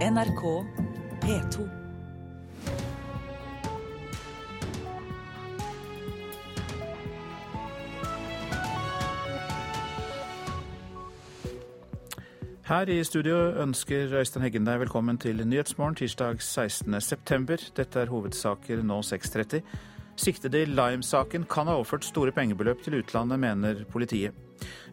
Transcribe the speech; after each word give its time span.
NRK 0.00 0.64
P2. 1.20 1.64
Her 12.64 12.88
i 12.88 13.04
studio 13.04 13.36
ønsker 13.60 14.08
Øystein 14.16 14.42
Heggen 14.42 14.64
deg 14.64 14.80
velkommen 14.80 15.20
til 15.20 15.44
Nyhetsmorgen 15.44 16.00
tirsdag 16.00 16.40
16.9. 16.40 17.68
Dette 17.76 18.00
er 18.00 18.08
hovedsaker 18.08 18.80
nå 18.80 19.02
6.30. 19.04 19.60
Siktede 20.16 20.64
i 20.64 20.72
Lime-saken 20.72 21.44
kan 21.44 21.68
ha 21.68 21.76
overført 21.76 22.08
store 22.08 22.32
pengebeløp 22.32 22.80
til 22.80 23.02
utlandet, 23.02 23.36
mener 23.36 23.84
politiet. 23.84 24.32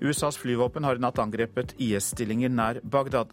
USAs 0.03 0.35
flyvåpen 0.35 0.83
har 0.83 0.99
i 0.99 1.07
natt 1.07 1.23
angrepet 1.23 1.77
IS-stillinger 1.79 2.51
nær 2.51 2.83
Bagdad. 2.83 3.31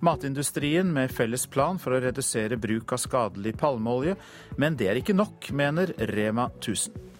Matindustrien 0.00 0.90
med 0.92 1.12
felles 1.14 1.46
plan 1.50 1.80
for 1.82 1.96
å 1.96 2.02
redusere 2.02 2.58
bruk 2.60 2.94
av 2.94 3.02
skadelig 3.02 3.56
palmeolje, 3.60 4.16
men 4.58 4.76
det 4.78 4.90
er 4.90 5.00
ikke 5.00 5.16
nok, 5.16 5.50
mener 5.56 5.94
Rema 6.12 6.50
1000. 6.58 7.10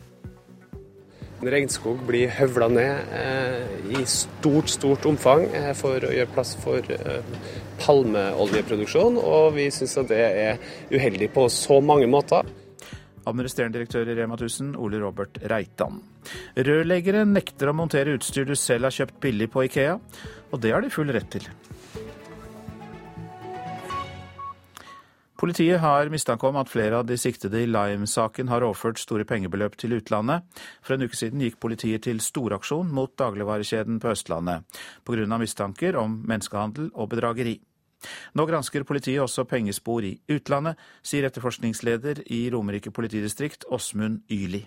Regnskog 1.43 2.05
blir 2.07 2.31
høvla 2.31 2.69
ned 2.71 3.15
eh, 3.19 3.73
i 3.99 4.05
stort, 4.07 4.71
stort 4.71 5.07
omfang 5.11 5.49
eh, 5.51 5.73
for 5.75 5.99
å 5.99 6.13
gjøre 6.15 6.31
plass 6.31 6.53
for 6.63 6.87
eh, 6.95 7.41
palmeoljeproduksjon, 7.83 9.19
og 9.19 9.57
vi 9.57 9.67
syns 9.75 9.97
at 9.99 10.11
det 10.13 10.21
er 10.23 10.61
uheldig 10.95 11.33
på 11.35 11.49
så 11.51 11.81
mange 11.83 12.07
måter. 12.11 12.47
Administrerende 13.27 13.81
direktør 13.81 14.07
i 14.11 14.17
Rema 14.19 14.39
1000, 14.39 14.77
Ole 14.79 15.03
Robert 15.03 15.39
Reitan. 15.51 15.99
Rørleggere 16.55 17.25
nekter 17.27 17.71
å 17.71 17.75
montere 17.75 18.15
utstyr 18.17 18.47
du 18.47 18.55
selv 18.59 18.87
har 18.87 18.95
kjøpt 18.95 19.19
billig 19.23 19.51
på 19.51 19.67
Ikea, 19.67 19.99
og 20.51 20.63
det 20.63 20.75
har 20.75 20.83
de 20.83 20.95
full 20.95 21.11
rett 21.15 21.31
til. 21.35 21.47
Politiet 25.43 25.81
har 25.83 26.07
mistanke 26.07 26.47
om 26.47 26.55
at 26.61 26.69
flere 26.71 27.01
av 27.01 27.07
de 27.09 27.17
siktede 27.19 27.65
i 27.65 27.67
Lime-saken 27.67 28.47
har 28.47 28.63
overført 28.63 29.01
store 29.03 29.25
pengebeløp 29.27 29.75
til 29.75 29.97
utlandet. 29.97 30.45
For 30.87 30.95
en 30.95 31.03
uke 31.03 31.19
siden 31.19 31.43
gikk 31.43 31.57
politiet 31.59 32.05
til 32.07 32.21
storaksjon 32.23 32.93
mot 32.95 33.11
dagligvarekjeden 33.19 33.99
på 33.99 34.13
Østlandet, 34.13 34.63
pga. 35.03 35.27
mistanker 35.43 35.99
om 35.99 36.15
menneskehandel 36.31 36.93
og 36.95 37.11
bedrageri. 37.11 37.57
Nå 38.39 38.47
gransker 38.47 38.87
politiet 38.87 39.19
også 39.25 39.43
pengespor 39.51 40.07
i 40.07 40.15
utlandet, 40.31 40.79
sier 41.03 41.27
etterforskningsleder 41.27 42.23
i 42.31 42.45
Romerike 42.55 42.95
politidistrikt, 42.95 43.67
Åsmund 43.67 44.23
Yli. 44.31 44.63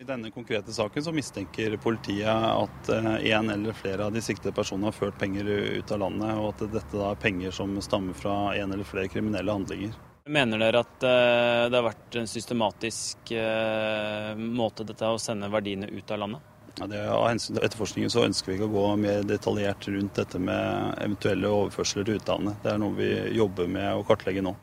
I 0.00 0.04
denne 0.04 0.30
konkrete 0.30 0.72
saken 0.72 1.04
så 1.04 1.10
mistenker 1.12 1.72
politiet 1.82 2.28
at 2.30 2.88
eh, 2.94 3.32
en 3.32 3.48
eller 3.50 3.74
flere 3.74 4.04
av 4.06 4.12
de 4.14 4.20
siktede 4.22 4.52
personene 4.54 4.86
har 4.86 4.94
ført 4.94 5.16
penger 5.18 5.48
ut 5.50 5.90
av 5.90 5.98
landet, 5.98 6.36
og 6.38 6.52
at 6.52 6.60
dette 6.70 6.94
da 6.94 7.08
er 7.10 7.18
penger 7.18 7.56
som 7.56 7.72
stammer 7.82 8.14
fra 8.14 8.34
en 8.54 8.76
eller 8.76 8.86
flere 8.86 9.10
kriminelle 9.10 9.56
handlinger. 9.56 9.96
Mener 10.30 10.62
dere 10.62 10.84
at 10.84 11.06
eh, 11.08 11.62
det 11.66 11.80
har 11.80 11.86
vært 11.88 12.18
en 12.20 12.30
systematisk 12.30 13.32
eh, 13.34 14.38
måte 14.38 14.86
dette 14.86 15.08
å 15.10 15.18
sende 15.18 15.48
verdiene 15.50 15.90
ut 15.90 16.14
av 16.14 16.22
landet? 16.22 16.46
Ja, 16.78 16.86
det, 16.94 17.02
av 17.16 17.26
hensyn 17.32 17.58
til 17.58 17.66
etterforskningen 17.66 18.14
så 18.14 18.22
ønsker 18.28 18.52
vi 18.52 18.60
ikke 18.60 18.70
å 18.70 18.76
gå 18.76 18.86
mer 19.02 19.26
detaljert 19.26 19.90
rundt 19.90 20.22
dette 20.22 20.38
med 20.38 20.94
eventuelle 21.08 21.50
overførsler 21.50 22.06
til 22.06 22.20
utlandet. 22.22 22.62
Det 22.62 22.70
er 22.70 22.78
noe 22.84 22.94
vi 23.02 23.10
jobber 23.40 23.66
med 23.74 23.98
å 23.98 24.06
kartlegge 24.06 24.46
nå. 24.46 24.54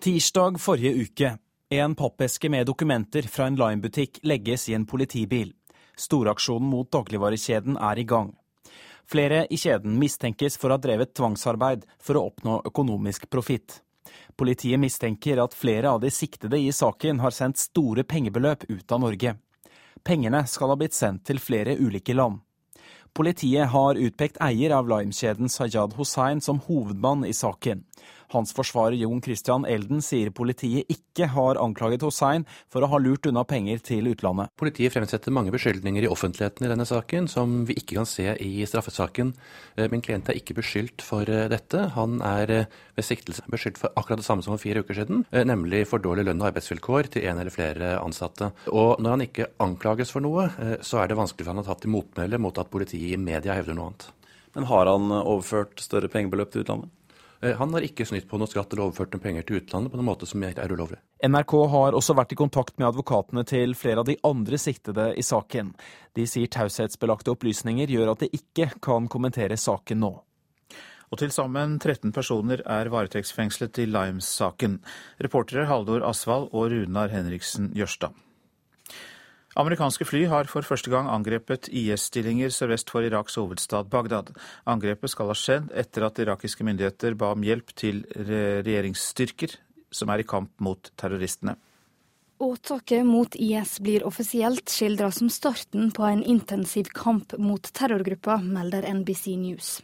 Tirsdag 0.00 0.56
forrige 0.64 0.96
uke 1.04 1.36
en 1.78 1.94
pappeske 1.94 2.48
med 2.48 2.66
dokumenter 2.66 3.22
fra 3.22 3.46
en 3.46 3.56
Lime-butikk 3.56 4.18
legges 4.22 4.68
i 4.68 4.74
en 4.74 4.86
politibil. 4.86 5.52
Storaksjonen 5.96 6.66
mot 6.66 6.90
dagligvarekjeden 6.90 7.76
er 7.78 7.98
i 7.98 8.04
gang. 8.04 8.32
Flere 9.06 9.44
i 9.50 9.58
kjeden 9.58 9.94
mistenkes 9.98 10.58
for 10.58 10.70
å 10.70 10.78
ha 10.78 10.82
drevet 10.82 11.14
tvangsarbeid 11.14 11.86
for 12.02 12.18
å 12.18 12.24
oppnå 12.26 12.56
økonomisk 12.66 13.28
profitt. 13.30 13.80
Politiet 14.34 14.82
mistenker 14.82 15.38
at 15.44 15.54
flere 15.54 15.94
av 15.94 16.02
de 16.02 16.10
siktede 16.10 16.58
i 16.58 16.72
saken 16.74 17.22
har 17.22 17.34
sendt 17.36 17.62
store 17.62 18.02
pengebeløp 18.02 18.66
ut 18.66 18.92
av 18.92 19.04
Norge. 19.06 19.36
Pengene 20.02 20.42
skal 20.50 20.72
ha 20.72 20.78
blitt 20.80 20.96
sendt 20.98 21.28
til 21.30 21.38
flere 21.38 21.76
ulike 21.78 22.16
land. 22.18 22.40
Politiet 23.14 23.70
har 23.70 23.98
utpekt 23.98 24.42
eier 24.42 24.74
av 24.74 24.90
Lime-kjeden 24.90 25.50
Sayad 25.50 25.94
Hussein 25.98 26.42
som 26.42 26.62
hovedmann 26.66 27.24
i 27.26 27.34
saken. 27.34 27.84
Hans 28.30 28.52
forsvarer 28.54 28.94
Jon 29.00 29.18
Christian 29.24 29.64
Elden 29.66 30.02
sier 30.04 30.30
politiet 30.30 30.90
ikke 30.92 31.26
har 31.32 31.58
anklaget 31.58 32.04
Hussein 32.06 32.44
for 32.70 32.84
å 32.84 32.90
ha 32.92 33.00
lurt 33.02 33.26
unna 33.26 33.42
penger 33.48 33.80
til 33.82 34.06
utlandet. 34.12 34.52
Politiet 34.60 34.94
fremsetter 34.94 35.34
mange 35.34 35.50
beskyldninger 35.54 36.06
i 36.06 36.10
offentligheten 36.10 36.66
i 36.66 36.70
denne 36.70 36.86
saken 36.86 37.26
som 37.30 37.64
vi 37.66 37.74
ikke 37.80 37.98
kan 37.98 38.06
se 38.08 38.28
i 38.38 38.62
straffesaken. 38.70 39.32
Eh, 39.74 39.88
min 39.90 40.04
klient 40.04 40.30
er 40.30 40.38
ikke 40.38 40.54
beskyldt 40.60 41.02
for 41.02 41.26
eh, 41.26 41.48
dette. 41.50 41.88
Han 41.96 42.20
er 42.26 42.54
eh, 42.54 42.78
ved 42.94 43.08
siktelse 43.08 43.42
beskyldt 43.50 43.82
for 43.82 43.98
akkurat 43.98 44.22
det 44.22 44.28
samme 44.28 44.46
som 44.46 44.54
for 44.54 44.62
fire 44.62 44.84
uker 44.84 45.00
siden, 45.00 45.24
nemlig 45.48 45.82
for 45.90 46.02
dårlig 46.02 46.26
lønn 46.28 46.42
og 46.42 46.50
arbeidsvilkår 46.50 47.10
til 47.16 47.26
en 47.30 47.40
eller 47.42 47.54
flere 47.54 47.92
ansatte. 47.98 48.52
Og 48.70 49.00
når 49.02 49.16
han 49.16 49.26
ikke 49.26 49.50
anklages 49.62 50.14
for 50.14 50.22
noe, 50.22 50.46
så 50.86 51.00
er 51.00 51.10
det 51.10 51.18
vanskelig 51.18 51.46
for 51.46 51.54
han 51.54 51.64
å 51.64 51.66
ta 51.66 51.78
til 51.80 51.94
motmæle 51.94 52.38
mot 52.42 52.58
at 52.60 52.70
politiet 52.70 53.16
i 53.16 53.20
media 53.20 53.56
hevder 53.58 53.78
noe 53.78 53.90
annet. 53.90 54.08
Men 54.54 54.66
har 54.70 54.90
han 54.90 55.10
overført 55.20 55.80
større 55.82 56.10
pengebeløp 56.12 56.52
til 56.52 56.66
utlandet? 56.66 56.90
Eh, 57.42 57.56
han 57.56 57.72
har 57.74 57.84
ikke 57.84 58.04
snytt 58.08 58.28
på 58.28 58.38
noe 58.40 58.50
skatt 58.50 58.72
eller 58.72 58.88
overført 58.88 59.14
noen 59.14 59.24
penger 59.24 59.46
til 59.48 59.60
utlandet 59.60 59.92
på 59.92 60.00
noen 60.00 60.08
måte 60.10 60.28
som 60.28 60.42
er 60.44 60.60
ulovlig. 60.68 61.00
NRK 61.24 61.54
har 61.72 61.96
også 61.96 62.16
vært 62.16 62.34
i 62.34 62.40
kontakt 62.40 62.76
med 62.78 62.90
advokatene 62.90 63.44
til 63.48 63.74
flere 63.78 64.04
av 64.04 64.08
de 64.08 64.18
andre 64.26 64.60
siktede 64.60 65.10
i 65.16 65.24
saken. 65.24 65.72
De 66.16 66.26
sier 66.28 66.52
taushetsbelagte 66.52 67.32
opplysninger 67.32 67.92
gjør 67.92 68.12
at 68.14 68.24
de 68.24 68.32
ikke 68.36 68.70
kan 68.84 69.08
kommentere 69.08 69.56
saken 69.60 70.04
nå. 70.04 70.12
Og 71.10 71.18
til 71.18 71.32
sammen 71.34 71.78
13 71.80 72.12
personer 72.14 72.60
er 72.70 72.90
varetektsfengslet 72.92 73.80
i 73.82 73.88
Limes-saken. 73.90 74.78
Reportere 75.18 75.66
Haldor 75.66 76.04
Asvald 76.06 76.52
og 76.52 76.70
Runar 76.70 77.10
Henriksen 77.10 77.72
Jørstad. 77.74 78.14
Amerikanske 79.60 80.06
fly 80.08 80.22
har 80.30 80.48
for 80.48 80.64
første 80.64 80.88
gang 80.88 81.08
angrepet 81.12 81.66
IS-stillinger 81.68 82.52
sørvest 82.54 82.88
for 82.88 83.04
Iraks 83.04 83.34
hovedstad 83.36 83.90
Bagdad. 83.92 84.30
Angrepet 84.64 85.12
skal 85.12 85.28
ha 85.28 85.36
skjedd 85.36 85.74
etter 85.76 86.06
at 86.06 86.20
irakiske 86.22 86.64
myndigheter 86.64 87.16
ba 87.18 87.34
om 87.34 87.44
hjelp 87.44 87.74
til 87.76 88.00
regjeringsstyrker 88.16 89.58
som 89.92 90.12
er 90.14 90.22
i 90.22 90.26
kamp 90.28 90.54
mot 90.64 90.88
terroristene. 90.96 91.58
Åtaket 92.40 93.04
mot 93.04 93.36
IS 93.36 93.74
blir 93.84 94.06
offisielt 94.08 94.72
skildra 94.72 95.10
som 95.12 95.28
starten 95.28 95.90
på 95.92 96.08
en 96.08 96.22
intensiv 96.24 96.88
kamp 96.96 97.36
mot 97.36 97.60
terrorgruppa, 97.76 98.38
melder 98.40 98.88
NBC 98.88 99.36
News. 99.36 99.74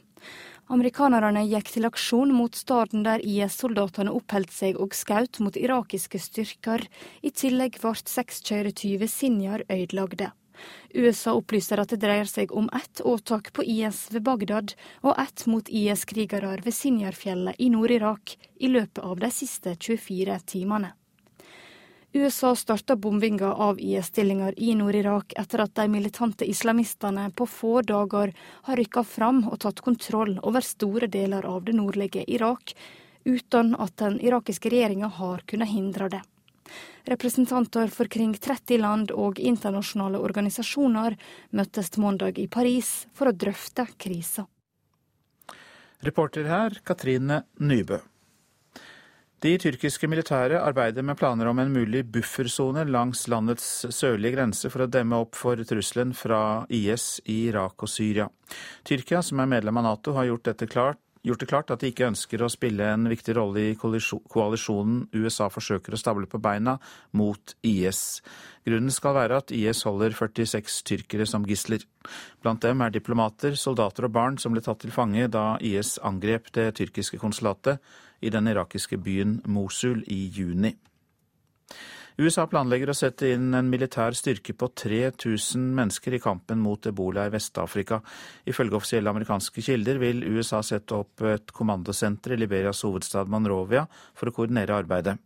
Amerikanerne 0.66 1.44
gikk 1.47 1.69
til 1.71 1.87
aksjon 1.87 2.32
mot 2.34 2.56
staden 2.59 3.04
der 3.06 3.22
IS-soldatene 3.22 4.10
oppholdt 4.10 4.50
seg 4.50 4.81
og 4.82 4.97
skjøt 4.99 5.38
mot 5.38 5.54
irakiske 5.54 6.19
styrker. 6.19 6.82
I 7.22 7.31
tillegg 7.31 7.78
ble 7.78 7.94
seks 8.03 8.43
kjøretyver 8.49 9.06
Sinjar 9.06 9.62
ødelagte. 9.71 10.32
USA 10.97 11.37
opplyser 11.38 11.78
at 11.78 11.94
det 11.94 12.00
dreier 12.03 12.26
seg 12.26 12.50
om 12.50 12.66
ett 12.75 13.05
åtak 13.05 13.53
på 13.55 13.62
IS 13.62 14.09
ved 14.10 14.26
Bagdad 14.26 14.75
og 15.05 15.15
ett 15.22 15.47
mot 15.47 15.71
IS-krigere 15.71 16.56
ved 16.65 16.75
Sinjarfjellet 16.75 17.62
i 17.62 17.71
Nord-Irak 17.71 18.34
i 18.59 18.72
løpet 18.72 19.05
av 19.05 19.21
de 19.22 19.31
siste 19.31 19.76
24 19.78 20.41
timene. 20.50 20.97
USA 22.16 22.56
starta 22.56 22.97
bombinga 22.97 23.54
av 23.54 23.81
IS-stillinger 23.81 24.54
i 24.56 24.75
Nord-Irak 24.75 25.32
etter 25.37 25.60
at 25.60 25.75
de 25.77 25.84
militante 25.88 26.47
islamistene 26.49 27.27
på 27.37 27.47
få 27.47 27.82
dager 27.82 28.32
har 28.69 28.81
rykka 28.81 29.03
fram 29.04 29.43
og 29.50 29.59
tatt 29.65 29.82
kontroll 29.84 30.38
over 30.43 30.65
store 30.65 31.10
deler 31.12 31.44
av 31.44 31.66
det 31.66 31.75
nordlige 31.76 32.25
Irak, 32.25 32.72
uten 33.25 33.75
at 33.76 33.97
den 34.00 34.16
irakiske 34.21 34.72
regjeringa 34.72 35.12
har 35.19 35.44
kunnet 35.44 35.69
hindre 35.69 36.09
det. 36.16 36.22
Representanter 37.05 37.93
for 37.93 38.09
kring 38.09 38.32
30 38.34 38.81
land 38.81 39.12
og 39.12 39.38
internasjonale 39.38 40.19
organisasjoner 40.19 41.21
møttes 41.50 41.93
mandag 42.00 42.41
i 42.41 42.49
Paris 42.49 43.06
for 43.12 43.28
å 43.28 43.37
drøfte 43.37 43.87
krisa. 44.00 44.49
Reporter 46.00 46.49
her 46.49 46.81
Katrine 46.85 47.44
Nybø. 47.61 48.00
De 49.44 49.50
tyrkiske 49.61 50.09
militære 50.09 50.62
arbeider 50.65 51.05
med 51.05 51.19
planer 51.21 51.50
om 51.50 51.59
en 51.61 51.73
mulig 51.75 52.06
buffersone 52.09 52.87
langs 52.88 53.27
landets 53.29 53.67
sørlige 53.93 54.33
grense 54.33 54.71
for 54.73 54.87
å 54.87 54.88
demme 54.88 55.19
opp 55.21 55.37
for 55.37 55.61
trusselen 55.61 56.15
fra 56.17 56.38
IS 56.73 57.19
i 57.29 57.43
Irak 57.50 57.85
og 57.85 57.91
Syria. 57.93 58.31
Tyrkia, 58.88 59.21
som 59.21 59.43
er 59.44 59.50
medlem 59.50 59.77
av 59.77 59.85
Nato, 59.85 60.15
har 60.17 60.31
gjort, 60.31 60.49
klart, 60.73 61.03
gjort 61.21 61.43
det 61.44 61.49
klart 61.50 61.75
at 61.75 61.85
de 61.85 61.91
ikke 61.93 62.06
ønsker 62.09 62.47
å 62.47 62.49
spille 62.49 62.88
en 62.94 63.11
viktig 63.12 63.35
rolle 63.37 63.67
i 63.67 63.77
koalisjonen 63.77 65.05
USA 65.12 65.50
forsøker 65.53 65.93
å 65.93 66.00
stable 66.00 66.31
på 66.33 66.41
beina 66.41 66.79
mot 67.12 67.56
IS. 67.61 68.23
Grunnen 68.65 68.94
skal 68.94 69.19
være 69.19 69.43
at 69.43 69.53
IS 69.53 69.85
holder 69.85 70.17
46 70.17 70.81
tyrkere 70.88 71.29
som 71.29 71.44
gisler. 71.44 71.85
Blant 72.41 72.65
dem 72.65 72.81
er 72.81 72.97
diplomater, 72.97 73.53
soldater 73.53 74.09
og 74.09 74.17
barn 74.17 74.41
som 74.41 74.56
ble 74.56 74.65
tatt 74.65 74.81
til 74.81 74.97
fange 74.97 75.29
da 75.29 75.59
IS 75.61 75.99
angrep 76.00 76.49
det 76.56 76.71
tyrkiske 76.81 77.21
konsulatet 77.21 77.85
i 78.20 78.32
den 78.32 78.48
irakiske 78.48 78.98
byen 79.02 79.40
Mosul 79.46 80.02
i 80.06 80.26
juni. 80.32 80.74
USA 82.16 82.46
planlegger 82.48 82.88
å 82.88 82.96
sette 82.96 83.28
inn 83.34 83.50
en 83.52 83.66
militær 83.68 84.14
styrke 84.16 84.54
på 84.56 84.70
3000 84.72 85.66
mennesker 85.76 86.16
i 86.16 86.20
kampen 86.24 86.62
mot 86.64 86.88
ebola 86.88 87.26
i 87.28 87.32
Vest-Afrika. 87.34 87.98
Ifølge 88.48 88.78
offisielle 88.78 89.12
amerikanske 89.12 89.60
kilder 89.60 90.00
vil 90.00 90.24
USA 90.24 90.62
sette 90.64 90.96
opp 90.96 91.20
et 91.28 91.52
kommandosenter 91.52 92.32
i 92.32 92.40
Liberias 92.40 92.80
hovedstad 92.88 93.28
Monrovia 93.28 93.84
for 94.16 94.32
å 94.32 94.36
koordinere 94.38 94.80
arbeidet. 94.80 95.18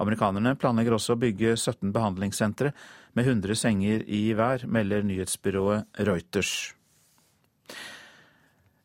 Amerikanerne 0.00 0.56
planlegger 0.56 0.96
også 0.96 1.18
å 1.18 1.20
bygge 1.20 1.58
17 1.58 1.92
behandlingssentre 1.92 2.72
med 3.12 3.28
100 3.28 3.60
senger 3.60 4.08
i 4.08 4.30
hver, 4.32 4.64
melder 4.64 5.04
nyhetsbyrået 5.04 6.06
Reuters. 6.08 6.70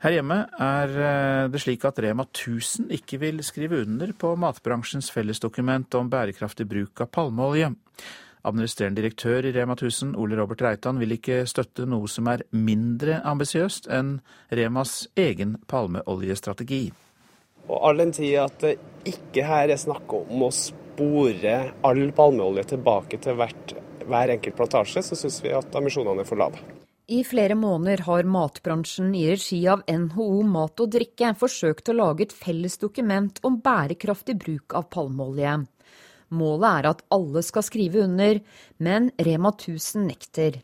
Her 0.06 0.20
hjemme 0.20 0.36
er 0.62 0.92
eh, 1.02 1.48
det 1.50 1.60
slik 1.64 1.82
at 1.90 1.98
Rema 2.04 2.28
1000 2.28 2.92
ikke 2.94 3.18
vil 3.24 3.40
skrive 3.42 3.80
under 3.82 4.12
på 4.14 4.36
matbransjens 4.38 5.08
fellesdokument 5.10 5.98
om 5.98 6.12
bærekraftig 6.14 6.68
bruk 6.70 7.02
av 7.02 7.10
palmeolje. 7.10 7.72
Administrerende 8.46 9.02
direktør 9.02 9.48
i 9.50 9.54
Rema 9.56 9.74
1000, 9.74 10.14
Ole 10.22 10.38
Robert 10.38 10.62
Reitan, 10.62 11.02
vil 11.02 11.16
ikke 11.18 11.40
støtte 11.50 11.88
noe 11.90 12.06
som 12.06 12.30
er 12.30 12.46
mindre 12.54 13.18
ambisiøst 13.26 13.90
enn 13.90 14.20
Remas 14.54 15.08
egen 15.18 15.58
palmeoljestrategi. 15.66 16.84
Og 17.66 17.76
all 17.90 18.06
den 18.06 18.14
tid 18.14 18.38
at 18.46 18.62
det 18.62 18.78
ikke 19.10 19.50
her 19.50 19.74
er 19.74 19.82
snakk 19.82 20.20
om 20.22 20.46
å 20.46 20.54
spore 20.54 21.58
all 21.82 22.06
palmeolje 22.14 22.70
tilbake 22.76 23.24
til 23.26 23.42
hvert, 23.42 23.80
hver 24.06 24.38
enkelt 24.38 24.62
plantasje, 24.62 25.08
så 25.10 25.18
syns 25.18 25.42
vi 25.42 25.58
at 25.58 25.82
ambisjonene 25.82 26.22
er 26.22 26.30
for 26.30 26.46
lave. 26.46 26.85
I 27.08 27.24
flere 27.24 27.54
måneder 27.56 28.02
har 28.08 28.26
matbransjen 28.26 29.12
i 29.16 29.28
regi 29.30 29.60
av 29.70 29.84
NHO 29.86 30.42
Mat 30.50 30.82
og 30.82 30.90
Drikke 30.96 31.36
forsøkt 31.38 31.92
å 31.92 31.94
lage 31.94 32.26
et 32.26 32.34
felles 32.34 32.80
dokument 32.82 33.38
om 33.46 33.60
bærekraftig 33.62 34.34
bruk 34.42 34.74
av 34.74 34.88
palmeolje. 34.90 35.60
Målet 36.34 36.70
er 36.72 36.88
at 36.90 37.04
alle 37.14 37.44
skal 37.46 37.66
skrive 37.68 38.02
under, 38.08 38.40
men 38.82 39.12
Rema 39.22 39.52
1000 39.54 40.08
nekter. 40.10 40.58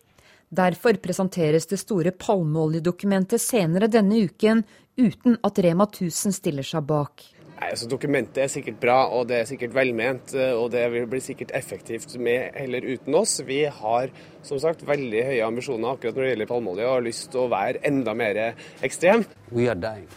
Derfor 0.50 0.98
presenteres 1.04 1.70
det 1.70 1.78
store 1.78 2.10
palmeoljedokumentet 2.10 3.42
senere 3.42 3.92
denne 3.92 4.24
uken, 4.26 4.66
uten 4.98 5.38
at 5.46 5.62
Rema 5.62 5.86
1000 5.86 6.34
stiller 6.42 6.66
seg 6.66 6.90
bak. 6.90 7.22
Nei, 7.62 7.70
altså 7.76 7.86
Dokumentet 7.86 8.40
er 8.42 8.50
sikkert 8.50 8.80
bra, 8.82 8.96
og 9.14 9.28
det 9.30 9.36
er 9.38 9.46
sikkert 9.46 9.76
velment, 9.78 10.34
eh, 10.34 10.56
og 10.58 10.72
det 10.74 10.82
vil 10.96 11.06
bli 11.10 11.20
sikkert 11.22 11.52
effektivt 11.54 12.16
med 12.18 12.58
eller 12.58 12.88
uten 12.90 13.14
oss. 13.20 13.36
Vi 13.46 13.60
har 13.70 14.10
som 14.42 14.58
sagt 14.60 14.82
veldig 14.88 15.22
høye 15.28 15.46
ambisjoner 15.46 15.94
akkurat 15.94 16.18
når 16.18 16.26
det 16.26 16.32
gjelder 16.32 16.50
palmeolje, 16.50 16.88
og 16.88 16.96
har 16.96 17.06
lyst 17.06 17.30
til 17.30 17.44
å 17.44 17.52
være 17.54 17.84
enda 17.86 18.18
mer 18.18 18.42
ekstrem. 18.82 19.28
We 19.52 19.70
are 19.70 19.78
dying. 19.78 20.10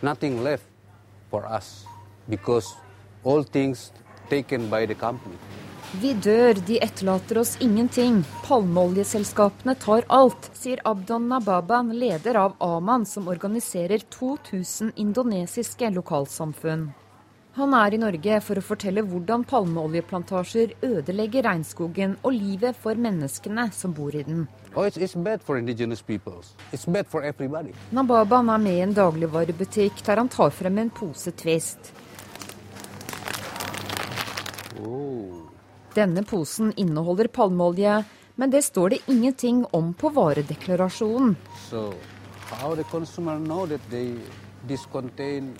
Nothing 0.00 0.40
left 0.44 0.64
for 1.28 1.44
us 1.44 1.84
because 2.28 2.72
all 3.22 3.44
things 3.44 3.92
taken 4.30 4.70
by 4.70 4.86
the 4.86 4.94
company. 4.94 5.36
Vi 6.00 6.10
dør, 6.12 6.58
de 6.66 6.76
etterlater 6.84 7.38
oss 7.40 7.54
ingenting. 7.60 8.18
Palmeoljeselskapene 8.44 9.72
tar 9.80 10.04
alt, 10.12 10.50
sier 10.52 10.82
Abdon 10.84 11.28
Nababan, 11.30 11.94
leder 11.96 12.36
av 12.36 12.56
Aman, 12.60 13.06
som 13.08 13.28
organiserer 13.32 14.04
2000 14.12 14.92
indonesiske 14.96 15.88
lokalsamfunn. 15.94 16.90
Han 17.56 17.72
er 17.78 17.96
i 17.96 18.00
Norge 18.02 18.40
for 18.44 18.60
å 18.60 18.64
fortelle 18.66 19.06
hvordan 19.08 19.46
palmeoljeplantasjer 19.48 20.74
ødelegger 20.84 21.48
regnskogen 21.48 22.18
og 22.20 22.36
livet 22.36 22.76
for 22.76 23.00
menneskene 23.00 23.70
som 23.72 23.96
bor 23.96 24.12
i 24.12 24.26
den. 24.26 24.44
Oh, 24.74 24.84
it's, 24.84 25.00
it's 25.00 25.16
bad 25.16 25.40
for 25.40 25.56
indigenous 25.56 26.02
peoples. 26.02 26.52
It's 26.72 26.84
bad 26.84 27.08
for 27.08 27.24
everybody. 27.24 27.72
Nababan 27.96 28.52
er 28.52 28.60
med 28.60 28.76
i 28.76 28.84
en 28.84 28.92
dagligvarebutikk 28.92 30.04
der 30.04 30.20
han 30.20 30.28
tar 30.28 30.52
frem 30.52 30.84
en 30.84 30.92
pose 30.92 31.32
Twist. 31.32 31.94
Oh. 34.84 35.45
Denne 35.96 36.20
posen 36.28 36.74
inneholder 36.76 37.30
palmeolje, 37.32 38.02
men 38.36 38.50
det 38.52 38.60
står 38.66 38.90
det 38.92 38.98
ingenting 39.08 39.62
om 39.72 39.94
på 39.96 40.10
varedeklarasjonen. 40.12 41.36
So 41.70 41.94
how 42.50 42.74
the 42.74 42.84
consumer 42.84 43.38
know 43.38 43.66
that 43.66 43.80
they, 43.90 44.12
this 44.68 44.84
contain 44.92 45.54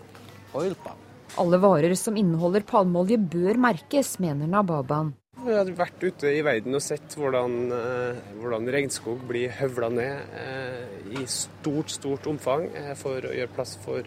oil 0.53 0.75
palm? 0.75 1.01
Alle 1.41 1.57
varer 1.57 1.95
som 1.97 2.17
inneholder 2.21 2.67
palmeolje 2.69 3.17
bør 3.17 3.57
merkes, 3.57 4.19
mener 4.21 4.47
Nababan. 4.47 5.15
Vi 5.47 5.53
har 5.55 5.69
vært 5.79 6.05
ute 6.05 6.31
i 6.33 6.45
verden 6.45 6.77
og 6.77 6.85
sett 6.85 7.17
hvordan, 7.17 7.57
eh, 7.73 8.21
hvordan 8.41 8.69
regnskog 8.77 9.25
blir 9.29 9.53
høvla 9.57 9.89
ned 9.93 10.37
eh, 10.37 10.85
i 11.17 11.25
stort, 11.29 11.93
stort 11.93 12.29
omfang 12.29 12.69
eh, 12.75 12.93
for 12.99 13.25
å 13.25 13.33
gjøre 13.37 13.53
plass 13.57 13.77
for 13.85 14.05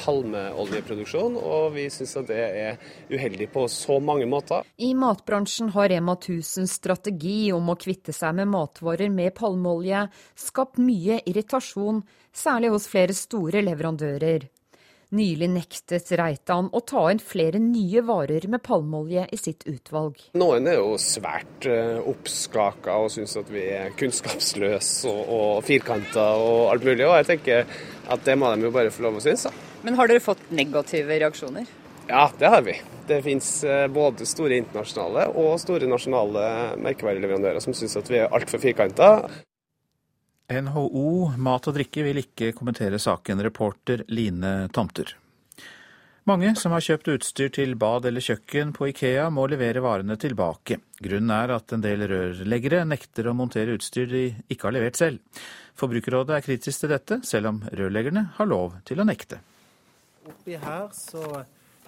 palmeoljeproduksjon. 0.00 1.38
Og 1.40 1.74
vi 1.76 1.86
syns 1.92 2.16
at 2.20 2.30
det 2.30 2.40
er 2.40 2.80
uheldig 3.12 3.50
på 3.54 3.66
så 3.72 4.00
mange 4.00 4.28
måter. 4.30 4.66
I 4.76 4.92
matbransjen 4.98 5.72
har 5.76 5.90
Rema 5.92 6.16
1000 6.18 6.68
strategi 6.70 7.52
om 7.54 7.70
å 7.70 7.78
kvitte 7.80 8.14
seg 8.16 8.36
med 8.40 8.50
matvarer 8.54 9.12
med 9.12 9.34
palmeolje 9.38 10.06
skapt 10.38 10.80
mye 10.82 11.20
irritasjon, 11.28 12.02
særlig 12.34 12.74
hos 12.74 12.90
flere 12.90 13.16
store 13.16 13.62
leverandører. 13.64 14.50
Nylig 15.14 15.46
nektet 15.52 16.08
Reitan 16.18 16.66
å 16.74 16.80
ta 16.82 17.04
inn 17.12 17.20
flere 17.22 17.60
nye 17.62 18.00
varer 18.02 18.48
med 18.50 18.62
palmeolje 18.66 19.26
i 19.30 19.38
sitt 19.38 19.62
utvalg. 19.70 20.16
Noen 20.40 20.66
er 20.70 20.80
jo 20.80 20.96
svært 20.98 21.68
uh, 21.70 22.00
oppskaka 22.10 22.96
og 23.04 23.12
syns 23.14 23.36
at 23.38 23.52
vi 23.52 23.62
er 23.76 23.94
kunnskapsløse 24.00 25.12
og, 25.12 25.30
og 25.36 25.62
firkanta 25.68 26.26
og 26.40 26.72
alt 26.72 26.88
mulig. 26.88 27.06
Og 27.06 27.14
jeg 27.20 27.30
tenker 27.30 27.78
at 28.10 28.26
det 28.26 28.36
må 28.40 28.50
de 28.54 28.66
jo 28.66 28.74
bare 28.74 28.90
få 28.94 29.06
lov 29.06 29.20
å 29.20 29.24
synes. 29.24 29.46
Da. 29.46 29.73
Men 29.84 29.98
har 30.00 30.08
dere 30.08 30.22
fått 30.24 30.46
negative 30.48 31.18
reaksjoner? 31.20 31.66
Ja, 32.08 32.30
det 32.38 32.48
har 32.52 32.62
vi. 32.64 32.78
Det 33.06 33.22
finnes 33.24 33.48
både 33.92 34.26
store 34.28 34.56
internasjonale 34.60 35.26
og 35.40 35.58
store 35.60 35.88
nasjonale 35.88 36.44
merkevareleverandører 36.84 37.60
som 37.64 37.76
syns 37.76 37.96
at 38.00 38.08
vi 38.08 38.22
er 38.22 38.32
altfor 38.32 38.62
firkanta. 38.62 39.10
NHO 40.52 41.34
Mat 41.40 41.68
og 41.68 41.76
Drikke 41.76 42.04
vil 42.04 42.20
ikke 42.20 42.52
kommentere 42.56 43.00
saken, 43.00 43.40
reporter 43.44 44.04
Line 44.12 44.70
Tomter. 44.72 45.14
Mange 46.28 46.54
som 46.56 46.72
har 46.72 46.84
kjøpt 46.84 47.08
utstyr 47.12 47.50
til 47.52 47.74
bad 47.76 48.06
eller 48.08 48.24
kjøkken 48.24 48.72
på 48.76 48.88
Ikea, 48.88 49.26
må 49.28 49.44
levere 49.52 49.82
varene 49.84 50.16
tilbake. 50.20 50.78
Grunnen 51.04 51.32
er 51.36 51.52
at 51.52 51.72
en 51.76 51.84
del 51.84 52.06
rørleggere 52.08 52.86
nekter 52.88 53.28
å 53.28 53.36
montere 53.36 53.76
utstyr 53.76 54.08
de 54.08 54.26
ikke 54.48 54.70
har 54.70 54.76
levert 54.78 55.00
selv. 55.00 55.44
Forbrukerrådet 55.76 56.38
er 56.38 56.46
kritisk 56.46 56.84
til 56.84 56.94
dette, 56.94 57.20
selv 57.28 57.52
om 57.52 57.60
rørleggerne 57.68 58.30
har 58.38 58.48
lov 58.48 58.78
til 58.88 59.04
å 59.04 59.08
nekte. 59.08 59.42
Oppi 60.24 60.56
her 60.56 60.88
så 60.96 61.44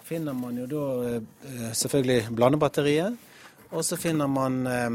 finner 0.07 0.37
man 0.37 0.61
jo 0.61 0.67
da 0.71 0.85
eh, 1.09 1.73
selvfølgelig 1.73 2.37
blandebatteriet. 2.37 3.17
Og 3.75 3.83
så 3.85 3.97
finner 3.99 4.27
man 4.31 4.67
eh, 4.71 4.91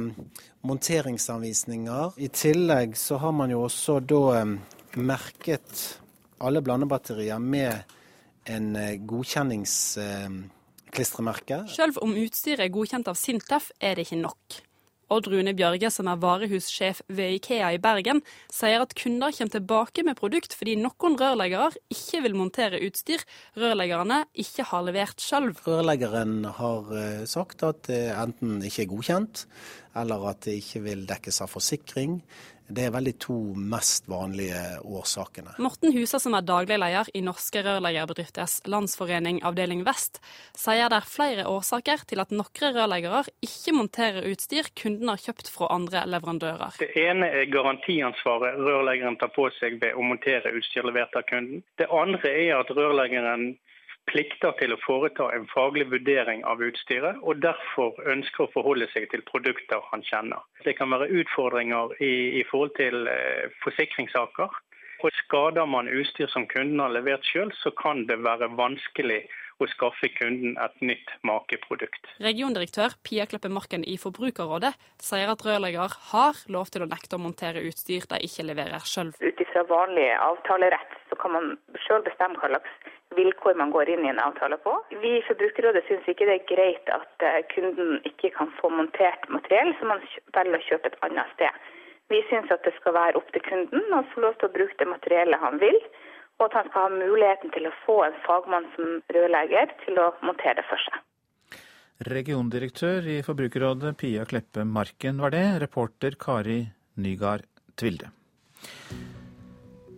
monteringsanvisninger. 0.68 2.12
I 2.18 2.28
tillegg 2.28 2.98
så 2.98 3.18
har 3.22 3.32
man 3.36 3.52
jo 3.52 3.64
også 3.66 4.00
da 4.00 4.40
eh, 4.40 4.46
merket 5.02 6.00
alle 6.42 6.62
blandebatterier 6.62 7.40
med 7.40 7.74
en 8.46 8.75
eh, 8.75 9.00
godkjenningsklistremerke. 9.08 11.63
Selv 11.75 11.98
om 12.01 12.15
utstyret 12.15 12.60
er 12.65 12.70
godkjent 12.74 13.08
av 13.12 13.15
Sintef, 13.20 13.72
er 13.80 13.96
det 13.96 14.01
ikke 14.08 14.22
nok. 14.24 14.62
Odd 15.12 15.27
Rune 15.27 15.51
Bjørge, 15.58 15.89
som 15.91 16.08
er 16.08 16.20
varehussjef 16.22 17.01
ved 17.12 17.36
Ikea 17.38 17.74
i 17.75 17.82
Bergen, 17.84 18.22
sier 18.51 18.84
at 18.84 18.96
kunder 18.96 19.34
kommer 19.36 19.56
tilbake 19.58 20.06
med 20.08 20.20
produkt 20.20 20.56
fordi 20.56 20.77
noen 20.80 21.18
rørleggere 21.20 21.72
ikke 21.91 22.22
vil 22.24 22.38
montere 22.39 22.80
utstyr 22.88 23.25
rørleggerne 23.60 24.22
ikke 24.39 24.65
har 24.72 24.86
levert 24.88 25.20
selv. 25.24 25.60
Rørleggeren 25.68 26.46
har 26.58 26.96
eh, 26.96 27.25
sagt 27.30 27.65
at 27.68 27.84
det 27.89 28.01
enten 28.15 28.62
ikke 28.63 28.86
er 28.86 28.91
godkjent, 28.94 29.46
eller 30.00 30.30
at 30.32 30.46
det 30.48 30.58
ikke 30.62 30.86
vil 30.88 31.06
dekkes 31.10 31.41
av 31.44 31.51
forsikring. 31.51 32.22
Det 32.72 32.86
er 32.88 32.94
veldig 32.94 33.13
to 33.20 33.36
mest 33.56 34.08
vanlige 34.12 34.60
årsakene. 34.88 35.56
Morten 35.62 35.92
Husa, 35.96 36.20
som 36.24 36.36
er 36.38 36.46
daglig 36.48 36.78
leder 36.80 37.10
i 37.13 37.24
Norske 37.25 37.63
rørleggerbedrifters 37.66 38.62
landsforening 38.72 39.42
avdeling 39.48 39.84
vest, 39.88 40.22
sier 40.58 40.88
det 40.92 41.01
er 41.01 41.10
flere 41.10 41.48
årsaker 41.51 42.06
til 42.08 42.24
at 42.24 42.32
noen 42.32 42.75
rørleggere 42.78 43.25
ikke 43.44 43.75
monterer 43.75 44.28
utstyr 44.32 44.72
kunden 44.78 45.12
har 45.12 45.20
kjøpt 45.22 45.51
fra 45.51 45.72
andre 45.75 46.06
leverandører. 46.10 46.80
Det 46.80 46.92
ene 47.00 47.28
er 47.42 47.51
garantiansvaret 47.51 48.60
rørleggeren 48.60 49.20
tar 49.20 49.34
på 49.36 49.50
seg 49.60 49.82
ved 49.82 49.98
å 49.98 50.06
montere 50.06 50.54
utstyr 50.56 50.88
levert 50.88 51.16
av 51.18 51.28
kunden. 51.30 51.66
Det 51.82 51.90
andre 51.92 52.32
er 52.32 52.56
at 52.62 52.72
rørleggeren 52.72 53.51
plikter 54.10 54.55
til 54.60 54.74
å 54.74 54.79
foreta 54.81 55.29
en 55.36 55.46
faglig 55.51 55.88
vurdering 55.91 56.43
av 56.48 56.62
utstyret, 56.63 57.20
og 57.22 57.41
derfor 57.43 58.00
ønsker 58.13 58.46
å 58.46 58.51
forholde 58.53 58.88
seg 58.93 59.08
til 59.12 59.24
produkter 59.27 59.84
han 59.91 60.03
kjenner. 60.08 60.41
Det 60.65 60.75
kan 60.79 60.91
være 60.93 61.12
utfordringer 61.22 61.96
i, 62.01 62.41
i 62.41 62.43
forhold 62.50 62.75
til 62.79 63.08
eh, 63.12 63.48
forsikringssaker. 63.63 64.60
Og 65.01 65.13
skader 65.17 65.65
man 65.65 65.89
utstyr 65.89 66.29
som 66.29 66.46
kunden 66.50 66.81
har 66.84 66.93
levert 66.93 67.25
sjøl, 67.25 67.50
så 67.63 67.72
kan 67.77 68.05
det 68.10 68.20
være 68.22 68.51
vanskelig 68.58 69.24
å 69.65 69.70
skaffe 69.72 70.10
kunden 70.15 70.58
et 70.62 70.84
nytt 70.86 71.12
makeprodukt. 71.27 72.10
Regiondirektør 72.24 72.96
Pia 73.06 73.27
Kleppe 73.30 73.51
Marken 73.51 73.86
i 73.88 73.98
Forbrukerrådet 74.01 74.74
sier 75.01 75.32
at 75.32 75.46
rørlegger 75.46 75.98
har 76.12 76.39
lov 76.53 76.72
til 76.74 76.86
å 76.86 76.89
nekte 76.91 77.18
å 77.18 77.24
montere 77.24 77.63
utstyr 77.68 78.08
de 78.10 78.22
ikke 78.27 78.48
leverer 78.48 78.88
sjøl. 78.88 79.13
Ut 79.22 79.44
ifra 79.46 79.65
vanlig 79.70 80.10
avtalerett 80.18 80.98
så 81.10 81.20
kan 81.22 81.36
man 81.36 81.53
sjøl 81.86 82.03
bestemme 82.08 82.39
hva 82.41 82.53
slags 82.53 82.98
vilkår 83.18 83.58
man 83.60 83.74
går 83.75 83.89
inn 83.91 84.06
i 84.06 84.12
en 84.12 84.22
avtale 84.24 84.58
på. 84.63 84.74
Vi 85.03 85.18
i 85.18 85.24
Forbrukerrådet 85.27 85.84
syns 85.88 86.08
ikke 86.08 86.27
det 86.30 86.38
er 86.39 86.50
greit 86.51 86.91
at 86.96 87.25
eh, 87.27 87.41
kunden 87.51 88.00
ikke 88.08 88.32
kan 88.38 88.51
få 88.60 88.72
montert 88.72 89.27
materiell 89.34 89.74
som 89.80 89.91
man 89.91 90.03
velger 90.38 90.60
å 90.60 90.68
kjøpe 90.70 90.91
et 90.91 91.01
annet 91.08 91.36
sted. 91.36 91.68
Vi 92.12 92.22
syns 92.30 92.51
at 92.51 92.63
det 92.68 92.74
skal 92.77 92.96
være 92.96 93.20
opp 93.20 93.30
til 93.36 93.44
kunden 93.46 93.96
å 93.96 94.03
få 94.13 94.24
lov 94.25 94.39
til 94.39 94.50
å 94.50 94.56
bruke 94.56 94.80
det 94.80 94.88
materiellet 94.89 95.44
han 95.44 95.60
vil, 95.63 95.77
og 96.41 96.48
at 96.50 96.57
han 96.57 96.69
skal 96.71 96.88
ha 96.88 96.98
muligheten 96.98 97.53
til 97.53 97.69
å 97.69 97.75
få 97.86 98.00
en 98.07 98.17
fagmann 98.25 98.65
som 98.74 98.98
rørlegger 99.13 99.75
til 99.86 100.01
å 100.01 100.10
montere 100.25 100.57
det 100.57 100.65
for 100.65 100.81
seg. 100.88 100.98
Regiondirektør 102.01 103.05
i 103.13 103.19
Forbrukerrådet 103.21 103.93
Pia 104.01 104.25
Kleppe 104.25 104.65
Marken 104.65 105.21
var 105.21 105.36
det, 105.36 105.45
reporter 105.62 106.17
Kari 106.17 106.63
Nygaard 106.98 107.45
Tvilde. 107.77 108.10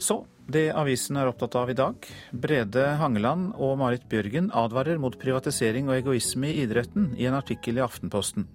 Så 0.04 0.26
det 0.52 0.66
avisen 0.76 1.16
er 1.16 1.30
opptatt 1.32 1.56
av 1.56 1.70
i 1.72 1.78
dag. 1.80 1.96
Brede 2.36 2.84
Hangeland 3.00 3.54
og 3.56 3.78
Marit 3.80 4.04
Bjørgen 4.12 4.52
advarer 4.52 5.00
mot 5.00 5.16
privatisering 5.16 5.88
og 5.88 5.96
egoisme 5.96 6.52
i 6.52 6.66
idretten 6.66 7.14
i 7.16 7.30
en 7.30 7.40
artikkel 7.40 7.80
i 7.80 7.86
Aftenposten. 7.86 8.50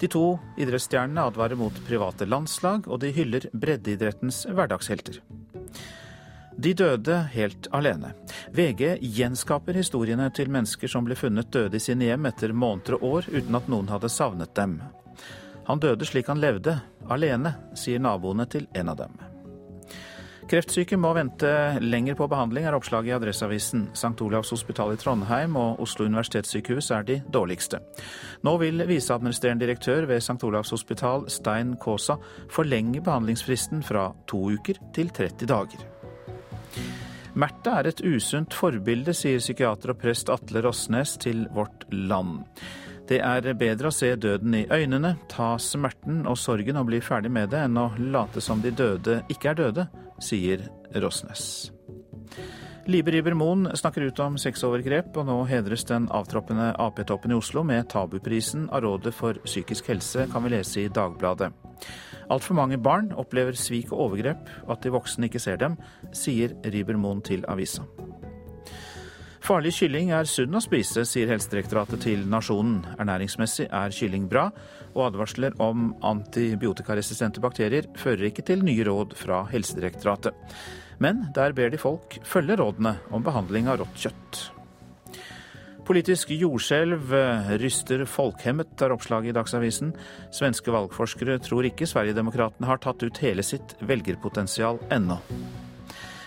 De 0.00 0.08
to 0.08 0.38
idrettsstjernene 0.56 1.28
advarer 1.28 1.60
mot 1.60 1.84
private 1.84 2.24
landslag, 2.24 2.88
og 2.88 3.04
de 3.04 3.12
hyller 3.12 3.50
breddeidrettens 3.52 4.46
hverdagshelter. 4.48 5.20
De 6.56 6.74
døde 6.74 7.16
helt 7.34 7.66
alene. 7.74 8.12
VG 8.54 8.98
gjenskaper 9.02 9.74
historiene 9.74 10.30
til 10.34 10.52
mennesker 10.54 10.90
som 10.90 11.06
ble 11.06 11.16
funnet 11.18 11.50
døde 11.52 11.80
i 11.80 11.82
sine 11.82 12.08
hjem 12.10 12.30
etter 12.30 12.54
måneder 12.54 12.98
og 13.00 13.06
år 13.10 13.30
uten 13.34 13.58
at 13.58 13.70
noen 13.72 13.90
hadde 13.90 14.12
savnet 14.12 14.54
dem. 14.56 14.78
Han 15.66 15.80
døde 15.80 16.06
slik 16.06 16.28
han 16.28 16.42
levde, 16.42 16.76
alene, 17.10 17.56
sier 17.78 18.02
naboene 18.02 18.46
til 18.50 18.68
en 18.76 18.92
av 18.92 19.00
dem. 19.00 19.14
Kreftsyke 20.44 20.98
må 21.00 21.14
vente 21.16 21.48
lenger 21.80 22.18
på 22.18 22.26
behandling, 22.28 22.66
er 22.68 22.76
oppslaget 22.76 23.08
i 23.08 23.14
Adresseavisen. 23.16 23.86
St. 23.96 24.12
Olavs 24.26 24.52
hospital 24.52 24.92
i 24.92 24.98
Trondheim 25.00 25.56
og 25.56 25.80
Oslo 25.80 26.04
universitetssykehus 26.04 26.90
er 26.92 27.06
de 27.08 27.16
dårligste. 27.32 27.80
Nå 28.44 28.54
vil 28.60 28.84
viseadministrerende 28.90 29.64
direktør 29.64 30.04
ved 30.10 30.20
St. 30.20 30.36
Olavs 30.44 30.74
hospital, 30.76 31.24
Stein 31.32 31.78
Kaasa, 31.80 32.18
forlenge 32.52 33.00
behandlingsfristen 33.00 33.80
fra 33.88 34.10
to 34.28 34.44
uker 34.52 34.84
til 34.92 35.08
30 35.16 35.48
dager. 35.48 35.88
Märtha 37.34 37.80
er 37.80 37.88
et 37.90 38.00
usunt 38.06 38.54
forbilde, 38.54 39.10
sier 39.16 39.40
psykiater 39.42 39.90
og 39.90 39.98
prest 39.98 40.30
Atle 40.30 40.62
Rosnes 40.62 41.16
til 41.22 41.44
Vårt 41.54 41.82
Land. 41.90 42.44
Det 43.10 43.18
er 43.20 43.50
bedre 43.58 43.90
å 43.90 43.94
se 43.94 44.12
døden 44.16 44.54
i 44.56 44.62
øynene, 44.70 45.16
ta 45.28 45.56
smerten 45.60 46.22
og 46.30 46.38
sorgen 46.40 46.78
og 46.80 46.86
bli 46.88 47.02
ferdig 47.04 47.32
med 47.34 47.50
det, 47.52 47.66
enn 47.66 47.80
å 47.80 47.90
late 47.98 48.40
som 48.40 48.62
de 48.62 48.72
døde 48.72 49.18
ikke 49.34 49.50
er 49.50 49.58
døde, 49.60 49.88
sier 50.22 50.62
Rossnes. 51.02 51.72
Libe 52.86 53.10
Riiber 53.10 53.32
Moen 53.34 53.68
snakker 53.74 54.02
ut 54.04 54.18
om 54.20 54.34
sexovergrep, 54.36 55.14
og 55.16 55.24
nå 55.24 55.38
hedres 55.48 55.86
den 55.88 56.04
avtroppende 56.12 56.66
Ap-toppen 56.76 57.32
i 57.32 57.36
Oslo 57.38 57.62
med 57.64 57.86
Tabuprisen 57.88 58.66
av 58.68 58.84
Rådet 58.84 59.14
for 59.16 59.40
psykisk 59.46 59.88
helse, 59.88 60.26
kan 60.28 60.44
vi 60.44 60.52
lese 60.52 60.82
i 60.82 60.90
Dagbladet. 60.92 61.48
Altfor 62.28 62.58
mange 62.60 62.76
barn 62.76 63.08
opplever 63.16 63.56
svik 63.56 63.88
og 63.94 64.10
overgrep, 64.10 64.44
og 64.66 64.74
at 64.76 64.84
de 64.84 64.92
voksne 64.92 65.30
ikke 65.30 65.40
ser 65.40 65.56
dem, 65.64 65.78
sier 66.12 66.52
Riiber 66.60 67.00
Moen 67.00 67.24
til 67.24 67.48
avisa. 67.48 67.86
Farlig 69.44 69.74
kylling 69.76 70.12
er 70.16 70.28
sunn 70.28 70.56
å 70.56 70.60
spise, 70.64 71.06
sier 71.08 71.32
Helsedirektoratet 71.32 72.04
til 72.04 72.28
Nasjonen. 72.28 72.78
Ernæringsmessig 72.98 73.70
er 73.72 73.96
kylling 73.96 74.28
bra, 74.28 74.50
og 74.92 75.08
advarsler 75.08 75.56
om 75.60 75.90
antibiotikaresistente 76.04 77.40
bakterier 77.44 77.88
fører 77.96 78.28
ikke 78.28 78.44
til 78.44 78.64
nye 78.64 78.84
råd 78.88 79.16
fra 79.20 79.46
Helsedirektoratet. 79.48 80.36
Men 81.04 81.26
der 81.36 81.52
ber 81.52 81.68
de 81.72 81.80
folk 81.80 82.16
følge 82.24 82.56
rådene 82.60 82.96
om 83.12 83.24
behandling 83.24 83.68
av 83.68 83.82
rått 83.82 84.06
kjøtt. 84.06 84.44
Politisk 85.84 86.30
jordskjelv 86.32 87.10
eh, 87.12 87.50
ryster 87.60 88.06
folkhemmet, 88.08 88.72
er 88.80 88.94
oppslaget 88.94 89.34
i 89.34 89.36
Dagsavisen. 89.36 89.90
Svenske 90.32 90.72
valgforskere 90.72 91.36
tror 91.44 91.68
ikke 91.68 91.88
Sverigedemokraterna 91.90 92.70
har 92.70 92.80
tatt 92.80 93.04
ut 93.04 93.20
hele 93.20 93.44
sitt 93.44 93.76
velgerpotensial 93.84 94.80
ennå. 94.94 95.18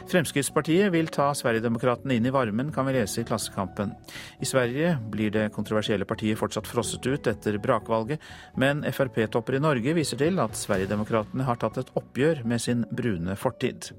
Fremskrittspartiet 0.08 0.92
vil 0.94 1.10
ta 1.12 1.28
Sverigedemokraterna 1.36 2.16
inn 2.16 2.26
i 2.26 2.32
varmen, 2.32 2.72
kan 2.72 2.88
vi 2.88 2.94
lese 2.96 3.22
i 3.22 3.26
Klassekampen. 3.28 3.92
I 4.40 4.48
Sverige 4.48 4.94
blir 5.12 5.34
det 5.36 5.50
kontroversielle 5.56 6.08
partiet 6.08 6.40
fortsatt 6.40 6.70
frosset 6.70 7.06
ut 7.08 7.28
etter 7.28 7.58
brakvalget, 7.60 8.24
men 8.56 8.86
Frp-topper 8.88 9.58
i 9.58 9.62
Norge 9.64 9.96
viser 9.98 10.22
til 10.22 10.40
at 10.40 10.56
Sverigedemokraterna 10.56 11.48
har 11.50 11.60
tatt 11.60 11.82
et 11.82 11.92
oppgjør 12.00 12.46
med 12.48 12.64
sin 12.64 12.86
brune 12.88 13.36
fortid. 13.36 13.92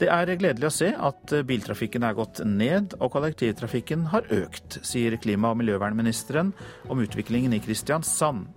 Det 0.00 0.08
er 0.12 0.32
gledelig 0.36 0.68
å 0.68 0.74
se 0.74 0.90
at 0.92 1.32
biltrafikken 1.48 2.04
er 2.04 2.16
gått 2.16 2.42
ned 2.44 2.96
og 2.96 3.12
kollektivtrafikken 3.14 4.10
har 4.12 4.28
økt, 4.32 4.80
sier 4.84 5.16
klima- 5.20 5.52
og 5.52 5.60
miljøvernministeren 5.60 6.52
om 6.88 7.00
utviklingen 7.04 7.56
i 7.56 7.60
Kristiansand. 7.64 8.48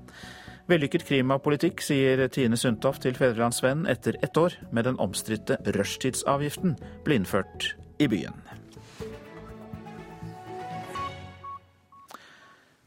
Vellykket 0.70 1.02
klimapolitikk, 1.08 1.80
sier 1.82 2.28
Tine 2.30 2.58
Sundtoft 2.60 3.02
til 3.02 3.16
Fedrelandsvennen 3.18 3.88
etter 3.90 4.20
ett 4.22 4.38
år 4.38 4.54
med 4.70 4.86
den 4.86 5.00
omstridte 5.02 5.56
rushtidsavgiften 5.74 6.76
ble 7.08 7.18
innført 7.18 7.72
i 7.98 8.06
byen. 8.12 8.38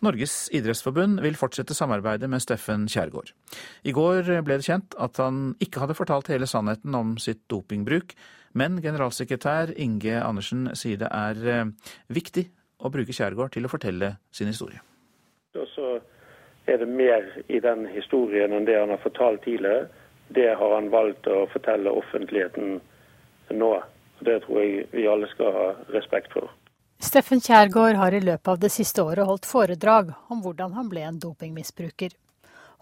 Norges 0.03 0.37
idrettsforbund 0.55 1.19
vil 1.27 1.35
fortsette 1.39 1.75
samarbeidet 1.75 2.31
med 2.31 2.43
Steffen 2.43 2.87
Kjærgaard. 2.91 3.35
I 3.83 3.95
går 3.95 4.31
ble 4.47 4.61
det 4.61 4.69
kjent 4.69 4.95
at 5.03 5.19
han 5.19 5.57
ikke 5.63 5.83
hadde 5.83 5.99
fortalt 5.99 6.31
hele 6.31 6.47
sannheten 6.47 6.95
om 6.95 7.17
sitt 7.23 7.43
dopingbruk, 7.51 8.15
men 8.55 8.79
generalsekretær 8.83 9.75
Inge 9.75 10.23
Andersen 10.23 10.69
sier 10.79 11.03
det 11.03 11.11
er 11.11 11.45
eh, 11.51 11.93
viktig 12.15 12.47
å 12.79 12.95
bruke 12.95 13.15
Kjærgaard 13.15 13.59
til 13.59 13.67
å 13.67 13.75
fortelle 13.75 14.17
sin 14.31 14.51
historie. 14.55 14.79
Og 15.59 15.67
så 15.75 15.97
er 16.67 16.79
det 16.79 16.89
mer 16.89 17.27
i 17.49 17.61
den 17.61 17.87
historien 17.91 18.53
enn 18.53 18.67
det 18.69 18.79
han 18.79 18.93
har 18.95 19.03
fortalt 19.03 19.43
tidligere. 19.45 19.89
Det 20.29 20.55
har 20.59 20.75
han 20.75 20.91
valgt 20.93 21.27
å 21.27 21.45
fortelle 21.53 21.91
offentligheten 21.91 22.81
nå. 23.51 23.73
Det 24.23 24.39
tror 24.45 24.61
jeg 24.63 24.87
vi 24.93 25.07
alle 25.11 25.29
skal 25.33 25.57
ha 25.57 25.69
respekt 25.93 26.33
for. 26.33 26.51
Steffen 27.03 27.41
Kjærgaard 27.43 27.99
har 27.99 28.15
i 28.15 28.23
løpet 28.23 28.49
av 28.49 28.61
det 28.63 28.71
siste 28.71 29.03
året 29.03 29.27
holdt 29.27 29.49
foredrag 29.51 30.13
om 30.31 30.43
hvordan 30.45 30.77
han 30.79 30.91
ble 30.93 31.03
en 31.03 31.19
dopingmisbruker. 31.19 32.15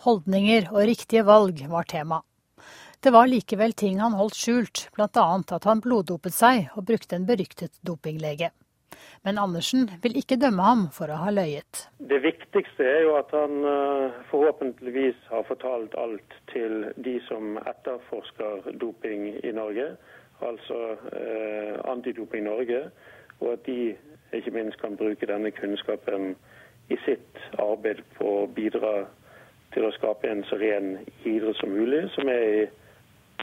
Holdninger 0.04 0.68
og 0.74 0.84
riktige 0.90 1.24
valg 1.24 1.62
var 1.68 1.88
tema. 1.88 2.20
Det 3.00 3.14
var 3.14 3.30
likevel 3.32 3.72
ting 3.72 3.96
han 4.00 4.12
holdt 4.12 4.36
skjult, 4.36 4.82
bl.a. 4.92 5.08
at 5.08 5.64
han 5.64 5.80
bloddopet 5.80 6.36
seg 6.36 6.68
og 6.76 6.84
brukte 6.90 7.16
en 7.16 7.24
beryktet 7.24 7.72
dopinglege. 7.80 8.50
Men 9.24 9.38
Andersen 9.38 9.90
vil 10.02 10.16
ikke 10.16 10.38
dømme 10.40 10.64
ham 10.64 10.86
for 10.96 11.12
å 11.12 11.18
ha 11.20 11.32
løyet. 11.34 11.82
Det 12.10 12.22
viktigste 12.24 12.86
er 12.88 13.02
jo 13.04 13.16
at 13.18 13.32
han 13.36 13.66
eh, 13.68 14.20
forhåpentligvis 14.30 15.18
har 15.28 15.44
fortalt 15.48 15.96
alt 16.00 16.36
til 16.52 16.86
de 17.04 17.18
som 17.26 17.58
etterforsker 17.60 18.70
doping 18.80 19.26
i 19.44 19.52
Norge, 19.52 19.90
altså 20.40 20.78
eh, 21.12 21.76
Antidoping 21.92 22.48
Norge, 22.48 22.86
og 23.40 23.52
at 23.52 23.66
de 23.68 23.92
ikke 24.32 24.54
minst 24.56 24.80
kan 24.80 24.96
bruke 24.96 25.28
denne 25.28 25.52
kunnskapen 25.52 26.34
i 26.88 26.96
sitt 27.04 27.42
arbeid 27.60 28.00
på 28.16 28.30
å 28.42 28.48
bidra 28.56 28.94
til 29.74 29.86
å 29.86 29.92
skape 29.98 30.30
en 30.30 30.40
så 30.48 30.56
ren 30.60 30.96
idrett 31.28 31.60
som 31.60 31.76
mulig, 31.76 32.06
som 32.16 32.28
er 32.28 32.46
i 32.48 32.64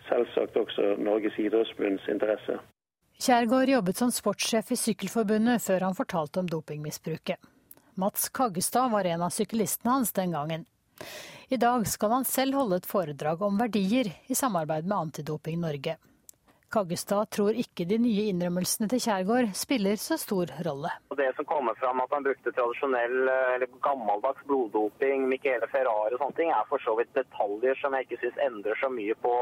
selvsagt 0.10 0.58
også 0.58 0.96
Norges 1.02 1.38
idrettsbunds 1.42 2.10
interesse. 2.12 2.58
Kjærgaard 3.18 3.70
jobbet 3.72 3.98
som 3.98 4.12
sportssjef 4.14 4.68
i 4.72 4.76
Sykkelforbundet 4.78 5.64
før 5.64 5.88
han 5.88 5.96
fortalte 5.98 6.38
om 6.38 6.50
dopingmisbruket. 6.52 7.40
Mats 7.98 8.28
Kaggestad 8.30 8.92
var 8.94 9.10
en 9.10 9.24
av 9.26 9.34
syklistene 9.34 9.96
hans 9.96 10.12
den 10.14 10.36
gangen. 10.38 10.68
I 11.50 11.58
dag 11.58 11.88
skal 11.90 12.14
han 12.14 12.28
selv 12.30 12.60
holde 12.60 12.78
et 12.78 12.86
foredrag 12.86 13.42
om 13.42 13.58
verdier 13.58 14.12
i 14.30 14.38
samarbeid 14.38 14.86
med 14.86 14.98
Antidoping 15.00 15.58
Norge. 15.66 15.98
Kaggestad 16.70 17.32
tror 17.34 17.58
ikke 17.58 17.90
de 17.90 17.98
nye 18.06 18.30
innrømmelsene 18.30 18.86
til 18.94 19.02
Kjærgaard 19.02 19.50
spiller 19.58 19.98
så 19.98 20.22
stor 20.22 20.54
rolle. 20.70 20.94
Det 21.18 21.34
som 21.40 21.50
kommer 21.50 21.74
fram 21.82 22.06
at 22.06 22.14
han 22.14 22.28
brukte 22.28 22.54
tradisjonell 22.54 23.22
eller 23.34 23.70
gammeldags 23.82 24.46
bloddoping, 24.46 25.26
Michele 25.32 25.66
Ferrari 25.74 26.14
og 26.14 26.22
sånne 26.22 26.38
ting, 26.38 26.54
er 26.54 26.70
for 26.70 26.86
så 26.86 26.94
vidt 27.02 27.18
detaljer 27.18 27.82
som 27.82 27.98
jeg 27.98 28.06
ikke 28.06 28.28
syns 28.28 28.44
endrer 28.46 28.78
så 28.78 28.94
mye 28.94 29.18
på, 29.26 29.40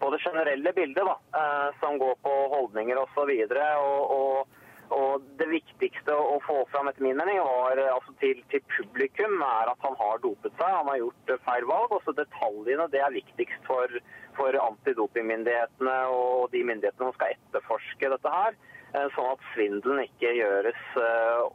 på 0.00 0.10
det 0.14 0.22
generelle 0.22 0.72
bildet, 0.76 1.04
da, 1.04 1.16
eh, 1.40 1.68
som 1.80 1.98
går 2.00 2.14
på 2.24 2.36
holdninger 2.54 3.00
osv. 3.00 3.32
Og, 3.32 4.14
og, 4.14 4.62
og 4.98 5.26
det 5.40 5.48
viktigste 5.50 6.14
å 6.14 6.38
få 6.46 6.62
fram 6.72 6.88
etter 6.90 7.04
min 7.04 7.18
mening 7.18 7.40
var, 7.44 7.80
altså 7.92 8.14
til, 8.22 8.40
til, 8.52 8.64
publikum 8.76 9.42
er 9.44 9.72
at 9.72 9.84
han 9.84 9.98
har 10.00 10.22
dopet 10.24 10.54
seg, 10.56 10.78
han 10.80 10.88
har 10.92 11.02
gjort 11.02 11.34
feil 11.50 11.68
valg. 11.68 11.98
Også 11.98 12.16
detaljene 12.16 12.88
det 12.94 13.04
er 13.04 13.18
viktigst 13.20 13.68
for 13.68 14.00
for 14.38 14.54
antidopingmyndighetene 14.62 15.94
og 16.14 16.52
de 16.52 16.60
myndighetene 16.62 17.08
som 17.08 17.16
skal 17.16 17.34
etterforske 17.34 18.10
dette 18.12 18.34
her. 18.34 18.58
Eh, 18.96 19.08
sånn 19.16 19.32
at 19.34 19.42
svindelen 19.52 20.04
ikke 20.06 20.30
gjøres 20.36 20.84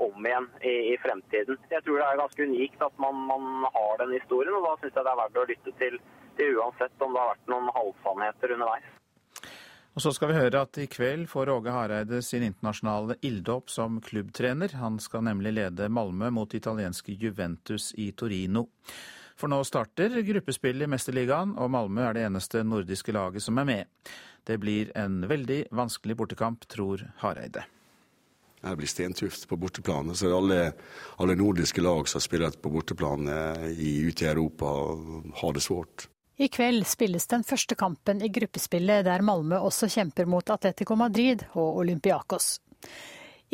om 0.04 0.28
igjen 0.28 0.50
i, 0.62 0.74
i, 0.94 0.98
fremtiden. 1.02 1.58
Jeg 1.72 1.86
tror 1.86 1.98
det 1.98 2.10
er 2.10 2.20
ganske 2.20 2.46
unikt 2.50 2.84
at 2.86 3.00
man, 3.02 3.24
man 3.30 3.66
har 3.74 4.04
den 4.04 4.14
historien, 4.18 4.54
og 4.60 4.68
da 4.68 4.76
syns 4.82 5.00
jeg 5.00 5.08
det 5.08 5.14
er 5.14 5.22
verdt 5.22 5.40
å 5.42 5.48
lytte 5.50 5.74
til, 5.80 5.98
til 6.38 6.60
uansett 6.60 7.06
om 7.06 7.16
det 7.16 7.22
har 7.22 7.34
vært 7.36 7.50
noen 7.54 7.72
halvsannheter 7.78 8.56
underveis. 8.58 8.92
Og 9.94 10.02
så 10.02 10.10
skal 10.16 10.32
vi 10.32 10.40
høre 10.40 10.64
at 10.66 10.78
i 10.82 10.88
kveld 10.90 11.28
får 11.30 11.52
Åge 11.54 11.74
Hareide 11.74 12.22
sin 12.26 12.42
internasjonale 12.48 13.20
ilddåp 13.22 13.70
som 13.70 14.00
klubbtrener. 14.02 14.74
Han 14.82 14.98
skal 15.00 15.28
nemlig 15.28 15.54
lede 15.54 15.90
Malmö 15.90 16.32
mot 16.34 16.54
italienske 16.58 17.14
Juventus 17.14 17.92
i 18.02 18.10
Torino. 18.18 18.66
For 19.38 19.50
nå 19.50 19.60
starter 19.66 20.16
gruppespillet 20.26 20.88
i 20.88 20.90
Mesterligaen, 20.90 21.54
og 21.58 21.70
Malmö 21.74 22.08
er 22.08 22.18
det 22.18 22.26
eneste 22.26 22.64
nordiske 22.66 23.14
laget 23.14 23.46
som 23.46 23.62
er 23.62 23.70
med. 23.70 24.12
Det 24.46 24.58
blir 24.62 24.90
en 24.98 25.22
veldig 25.30 25.68
vanskelig 25.72 26.18
bortekamp, 26.18 26.66
tror 26.70 27.06
Hareide. 27.22 27.66
Det 28.64 28.78
blir 28.80 28.88
stentøft 28.88 29.46
på 29.50 29.58
borteplan. 29.60 30.14
Så 30.16 30.32
alle, 30.32 30.72
alle 31.20 31.36
nordiske 31.36 31.84
lag 31.84 32.08
som 32.08 32.18
har 32.18 32.26
spilt 32.26 32.62
på 32.64 32.72
borteplan 32.72 33.28
eh, 33.28 33.66
ute 34.08 34.26
i 34.26 34.30
Europa, 34.32 34.74
har 35.42 35.54
det 35.54 35.66
svårt. 35.66 36.08
I 36.38 36.48
kveld 36.48 36.88
spilles 36.90 37.28
den 37.30 37.44
første 37.46 37.76
kampen 37.78 38.22
i 38.26 38.30
gruppespillet 38.34 39.06
der 39.06 39.22
Malmö 39.22 39.60
også 39.62 39.86
kjemper 39.94 40.26
mot 40.26 40.50
Atletico 40.50 40.96
Madrid 40.98 41.44
og 41.54 41.78
Olympiakos. 41.84 42.56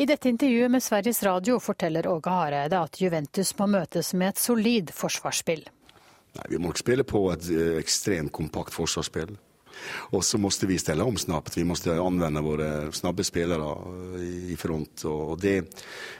I 0.00 0.06
dette 0.08 0.30
intervjuet 0.32 0.72
med 0.72 0.80
Sveriges 0.80 1.20
Radio 1.26 1.58
forteller 1.60 2.08
Åge 2.08 2.32
Hareide 2.32 2.78
at 2.80 2.96
Juventus 3.02 3.52
må 3.58 3.66
møtes 3.68 4.14
med 4.16 4.32
et 4.32 4.40
solid 4.40 4.92
forsvarsspill. 4.96 5.66
Nei, 6.38 6.46
vi 6.48 6.60
må 6.62 6.70
ikke 6.72 6.86
spille 6.86 7.04
på 7.04 7.20
et 7.34 7.50
eh, 7.52 7.76
ekstremt 7.82 8.32
kompakt 8.32 8.72
forsvarsspill. 8.72 9.34
Og 10.10 10.24
så 10.24 10.38
måste 10.38 10.66
vi 10.66 10.78
ställa 10.78 11.04
om 11.04 11.16
snabbt. 11.16 11.56
Vi 11.56 11.64
måste 11.64 11.96
anvende 12.00 12.40
våre 12.40 12.92
snabbe 12.92 13.24
spillere 13.24 13.74
i 14.50 14.56
front. 14.56 15.04
og 15.04 15.38
det, 15.40 15.60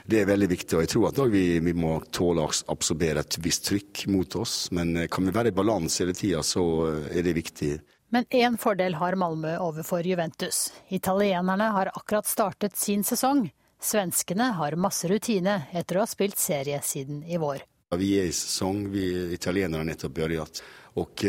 det, 0.05 0.21
er 0.21 0.29
veldig 0.29 0.49
viktig. 0.51 0.77
og 0.77 0.83
Jeg 0.83 0.93
tror 0.93 1.07
at 1.09 1.23
vi, 1.33 1.45
vi 1.59 1.73
må 1.73 1.99
tåle 2.11 2.45
å 2.45 2.51
absorbere 2.73 3.23
et 3.25 3.39
visst 3.43 3.67
trykk 3.69 4.05
mot 4.11 4.35
oss. 4.35 4.69
Men 4.71 4.95
eh, 4.97 5.09
kan 5.11 5.25
vi 5.25 5.35
være 5.35 5.53
i 5.53 5.57
balanse 5.57 6.03
hele 6.03 6.17
tida, 6.17 6.43
så 6.43 6.65
eh, 6.89 7.17
er 7.17 7.27
det 7.27 7.37
viktig. 7.37 7.73
Men 8.11 8.25
én 8.29 8.57
fordel 8.59 8.97
har 8.99 9.15
Malmö 9.15 9.55
overfor 9.63 10.03
Juventus. 10.03 10.73
Italienerne 10.89 11.71
har 11.71 11.93
akkurat 11.95 12.27
startet 12.27 12.75
sin 12.75 13.05
sesong. 13.07 13.47
Svenskene 13.81 14.51
har 14.57 14.75
masse 14.75 15.07
rutine 15.07 15.61
etter 15.71 15.97
å 15.97 16.03
ha 16.03 16.09
spilt 16.09 16.37
serie 16.37 16.81
siden 16.85 17.23
i 17.23 17.39
vår. 17.41 17.63
Vi 17.97 18.11
er 18.19 18.29
i 18.29 18.31
sesong, 18.31 18.85
vi 18.91 19.33
italienere 19.35 19.83
har 19.83 19.89
nettopp 19.89 20.13
begynt. 20.15 20.61
Og, 20.99 21.23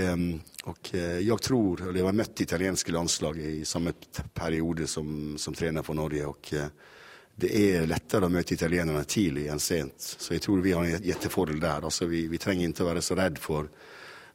og, 0.64 0.90
eh, 0.94 1.34
tror, 1.38 1.82
eller 1.82 2.00
jeg 2.00 2.06
har 2.06 2.18
mött 2.18 2.40
italienske 2.40 2.92
landslag 2.92 3.38
i 3.38 3.64
samme 3.64 3.92
periode 4.34 4.86
som, 4.86 5.38
som 5.38 5.54
trener 5.54 5.82
for 5.82 5.94
Norge. 5.94 6.26
og 6.26 6.52
eh, 6.52 6.70
det 7.34 7.48
er 7.56 7.86
lettere 7.88 8.28
å 8.28 8.32
møte 8.32 8.54
italienerne 8.54 9.04
tidlig 9.08 9.46
enn 9.50 9.62
sent. 9.62 9.96
Så 9.98 10.34
jeg 10.34 10.42
tror 10.44 10.60
vi 10.62 10.74
har 10.76 10.84
en 10.84 11.06
jettefordel 11.06 11.60
der. 11.62 11.86
Altså, 11.88 12.06
vi, 12.06 12.26
vi 12.28 12.38
trenger 12.38 12.68
ikke 12.68 12.84
å 12.84 12.90
være 12.90 13.02
så 13.02 13.16
redd 13.18 13.40
for 13.40 13.70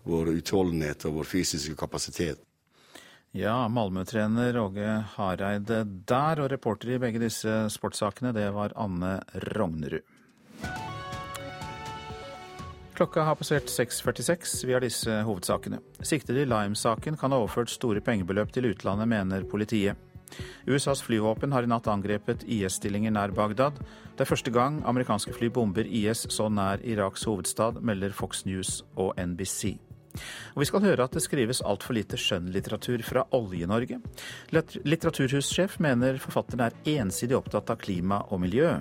vår 0.08 0.34
utholdenhet 0.34 1.06
og 1.08 1.20
vår 1.22 1.30
fysiske 1.30 1.76
kapasitet. 1.78 2.42
Ja, 3.38 3.68
Malmö-trener 3.70 4.58
Åge 4.58 4.92
Hareide 5.14 5.84
der, 5.86 6.42
og 6.42 6.52
reporter 6.52 6.96
i 6.96 7.02
begge 7.02 7.22
disse 7.22 7.68
sportssakene, 7.70 8.34
det 8.34 8.50
var 8.56 8.74
Anne 8.80 9.20
Rognerud. 9.54 10.97
Klokka 12.98 13.22
har 13.22 13.36
passert 13.36 13.70
6.46. 13.70 14.66
Vi 14.66 14.74
har 14.74 14.82
disse 14.82 15.20
hovedsakene. 15.22 15.78
Siktede 16.02 16.42
i 16.42 16.48
Lime-saken 16.50 17.18
kan 17.22 17.30
ha 17.30 17.38
overført 17.38 17.70
store 17.70 18.02
pengebeløp 18.02 18.50
til 18.56 18.72
utlandet, 18.72 19.06
mener 19.12 19.46
politiet. 19.46 20.02
USAs 20.66 21.04
flyvåpen 21.06 21.54
har 21.54 21.62
i 21.62 21.70
natt 21.70 21.86
angrepet 21.94 22.48
IS-stillinger 22.50 23.14
nær 23.14 23.36
Bagdad. 23.38 23.78
Det 24.18 24.26
er 24.26 24.32
første 24.32 24.50
gang 24.50 24.82
amerikanske 24.90 25.36
fly 25.38 25.52
bomber 25.54 25.86
IS 25.86 26.26
så 26.34 26.50
nær 26.50 26.82
Iraks 26.82 27.30
hovedstad, 27.30 27.84
melder 27.86 28.18
Fox 28.18 28.48
News 28.50 28.82
og 28.96 29.14
NBC. 29.22 29.78
Og 30.58 30.64
vi 30.66 30.72
skal 30.72 30.90
høre 30.90 31.06
at 31.06 31.14
det 31.14 31.22
skrives 31.22 31.62
altfor 31.62 31.94
lite 31.94 32.18
skjønnlitteratur 32.18 33.06
fra 33.06 33.28
Olje-Norge. 33.38 34.02
Litteraturhussjef 34.58 35.78
mener 35.86 36.18
forfatterne 36.18 36.72
er 36.72 36.96
ensidig 36.98 37.38
opptatt 37.38 37.70
av 37.70 37.78
klima 37.78 38.24
og 38.32 38.42
miljø. 38.42 38.80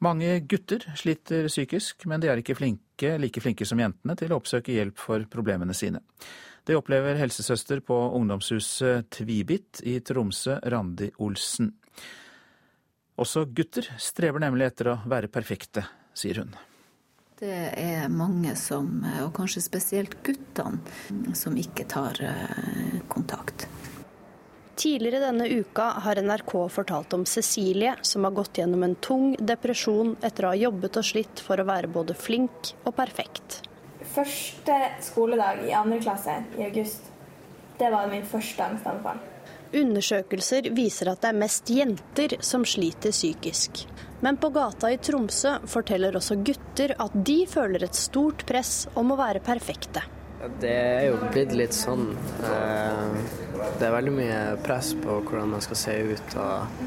Mange 0.00 0.38
gutter 0.48 0.86
sliter 0.96 1.48
psykisk, 1.50 2.06
men 2.08 2.22
de 2.22 2.30
er 2.32 2.40
ikke 2.40 2.56
flinke, 2.56 3.16
like 3.20 3.42
flinke 3.44 3.66
som 3.68 3.80
jentene 3.82 4.16
til 4.16 4.32
å 4.32 4.38
oppsøke 4.40 4.72
hjelp 4.72 4.96
for 5.00 5.26
problemene 5.28 5.76
sine. 5.76 6.00
Det 6.64 6.76
opplever 6.76 7.18
helsesøster 7.20 7.82
på 7.84 7.98
ungdomshuset 8.16 9.10
Tvibit 9.12 9.82
i 9.84 9.98
Tromsø, 10.04 10.56
Randi 10.72 11.10
Olsen. 11.20 11.72
Også 13.20 13.44
gutter 13.52 13.90
strever 14.00 14.40
nemlig 14.40 14.70
etter 14.70 14.92
å 14.94 14.98
være 15.08 15.28
perfekte, 15.32 15.84
sier 16.16 16.40
hun. 16.40 16.56
Det 17.40 17.60
er 17.80 18.08
mange 18.12 18.52
som, 18.60 19.02
og 19.24 19.34
kanskje 19.36 19.64
spesielt 19.64 20.18
guttene, 20.24 20.80
som 21.36 21.56
ikke 21.56 21.86
tar 21.88 22.20
eh, 22.24 23.00
kontakt. 23.08 23.64
Tidligere 24.76 25.20
denne 25.20 25.48
uka 25.48 25.90
har 26.04 26.20
NRK 26.22 26.52
fortalt 26.72 27.12
om 27.12 27.24
Cecilie, 27.26 27.94
som 28.02 28.24
har 28.24 28.36
gått 28.36 28.58
gjennom 28.58 28.82
en 28.82 28.94
tung 28.94 29.34
depresjon 29.36 30.14
etter 30.22 30.46
å 30.46 30.52
ha 30.52 30.60
jobbet 30.60 31.00
og 31.00 31.04
slitt 31.04 31.42
for 31.44 31.60
å 31.60 31.66
være 31.68 31.90
både 31.92 32.16
flink 32.16 32.72
og 32.84 32.94
perfekt. 32.96 33.62
Første 34.14 34.76
skoledag 35.04 35.66
i 35.68 35.74
andre 35.76 36.00
klasse 36.00 36.38
i 36.58 36.64
august, 36.64 37.10
det 37.78 37.90
var 37.92 38.08
min 38.10 38.24
første 38.26 38.64
angstanfall. 38.64 39.20
Undersøkelser 39.70 40.66
viser 40.74 41.12
at 41.12 41.20
det 41.22 41.28
er 41.30 41.42
mest 41.44 41.70
jenter 41.70 42.34
som 42.42 42.64
sliter 42.66 43.14
psykisk. 43.14 43.84
Men 44.20 44.36
på 44.36 44.50
gata 44.52 44.90
i 44.92 44.98
Tromsø 45.00 45.58
forteller 45.70 46.16
også 46.18 46.40
gutter 46.44 46.96
at 46.98 47.14
de 47.14 47.44
føler 47.48 47.86
et 47.86 47.96
stort 47.96 48.42
press 48.48 48.88
om 48.98 49.14
å 49.14 49.20
være 49.20 49.44
perfekte. 49.44 50.02
Det 50.40 50.70
er 50.72 51.02
jo 51.10 51.16
blitt 51.20 51.50
litt 51.52 51.74
sånn. 51.76 52.14
Eh, 52.48 53.16
det 53.76 53.84
er 53.84 53.92
veldig 53.92 54.12
mye 54.14 54.38
press 54.64 54.94
på 54.96 55.18
hvordan 55.26 55.52
man 55.52 55.60
skal 55.64 55.76
se 55.76 55.96
ut, 56.14 56.36
og 56.40 56.86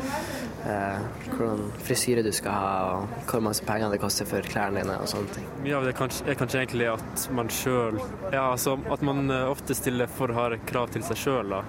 eh, 0.66 1.04
hvordan 1.28 1.62
frisyre 1.86 2.24
du 2.26 2.32
skal 2.34 2.58
ha, 2.58 2.72
og 2.96 3.30
hvor 3.30 3.44
masse 3.46 3.66
penger 3.68 3.94
det 3.94 4.02
koster 4.02 4.26
for 4.30 4.50
klærne 4.50 4.82
dine 4.82 4.98
og 4.98 5.10
sånne 5.12 5.38
ting. 5.38 5.46
Mye 5.62 5.78
av 5.78 5.86
det 5.86 5.94
er 5.94 6.00
kanskje, 6.00 6.26
er 6.26 6.40
kanskje 6.40 6.64
egentlig 6.64 6.90
at 6.96 7.28
man 7.38 7.52
sjøl 7.54 8.00
Ja, 8.34 8.48
altså 8.48 8.80
at 8.90 9.06
man 9.06 9.30
eh, 9.30 9.46
ofte 9.52 9.78
stiller 9.78 10.10
for 10.10 10.34
harde 10.34 10.58
krav 10.66 10.90
til 10.96 11.06
seg 11.06 11.22
sjøl, 11.22 11.54
da. 11.60 11.62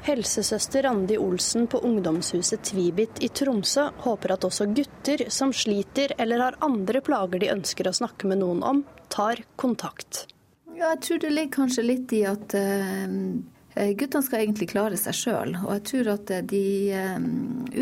Helsesøster 0.00 0.88
Randi 0.88 1.18
Olsen 1.20 1.68
på 1.70 1.82
ungdomshuset 1.86 2.64
Tvibit 2.66 3.20
i 3.22 3.28
Tromsø 3.28 3.90
håper 4.00 4.34
at 4.34 4.48
også 4.48 4.66
gutter 4.74 5.26
som 5.30 5.52
sliter 5.54 6.16
eller 6.18 6.48
har 6.48 6.58
andre 6.64 7.04
plager 7.04 7.44
de 7.44 7.54
ønsker 7.54 7.86
å 7.86 7.94
snakke 8.00 8.26
med 8.32 8.40
noen 8.42 8.64
om, 8.64 8.84
tar 9.12 9.44
kontakt. 9.60 10.24
Ja, 10.80 10.94
jeg 10.94 11.02
tror 11.04 11.18
det 11.20 11.30
ligger 11.34 11.52
kanskje 11.52 11.82
litt 11.84 12.12
i 12.16 12.22
at 12.24 12.54
uh, 12.56 13.04
guttene 14.00 14.24
skal 14.24 14.40
egentlig 14.40 14.70
klare 14.70 14.96
seg 14.96 15.12
sjøl. 15.12 15.52
Og 15.60 15.74
jeg 15.74 15.82
tror 15.90 16.08
at 16.14 16.30
eh, 16.32 16.46
de 16.48 16.96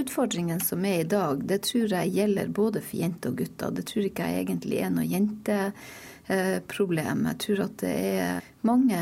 utfordringene 0.01 0.65
som 0.67 0.85
er 0.85 1.01
i 1.05 1.07
dag, 1.07 1.45
det 1.47 1.63
tror 1.69 1.89
jeg 1.95 2.15
gjelder 2.17 2.49
både 2.57 2.81
for 2.83 2.97
jenter 2.99 3.31
og 3.31 3.37
gutter. 3.39 3.71
Det 3.77 3.85
tror 3.87 4.05
ikke 4.09 4.27
jeg 4.27 4.41
egentlig 4.43 4.79
er 4.83 4.91
noe 4.97 5.13
jenteproblem. 5.13 7.19
Jeg 7.31 7.39
tror 7.45 7.59
at 7.69 7.77
det 7.85 7.99
er 8.19 8.43
mange 8.67 8.99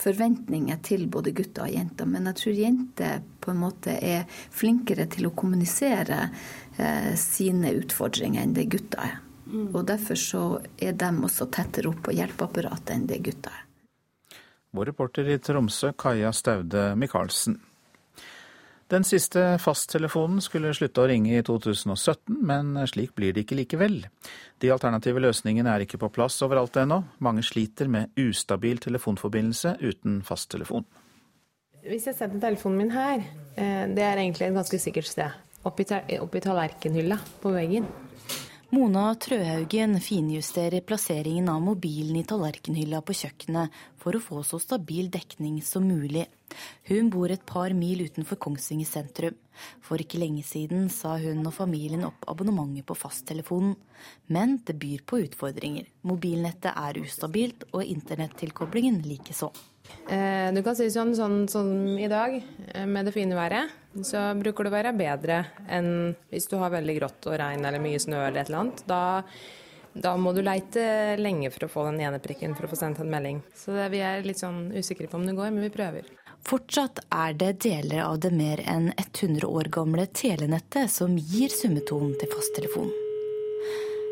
forventninger 0.00 0.78
til 0.88 1.02
både 1.12 1.36
gutter 1.36 1.62
og 1.68 1.76
jenter. 1.76 2.04
Men 2.08 2.24
jeg 2.32 2.36
tror 2.40 2.54
jenter 2.62 3.20
på 3.44 3.48
en 3.52 3.62
måte 3.66 3.92
er 4.00 4.24
flinkere 4.48 5.04
til 5.12 5.28
å 5.28 5.36
kommunisere 5.36 6.32
sine 7.20 7.68
utfordringer 7.84 8.40
enn 8.42 8.56
det 8.56 8.72
gutter 8.72 9.00
er. 9.04 9.23
Mm. 9.54 9.68
Og 9.70 9.84
Derfor 9.86 10.18
så 10.18 10.42
er 10.82 10.96
de 10.98 11.10
også 11.28 11.46
tettere 11.52 11.92
opp 11.92 12.02
på 12.08 12.14
hjelpeapparatet 12.16 12.96
enn 12.96 13.06
det 13.10 13.22
gutta 13.24 13.52
er. 13.54 13.62
Vår 14.74 14.90
reporter 14.90 15.28
i 15.30 15.38
Tromsø, 15.38 15.92
Kaja 15.94 16.32
Staude 16.34 16.96
Michaelsen. 16.98 17.60
Den 18.90 19.04
siste 19.06 19.40
fasttelefonen 19.62 20.42
skulle 20.44 20.74
slutte 20.76 21.00
å 21.00 21.06
ringe 21.08 21.38
i 21.38 21.44
2017, 21.46 22.36
men 22.44 22.74
slik 22.90 23.14
blir 23.16 23.32
det 23.32 23.46
ikke 23.46 23.56
likevel. 23.62 23.96
De 24.60 24.72
alternative 24.74 25.22
løsningene 25.24 25.72
er 25.72 25.86
ikke 25.86 26.02
på 26.02 26.10
plass 26.12 26.36
overalt 26.44 26.76
ennå. 26.82 27.00
Mange 27.24 27.46
sliter 27.46 27.88
med 27.88 28.12
ustabil 28.20 28.82
telefonforbindelse 28.84 29.78
uten 29.80 30.20
fasttelefon. 30.26 30.84
Hvis 31.84 32.10
jeg 32.10 32.18
setter 32.18 32.40
telefonen 32.42 32.82
min 32.82 32.92
her, 32.92 33.24
eh, 33.56 33.86
det 33.94 34.04
er 34.04 34.20
egentlig 34.20 34.48
et 34.48 34.58
ganske 34.58 34.80
sikkert 34.80 35.08
sted. 35.08 35.32
Oppi, 35.64 35.86
oppi 36.20 36.44
tallerkenhylla 36.44 37.18
på 37.40 37.54
veggen. 37.54 37.88
Mona 38.74 39.12
Trøhaugen 39.14 40.00
finjusterer 40.02 40.82
plasseringen 40.82 41.46
av 41.52 41.60
mobilen 41.62 42.16
i 42.18 42.24
tallerkenhylla 42.26 43.04
på 43.06 43.14
kjøkkenet 43.14 43.74
for 44.02 44.16
å 44.16 44.22
få 44.24 44.40
så 44.48 44.58
stabil 44.58 45.12
dekning 45.14 45.60
som 45.62 45.84
mulig. 45.86 46.24
Hun 46.88 47.10
bor 47.12 47.30
et 47.30 47.44
par 47.46 47.70
mil 47.76 48.02
utenfor 48.02 48.40
Kongsvinger 48.42 48.88
sentrum. 48.88 49.36
For 49.84 50.02
ikke 50.02 50.18
lenge 50.18 50.42
siden 50.48 50.88
sa 50.90 51.12
hun 51.22 51.46
og 51.46 51.54
familien 51.54 52.02
opp 52.08 52.26
abonnementet 52.32 52.88
på 52.88 52.96
fasttelefonen. 52.98 53.76
Men 54.26 54.56
det 54.66 54.74
byr 54.82 55.04
på 55.06 55.20
utfordringer. 55.28 55.86
Mobilnettet 56.10 56.72
er 56.74 56.98
ustabilt, 57.04 57.68
og 57.70 57.86
internettilkoblingen 57.86 59.04
likeså. 59.06 59.52
Eh, 60.08 60.52
du 60.52 60.60
kan 60.64 60.76
si 60.76 60.90
sånn, 60.92 61.14
sånn 61.16 61.44
som 61.48 61.64
sånn 61.64 61.98
i 62.00 62.08
dag, 62.08 62.36
eh, 62.74 62.86
med 62.86 63.06
det 63.06 63.12
fine 63.12 63.36
været, 63.36 63.72
så 64.04 64.32
bruker 64.36 64.64
det 64.64 64.72
å 64.72 64.76
være 64.78 64.96
bedre 64.96 65.44
enn 65.68 66.14
hvis 66.30 66.48
du 66.50 66.56
har 66.60 66.72
veldig 66.74 66.96
grått 66.98 67.28
og 67.30 67.38
regn 67.40 67.64
eller 67.64 67.80
mye 67.80 68.00
snø 68.00 68.20
eller 68.26 68.42
et 68.42 68.48
eller 68.48 68.64
annet. 68.64 68.86
Da 68.86 69.02
Da 69.94 70.16
må 70.18 70.32
du 70.34 70.42
leite 70.42 71.14
lenge 71.22 71.52
for 71.54 71.68
å 71.68 71.70
få 71.70 71.84
den 71.86 72.00
ene 72.00 72.18
prikken 72.18 72.56
for 72.56 72.66
å 72.66 72.70
få 72.72 72.74
sendt 72.74 72.98
en 72.98 73.12
melding. 73.12 73.44
Så 73.54 73.70
vi 73.92 74.00
er 74.02 74.26
litt 74.26 74.40
sånn 74.40 74.72
usikre 74.74 75.06
på 75.06 75.14
om 75.14 75.24
det 75.24 75.36
går, 75.36 75.52
men 75.54 75.62
vi 75.62 75.70
prøver. 75.70 76.02
Fortsatt 76.42 76.98
er 77.14 77.32
det 77.38 77.60
deler 77.62 78.02
av 78.02 78.18
det 78.18 78.32
mer 78.34 78.58
enn 78.66 78.90
100 78.98 79.46
år 79.46 79.70
gamle 79.70 80.08
telenettet 80.10 80.90
som 80.90 81.14
gir 81.14 81.48
summetonen 81.48 82.18
til 82.18 82.34
fasttelefon. 82.34 82.90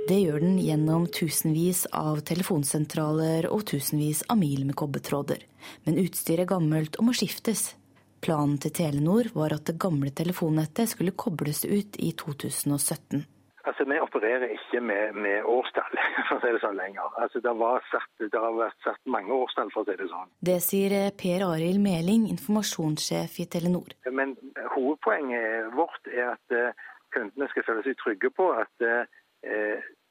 Det 0.09 0.17
gjør 0.19 0.41
den 0.43 0.57
gjennom 0.59 1.05
tusenvis 1.15 1.85
av 1.95 2.25
telefonsentraler 2.27 3.47
og 3.47 3.61
tusenvis 3.71 4.25
av 4.33 4.41
mil 4.41 4.65
med 4.67 4.75
kobbertråder. 4.75 5.45
Men 5.87 6.01
utstyret 6.03 6.43
er 6.43 6.51
gammelt 6.51 6.99
og 6.99 7.07
må 7.07 7.15
skiftes. 7.15 7.77
Planen 8.23 8.57
til 8.63 8.75
Telenor 8.75 9.31
var 9.37 9.55
at 9.55 9.69
det 9.71 9.77
gamle 9.83 10.11
telefonnettet 10.11 10.91
skulle 10.91 11.15
kobles 11.15 11.63
ut 11.65 12.01
i 12.03 12.11
2017. 12.19 13.23
Altså, 13.63 13.87
Vi 13.87 14.01
opererer 14.03 14.51
ikke 14.57 14.83
med, 14.83 15.15
med 15.15 15.47
årstall, 15.47 15.95
for 16.27 16.35
å 16.35 16.43
si 16.43 16.51
det 16.51 16.65
sånn 16.67 16.83
lenger. 16.83 17.15
Altså, 17.23 17.39
det, 17.47 17.55
satt, 17.95 18.11
det, 18.27 18.43
har 18.43 18.59
vært 18.59 18.83
satt 18.83 19.03
mange 19.07 19.31
årstall, 19.39 19.71
for 19.71 19.87
å 19.87 19.87
si 19.87 19.99
det 20.03 20.11
sånn. 20.11 20.31
Det 20.51 20.59
sier 20.67 20.99
Per 21.15 21.47
Arild 21.47 21.79
Meling, 21.83 22.27
informasjonssjef 22.35 23.39
i 23.39 23.47
Telenor. 23.55 23.95
Men 24.11 24.35
hovedpoenget 24.75 25.71
vårt 25.79 26.11
er 26.11 26.35
at 26.35 26.59
uh, 26.59 26.91
kundene 27.15 27.47
skal 27.55 27.71
føle 27.71 27.87
seg 27.87 28.03
trygge 28.03 28.35
på 28.35 28.51
at 28.59 28.73
Eh, 28.83 29.05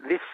hvis 0.07 0.27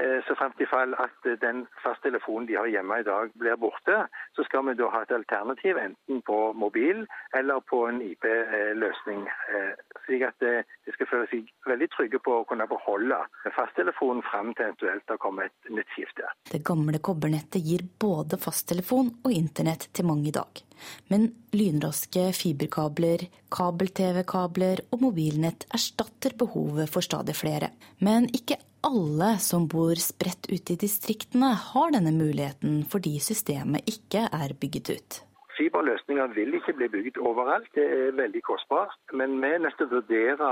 eh, 0.00 0.20
så 0.26 0.34
fremt 0.38 0.60
i 0.60 0.66
fall 0.68 0.94
at 1.04 1.28
den 1.40 1.64
fasttelefonen 1.84 2.48
de 2.48 2.56
har 2.58 2.68
hjemme 2.72 2.98
i 3.00 3.06
dag 3.06 3.30
blir 3.40 3.56
borte, 3.60 3.96
så 4.36 4.44
skal 4.44 4.66
vi 4.68 4.74
da 4.80 4.90
ha 4.92 5.02
et 5.04 5.14
alternativ 5.16 5.78
enten 5.80 6.22
på 6.28 6.38
mobil 6.64 7.04
eller 7.38 7.62
på 7.70 7.84
en 7.88 8.02
IP-løsning. 8.04 9.24
Eh, 9.54 9.72
slik 10.06 10.26
at 10.28 10.44
de 10.44 10.96
skal 10.96 11.10
føle 11.12 11.30
seg 11.30 11.48
veldig 11.70 11.88
trygge 11.96 12.20
på 12.26 12.40
å 12.40 12.46
kunne 12.48 12.68
beholde 12.68 13.22
fasttelefonen 13.56 14.24
frem 14.28 14.52
til 14.54 14.68
eventuelt 14.68 15.06
det 15.08 15.20
kommer 15.22 15.48
et 15.48 15.72
nytt 15.72 15.96
skifte. 15.96 16.28
Det 16.50 16.64
gamle 16.66 17.00
kobbernettet 17.00 17.64
gir 17.64 17.86
både 18.06 18.40
fasttelefon 18.40 19.14
og 19.24 19.32
internett 19.32 19.88
til 19.94 20.10
mange 20.10 20.28
i 20.28 20.36
dag. 20.36 20.64
Men 21.12 21.30
lynraske 21.54 22.28
fiberkabler, 22.36 23.26
kabel-TV-kabler 23.54 24.84
og 24.90 25.02
mobilnett 25.06 25.66
erstatter 25.74 26.36
behovet 26.38 26.90
for 26.92 27.04
stadig 27.04 27.36
flere. 27.38 27.72
Men 28.04 28.28
ikke 28.34 28.60
alle 28.84 29.34
som 29.40 29.68
bor 29.70 29.96
spredt 30.00 30.50
ute 30.50 30.74
i 30.74 30.80
distriktene 30.80 31.54
har 31.70 31.94
denne 31.94 32.12
muligheten 32.14 32.82
fordi 32.90 33.16
systemet 33.22 33.88
ikke 33.88 34.26
er 34.28 34.56
bygget 34.60 34.90
ut. 34.96 35.20
Fiberløsninger 35.54 36.32
vil 36.34 36.56
ikke 36.58 36.74
bli 36.76 36.88
bygd 36.90 37.20
overalt, 37.22 37.68
det 37.78 37.84
er 37.84 38.16
veldig 38.18 38.42
kostbart. 38.42 38.96
Men 39.14 39.38
vi 39.40 39.52
er 39.54 39.62
nødt 39.62 39.78
til 39.78 39.86
å 39.86 39.94
vurdere 40.00 40.48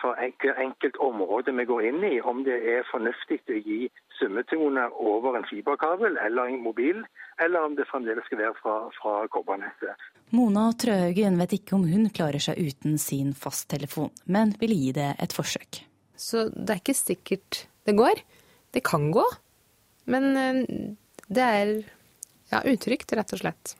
for 0.00 0.14
enkelt 0.62 0.96
område 1.02 1.52
vi 1.56 1.64
går 1.66 1.86
inn 1.88 2.04
i, 2.06 2.20
om 2.20 2.44
det 2.46 2.58
er 2.74 2.86
fornuftig 2.90 3.40
å 3.50 3.58
gi 3.58 3.78
summetone 4.18 4.84
over 5.02 5.38
en 5.38 5.46
fiberkabel 5.48 6.18
eller 6.22 6.52
en 6.52 6.62
mobil, 6.62 7.02
eller 7.42 7.66
om 7.66 7.74
det 7.78 7.88
fremdeles 7.90 8.26
skal 8.28 8.44
være 8.44 8.54
fra, 8.60 8.76
fra 9.00 9.14
kobbernettet. 9.34 10.06
Mona 10.32 10.68
Trøhaugen 10.78 11.40
vet 11.42 11.56
ikke 11.58 11.76
om 11.76 11.88
hun 11.90 12.06
klarer 12.14 12.42
seg 12.42 12.60
uten 12.62 12.94
sin 13.02 13.34
fasttelefon, 13.36 14.12
men 14.24 14.54
vil 14.62 14.76
gi 14.76 14.92
det 14.96 15.10
et 15.22 15.34
forsøk. 15.34 15.82
Så 16.14 16.46
det 16.54 16.76
er 16.76 16.82
ikke 16.84 16.96
sikkert 16.96 17.64
det 17.88 17.98
går. 17.98 18.22
Det 18.72 18.84
kan 18.86 19.10
gå, 19.12 19.24
men 20.08 20.30
eh, 20.38 20.62
det 21.26 21.48
er 21.58 21.72
ja, 22.52 22.62
utrygt, 22.62 23.12
rett 23.16 23.34
og 23.34 23.42
slett. 23.42 23.74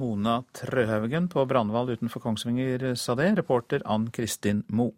Mona 0.00 0.40
Trøhaugen 0.56 1.28
på 1.32 1.44
Brandval 1.48 1.94
utenfor 1.94 2.22
Kongsvinger 2.24 2.94
sa 2.98 3.14
det, 3.18 3.30
reporter 3.38 3.82
Ann 3.86 4.10
Kristin 4.14 4.64
Moe. 4.68 4.92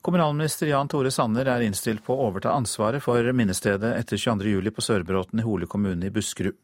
Kommunalminister 0.00 0.70
Jan 0.70 0.88
Tore 0.88 1.10
Sanner 1.12 1.44
er 1.52 1.60
innstilt 1.60 2.00
på 2.06 2.14
å 2.14 2.30
overta 2.30 2.54
ansvaret 2.56 3.04
for 3.04 3.26
minnestedet 3.36 3.92
etter 3.98 4.16
22.07 4.16 4.70
på 4.72 4.84
Sørbråten 4.84 5.42
i 5.42 5.44
Hole 5.44 5.68
kommune 5.68 6.08
i 6.08 6.12
Buskerud. 6.14 6.56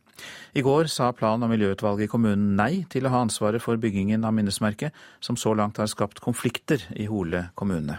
I 0.57 0.63
går 0.65 0.89
sa 0.89 1.11
plan- 1.13 1.43
og 1.45 1.51
miljøutvalget 1.53 2.09
i 2.09 2.09
kommunen 2.09 2.55
nei 2.57 2.87
til 2.89 3.05
å 3.05 3.13
ha 3.13 3.21
ansvaret 3.27 3.61
for 3.61 3.77
byggingen 3.77 4.25
av 4.25 4.33
minnesmerket, 4.33 4.97
som 5.21 5.37
så 5.37 5.53
langt 5.53 5.77
har 5.77 5.91
skapt 5.93 6.23
konflikter 6.25 6.81
i 6.97 7.05
Hole 7.11 7.51
kommune. 7.55 7.99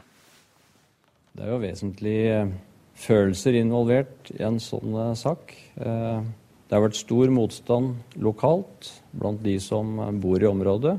Det 1.37 1.45
er 1.45 1.53
jo 1.53 1.61
vesentlige 1.61 2.39
følelser 2.97 3.59
involvert 3.59 4.31
i 4.33 4.41
en 4.47 4.57
sånn 4.57 4.97
eh, 4.97 5.13
sak. 5.21 5.53
Det 6.67 6.75
har 6.75 6.83
vært 6.83 6.99
stor 6.99 7.31
motstand 7.31 8.17
lokalt 8.19 8.89
blant 9.15 9.39
de 9.43 9.55
som 9.63 9.93
bor 10.19 10.43
i 10.43 10.49
området, 10.49 10.97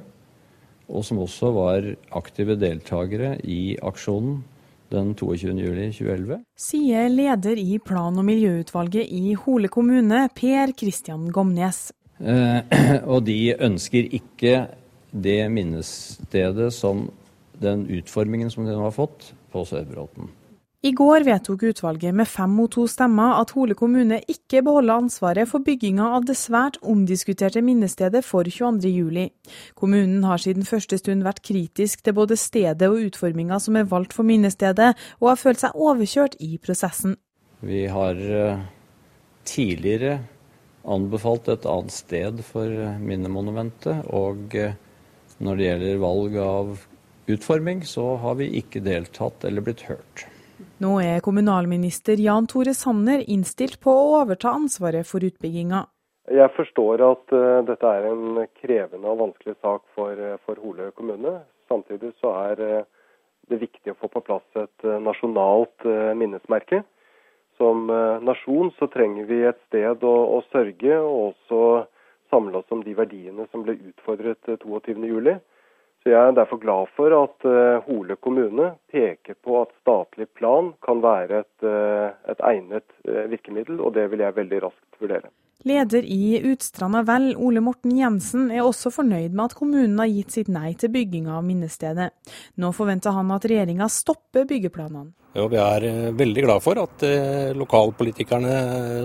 og 0.89 1.05
som 1.05 1.21
også 1.21 1.51
var 1.53 1.91
aktive 2.17 2.57
deltakere 2.57 3.35
i 3.45 3.77
aksjonen 3.85 4.41
den 4.89 5.13
22.07.2011. 5.13 6.41
Sier 6.57 7.11
leder 7.13 7.61
i 7.61 7.77
plan- 7.85 8.17
og 8.17 8.25
miljøutvalget 8.25 9.13
i 9.13 9.35
Hole 9.37 9.69
kommune, 9.69 10.25
Per 10.33 10.73
Kristian 10.73 11.29
Gomnes. 11.29 11.91
Eh, 12.19 12.65
og 13.13 13.27
de 13.29 13.53
ønsker 13.53 14.09
ikke 14.09 14.67
det 15.13 15.43
minnestedet 15.53 16.73
som 16.73 17.11
den 17.61 17.85
utformingen 17.99 18.51
som 18.51 18.65
den 18.65 18.81
har 18.81 18.95
fått 18.95 19.33
på 19.53 19.65
Sørbråten. 19.69 20.33
I 20.79 20.93
går 20.95 21.25
vedtok 21.27 21.63
utvalget 21.73 22.15
med 22.15 22.29
fem 22.31 22.53
mot 22.55 22.71
to 22.71 22.85
stemmer 22.87 23.41
at 23.41 23.51
Hole 23.57 23.75
kommune 23.75 24.21
ikke 24.31 24.61
beholder 24.63 25.01
ansvaret 25.03 25.51
for 25.51 25.65
bygginga 25.67 26.05
av 26.15 26.29
det 26.29 26.37
svært 26.39 26.79
omdiskuterte 26.87 27.65
minnestedet 27.67 28.23
for 28.23 28.47
22.07. 28.47 29.25
Kommunen 29.75 30.23
har 30.23 30.39
siden 30.39 30.69
første 30.69 31.01
stund 31.01 31.27
vært 31.27 31.43
kritisk 31.43 32.07
til 32.07 32.15
både 32.15 32.39
stedet 32.39 32.87
og 32.87 33.09
utforminga 33.09 33.59
som 33.59 33.81
er 33.81 33.91
valgt 33.91 34.15
for 34.15 34.29
minnestedet, 34.29 34.93
og 35.19 35.33
har 35.33 35.43
følt 35.43 35.65
seg 35.65 35.75
overkjørt 35.75 36.39
i 36.47 36.53
prosessen. 36.63 37.19
Vi 37.59 37.83
har 37.91 38.23
eh, 38.23 38.63
tidligere 39.51 40.21
anbefalt 40.87 41.51
et 41.51 41.67
annet 41.67 41.99
sted 41.99 42.47
for 42.47 42.71
minnemonumentet, 43.03 44.07
og 44.15 44.55
eh, 44.55 44.79
når 45.43 45.59
det 45.59 45.71
gjelder 45.73 46.03
valg 46.07 46.43
av 46.47 46.75
utforming, 47.27 47.83
så 47.83 48.13
har 48.23 48.39
vi 48.39 48.53
ikke 48.63 48.87
deltatt 48.87 49.43
eller 49.43 49.67
blitt 49.67 49.89
hørt. 49.91 50.29
Nå 50.83 50.97
er 51.03 51.21
kommunalminister 51.23 52.19
Jan 52.23 52.49
Tore 52.51 52.75
Sanner 52.75 53.23
innstilt 53.31 53.79
på 53.83 53.93
å 53.95 54.11
overta 54.23 54.51
ansvaret 54.55 55.07
for 55.07 55.23
utbygginga. 55.23 55.85
Jeg 56.29 56.53
forstår 56.57 57.03
at 57.07 57.33
uh, 57.33 57.61
dette 57.65 57.89
er 57.89 58.09
en 58.11 58.43
krevende 58.61 59.09
og 59.09 59.21
vanskelig 59.23 59.55
sak 59.63 59.85
for, 59.97 60.13
uh, 60.13 60.37
for 60.45 60.61
Hole 60.61 60.91
kommune. 60.99 61.39
Samtidig 61.71 62.13
så 62.21 62.35
er 62.51 62.61
uh, 62.61 62.89
det 63.49 63.61
viktig 63.63 63.95
å 63.95 63.99
få 64.03 64.11
på 64.13 64.25
plass 64.27 64.61
et 64.61 64.85
nasjonalt 65.01 65.87
minnesmerke. 66.21 66.83
Som 67.57 67.87
nasjon 67.89 68.69
så 68.77 68.91
trenger 68.93 69.25
vi 69.27 69.39
et 69.49 69.57
sted 69.71 70.05
å, 70.05 70.17
å 70.37 70.43
sørge 70.53 70.99
og 71.01 71.31
også 71.31 71.61
samle 72.29 72.61
oss 72.61 72.75
om 72.77 72.83
de 72.85 72.93
verdiene 72.99 73.47
som 73.49 73.65
ble 73.65 73.79
utfordret 73.89 74.51
22.07. 74.53 75.39
Så 76.03 76.13
Jeg 76.13 76.31
er 76.31 76.37
derfor 76.37 76.61
glad 76.63 76.91
for 76.95 77.15
at 77.17 77.45
uh, 77.49 77.83
Hole 77.89 78.15
kommune 78.23 78.71
peker 78.93 79.35
på 79.43 79.59
at 79.65 79.75
statlig 79.81 80.29
plan 80.39 80.71
kan 80.85 81.03
være 81.03 81.43
et, 81.43 81.67
uh, 81.67 82.15
et 82.31 82.43
egnet 82.47 82.87
uh, 83.09 83.27
virkemiddel, 83.31 83.81
og 83.83 83.97
det 83.97 84.07
vil 84.13 84.23
jeg 84.23 84.37
veldig 84.37 84.61
raskt 84.69 85.01
vurdere. 85.03 85.33
Leder 85.67 86.07
i 86.07 86.39
Utstranda 86.53 87.01
Vel, 87.03 87.33
Ole 87.35 87.59
Morten 87.67 87.97
Jensen, 87.99 88.47
er 88.55 88.63
også 88.63 88.93
fornøyd 88.95 89.35
med 89.35 89.49
at 89.49 89.57
kommunen 89.59 89.99
har 89.99 90.07
gitt 90.07 90.37
sitt 90.37 90.51
nei 90.55 90.71
til 90.79 90.93
bygginga 90.95 91.35
av 91.35 91.43
minnestedet. 91.43 92.13
Nå 92.63 92.71
forventer 92.77 93.17
han 93.17 93.33
at 93.35 93.49
regjeringa 93.51 93.89
stopper 93.91 94.47
byggeplanene. 94.47 95.11
Ja, 95.35 95.49
vi 95.51 95.59
er 95.59 96.15
veldig 96.17 96.45
glad 96.47 96.63
for 96.65 96.79
at 96.81 97.03
lokalpolitikerne 97.59 98.55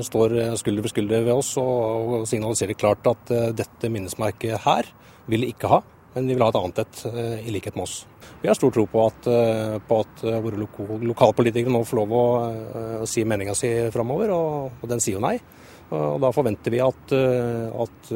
står 0.06 0.38
skulder 0.62 0.86
ved 0.86 0.94
skulder 0.94 1.26
ved 1.26 1.34
oss 1.34 1.52
og 1.60 2.30
signaliserer 2.30 2.78
klart 2.80 3.10
at 3.12 3.34
dette 3.58 3.92
minnesmerket 3.92 4.62
her 4.64 4.88
vil 5.28 5.44
de 5.44 5.52
ikke 5.52 5.74
ha 5.74 5.82
men 6.14 6.28
de 6.28 6.36
vil 6.36 6.44
ha 6.46 6.50
et 6.52 6.60
annet 6.60 6.82
et 6.84 7.04
eh, 7.10 7.48
i 7.48 7.54
likhet 7.56 7.78
med 7.78 7.86
oss. 7.88 8.04
Vi 8.42 8.50
har 8.50 8.58
stor 8.58 8.74
tro 8.76 8.86
på 8.90 9.04
at, 9.06 9.28
eh, 9.30 9.76
på 9.88 10.00
at 10.04 10.24
våre 10.24 10.42
våre 10.46 11.00
lokalpolitikere 11.10 11.74
nå 11.74 11.84
får 11.88 12.02
lov 12.02 12.16
å, 12.18 12.24
å 13.04 13.10
si 13.10 13.26
meninga 13.28 13.56
si 13.58 13.72
framover, 13.94 14.34
og, 14.36 14.80
og, 14.80 14.90
den 14.92 15.04
sier 15.04 15.20
jo 15.20 15.24
nei. 15.26 15.38
Og 15.94 16.18
Da 16.24 16.32
forventer 16.34 16.74
vi 16.74 16.80
at, 16.82 17.12
at 17.14 18.08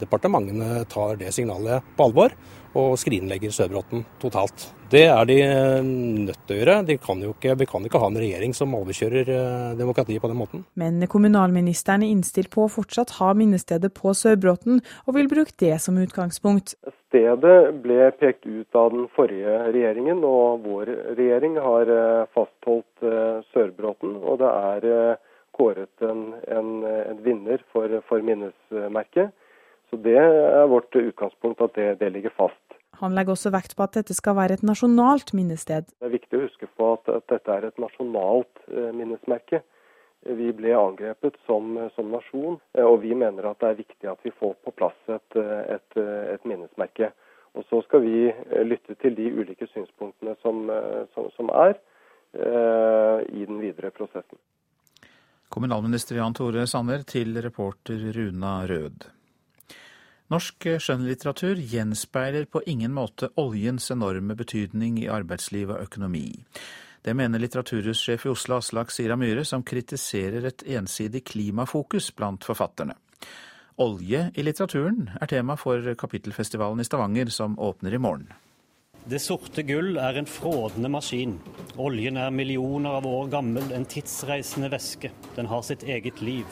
departementene 0.00 0.80
tar 0.90 1.20
det 1.20 1.30
signalet 1.36 1.92
på 1.94 2.08
alvor 2.08 2.32
og 2.74 2.96
skrinlegger 2.98 3.54
Sørbråten 3.54 4.02
totalt. 4.18 4.66
Det 4.94 5.04
er 5.10 5.26
de 5.26 5.36
nødt 5.82 6.42
til 6.46 6.54
å 6.54 6.58
gjøre. 6.60 6.74
De 6.86 6.96
kan 7.02 7.22
ikke, 7.26 7.56
vi 7.58 7.66
kan 7.66 7.86
ikke 7.86 7.98
ha 7.98 8.10
en 8.12 8.18
regjering 8.22 8.52
som 8.54 8.76
overkjører 8.78 9.32
demokratiet 9.78 10.22
på 10.22 10.30
den 10.30 10.38
måten. 10.38 10.62
Men 10.78 11.02
kommunalministeren 11.10 12.04
er 12.06 12.12
innstilt 12.14 12.52
på 12.54 12.68
å 12.68 12.70
fortsatt 12.70 13.16
ha 13.18 13.32
minnestedet 13.34 13.90
på 13.96 14.14
Sørbråten, 14.14 14.84
og 15.08 15.18
vil 15.18 15.30
bruke 15.32 15.56
det 15.58 15.80
som 15.82 15.98
utgangspunkt. 15.98 16.76
Stedet 17.14 17.74
ble 17.82 18.08
pekt 18.18 18.46
ut 18.46 18.74
av 18.74 18.88
den 18.90 19.04
forrige 19.14 19.58
regjeringen, 19.70 20.24
og 20.26 20.64
vår 20.66 20.88
regjering 21.18 21.60
har 21.62 21.90
eh, 21.94 22.24
fastholdt 22.34 23.06
eh, 23.06 23.36
Sørbråten. 23.54 24.16
Og 24.18 24.40
det 24.40 24.50
er 24.50 24.86
eh, 24.90 25.20
kåret 25.54 26.06
en, 26.06 26.24
en, 26.50 26.72
en 26.82 27.20
vinner 27.22 27.62
for, 27.70 27.94
for, 28.08 28.24
minnesmerket. 28.26 29.30
Så 29.90 30.00
det 30.02 30.16
er 30.18 30.66
vårt 30.70 30.90
utgangspunkt, 30.98 31.62
at 31.62 31.78
det, 31.78 31.92
det 32.02 32.10
ligger 32.16 32.34
fast. 32.34 32.78
Han 33.00 33.14
legger 33.16 33.34
også 33.34 33.52
vekt 33.54 33.76
på 33.76 33.84
at 33.86 33.96
dette 33.98 34.14
skal 34.16 34.36
være 34.38 34.58
et 34.58 34.64
nasjonalt 34.66 35.32
minnested. 35.36 35.90
Det 35.98 36.08
er 36.08 36.14
viktig 36.14 36.38
å 36.38 36.44
huske 36.46 36.68
på 36.78 36.92
at, 36.96 37.10
at 37.10 37.26
dette 37.32 37.54
er 37.54 37.68
et 37.68 37.80
nasjonalt 37.82 38.64
eh, 38.70 38.90
minnesmerke. 38.96 39.62
Vi 40.24 40.52
ble 40.56 40.72
angrepet 40.78 41.36
som, 41.44 41.74
som, 41.96 42.08
nasjon, 42.14 42.60
eh, 42.78 42.84
og 42.84 43.02
vi 43.02 43.12
mener 43.18 43.50
at 43.50 43.60
det 43.60 43.72
er 43.72 43.82
viktig 43.82 44.10
at 44.12 44.24
vi 44.24 44.32
får 44.38 44.56
på 44.64 44.74
plass 44.78 44.96
et, 45.12 45.40
et, 45.76 46.00
et 46.36 46.48
minnesmerke. 46.48 47.10
Og 47.54 47.66
Så 47.70 47.84
skal 47.86 48.02
vi 48.02 48.32
lytte 48.66 48.96
til 48.98 49.14
de 49.14 49.28
ulike 49.30 49.68
synspunktene 49.70 50.34
som, 50.42 50.64
som, 51.14 51.28
som 51.36 51.52
er 51.54 51.76
eh, 52.34 53.20
i 53.30 53.44
den 53.46 53.60
videre 53.62 53.92
prosessen. 53.94 54.40
Kommunalminister 55.54 56.18
Jan 56.18 56.34
Tore 56.34 56.66
Sanner 56.66 57.04
til 57.06 57.36
reporter 57.42 58.00
Runa 58.16 58.64
Rød. 58.66 59.06
Norsk 60.34 60.64
skjønnlitteratur 60.82 61.60
gjenspeiler 61.62 62.48
på 62.50 62.64
ingen 62.66 62.90
måte 62.96 63.28
oljens 63.38 63.84
enorme 63.94 64.34
betydning 64.34 64.96
i 64.98 65.10
arbeidsliv 65.12 65.70
og 65.70 65.84
økonomi. 65.84 66.26
Det 67.06 67.14
mener 67.14 67.38
litteraturhussjef 67.38 68.24
i 68.26 68.32
Oslo 68.32 68.56
Aslak 68.58 68.90
Sira 68.90 69.14
Myhre, 69.20 69.44
som 69.46 69.62
kritiserer 69.62 70.48
et 70.48 70.64
ensidig 70.74 71.22
klimafokus 71.28 72.10
blant 72.18 72.42
forfatterne. 72.48 72.96
Olje 73.84 74.24
i 74.34 74.42
litteraturen 74.42 75.12
er 75.20 75.30
tema 75.30 75.54
for 75.60 75.94
kapittelfestivalen 76.02 76.82
i 76.82 76.88
Stavanger, 76.88 77.30
som 77.30 77.54
åpner 77.54 77.94
i 77.94 78.02
morgen. 78.02 78.34
Det 79.06 79.22
sorte 79.22 79.62
gull 79.68 80.00
er 80.02 80.18
en 80.18 80.26
frådende 80.26 80.90
maskin. 80.90 81.38
Oljen 81.78 82.18
er 82.18 82.34
millioner 82.34 82.98
av 82.98 83.06
år 83.06 83.30
gammel, 83.38 83.70
en 83.70 83.86
tidsreisende 83.86 84.72
væske. 84.72 85.14
Den 85.36 85.46
har 85.52 85.62
sitt 85.62 85.86
eget 85.86 86.24
liv. 86.24 86.48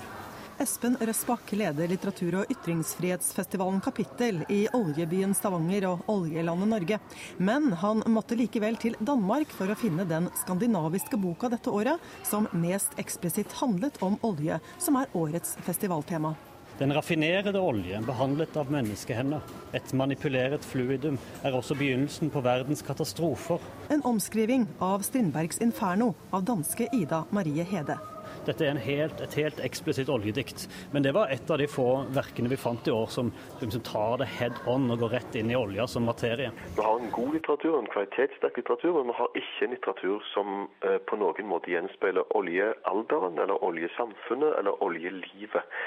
Espen 0.62 0.94
Røsbakk 1.00 1.50
leder 1.58 1.88
litteratur- 1.90 2.36
og 2.38 2.50
ytringsfrihetsfestivalen 2.52 3.80
Kapittel 3.82 4.44
i 4.46 4.60
oljebyen 4.76 5.34
Stavanger 5.34 5.88
og 5.88 6.04
oljelandet 6.12 6.70
Norge. 6.70 6.98
Men 7.42 7.72
han 7.80 8.04
måtte 8.06 8.38
likevel 8.38 8.78
til 8.78 8.94
Danmark 9.02 9.50
for 9.50 9.72
å 9.72 9.78
finne 9.78 10.06
den 10.06 10.28
skandinaviske 10.44 11.18
boka 11.18 11.50
dette 11.50 11.72
året 11.72 11.98
som 12.28 12.46
mest 12.54 12.94
eksplisitt 13.02 13.56
handlet 13.58 13.98
om 14.06 14.14
olje, 14.22 14.60
som 14.78 15.00
er 15.02 15.10
årets 15.18 15.56
festivaltema. 15.66 16.36
Den 16.78 16.94
raffinerede 16.94 17.58
oljen, 17.58 18.06
behandlet 18.06 18.54
av 18.56 18.70
menneskehender, 18.70 19.42
et 19.74 19.92
manipuleret 19.98 20.62
fluidum, 20.64 21.18
er 21.42 21.58
også 21.58 21.74
begynnelsen 21.78 22.30
på 22.30 22.42
verdens 22.46 22.86
katastrofer. 22.86 23.58
En 23.90 24.06
omskriving 24.06 24.70
av 24.78 25.02
Strindbergs 25.02 25.58
'Inferno' 25.58 26.14
av 26.30 26.46
danske 26.46 26.86
Ida 26.94 27.24
Marie 27.30 27.66
Hede. 27.66 27.98
Dette 28.42 28.66
er 28.66 28.78
helt, 28.82 29.20
et 29.22 29.34
helt 29.38 29.60
eksplisitt 29.62 30.08
oljedikt, 30.10 30.64
men 30.92 31.04
det 31.04 31.12
var 31.14 31.30
et 31.30 31.50
av 31.50 31.60
de 31.60 31.68
få 31.70 31.86
verkene 32.10 32.50
vi 32.50 32.58
fant 32.58 32.88
i 32.90 32.94
år 32.94 33.06
som, 33.14 33.30
som 33.60 33.84
tar 33.86 34.16
det 34.18 34.26
head 34.38 34.58
on 34.66 34.90
og 34.90 35.04
går 35.04 35.14
rett 35.14 35.38
inn 35.38 35.52
i 35.52 35.58
olja 35.58 35.86
som 35.86 36.08
materie. 36.08 36.50
Vi 36.76 36.82
har 36.82 36.98
en 36.98 37.12
god 37.14 37.36
litteratur, 37.36 37.78
en 37.78 37.90
kvalitetssterk 37.92 38.58
litteratur, 38.58 38.96
men 38.98 39.12
vi 39.12 39.18
har 39.20 39.38
ikke 39.42 39.68
en 39.68 39.76
litteratur 39.76 40.30
som 40.32 40.64
eh, 40.82 40.98
på 41.06 41.20
noen 41.22 41.50
måte 41.52 41.70
gjenspeiler 41.70 42.34
oljealderen 42.38 43.38
eller 43.38 43.62
oljesamfunnet 43.62 44.58
eller 44.58 44.82
oljelivet. 44.82 45.78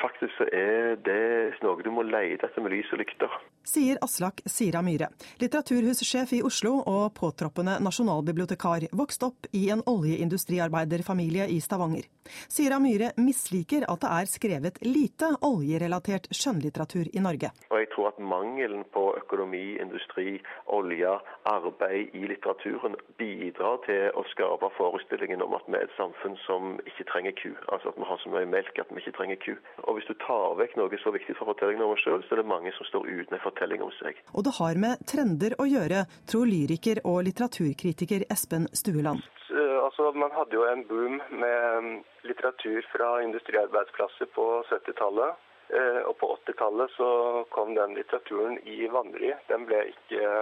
Faktisk 0.00 0.34
så 0.38 0.46
er 0.52 0.96
det 1.04 1.60
noe 1.64 1.82
du 1.84 1.90
må 1.94 2.04
lete 2.06 2.48
etter 2.48 2.64
med 2.64 2.74
lys 2.74 2.90
og 2.94 3.00
lykter. 3.02 3.36
Sier 3.64 3.96
Aslak 4.04 4.42
Sira 4.44 4.82
Myhre, 4.84 5.08
litteraturhussjef 5.40 6.34
i 6.36 6.42
Oslo 6.44 6.74
og 6.84 7.14
påtroppende 7.16 7.78
nasjonalbibliotekar, 7.84 8.90
vokst 8.92 9.24
opp 9.24 9.48
i 9.56 9.70
en 9.72 9.80
oljeindustriarbeiderfamilie 9.88 11.46
i 11.54 11.60
Stavanger. 11.64 12.04
Sira 12.52 12.76
Myhre 12.80 13.12
misliker 13.16 13.86
at 13.88 14.04
det 14.04 14.10
er 14.18 14.28
skrevet 14.28 14.80
lite 14.84 15.30
oljerelatert 15.48 16.28
skjønnlitteratur 16.34 17.08
i 17.12 17.22
Norge. 17.24 17.52
Og 17.70 17.80
jeg 17.80 17.88
tror 17.94 18.10
at 18.10 18.20
mangelen 18.20 18.84
på 18.92 19.06
økonomi, 19.22 19.78
industri, 19.80 20.36
olje, 20.68 21.16
arbeid 21.48 22.12
i 22.16 22.26
litteraturen 22.28 22.98
bidrar 23.20 23.80
til 23.88 24.12
å 24.12 24.26
skape 24.32 24.70
forestillingen 24.76 25.44
om 25.44 25.56
at 25.56 25.64
vi 25.68 25.80
er 25.80 25.88
et 25.88 25.96
samfunn 25.96 26.36
som 26.44 26.76
ikke 26.84 27.08
trenger 27.12 27.36
ku. 27.40 27.50
Altså 27.72 27.92
at 27.92 28.00
vi 28.00 28.08
har 28.08 28.20
så 28.20 28.32
mye 28.32 28.48
melk 28.48 28.76
at 28.80 28.92
vi 28.92 29.00
ikke 29.00 29.16
trenger 29.18 29.40
ku. 29.44 29.56
Og 29.84 29.98
hvis 29.98 30.08
du 30.08 30.14
tar 30.22 30.56
vekk 30.58 30.76
noe 30.80 31.00
så 31.02 31.12
viktig 31.14 31.36
for 31.38 31.50
fortellingen 31.52 31.84
om 31.84 31.94
oss 31.94 32.02
sjøl, 32.04 32.22
så 32.24 32.36
er 32.36 32.42
det 32.42 32.50
mange 32.50 32.72
som 32.76 32.88
står 32.88 33.08
uten 33.08 33.36
en 33.36 33.44
fortelling 33.44 33.84
om 33.84 33.92
seg. 33.98 34.20
Og 34.32 34.46
det 34.46 34.56
har 34.58 34.80
med 34.80 35.02
trender 35.10 35.56
å 35.60 35.68
gjøre, 35.68 36.04
tror 36.30 36.48
lyriker 36.48 37.02
og 37.04 37.22
litteraturkritiker 37.28 38.26
Espen 38.32 38.68
Stueland. 38.72 39.24
Eh, 39.50 39.78
altså, 39.84 40.10
man 40.16 40.32
hadde 40.36 40.56
jo 40.56 40.64
en 40.68 40.84
boom 40.88 41.18
med 41.30 41.88
mm, 41.88 41.98
litteratur 42.30 42.86
fra 42.92 43.10
industriarbeidsplasser 43.26 44.30
på 44.36 44.46
70-tallet. 44.70 45.42
Eh, 45.74 46.00
og 46.08 46.16
på 46.20 46.30
80-tallet 46.38 46.96
så 46.96 47.10
kom 47.54 47.76
den 47.76 47.96
litteraturen 47.98 48.58
i 48.68 48.84
vanry. 48.92 49.34
Den 49.50 49.68
ble 49.68 49.86
ikke 49.92 50.32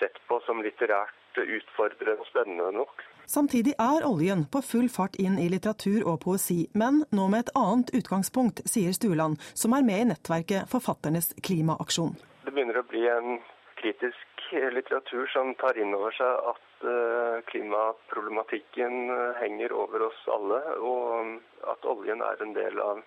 sett 0.00 0.18
på 0.28 0.40
som 0.46 0.62
litterært 0.64 1.16
utfordrende 1.38 2.18
og 2.18 2.28
spennende 2.30 2.70
nok. 2.74 3.02
Samtidig 3.30 3.76
er 3.78 4.02
oljen 4.02 4.40
på 4.50 4.58
full 4.66 4.88
fart 4.90 5.14
inn 5.22 5.36
i 5.38 5.44
litteratur 5.52 6.02
og 6.02 6.16
poesi, 6.24 6.64
men 6.74 7.04
nå 7.14 7.28
med 7.30 7.44
et 7.44 7.52
annet 7.60 7.92
utgangspunkt, 7.94 8.64
sier 8.66 8.90
Stueland, 8.96 9.38
som 9.54 9.76
er 9.76 9.86
med 9.86 10.02
i 10.02 10.08
nettverket 10.08 10.66
Forfatternes 10.72 11.30
klimaaksjon. 11.46 12.16
Det 12.42 12.50
begynner 12.50 12.80
å 12.80 12.88
bli 12.90 13.04
en 13.06 13.38
kritisk 13.78 14.50
litteratur 14.74 15.30
som 15.30 15.54
tar 15.62 15.78
inn 15.78 15.94
over 15.94 16.16
seg 16.18 16.50
at 16.50 16.88
eh, 16.90 17.38
klimaproblematikken 17.52 18.98
eh, 19.14 19.38
henger 19.44 19.78
over 19.78 20.08
oss 20.08 20.26
alle, 20.34 20.58
og 20.82 21.70
at 21.70 21.86
oljen 21.86 22.26
er 22.26 22.42
en 22.42 22.58
del 22.58 22.82
av, 22.82 23.04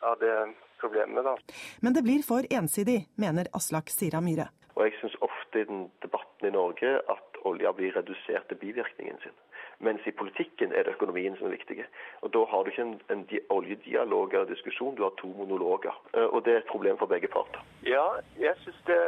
av 0.00 0.16
det 0.24 0.36
problemet. 0.80 1.20
Da. 1.28 1.36
Men 1.84 2.00
det 2.00 2.06
blir 2.08 2.24
for 2.24 2.48
ensidig, 2.48 3.02
mener 3.20 3.52
Aslak 3.52 3.92
Sira 3.92 4.24
Myhre. 4.24 4.48
Og 4.72 4.88
jeg 4.88 4.96
syns 5.02 5.20
ofte 5.20 5.60
i 5.60 5.68
den 5.68 5.90
debatten 6.00 6.48
i 6.48 6.56
Norge 6.56 6.96
at 7.12 7.35
olja 7.50 7.72
blir 7.72 7.96
redusert 7.96 8.48
til 8.48 8.60
bivirkningen 8.62 9.18
sin. 9.22 9.36
Mens 9.78 10.06
i 10.06 10.12
politikken 10.20 10.72
er 10.72 10.86
det 10.86 10.94
økonomien 10.96 11.36
som 11.36 11.46
er 11.48 11.56
viktig. 11.56 11.84
Og 12.24 12.32
Da 12.32 12.44
har 12.50 12.62
du 12.62 12.70
ikke 12.70 12.82
en, 12.82 13.00
en 13.12 13.24
oljedialog 13.50 14.34
eller 14.34 14.48
diskusjon, 14.48 14.96
du 14.96 15.02
har 15.02 15.14
to 15.20 15.28
monologer. 15.40 15.94
Eh, 16.14 16.24
og 16.24 16.44
Det 16.44 16.52
er 16.52 16.58
et 16.58 16.72
problem 16.72 16.98
for 16.98 17.06
begge 17.06 17.28
parter. 17.28 17.60
Ja, 17.84 18.06
jeg 18.40 18.54
syns 18.64 18.80
det 18.86 19.02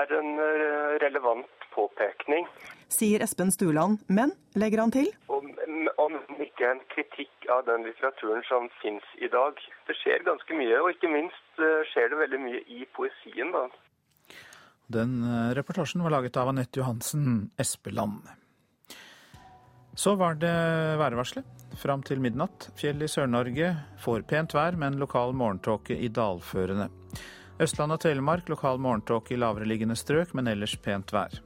er 0.00 0.18
en 0.20 0.38
eh, 0.38 0.92
relevant 1.06 1.50
påpekning. 1.74 2.46
Sier 2.88 3.22
Espen 3.22 3.50
Stuland, 3.50 3.98
men 4.08 4.32
legger 4.54 4.80
han 4.80 4.94
til? 4.94 5.08
Om, 5.28 5.50
om 5.98 6.12
ikke 6.46 6.70
en 6.70 6.82
kritikk 6.94 7.50
av 7.50 7.66
den 7.66 7.84
litteraturen 7.88 8.44
som 8.48 8.70
finnes 8.82 9.08
i 9.18 9.28
dag. 9.28 9.58
Det 9.88 9.96
skjer 10.00 10.24
ganske 10.30 10.60
mye, 10.60 10.78
og 10.82 10.94
ikke 10.94 11.10
minst 11.10 11.66
eh, 11.66 11.82
skjer 11.90 12.12
det 12.12 12.22
veldig 12.22 12.40
mye 12.46 12.62
i 12.78 12.86
poesien. 12.96 13.52
da. 13.58 13.66
Den 14.86 15.18
reportasjen 15.54 16.02
var 16.04 16.14
laget 16.14 16.36
av 16.36 16.48
Anette 16.48 16.80
Johansen 16.80 17.50
Espeland. 17.58 18.28
Så 19.96 20.14
var 20.14 20.34
det 20.34 20.52
værvarselet. 21.00 21.44
Fram 21.76 22.02
til 22.04 22.20
midnatt. 22.20 22.70
Fjell 22.76 23.02
i 23.02 23.08
Sør-Norge 23.08 23.72
får 24.00 24.26
pent 24.28 24.54
vær, 24.56 24.76
men 24.76 24.98
lokal 25.00 25.34
morgentåke 25.36 25.96
i 25.96 26.08
dalførene. 26.12 26.88
Østland 27.60 27.94
og 27.94 28.00
Telemark 28.04 28.50
lokal 28.52 28.78
morgentåke 28.80 29.32
i 29.32 29.40
lavereliggende 29.40 29.96
strøk, 29.96 30.34
men 30.36 30.48
ellers 30.52 30.76
pent 30.84 31.12
vær. 31.16 31.38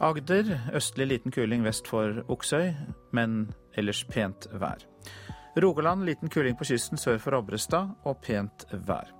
Agder 0.00 0.54
østlig 0.72 1.10
liten 1.10 1.32
kuling 1.32 1.64
vest 1.64 1.88
for 1.88 2.24
Oksøy, 2.32 2.72
men 3.12 3.52
ellers 3.76 4.00
pent 4.08 4.48
vær. 4.56 4.80
Rogaland 5.60 6.08
liten 6.08 6.32
kuling 6.32 6.56
på 6.56 6.64
kysten 6.64 6.96
sør 6.96 7.20
for 7.20 7.36
Obrestad 7.36 7.92
og 8.08 8.22
pent 8.24 8.64
vær. 8.72 9.12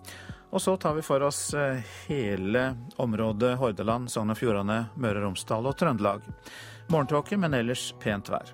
Og 0.53 0.61
så 0.61 0.75
tar 0.77 0.95
vi 0.99 1.03
for 1.05 1.25
oss 1.25 1.55
eh, 1.57 1.81
hele 2.11 2.67
området 3.01 3.55
Hordaland, 3.61 4.11
Sogn 4.13 4.35
og 4.35 4.37
Fjordane, 4.37 4.83
Møre 5.01 5.23
og 5.23 5.31
Romsdal 5.31 5.69
og 5.69 5.79
Trøndelag. 5.81 6.27
Morgentåke, 6.93 7.39
men 7.41 7.57
ellers 7.57 7.89
pent 8.03 8.29
vær. 8.29 8.53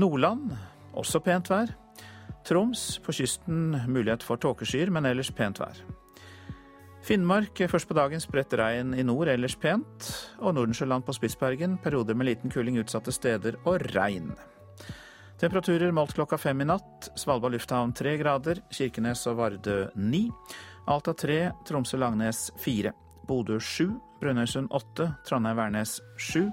Nordland 0.00 0.54
også 0.96 1.20
pent 1.20 1.50
vær. 1.52 1.74
Troms 2.48 2.96
på 3.04 3.12
kysten 3.14 3.76
mulighet 3.92 4.24
for 4.24 4.40
tåkeskyer, 4.40 4.90
men 4.90 5.06
ellers 5.06 5.30
pent 5.36 5.60
vær. 5.60 5.82
Finnmark 7.02 7.58
først 7.68 7.90
på 7.90 7.98
dagen 7.98 8.22
spredt 8.22 8.54
regn 8.56 8.94
i 8.94 9.04
nord, 9.04 9.28
ellers 9.28 9.58
pent. 9.58 10.08
Og 10.40 10.56
Nordensjøland 10.56 11.04
på 11.04 11.16
Spitsbergen 11.18 11.76
perioder 11.82 12.16
med 12.16 12.30
liten 12.30 12.50
kuling 12.50 12.78
utsatte 12.80 13.12
steder 13.12 13.58
og 13.66 13.82
regn. 13.92 14.32
Temperaturer 15.42 15.90
målt 15.90 16.14
klokka 16.14 16.38
fem 16.38 16.60
i 16.62 16.68
natt. 16.70 17.08
Svalbard 17.18 17.56
lufthavn 17.56 17.90
tre 17.98 18.14
grader. 18.20 18.62
Kirkenes 18.70 19.26
og 19.26 19.40
Vardø 19.40 19.78
ni. 19.98 20.28
Alta 20.86 21.14
3, 21.14 21.52
Tromsø-Langnes 21.68 22.50
4. 22.58 22.90
Bodø 23.28 23.58
7, 23.60 23.92
Brønnøysund 24.20 24.68
8, 24.74 25.06
Trondheim-Værnes 25.28 26.00
7. 26.18 26.48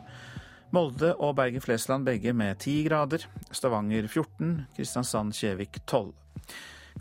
Molde 0.72 1.16
og 1.18 1.34
Bergen-Flesland 1.40 2.06
begge 2.06 2.34
med 2.34 2.60
10 2.62 2.84
grader. 2.86 3.26
Stavanger 3.52 4.08
14, 4.08 4.68
Kristiansand-Kjevik 4.78 5.82
12. 5.88 6.14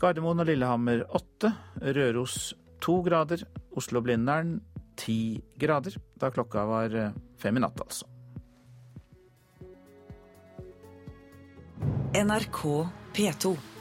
Gardermoen 0.01 0.41
og 0.41 0.49
Lillehammer 0.49 1.03
8, 1.13 1.53
Røros 1.95 2.53
2 2.81 3.01
grader, 3.05 3.45
Oslo-Blindern 3.77 4.57
10 4.97 5.43
grader. 5.61 5.99
Da 6.17 6.31
klokka 6.33 6.65
var 6.65 6.95
eh, 6.95 7.11
fem 7.37 7.59
i 7.59 7.61
natt, 7.61 7.77
altså. 7.85 8.09
NRK 12.17 12.63
P2. 13.13 13.78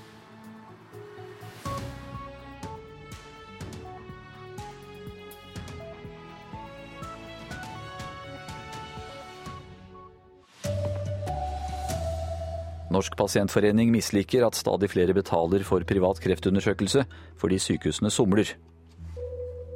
Norsk 12.89 13.19
pasientforening 13.21 13.91
misliker 13.93 14.47
at 14.47 14.57
stadig 14.57 14.89
flere 14.95 15.13
betaler 15.17 15.65
for 15.67 15.85
privat 15.89 16.23
kreftundersøkelse 16.25 17.05
fordi 17.41 17.59
sykehusene 17.61 18.13
somler. 18.13 18.55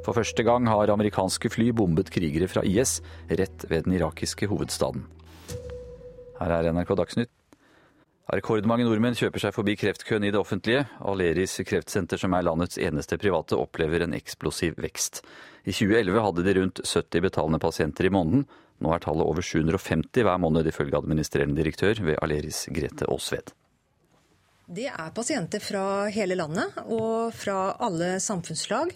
For 0.03 0.17
første 0.17 0.43
gang 0.43 0.65
har 0.67 0.91
amerikanske 0.91 1.51
fly 1.53 1.69
bombet 1.77 2.09
krigere 2.11 2.49
fra 2.51 2.65
IS 2.65 2.97
rett 3.29 3.67
ved 3.69 3.85
den 3.85 3.95
irakiske 3.99 4.49
hovedstaden. 4.51 5.05
Her 6.41 6.57
er 6.57 6.73
NRK 6.73 6.97
Dagsnytt. 6.99 7.31
Rekordmange 8.33 8.85
nordmenn 8.87 9.17
kjøper 9.19 9.41
seg 9.43 9.53
forbi 9.53 9.75
kreftkøen 9.77 10.23
i 10.23 10.31
det 10.31 10.39
offentlige. 10.39 10.85
Aleris 11.03 11.57
kreftsenter, 11.67 12.17
som 12.17 12.33
er 12.33 12.45
landets 12.47 12.79
eneste 12.79 13.19
private, 13.19 13.59
opplever 13.59 14.05
en 14.05 14.15
eksplosiv 14.15 14.79
vekst. 14.81 15.21
I 15.67 15.75
2011 15.75 16.23
hadde 16.23 16.45
de 16.47 16.53
rundt 16.57 16.81
70 16.87 17.23
betalende 17.27 17.59
pasienter 17.61 18.07
i 18.07 18.13
måneden. 18.15 18.45
Nå 18.83 18.91
er 18.91 19.03
tallet 19.03 19.25
over 19.25 19.45
750 19.45 20.25
hver 20.27 20.39
måned, 20.43 20.67
ifølge 20.67 20.99
administrerende 20.99 21.59
direktør 21.61 22.03
ved 22.03 22.19
Aleris, 22.21 22.65
Grete 22.75 23.07
Aasved. 23.07 23.53
Det 24.73 24.85
er 24.87 25.09
pasienter 25.11 25.59
fra 25.59 26.07
hele 26.13 26.37
landet 26.39 26.77
og 26.85 27.33
fra 27.35 27.75
alle 27.83 28.15
samfunnslag. 28.23 28.93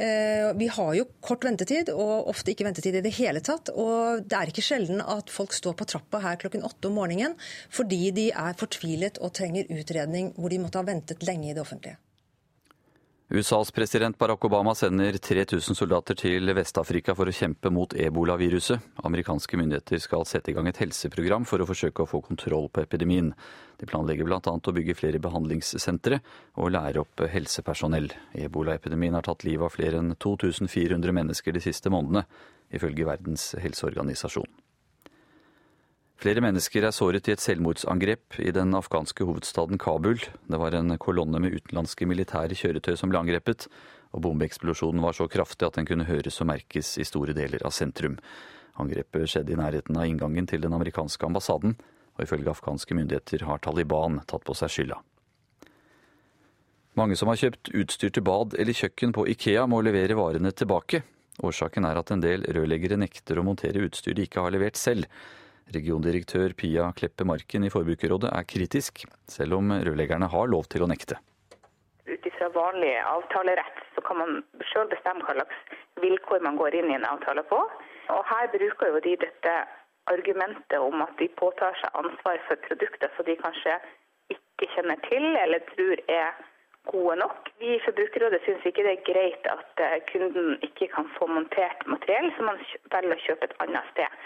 Eh, 0.00 0.48
vi 0.56 0.68
har 0.72 0.94
jo 0.96 1.06
kort 1.20 1.44
ventetid, 1.44 1.92
og 1.92 2.30
ofte 2.32 2.54
ikke 2.54 2.64
ventetid 2.64 2.96
i 2.98 3.04
det 3.04 3.12
hele 3.18 3.42
tatt. 3.44 3.68
Og 3.76 4.24
det 4.24 4.38
er 4.38 4.52
ikke 4.52 4.64
sjelden 4.64 5.04
at 5.04 5.32
folk 5.32 5.52
står 5.56 5.76
på 5.76 5.88
trappa 5.92 6.22
her 6.24 6.40
klokken 6.40 6.64
åtte 6.66 6.88
om 6.88 6.96
morgenen 6.96 7.36
fordi 7.68 8.10
de 8.16 8.30
er 8.32 8.56
fortvilet 8.60 9.20
og 9.20 9.34
trenger 9.36 9.68
utredning 9.68 10.32
hvor 10.40 10.52
de 10.52 10.62
måtte 10.62 10.80
ha 10.80 10.88
ventet 10.88 11.22
lenge 11.28 11.50
i 11.50 11.54
det 11.54 11.62
offentlige. 11.62 12.00
USAs 13.32 13.70
president 13.70 14.18
Barack 14.18 14.44
Obama 14.44 14.72
sender 14.74 15.14
3000 15.22 15.76
soldater 15.78 16.16
til 16.18 16.50
Vest-Afrika 16.50 17.14
for 17.14 17.30
å 17.30 17.34
kjempe 17.34 17.70
mot 17.70 17.92
ebolaviruset. 17.94 18.88
Amerikanske 19.06 19.54
myndigheter 19.54 20.00
skal 20.02 20.24
sette 20.26 20.50
i 20.50 20.54
gang 20.56 20.66
et 20.66 20.80
helseprogram 20.82 21.44
for 21.46 21.62
å 21.62 21.68
forsøke 21.68 22.02
å 22.02 22.08
få 22.10 22.18
kontroll 22.26 22.66
på 22.74 22.82
epidemien. 22.82 23.28
De 23.78 23.86
planlegger 23.86 24.26
bl.a. 24.26 24.40
å 24.42 24.74
bygge 24.74 24.96
flere 24.98 25.20
behandlingssentre 25.22 26.18
og 26.58 26.72
lære 26.74 27.04
opp 27.04 27.22
helsepersonell. 27.30 28.10
Ebolaepidemien 28.34 29.14
har 29.14 29.28
tatt 29.28 29.46
livet 29.46 29.68
av 29.68 29.76
flere 29.76 30.02
enn 30.02 30.16
2400 30.18 31.14
mennesker 31.20 31.54
de 31.54 31.62
siste 31.62 31.94
månedene, 31.94 32.26
ifølge 32.74 33.06
Verdens 33.06 33.52
helseorganisasjon. 33.62 34.50
Flere 36.20 36.42
mennesker 36.44 36.84
er 36.84 36.92
såret 36.92 37.30
i 37.30 37.32
et 37.32 37.40
selvmordsangrep 37.40 38.36
i 38.44 38.50
den 38.52 38.74
afghanske 38.76 39.24
hovedstaden 39.24 39.78
Kabul. 39.80 40.18
Det 40.20 40.58
var 40.60 40.74
en 40.76 40.92
kolonne 41.00 41.40
med 41.40 41.54
utenlandske 41.56 42.04
militære 42.04 42.58
kjøretøy 42.60 42.92
som 43.00 43.08
ble 43.08 43.22
angrepet, 43.22 43.64
og 44.12 44.26
bombeeksplosjonen 44.26 45.00
var 45.00 45.16
så 45.16 45.24
kraftig 45.32 45.64
at 45.64 45.78
den 45.78 45.88
kunne 45.88 46.04
høres 46.04 46.36
og 46.44 46.50
merkes 46.50 46.98
i 47.00 47.06
store 47.08 47.32
deler 47.32 47.64
av 47.64 47.72
sentrum. 47.72 48.18
Angrepet 48.76 49.32
skjedde 49.32 49.56
i 49.56 49.58
nærheten 49.62 49.96
av 49.96 50.10
inngangen 50.10 50.50
til 50.50 50.60
den 50.60 50.76
amerikanske 50.76 51.24
ambassaden, 51.24 51.78
og 52.18 52.26
ifølge 52.26 52.52
afghanske 52.52 53.00
myndigheter 53.00 53.46
har 53.48 53.64
Taliban 53.64 54.20
tatt 54.28 54.44
på 54.44 54.60
seg 54.60 54.76
skylda. 54.76 55.00
Mange 57.00 57.16
som 57.16 57.32
har 57.32 57.40
kjøpt 57.40 57.72
utstyr 57.72 58.12
til 58.12 58.28
bad 58.28 58.60
eller 58.60 58.76
kjøkken 58.76 59.16
på 59.16 59.24
Ikea, 59.38 59.64
må 59.64 59.80
levere 59.80 60.20
varene 60.20 60.52
tilbake. 60.52 61.00
Årsaken 61.40 61.88
er 61.88 61.96
at 61.96 62.12
en 62.12 62.20
del 62.20 62.44
rørleggere 62.44 63.00
nekter 63.00 63.40
å 63.40 63.46
montere 63.46 63.88
utstyr 63.88 64.12
de 64.18 64.28
ikke 64.28 64.44
har 64.44 64.52
levert 64.52 64.76
selv. 64.76 65.08
Regiondirektør 65.74 66.54
Pia 66.58 66.88
Kleppe 66.98 67.24
Marken 67.28 67.66
i 67.66 67.70
Forbrukerrådet 67.70 68.30
er 68.34 68.46
kritisk, 68.48 69.04
selv 69.30 69.58
om 69.60 69.70
rørleggerne 69.70 70.28
har 70.32 70.50
lov 70.50 70.66
til 70.72 70.82
å 70.82 70.88
nekte. 70.90 71.18
Ut 72.10 72.26
ifra 72.26 72.48
vanlig 72.54 72.96
avtalerett 73.06 73.84
så 73.94 74.02
kan 74.06 74.18
man 74.18 74.40
sjøl 74.72 74.90
bestemme 74.90 75.22
hva 75.26 75.36
slags 75.36 75.76
vilkår 76.02 76.42
man 76.46 76.58
går 76.58 76.80
inn 76.80 76.90
i 76.90 76.96
en 76.98 77.06
avtale 77.06 77.44
på. 77.46 77.60
Og 78.10 78.22
Her 78.26 78.50
bruker 78.50 78.90
jo 78.90 79.02
de 79.04 79.14
dette 79.22 79.54
argumentet 80.10 80.78
om 80.80 81.04
at 81.04 81.14
de 81.20 81.28
påtar 81.38 81.76
seg 81.78 81.98
ansvar 82.02 82.40
for 82.48 82.58
produkter 82.66 83.12
som 83.14 83.28
de 83.28 83.36
kanskje 83.38 83.76
ikke 84.34 84.70
kjenner 84.74 84.98
til 85.06 85.26
eller 85.44 85.62
tror 85.70 86.02
er 86.10 86.34
gode 86.90 87.16
nok. 87.22 87.50
Vi 87.60 87.76
i 87.76 87.82
Forbrukerrådet 87.84 88.42
syns 88.44 88.66
ikke 88.66 88.84
det 88.86 88.96
er 88.96 89.06
greit 89.06 89.46
at 89.54 89.84
eh, 89.84 90.00
kunden 90.10 90.56
ikke 90.66 90.90
kan 90.94 91.08
få 91.18 91.28
montert 91.30 91.86
materiell 91.86 92.30
som 92.36 92.50
man 92.50 92.60
velger 92.94 93.16
å 93.16 93.24
kjøpe 93.26 93.50
et 93.50 93.58
annet 93.66 93.90
sted. 93.94 94.20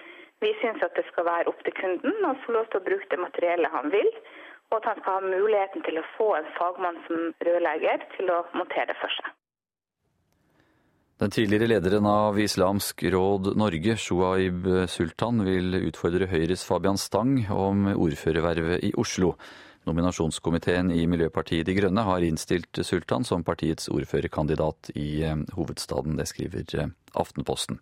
Vi 0.44 0.52
syns 0.60 0.82
at 0.84 0.96
det 0.98 1.06
skal 1.08 1.24
være 1.24 1.48
opp 1.48 1.62
til 1.64 1.72
kunden 1.78 2.26
å 2.28 2.34
få 2.44 2.56
lov 2.56 2.66
til 2.70 2.82
å 2.82 2.86
bruke 2.88 3.08
det 3.12 3.20
materiellet 3.22 3.72
han 3.72 3.88
vil, 3.94 4.10
og 4.70 4.76
at 4.80 4.90
han 4.90 5.00
skal 5.00 5.16
ha 5.16 5.32
muligheten 5.32 5.84
til 5.86 6.00
å 6.00 6.04
få 6.18 6.28
en 6.36 6.50
fagmann 6.58 7.00
som 7.06 7.30
rørlegger 7.48 8.04
til 8.16 8.32
å 8.34 8.42
montere 8.58 8.90
det 8.92 8.98
for 9.00 9.16
seg. 9.16 9.32
Den 11.22 11.30
tidligere 11.30 11.68
lederen 11.70 12.08
av 12.10 12.40
Islamsk 12.42 13.04
råd 13.14 13.52
Norge, 13.56 13.94
Shuaib 14.02 14.66
Sultan, 14.90 15.44
vil 15.46 15.78
utfordre 15.78 16.26
Høyres 16.28 16.64
Fabian 16.66 16.98
Stang 16.98 17.36
om 17.54 17.86
ordførervervet 17.94 18.82
i 18.88 18.90
Oslo. 19.00 19.36
Nominasjonskomiteen 19.86 20.90
i 20.96 21.04
Miljøpartiet 21.08 21.68
De 21.68 21.76
Grønne 21.76 22.02
har 22.04 22.24
innstilt 22.26 22.82
Sultan 22.82 23.24
som 23.24 23.44
partiets 23.46 23.88
ordførerkandidat 23.92 24.90
i 24.96 25.22
eh, 25.28 25.40
hovedstaden. 25.54 26.16
Det 26.18 26.26
skriver 26.32 26.76
eh, 26.80 26.92
Aftenposten. 27.20 27.78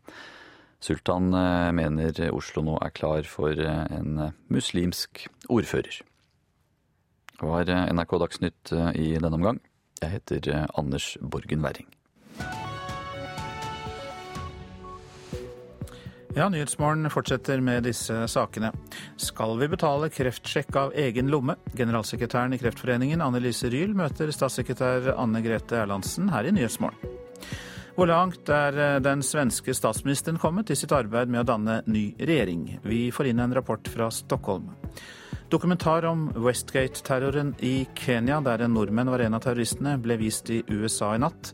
Sultan 0.83 1.35
eh, 1.35 1.73
mener 1.73 2.17
Oslo 2.35 2.65
nå 2.67 2.79
er 2.83 2.91
klar 2.91 3.27
for 3.31 3.55
eh, 3.55 3.85
en 3.95 4.19
eh, 4.19 4.33
muslimsk 4.51 5.29
ordfører. 5.47 6.01
Det 7.39 7.47
var 7.47 7.71
NRK 7.71 8.19
Dagsnytt 8.23 8.73
i 8.95 9.15
denne 9.19 9.35
omgang. 9.35 9.57
Jeg 9.99 10.13
heter 10.13 10.67
Anders 10.79 11.17
Borgen 11.19 11.63
Werring. 11.65 11.89
Ja, 16.37 16.47
Nyhetsmorgen 16.49 17.11
fortsetter 17.11 17.61
med 17.61 17.83
disse 17.85 18.23
sakene. 18.31 18.71
Skal 19.19 19.59
vi 19.59 19.69
betale 19.75 20.11
kreftsjekk 20.15 20.79
av 20.85 20.95
egen 20.95 21.35
lomme? 21.35 21.59
Generalsekretæren 21.75 22.55
i 22.55 22.63
Kreftforeningen, 22.63 23.23
Anne 23.27 23.43
Lise 23.43 23.71
Ryel 23.75 23.95
møter 23.99 24.31
statssekretær 24.31 25.17
Anne 25.17 25.43
Grete 25.45 25.83
Erlandsen 25.83 26.31
her 26.31 26.47
i 26.47 26.55
Nyhetsmorgen. 26.55 27.19
Hvor 27.93 28.09
langt 28.09 28.49
er 28.49 28.77
eh, 28.81 29.01
den 29.05 29.21
svenske 29.21 29.75
statsministeren 29.77 30.39
kommet 30.41 30.71
i 30.73 30.77
sitt 30.79 30.95
arbeid 30.97 31.29
med 31.29 31.43
å 31.43 31.49
danne 31.51 31.83
ny 31.93 32.07
regjering? 32.17 32.79
Vi 32.89 33.03
får 33.13 33.29
inn 33.29 33.43
en 33.45 33.53
rapport 33.53 33.89
fra 33.93 34.09
Stockholm. 34.09 34.71
Dokumentar 35.53 36.07
om 36.09 36.31
Westgate-terroren 36.33 37.53
i 37.61 37.83
Kenya, 37.95 38.41
der 38.41 38.65
en 38.65 38.73
nordmenn 38.73 39.13
var 39.13 39.21
en 39.21 39.37
av 39.37 39.43
terroristene, 39.45 39.99
ble 40.01 40.17
vist 40.23 40.49
i 40.49 40.63
USA 40.73 41.11
i 41.13 41.21
natt. 41.21 41.53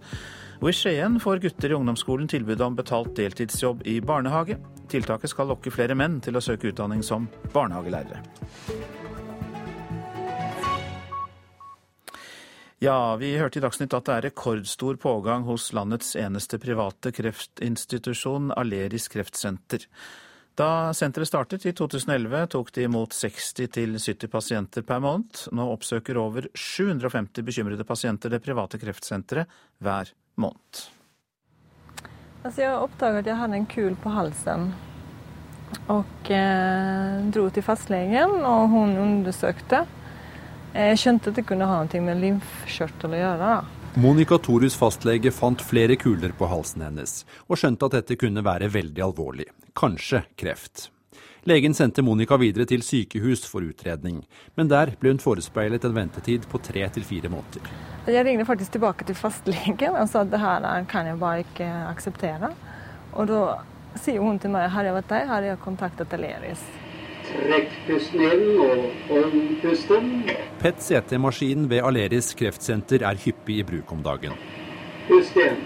Og 0.63 0.71
i 0.71 0.77
Skien 0.79 1.19
får 1.23 1.43
gutter 1.43 1.75
i 1.75 1.79
ungdomsskolen 1.79 2.31
tilbud 2.31 2.63
om 2.63 2.79
betalt 2.79 3.17
deltidsjobb 3.19 3.83
i 3.91 3.99
barnehage. 3.99 4.61
Tiltaket 4.95 5.35
skal 5.35 5.51
lokke 5.51 5.75
flere 5.75 5.99
menn 5.99 6.21
til 6.23 6.39
å 6.39 6.45
søke 6.45 6.71
utdanning 6.71 7.03
som 7.03 7.27
barnehagelærere. 7.51 8.23
Ja, 12.79 13.17
vi 13.17 13.33
hørte 13.35 13.59
i 13.59 13.63
Dagsnytt 13.63 13.95
at 13.97 14.07
det 14.07 14.15
er 14.15 14.25
rekordstor 14.29 15.01
pågang 15.03 15.43
hos 15.49 15.73
landets 15.75 16.13
eneste 16.15 16.61
private 16.63 17.11
kreftinstitusjon, 17.11 18.53
Aleris 18.55 19.09
kreftsenter. 19.11 19.89
Da 20.59 20.93
senteret 20.95 21.27
startet 21.27 21.67
i 21.67 21.73
2011, 21.75 22.47
tok 22.55 22.71
de 22.75 22.87
imot 22.87 23.17
60-70 23.19 24.31
pasienter 24.31 24.87
per 24.87 25.03
måned. 25.03 25.43
Nå 25.51 25.67
oppsøker 25.75 26.23
over 26.23 26.47
750 26.55 27.43
bekymrede 27.47 27.87
pasienter 27.87 28.31
det 28.31 28.43
private 28.47 28.79
kreftsenteret 28.79 29.59
hver 29.83 30.15
måned. 30.39 30.87
Altså 32.45 32.63
jeg 32.63 32.79
oppdaget 32.79 33.25
at 33.25 33.33
jeg 33.33 33.43
hadde 33.43 33.59
en 33.59 33.71
kul 33.75 33.99
på 33.99 34.15
halsen. 34.15 34.71
Og 35.91 36.31
eh, 36.31 37.23
dro 37.35 37.51
til 37.51 37.67
fastlegen, 37.67 38.39
og 38.47 38.71
hun 38.71 38.95
undersøkte. 39.03 39.83
Jeg 40.75 40.99
skjønte 41.01 41.33
at 41.33 41.39
det 41.39 41.47
kunne 41.49 41.67
ha 41.69 41.81
noe 41.85 42.05
med 42.05 42.21
lymfkjørtel 42.23 43.17
å 43.17 43.23
gjøre. 43.23 43.53
Monica 43.99 44.37
Torus 44.39 44.77
fastlege 44.79 45.33
fant 45.35 45.63
flere 45.65 45.97
kuler 45.99 46.35
på 46.37 46.47
halsen 46.47 46.85
hennes, 46.85 47.25
og 47.49 47.59
skjønte 47.59 47.89
at 47.89 47.97
dette 47.99 48.19
kunne 48.21 48.45
være 48.47 48.69
veldig 48.71 49.03
alvorlig. 49.09 49.49
Kanskje 49.79 50.23
kreft. 50.39 50.91
Legen 51.49 51.73
sendte 51.75 52.03
Monica 52.05 52.37
videre 52.37 52.67
til 52.69 52.83
sykehus 52.85 53.47
for 53.49 53.65
utredning, 53.65 54.21
men 54.59 54.69
der 54.69 54.93
ble 55.01 55.15
hun 55.15 55.23
forespeilet 55.23 55.87
en 55.89 55.97
ventetid 55.97 56.45
på 56.51 56.61
tre 56.61 56.85
til 56.93 57.07
fire 57.09 57.31
måneder. 57.33 57.65
Jeg 58.09 58.25
ringte 58.27 58.47
faktisk 58.49 58.77
tilbake 58.77 59.07
til 59.09 59.17
fastlegen 59.17 59.97
og 59.97 60.09
sa 60.11 60.23
at 60.27 60.33
det 60.33 60.43
her 60.43 60.69
kan 60.91 61.09
jeg 61.09 61.21
bare 61.21 61.47
ikke 61.47 61.69
akseptere. 61.89 62.53
Og 63.17 63.31
da 63.31 63.41
sier 63.97 64.21
hun 64.21 64.39
til 64.39 64.53
meg 64.53 64.69
har 64.75 64.85
jeg 64.85 64.99
vært 64.99 65.11
der, 65.15 65.27
har 65.33 65.49
jeg 65.49 65.61
kontaktet 65.65 66.13
Aleris. 66.15 66.63
Trekk 67.29 67.75
pusten 67.87 68.23
inn 68.25 68.47
og 68.65 68.85
hold 69.11 69.35
pusten. 69.63 70.07
PET-CT-maskinen 70.63 71.69
ved 71.71 71.85
Aleris 71.85 72.33
kreftsenter 72.39 73.05
er 73.05 73.21
hyppig 73.21 73.61
i 73.61 73.67
bruk 73.69 73.93
om 73.93 74.01
dagen. 74.05 74.39
Pust 75.09 75.37
igjen. 75.37 75.61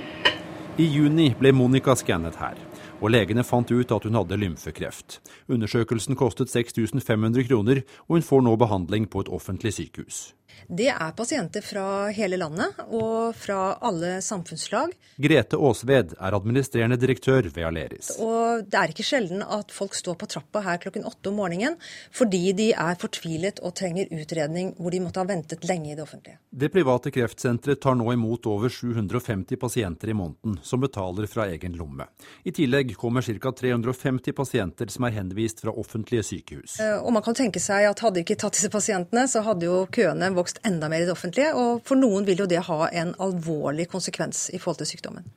I 0.81 0.89
juni 0.89 1.29
ble 1.39 1.53
Monica 1.53 1.95
skannet 2.01 2.39
her, 2.41 2.57
og 2.99 3.13
legene 3.13 3.45
fant 3.45 3.71
ut 3.71 3.91
at 3.93 4.07
hun 4.09 4.17
hadde 4.17 4.39
lymfekreft. 4.41 5.19
Undersøkelsen 5.53 6.17
kostet 6.17 6.51
6500 6.51 7.45
kroner, 7.47 7.83
og 8.09 8.17
hun 8.17 8.25
får 8.25 8.47
nå 8.47 8.57
behandling 8.57 9.11
på 9.13 9.23
et 9.23 9.31
offentlig 9.31 9.75
sykehus. 9.77 10.31
Det 10.69 10.89
er 10.93 11.13
pasienter 11.17 11.65
fra 11.65 12.09
hele 12.15 12.39
landet 12.41 12.79
og 12.89 13.35
fra 13.37 13.77
alle 13.85 14.21
samfunnslag. 14.25 14.95
Grete 15.23 15.59
Aasved 15.59 16.15
er 16.17 16.37
administrerende 16.37 16.97
direktør 17.01 17.49
ved 17.53 17.67
Aleris. 17.69 18.15
Og 18.23 18.65
det 18.69 18.79
er 18.79 18.93
ikke 18.93 19.07
sjelden 19.07 19.43
at 19.45 19.73
folk 19.75 19.97
står 19.99 20.17
på 20.21 20.29
trappa 20.31 20.63
her 20.65 20.81
klokken 20.83 21.05
åtte 21.09 21.33
om 21.33 21.41
morgenen 21.43 21.77
fordi 22.15 22.53
de 22.57 22.71
er 22.73 22.99
fortvilet 23.01 23.61
og 23.63 23.75
trenger 23.79 24.11
utredning 24.13 24.73
hvor 24.79 24.95
de 24.95 25.03
måtte 25.05 25.21
ha 25.21 25.29
ventet 25.29 25.67
lenge 25.69 25.93
i 25.93 25.97
det 25.99 26.05
offentlige. 26.07 26.39
Det 26.51 26.71
private 26.73 27.13
kreftsenteret 27.13 27.81
tar 27.83 27.97
nå 27.99 28.09
imot 28.13 28.47
over 28.51 28.73
750 28.73 29.61
pasienter 29.61 30.13
i 30.13 30.17
måneden, 30.17 30.59
som 30.63 30.81
betaler 30.83 31.29
fra 31.31 31.47
egen 31.53 31.77
lomme. 31.79 32.07
I 32.45 32.53
tillegg 32.55 32.95
kommer 33.01 33.25
ca. 33.25 33.53
350 33.53 34.37
pasienter 34.37 34.91
som 34.93 35.07
er 35.09 35.17
henvist 35.17 35.63
fra 35.65 35.73
offentlige 35.73 36.25
sykehus. 36.27 36.79
Eh, 36.81 36.99
og 36.99 37.13
man 37.17 37.25
kan 37.25 37.37
tenke 37.39 37.61
seg 37.63 37.89
at 37.89 38.03
hadde 38.05 38.21
de 38.21 38.27
ikke 38.27 38.39
tatt 38.41 38.57
disse 38.57 38.71
pasientene, 38.73 39.25
så 39.29 39.43
hadde 39.47 39.69
jo 39.69 39.83
køene 39.93 40.29
vokst 40.37 40.42
enda 40.65 40.89
mer 40.89 41.05
i 41.05 41.07
det 41.09 41.15
offentlige. 41.15 41.53
Og 41.59 41.85
for 41.87 42.01
noen 42.01 42.27
vil 42.29 42.43
jo 42.45 42.51
det 42.51 42.65
ha 42.69 42.89
en 42.91 43.15
alvorlig 43.19 43.89
konsekvens 43.93 44.49
i 44.53 44.59
forhold 44.59 44.83
til 44.83 44.95
sykdommen. 44.95 45.31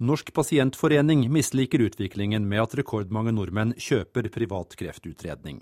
Norsk 0.00 0.30
pasientforening 0.32 1.26
misliker 1.28 1.82
utviklingen 1.84 2.46
med 2.48 2.62
at 2.62 2.74
rekordmange 2.78 3.34
nordmenn 3.36 3.74
kjøper 3.76 4.30
privat 4.32 4.72
kreftutredning. 4.80 5.58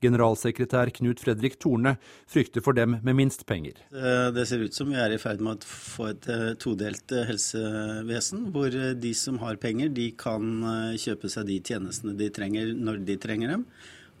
Generalsekretær 0.00 0.88
Knut 0.96 1.20
Fredrik 1.20 1.58
Torne 1.60 1.98
frykter 2.24 2.64
for 2.64 2.72
dem 2.72 2.96
med 3.04 3.18
minst 3.18 3.44
penger. 3.44 3.82
Eh, 3.92 4.30
det 4.32 4.46
ser 4.48 4.64
ut 4.64 4.72
som 4.72 4.88
vi 4.88 4.96
er 4.96 5.12
i 5.12 5.20
ferd 5.20 5.44
med 5.44 5.60
å 5.60 5.68
få 5.68 6.08
et 6.08 6.28
eh, 6.32 6.46
todelt 6.56 7.12
eh, 7.12 7.28
helsevesen, 7.28 8.46
hvor 8.54 8.72
de 8.72 9.12
som 9.12 9.36
har 9.44 9.60
penger, 9.60 9.92
de 9.92 10.08
kan 10.16 10.64
kjøpe 10.96 11.28
seg 11.28 11.52
de 11.52 11.60
tjenestene 11.60 12.16
de 12.16 12.32
trenger 12.32 12.72
når 12.72 13.04
de 13.04 13.20
trenger 13.20 13.58
dem. 13.58 13.68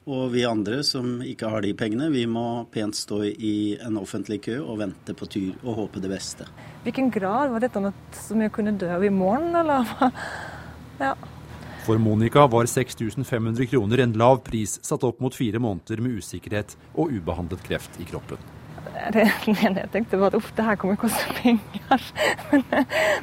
Og 0.02 0.32
vi 0.32 0.42
andre 0.42 0.80
som 0.82 1.20
ikke 1.22 1.46
har 1.52 1.62
de 1.62 1.70
pengene, 1.78 2.08
vi 2.10 2.24
må 2.26 2.64
pent 2.74 2.96
stå 2.98 3.20
i 3.30 3.78
en 3.78 4.00
offentlig 4.00 4.40
kø 4.42 4.56
og 4.64 4.80
vente 4.80 5.14
på 5.14 5.28
tur 5.30 5.52
og 5.62 5.76
håpe 5.84 6.02
det 6.02 6.10
beste. 6.10 6.46
Hvilken 6.82 7.12
grad 7.14 7.52
var 7.52 7.62
dette 7.62 7.82
noe 7.82 7.94
som 8.16 8.42
jeg 8.42 8.50
kunne 8.54 8.74
dø 8.74 8.88
av 8.90 9.04
i 9.06 9.12
morgen, 9.14 9.54
eller? 9.60 9.92
ja. 11.04 11.14
For 11.86 11.98
Monica 12.02 12.48
var 12.50 12.66
6500 12.70 13.66
kroner 13.70 14.02
en 14.02 14.16
lav 14.18 14.42
pris 14.46 14.76
satt 14.82 15.06
opp 15.06 15.22
mot 15.22 15.34
fire 15.34 15.62
måneder 15.62 16.02
med 16.02 16.18
usikkerhet 16.18 16.74
og 16.94 17.14
ubehandlet 17.14 17.62
kreft 17.66 17.98
i 18.02 18.06
kroppen. 18.06 18.42
Det 19.14 19.24
jeg 19.46 19.88
tenkte 19.90 20.18
var 20.18 20.30
at 20.30 20.38
uff, 20.38 20.50
det 20.54 20.66
her 20.66 20.78
kommer 20.78 20.98
til 20.98 21.06
å 21.06 21.10
koste 21.10 21.38
penger. 21.38 22.10
Men, 22.52 22.64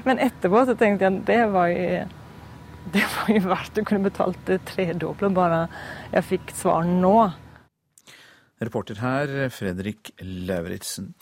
men 0.07 0.19
etterpå 0.23 0.63
så 0.65 0.73
tenkte 0.79 1.05
jeg 1.05 1.13
at 1.13 1.27
det 1.27 1.43
var 1.53 1.69
jo 1.71 2.07
det 2.93 3.05
var 3.15 3.29
jo 3.33 3.43
verdt 3.47 3.79
å 3.81 3.85
kunne 3.87 4.07
betalt 4.07 4.39
det 4.49 4.61
tredobbelte 4.69 5.29
bare 5.35 5.61
jeg 6.13 6.27
fikk 6.33 6.55
svar 6.57 6.87
nå. 6.87 7.13
Reporter 8.59 8.99
her, 8.99 9.35
Fredrik 9.55 10.11
Lauritzen. 10.19 11.13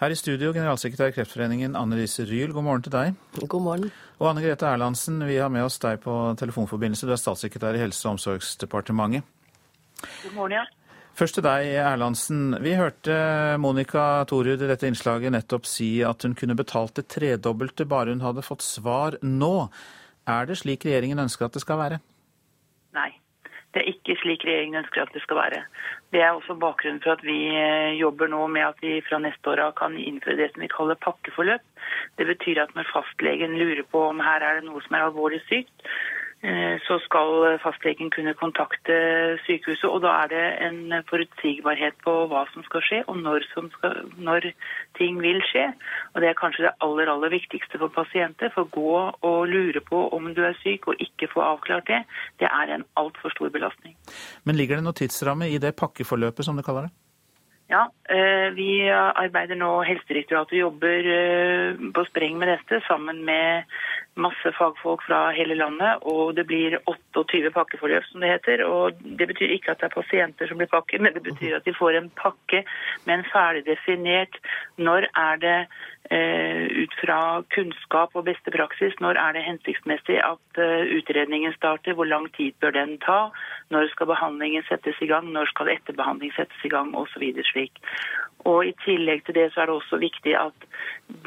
Her 0.00 0.14
i 0.14 0.16
studio, 0.16 0.54
generalsekretær 0.56 1.10
i 1.10 1.12
Kreftforeningen 1.12 1.74
Anne 1.76 1.98
Lise 1.98 2.24
Ryel, 2.24 2.54
god 2.56 2.64
morgen 2.64 2.84
til 2.86 2.94
deg. 2.94 3.18
God 3.42 3.64
morgen. 3.66 3.90
Og 4.16 4.30
Anne 4.30 4.40
Grete 4.40 4.64
Erlandsen, 4.64 5.18
vi 5.28 5.36
har 5.36 5.52
med 5.52 5.66
oss 5.66 5.76
deg 5.82 6.00
på 6.00 6.14
telefonforbindelse. 6.40 7.04
Du 7.04 7.12
er 7.12 7.20
statssekretær 7.20 7.76
i 7.76 7.82
Helse- 7.82 8.06
og 8.06 8.14
omsorgsdepartementet. 8.14 9.26
God 10.00 10.36
morgen, 10.38 10.56
ja. 10.56 10.64
Først 11.20 11.36
til 11.36 11.44
deg, 11.44 11.68
Erlandsen. 11.82 12.54
Vi 12.64 12.72
hørte 12.78 13.14
Monica 13.60 14.24
Torud 14.30 14.62
i 14.62 14.70
dette 14.70 14.88
innslaget 14.88 15.34
nettopp 15.34 15.68
si 15.68 15.98
at 16.06 16.24
hun 16.24 16.32
kunne 16.38 16.56
betalt 16.56 16.96
det 16.96 17.10
tredobbelte 17.12 17.84
bare 17.84 18.14
hun 18.14 18.24
hadde 18.24 18.46
fått 18.46 18.64
svar 18.64 19.18
nå. 19.20 19.68
Er 20.30 20.46
det 20.48 20.60
slik 20.60 20.86
regjeringen 20.86 21.22
ønsker 21.26 21.48
at 21.48 21.56
det 21.56 21.62
skal 21.64 21.80
være? 21.80 21.98
Nei, 22.96 23.10
det 23.74 23.82
er 23.82 23.90
ikke 23.92 24.16
slik 24.20 24.44
regjeringen 24.46 24.80
ønsker 24.82 25.04
at 25.04 25.12
det 25.14 25.22
skal 25.24 25.38
være. 25.38 25.62
Det 26.12 26.22
er 26.22 26.30
også 26.34 26.56
bakgrunnen 26.58 27.02
for 27.04 27.14
at 27.14 27.24
vi 27.26 27.38
eh, 27.54 27.98
jobber 28.00 28.30
nå 28.30 28.46
med 28.54 28.66
at 28.66 28.80
vi 28.82 28.96
fra 29.06 29.20
neste 29.22 29.52
år 29.52 29.62
av 29.66 29.74
kan 29.78 29.98
innføre 29.98 30.38
det 30.40 30.48
som 30.52 30.64
vi 30.64 30.70
kaller 30.72 30.98
pakkeforløp. 31.04 31.66
Det 32.18 32.26
betyr 32.32 32.62
at 32.64 32.74
når 32.74 32.90
fastlegen 32.92 33.58
lurer 33.58 33.84
på 33.92 34.08
om 34.08 34.22
her 34.24 34.42
er 34.42 34.58
det 34.58 34.68
noe 34.68 34.82
som 34.86 34.96
er 34.98 35.06
alvorlig 35.06 35.42
sykt, 35.46 35.86
så 36.86 36.96
skal 37.04 37.58
fastlegen 37.60 38.08
kunne 38.10 38.32
kontakte 38.34 38.94
sykehuset. 39.44 39.84
og 39.84 40.00
Da 40.02 40.12
er 40.22 40.28
det 40.32 40.44
en 40.64 41.02
forutsigbarhet 41.10 41.98
på 42.04 42.14
hva 42.30 42.46
som 42.52 42.64
skal 42.64 42.80
skje, 42.86 43.00
og 43.12 43.18
når, 43.20 43.44
skal, 43.74 43.98
når, 44.16 44.48
ting 44.96 45.20
vil 45.20 45.42
skje. 45.44 45.66
Og 46.14 46.20
Det 46.20 46.30
er 46.30 46.40
kanskje 46.40 46.64
det 46.64 46.72
aller 46.80 47.12
aller 47.12 47.28
viktigste 47.28 47.78
for 47.78 47.92
pasienter. 47.92 48.48
For 48.54 48.64
å 48.64 48.72
gå 48.72 48.96
og 49.20 49.48
lure 49.52 49.84
på 49.84 50.08
om 50.16 50.32
du 50.34 50.42
er 50.48 50.56
syk 50.62 50.88
og 50.88 51.04
ikke 51.04 51.28
få 51.28 51.44
avklart 51.44 51.86
det, 51.92 52.00
det 52.40 52.48
er 52.48 52.74
en 52.74 52.88
altfor 52.96 53.36
stor 53.36 53.52
belastning. 53.52 53.96
Men 54.44 54.56
ligger 54.56 54.80
det 54.80 54.88
noe 54.88 54.96
tidsramme 54.96 55.50
i 55.52 55.60
det 55.60 55.76
pakkeforløpet, 55.76 56.44
som 56.44 56.56
du 56.56 56.64
kaller 56.64 56.88
det? 56.88 56.96
Ja, 57.70 57.84
eh, 58.10 58.50
vi 58.56 58.82
arbeider 58.90 59.54
nå, 59.54 59.68
Helsedirektoratet 59.86 60.58
jobber 60.58 61.06
eh, 61.06 61.76
på 61.94 62.02
spreng 62.08 62.34
med 62.40 62.50
dette 62.50 62.80
sammen 62.88 63.20
med 63.22 63.68
masse 64.22 64.52
fagfolk 64.56 65.02
fra 65.06 65.20
hele 65.36 65.56
landet, 65.58 66.02
og 66.08 66.34
det 66.38 66.46
blir 66.48 66.78
28 66.90 67.52
pakkeforløp, 67.54 68.06
som 68.10 68.24
det 68.24 68.32
heter. 68.34 68.64
Og 68.66 68.98
det 69.02 69.28
betyr 69.30 69.54
ikke 69.54 69.74
at 69.74 69.82
det 69.82 69.90
er 69.90 69.96
pasienter 69.96 70.50
som 70.50 70.60
blir 70.60 70.70
pakket, 70.70 71.02
men 71.04 71.14
det 71.16 71.24
betyr 71.26 71.58
at 71.58 71.66
de 71.68 71.76
får 71.76 71.98
en 71.98 72.10
pakke 72.20 72.64
med 73.06 73.14
en 73.18 73.26
ferdig 73.32 73.64
definert 73.68 74.40
når 74.80 75.08
er 75.18 75.40
det 75.42 75.58
eh, 76.10 76.64
ut 76.82 76.94
fra 77.02 77.18
kunnskap 77.54 78.16
og 78.16 78.26
beste 78.28 78.52
praksis, 78.54 78.96
når 79.00 79.20
er 79.20 79.36
det 79.36 79.46
hensiktsmessig 79.46 80.20
at 80.24 80.62
eh, 80.62 80.94
utredningen 80.98 81.54
starter, 81.56 81.94
hvor 81.94 82.08
lang 82.08 82.30
tid 82.36 82.56
bør 82.60 82.76
den 82.76 82.96
ta, 83.04 83.20
når 83.70 83.90
skal 83.92 84.10
behandlingen 84.12 84.66
settes 84.68 84.98
i 85.00 85.10
gang, 85.10 85.30
når 85.34 85.52
skal 85.52 85.72
etterbehandling 85.76 86.32
settes 86.36 86.64
i 86.64 86.72
gang 86.72 86.94
osv. 86.96 87.30
slik. 87.52 87.82
Og 88.48 88.64
I 88.64 88.72
tillegg 88.84 89.24
til 89.26 89.36
det 89.36 89.50
så 89.52 89.62
er 89.62 89.68
det 89.68 89.76
også 89.76 90.00
viktig 90.00 90.32
at 90.38 90.66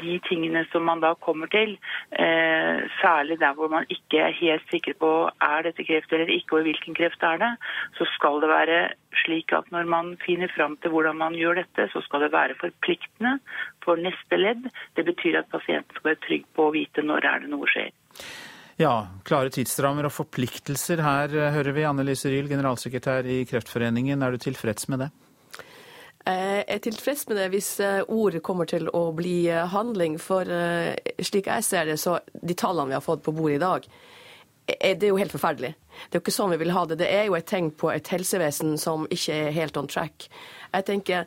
de 0.00 0.16
tingene 0.28 0.64
som 0.72 0.82
man 0.88 1.02
da 1.04 1.14
kommer 1.14 1.46
til, 1.52 1.76
eh, 2.18 2.83
særlig 3.00 3.38
der 3.40 3.54
hvor 3.58 3.68
man 3.72 3.86
ikke 3.92 4.20
er 4.26 4.36
helt 4.36 4.64
sikker 4.70 4.96
på 5.00 5.10
er 5.42 5.66
dette 5.66 5.86
kreft 5.86 6.12
eller 6.12 6.30
ikke, 6.32 6.58
og 6.58 6.68
hvilken 6.68 6.96
kreft 6.98 7.22
er 7.22 7.40
det, 7.42 7.50
så 7.98 8.06
skal 8.14 8.40
det 8.42 8.50
være 8.50 8.78
slik 9.24 9.52
at 9.56 9.70
når 9.74 9.88
man 9.90 10.14
finner 10.24 10.50
fram 10.56 10.76
til 10.82 10.94
hvordan 10.94 11.18
man 11.20 11.36
gjør 11.38 11.60
dette, 11.62 11.88
så 11.92 12.02
skal 12.06 12.26
det 12.26 12.32
være 12.32 12.58
forpliktende 12.60 13.38
for 13.84 14.00
neste 14.00 14.40
ledd. 14.40 14.66
Det 14.96 15.06
betyr 15.06 15.40
at 15.42 15.52
pasienten 15.52 15.96
skal 15.96 16.12
være 16.12 16.24
trygg 16.26 16.48
på 16.56 16.68
å 16.68 16.74
vite 16.74 17.06
når 17.06 17.30
er 17.30 17.44
det 17.44 17.52
noe 17.52 17.70
skjer. 17.70 17.92
Ja, 18.80 18.94
klare 19.22 19.52
tidsrammer 19.54 20.08
og 20.08 20.16
forpliktelser. 20.16 21.02
Her 21.04 21.36
hører 21.54 21.76
vi 21.76 21.86
Anne 21.86 22.06
Lise 22.06 22.32
Ryel, 22.32 22.50
generalsekretær 22.50 23.26
i 23.30 23.44
Kreftforeningen. 23.46 24.22
Er 24.22 24.34
du 24.34 24.42
tilfreds 24.42 24.90
med 24.90 25.06
det? 25.06 25.12
Er 26.24 26.78
tilfreds 26.80 27.26
med 27.28 27.36
det 27.36 27.50
hvis 27.52 27.68
eh, 27.84 28.00
ord 28.08 28.38
kommer 28.46 28.64
til 28.64 28.88
å 28.96 29.10
bli 29.12 29.44
eh, 29.52 29.66
handling. 29.68 30.16
For 30.22 30.48
eh, 30.48 30.94
slik 31.20 31.50
jeg 31.52 31.66
ser 31.66 31.90
det, 31.90 31.98
så 32.00 32.16
de 32.32 32.56
tallene 32.56 32.94
vi 32.94 32.96
har 32.96 33.04
fått 33.04 33.24
på 33.26 33.34
bordet 33.36 33.58
i 33.58 33.64
dag, 33.64 33.88
det 34.64 35.04
er 35.04 35.10
jo 35.10 35.18
helt 35.20 35.34
forferdelig. 35.34 35.74
Det 36.08 36.16
er 36.16 36.16
jo 36.16 36.22
ikke 36.24 36.32
sånn 36.32 36.54
vi 36.54 36.60
vil 36.62 36.72
ha 36.72 36.86
det. 36.88 36.96
Det 37.02 37.10
er 37.12 37.26
jo 37.28 37.36
et 37.36 37.44
tegn 37.44 37.68
på 37.76 37.90
et 37.92 38.08
helsevesen 38.08 38.78
som 38.80 39.04
ikke 39.12 39.36
er 39.36 39.52
helt 39.52 39.76
on 39.76 39.90
track. 39.92 40.30
Jeg 40.72 40.86
tenker 40.88 41.26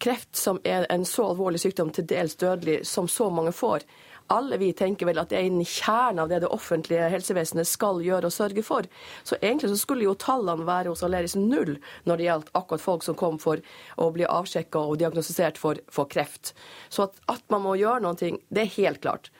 kreft 0.00 0.32
som 0.40 0.62
er 0.64 0.86
en 0.88 1.04
så 1.04 1.26
alvorlig 1.28 1.60
sykdom, 1.60 1.92
til 1.92 2.08
dels 2.08 2.38
dødelig, 2.40 2.78
som 2.88 3.08
så 3.12 3.28
mange 3.28 3.52
får, 3.52 3.84
alle 4.30 4.58
vi 4.60 4.70
tenker 4.76 5.08
vel 5.08 5.18
at 5.18 5.32
det 5.32 5.38
er 5.40 5.48
innen 5.48 5.66
kjernen 5.66 6.22
av 6.22 6.30
det 6.30 6.40
det 6.44 6.50
offentlige 6.54 7.08
helsevesenet 7.12 7.68
skal 7.68 8.00
gjøre 8.04 8.28
og 8.28 8.34
sørge 8.34 8.62
for. 8.66 8.86
Så 9.26 9.38
egentlig 9.40 9.72
så 9.72 9.78
skulle 9.80 10.06
jo 10.06 10.16
tallene 10.18 10.66
være 10.68 10.92
hos 10.92 11.02
Aleris 11.06 11.36
null 11.38 11.76
når 12.06 12.20
det 12.20 12.28
gjaldt 12.28 12.52
akkurat 12.60 12.84
folk 12.84 13.06
som 13.06 13.18
kom 13.18 13.40
for 13.42 13.62
å 13.98 14.10
bli 14.14 14.28
avsjekka 14.28 14.82
og 14.86 15.00
diagnostisert 15.02 15.58
for, 15.58 15.82
for 15.90 16.10
kreft. 16.10 16.54
Så 16.88 17.08
at, 17.08 17.18
at, 17.32 17.42
man 17.50 17.64
må 17.66 17.74
gjøre 17.80 18.04
noe, 18.04 18.14
det 18.18 18.62
er 18.62 18.76
helt 18.76 19.02
klart. 19.02 19.32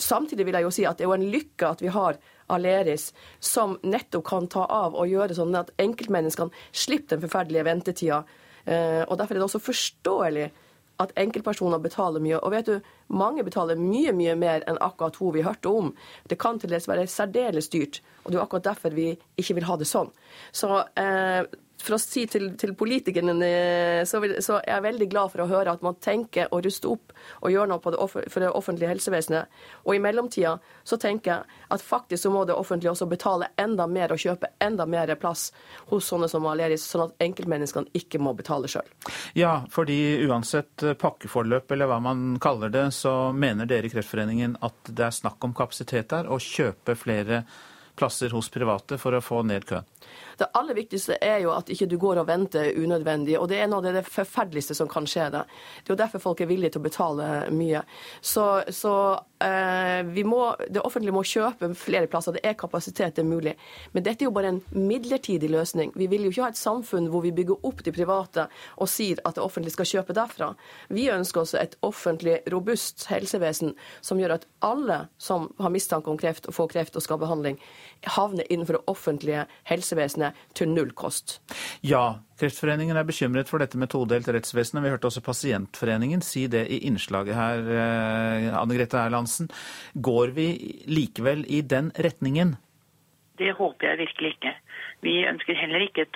Samtidig 0.00 0.48
vil 0.48 0.56
jeg 0.58 0.66
jo 0.66 0.72
si 0.74 0.86
at 0.88 0.98
det 0.98 1.04
er 1.04 1.12
jo 1.12 1.18
en 1.18 1.28
lykke 1.34 1.74
at 1.76 1.84
vi 1.84 1.92
har 1.92 2.18
Aleris, 2.52 3.10
som 3.40 3.78
nettopp 3.84 4.24
kan 4.28 4.48
ta 4.52 4.64
av 4.68 4.96
og 4.96 5.08
gjøre 5.08 5.36
sånn 5.36 5.54
at 5.56 5.70
enkeltmenneskene 5.80 6.52
slipper 6.72 7.16
den 7.16 7.24
forferdelige 7.24 7.64
ventetida. 7.68 8.24
Eh, 8.64 9.02
og 9.04 9.16
Derfor 9.20 9.36
er 9.36 9.40
det 9.40 9.48
også 9.48 9.62
forståelig 9.64 10.50
at 11.04 11.14
enkeltpersoner 11.20 11.82
betaler 11.82 12.22
mye. 12.24 12.38
Og 12.40 12.54
vet 12.54 12.70
du, 12.70 12.92
mange 13.08 13.44
betaler 13.46 13.80
mye, 13.80 14.14
mye 14.16 14.36
mer 14.38 14.64
enn 14.70 14.80
akkurat 14.84 15.18
hun 15.20 15.34
vi 15.36 15.44
hørte 15.46 15.70
om. 15.70 15.92
Det 16.30 16.40
kan 16.40 16.60
til 16.60 16.72
dels 16.74 16.88
være 16.90 17.06
særdeles 17.10 17.70
dyrt, 17.72 18.00
og 18.24 18.32
det 18.32 18.40
er 18.40 18.46
akkurat 18.46 18.70
derfor 18.70 18.96
vi 18.96 19.12
ikke 19.40 19.58
vil 19.60 19.68
ha 19.68 19.78
det 19.80 19.88
sånn. 19.90 20.10
Så 20.52 20.82
eh, 21.00 21.44
for 21.84 21.96
å 21.96 22.00
si 22.00 22.24
til, 22.30 22.50
til 22.60 22.72
politikerne, 22.78 23.34
eh, 23.46 24.02
så, 24.08 24.20
så, 24.42 24.58
er 24.62 24.76
jeg 24.76 24.84
veldig 24.86 25.08
glad 25.12 25.32
for 25.32 25.44
å 25.44 25.48
høre 25.50 25.74
at 25.74 25.84
man 25.84 25.98
tenker 26.02 26.50
å 26.54 26.60
ruste 26.64 26.88
opp 26.90 27.12
og 27.42 27.52
gjøre 27.52 27.70
noe 27.70 27.92
det 27.94 28.00
for 28.32 28.42
det 28.42 28.50
offentlige 28.50 28.92
helsevesenet. 28.92 29.58
Og 29.84 29.96
i 29.96 30.02
mellomtida 30.02 30.56
så 30.86 30.98
tenker 31.00 31.32
jeg 31.32 31.60
at 31.76 31.84
faktisk 31.84 32.24
så 32.24 32.32
må 32.32 32.44
det 32.48 32.56
offentlige 32.56 32.94
også 32.94 33.08
betale 33.10 33.50
enda 33.60 33.86
mer 33.90 34.14
og 34.14 34.22
kjøpe 34.22 34.54
enda 34.64 34.86
mer 34.88 35.12
plass 35.20 35.50
hos 35.90 36.08
sånne 36.08 36.28
som 36.30 36.46
Aleris, 36.48 36.86
sånn 36.88 37.06
at 37.08 37.26
enkeltmenneskene 37.26 37.92
ikke 37.96 38.20
må 38.22 38.34
betale 38.36 38.70
sjøl. 38.70 38.88
Ja, 39.36 39.58
fordi 39.72 39.98
uansett 40.24 40.86
pakkeforløp 41.00 41.70
eller 41.74 41.90
hva 41.90 42.00
man 42.04 42.24
kaller 42.42 42.72
det, 42.72 42.88
så 42.96 43.32
mener 43.36 43.68
dere 43.68 43.88
i 43.88 43.92
Kreftforeningen 43.92 44.58
at 44.64 44.90
det 44.90 45.08
er 45.08 45.14
snakk 45.14 45.44
om 45.44 45.54
kapasitet 45.56 46.10
der, 46.14 46.30
å 46.30 46.40
kjøpe 46.40 46.96
flere 46.98 47.44
plasser 47.44 47.72
hos 48.32 48.48
private 48.50 48.98
for 48.98 49.14
å 49.14 49.22
få 49.22 49.42
ned 49.42 49.64
køen? 49.68 49.84
Det 50.38 50.50
aller 50.58 50.74
viktigste 50.74 51.18
er 51.22 51.38
jo 51.44 51.52
at 51.54 51.70
ikke 51.70 51.86
du 51.90 51.96
går 52.00 52.20
og 52.22 52.28
venter 52.28 52.72
unødvendig. 52.74 53.36
Og 53.38 53.48
det 53.50 53.60
er 53.62 53.68
noe 53.70 53.84
av 53.84 53.98
det 53.98 54.04
forferdeligste 54.08 54.74
som 54.76 54.90
kan 54.90 55.06
skje 55.08 55.28
deg. 55.34 55.52
Det 55.84 55.92
er 55.92 55.94
jo 55.94 56.00
derfor 56.00 56.22
folk 56.22 56.42
er 56.42 56.50
villige 56.50 56.74
til 56.74 56.82
å 56.82 56.86
betale 56.88 57.28
mye. 57.54 57.84
Så, 58.18 58.46
så 58.74 58.94
eh, 59.44 60.02
må, 60.26 60.40
det 60.66 60.82
offentlige 60.82 61.14
må 61.14 61.24
kjøpe 61.28 61.70
flere 61.78 62.10
plasser. 62.10 62.36
Det 62.36 62.44
er 62.44 62.58
kapasitet, 62.58 63.14
det 63.16 63.24
er 63.24 63.30
mulig. 63.30 63.54
Men 63.94 64.06
dette 64.06 64.24
er 64.24 64.30
jo 64.30 64.34
bare 64.34 64.54
en 64.56 64.62
midlertidig 64.74 65.52
løsning. 65.54 65.94
Vi 65.94 66.10
vil 66.10 66.26
jo 66.26 66.34
ikke 66.34 66.48
ha 66.48 66.52
et 66.54 66.60
samfunn 66.60 67.08
hvor 67.12 67.24
vi 67.24 67.34
bygger 67.36 67.68
opp 67.68 67.84
de 67.86 67.94
private 67.94 68.48
og 68.82 68.90
sier 68.90 69.22
at 69.24 69.38
det 69.38 69.44
offentlige 69.44 69.76
skal 69.76 69.90
kjøpe 69.92 70.18
derfra. 70.18 70.50
Vi 70.90 71.06
ønsker 71.14 71.44
oss 71.44 71.54
et 71.58 71.78
offentlig, 71.86 72.40
robust 72.50 73.06
helsevesen 73.10 73.74
som 74.04 74.18
gjør 74.20 74.38
at 74.38 74.48
alle 74.64 75.04
som 75.22 75.46
har 75.62 75.72
mistanke 75.72 76.10
om 76.10 76.18
kreft 76.18 76.50
får 76.54 76.72
kreft 76.74 76.98
og 76.98 77.04
skal 77.04 77.18
ha 77.18 77.24
behandling, 77.26 77.58
havner 78.16 78.46
innenfor 78.52 78.78
det 78.78 78.84
offentlige 78.90 79.46
helsevesenet 79.70 80.38
til 80.54 80.70
null 80.72 80.92
kost. 80.96 81.38
Ja, 81.86 82.20
Kreftforeningen 82.40 82.98
er 82.98 83.06
bekymret 83.06 83.50
for 83.50 83.62
dette 83.62 83.78
med 83.78 83.92
todelt 83.92 84.28
rettsvesen. 84.28 84.82
Vi 84.82 84.90
hørte 84.90 85.08
også 85.08 85.22
Pasientforeningen 85.24 86.24
si 86.24 86.46
det 86.50 86.66
i 86.72 86.82
innslaget 86.88 87.38
her, 87.38 87.62
eh, 87.70 88.50
Anne 88.58 88.74
Grete 88.74 88.98
Erlandsen. 88.98 89.50
Går 89.94 90.34
vi 90.34 90.48
likevel 90.90 91.44
i 91.46 91.62
den 91.62 91.92
retningen? 91.94 92.56
Det 93.38 93.54
håper 93.58 93.88
jeg 93.88 93.98
virkelig 94.04 94.34
ikke. 94.36 94.52
Vi 95.04 95.14
ønsker 95.28 95.56
heller 95.58 95.84
ikke 95.84 96.06
et 96.06 96.14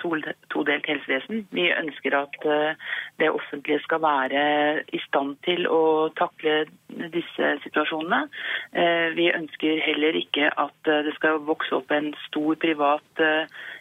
todelt 0.49 0.87
helsevesen. 0.89 1.43
Vi 1.53 1.67
ønsker 1.69 2.15
at 2.17 2.37
eh, 2.45 2.87
det 3.21 3.29
offentlige 3.29 3.83
skal 3.85 4.01
være 4.01 4.43
i 4.93 5.01
stand 5.05 5.35
til 5.45 5.67
å 5.69 6.09
takle 6.17 6.63
disse 7.13 7.51
situasjonene. 7.65 8.23
Eh, 8.73 9.07
vi 9.19 9.29
ønsker 9.33 9.83
heller 9.85 10.17
ikke 10.17 10.49
at 10.49 10.89
eh, 10.89 11.03
det 11.05 11.13
skal 11.19 11.41
vokse 11.45 11.75
opp 11.77 11.93
en 11.93 12.11
stor 12.27 12.57
privat, 12.61 13.05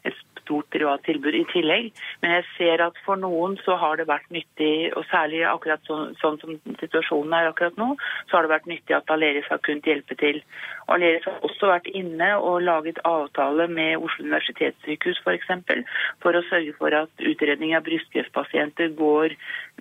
et 0.04 0.16
stort 0.48 0.70
privat 0.72 1.04
tilbud 1.04 1.36
i 1.36 1.44
tillegg. 1.52 1.92
Men 2.24 2.38
jeg 2.38 2.48
ser 2.56 2.84
at 2.88 2.96
for 3.04 3.20
noen 3.20 3.58
så 3.66 3.76
har 3.80 4.00
det 4.00 4.08
vært 4.08 4.32
nyttig, 4.32 4.90
og 4.96 5.04
særlig 5.12 5.44
akkurat 5.48 5.84
sånn, 5.88 6.16
sånn 6.22 6.40
som 6.40 6.56
situasjonen 6.80 7.36
er 7.36 7.52
akkurat 7.52 7.76
nå, 7.78 7.92
så 8.30 8.38
har 8.38 8.48
det 8.48 8.54
vært 8.56 8.70
nyttig 8.72 8.96
at 8.96 9.12
Aleris 9.12 9.48
har 9.52 9.60
kunnet 9.64 9.86
hjelpe 9.86 10.16
til. 10.18 10.40
Aleris 10.88 11.26
har 11.28 11.44
også 11.44 11.68
vært 11.68 11.90
inne 11.92 12.30
og 12.40 12.62
laget 12.64 13.00
avtale 13.04 13.68
med 13.68 14.00
Oslo 14.00 14.24
universitetssykehus 14.24 15.18
f.eks. 15.18 15.24
For, 15.28 15.36
eksempel, 15.36 15.84
for 16.24 16.36
å 16.36 16.44
sørge 16.48 16.74
for 16.78 16.94
at 16.96 17.24
utredning 17.24 17.74
av 17.76 17.84
brystkreftpasienter 17.86 18.94
går 18.98 19.34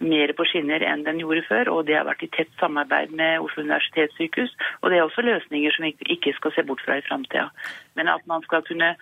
mer 0.04 0.34
på 0.38 0.46
skinner 0.50 0.84
enn 0.86 1.06
den 1.08 1.22
gjorde 1.24 1.46
før. 1.48 1.72
Og 1.74 1.88
det 1.88 1.98
har 1.98 2.08
vært 2.10 2.26
i 2.28 2.32
tett 2.36 2.52
samarbeid 2.62 3.16
med 3.16 3.44
Oslo 3.46 3.64
universitetssykehus. 3.66 4.56
Og 4.82 4.92
det 4.92 5.00
er 5.00 5.08
også 5.08 5.26
løsninger 5.26 5.76
som 5.76 5.88
vi 5.88 5.96
ikke 6.18 6.36
skal 6.38 6.56
se 6.56 6.66
bort 6.68 6.84
fra 6.86 7.00
i 7.00 7.06
framtida. 7.08 7.50
Men 7.98 8.12
at 8.14 8.26
man 8.30 8.44
skal 8.46 8.64
kunne 8.68 8.94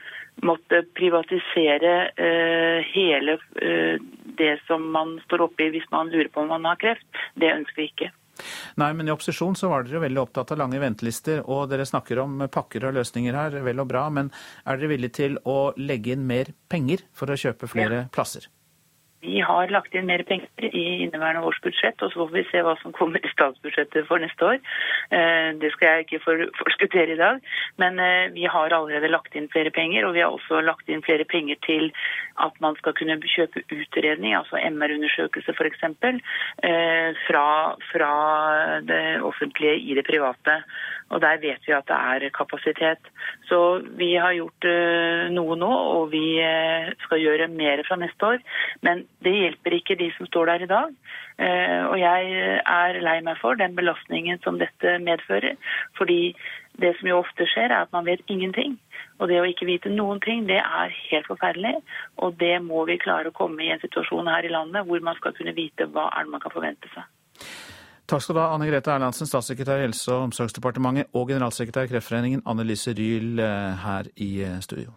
måtte 0.46 0.82
privatisere 0.98 1.96
uh, 2.16 2.80
hele 2.92 3.38
uh, 3.40 3.96
det 4.40 4.54
som 4.68 4.84
man 4.92 5.18
står 5.28 5.48
oppe 5.48 5.68
i 5.68 5.74
hvis 5.76 5.90
man 5.94 6.12
lurer 6.12 6.32
på 6.32 6.44
om 6.44 6.54
man 6.56 6.68
har 6.72 6.80
kreft, 6.82 7.08
det 7.40 7.54
ønsker 7.54 7.84
vi 7.84 7.90
ikke. 7.92 8.12
Nei, 8.82 8.90
men 8.94 9.08
i 9.08 9.14
opposisjon 9.14 9.56
så 9.56 9.70
var 9.72 9.86
dere 9.86 10.04
veldig 10.04 10.22
opptatt 10.26 10.52
av 10.52 10.60
lange 10.60 10.82
ventelister, 10.82 11.44
og 11.48 11.70
dere 11.72 11.88
snakker 11.88 12.20
om 12.24 12.44
pakker 12.52 12.90
og 12.90 12.98
løsninger 12.98 13.38
her, 13.38 13.56
vel 13.64 13.80
og 13.84 13.88
bra, 13.92 14.08
men 14.12 14.32
er 14.66 14.80
dere 14.80 14.92
villige 14.92 15.18
til 15.22 15.40
å 15.48 15.72
legge 15.80 16.16
inn 16.16 16.28
mer 16.28 16.52
penger 16.72 17.06
for 17.16 17.32
å 17.32 17.40
kjøpe 17.40 17.72
flere 17.72 18.04
ja. 18.04 18.10
plasser? 18.12 18.50
Vi 19.26 19.42
har 19.42 19.72
lagt 19.74 19.96
inn 19.96 20.08
mer 20.10 20.22
penger 20.28 20.68
i 20.70 20.84
inneværende 21.06 21.46
års 21.48 21.60
budsjett, 21.66 22.02
og 22.02 22.12
så 22.14 22.22
får 22.22 22.34
vi 22.36 22.44
se 22.52 22.62
hva 22.66 22.76
som 22.82 22.94
kommer 22.96 23.24
i 23.24 23.32
statsbudsjettet 23.32 24.08
for 24.10 24.22
neste 24.22 24.50
år. 24.52 24.60
Eh, 25.10 25.50
det 25.62 25.72
skal 25.74 25.92
jeg 25.92 26.06
ikke 26.06 26.38
forskuttere 26.60 27.16
i 27.16 27.20
dag, 27.20 27.42
men 27.82 28.00
eh, 28.02 28.28
vi 28.36 28.46
har 28.50 28.76
allerede 28.76 29.12
lagt 29.12 29.36
inn 29.36 29.50
flere 29.54 29.74
penger. 29.74 30.06
Og 30.06 30.16
vi 30.18 30.24
har 30.24 30.36
også 30.36 30.62
lagt 30.66 30.90
inn 30.92 31.04
flere 31.06 31.26
penger 31.26 31.60
til 31.66 31.90
at 32.44 32.60
man 32.64 32.78
skal 32.82 32.96
kunne 32.98 33.18
kjøpe 33.26 33.64
utredning, 33.74 34.36
altså 34.38 34.60
MR-undersøkelse 34.62 35.56
f.eks., 35.56 35.88
eh, 35.90 37.10
fra, 37.26 37.48
fra 37.92 38.14
det 38.86 39.06
offentlige 39.26 39.80
i 39.82 39.98
det 39.98 40.06
private. 40.08 40.62
Og 41.14 41.22
der 41.22 41.38
vet 41.42 41.68
vi 41.68 41.74
at 41.76 41.86
det 41.88 41.96
er 41.96 42.34
kapasitet. 42.34 43.12
Så 43.50 43.60
vi 44.00 44.16
har 44.18 44.34
gjort 44.34 44.66
uh, 44.66 45.28
noe 45.34 45.58
nå, 45.60 45.70
og 45.70 46.10
vi 46.14 46.24
uh, 46.42 46.90
skal 47.06 47.22
gjøre 47.22 47.52
mer 47.54 47.84
fra 47.88 48.00
neste 48.02 48.32
år. 48.34 48.42
Men 48.82 49.06
det 49.26 49.36
hjelper 49.36 49.78
ikke 49.78 50.00
de 50.00 50.10
som 50.18 50.30
står 50.30 50.52
der 50.52 50.66
i 50.66 50.72
dag. 50.72 50.96
Uh, 51.38 51.84
og 51.92 51.98
jeg 52.02 52.60
er 52.64 53.02
lei 53.06 53.20
meg 53.26 53.38
for 53.42 53.60
den 53.60 53.78
belastningen 53.78 54.42
som 54.44 54.58
dette 54.62 54.98
medfører. 55.06 55.60
Fordi 56.00 56.34
det 56.82 56.96
som 56.98 57.08
jo 57.12 57.22
ofte 57.22 57.48
skjer, 57.48 57.70
er 57.70 57.86
at 57.86 57.94
man 57.96 58.08
vet 58.10 58.26
ingenting. 58.32 58.76
Og 59.20 59.30
det 59.30 59.40
å 59.40 59.48
ikke 59.48 59.70
vite 59.70 59.94
noen 59.94 60.20
ting, 60.24 60.44
det 60.50 60.60
er 60.60 60.98
helt 61.12 61.30
forferdelig. 61.30 61.78
Og 62.18 62.36
det 62.42 62.58
må 62.66 62.84
vi 62.90 63.00
klare 63.00 63.32
å 63.32 63.38
komme 63.38 63.64
i 63.64 63.72
en 63.72 63.84
situasjon 63.84 64.32
her 64.32 64.48
i 64.48 64.52
landet 64.52 64.90
hvor 64.90 65.06
man 65.06 65.16
skal 65.22 65.38
kunne 65.38 65.56
vite 65.56 65.88
hva 65.94 66.10
er 66.12 66.26
det 66.26 66.34
man 66.34 66.44
kan 66.44 66.56
forvente 66.56 66.92
seg. 66.96 67.08
Takk 68.06 68.22
skal 68.22 68.38
du 68.38 68.40
ha, 68.44 68.52
Anne 68.54 68.68
Grete 68.70 68.92
Erlandsen, 68.94 69.26
statssekretær 69.26 69.80
i 69.82 69.88
Helse- 69.88 70.14
og 70.14 70.28
omsorgsdepartementet, 70.28 71.10
og 71.18 71.32
generalsekretær 71.32 71.88
i 71.88 71.90
Kreftforeningen, 71.90 72.44
Anne 72.46 72.66
Lise 72.68 72.94
Ryhl, 72.94 73.40
eh, 73.42 73.82
her 73.82 74.10
i 74.22 74.30
eh, 74.46 74.60
studio. 74.62 74.94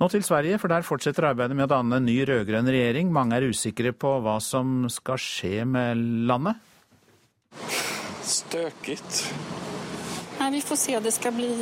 Nå 0.00 0.08
til 0.08 0.24
Sverige, 0.24 0.58
for 0.58 0.72
der 0.72 0.82
fortsetter 0.82 1.28
arbeidet 1.28 1.54
med 1.54 1.68
å 1.68 1.74
danne 1.74 2.00
en 2.00 2.06
ny 2.08 2.16
rød-grønn 2.24 2.66
regjering. 2.72 3.12
Mange 3.12 3.36
er 3.36 3.46
usikre 3.52 3.92
på 3.92 4.16
hva 4.24 4.38
som 4.42 4.88
skal 4.90 5.20
skje 5.20 5.66
med 5.68 6.00
landet. 6.26 6.56
Støkigt. 8.24 9.26
Nei, 10.40 10.50
vi 10.56 10.62
får 10.64 10.80
se. 10.80 10.98
Det 11.04 11.12
skal 11.12 11.36
bli 11.36 11.52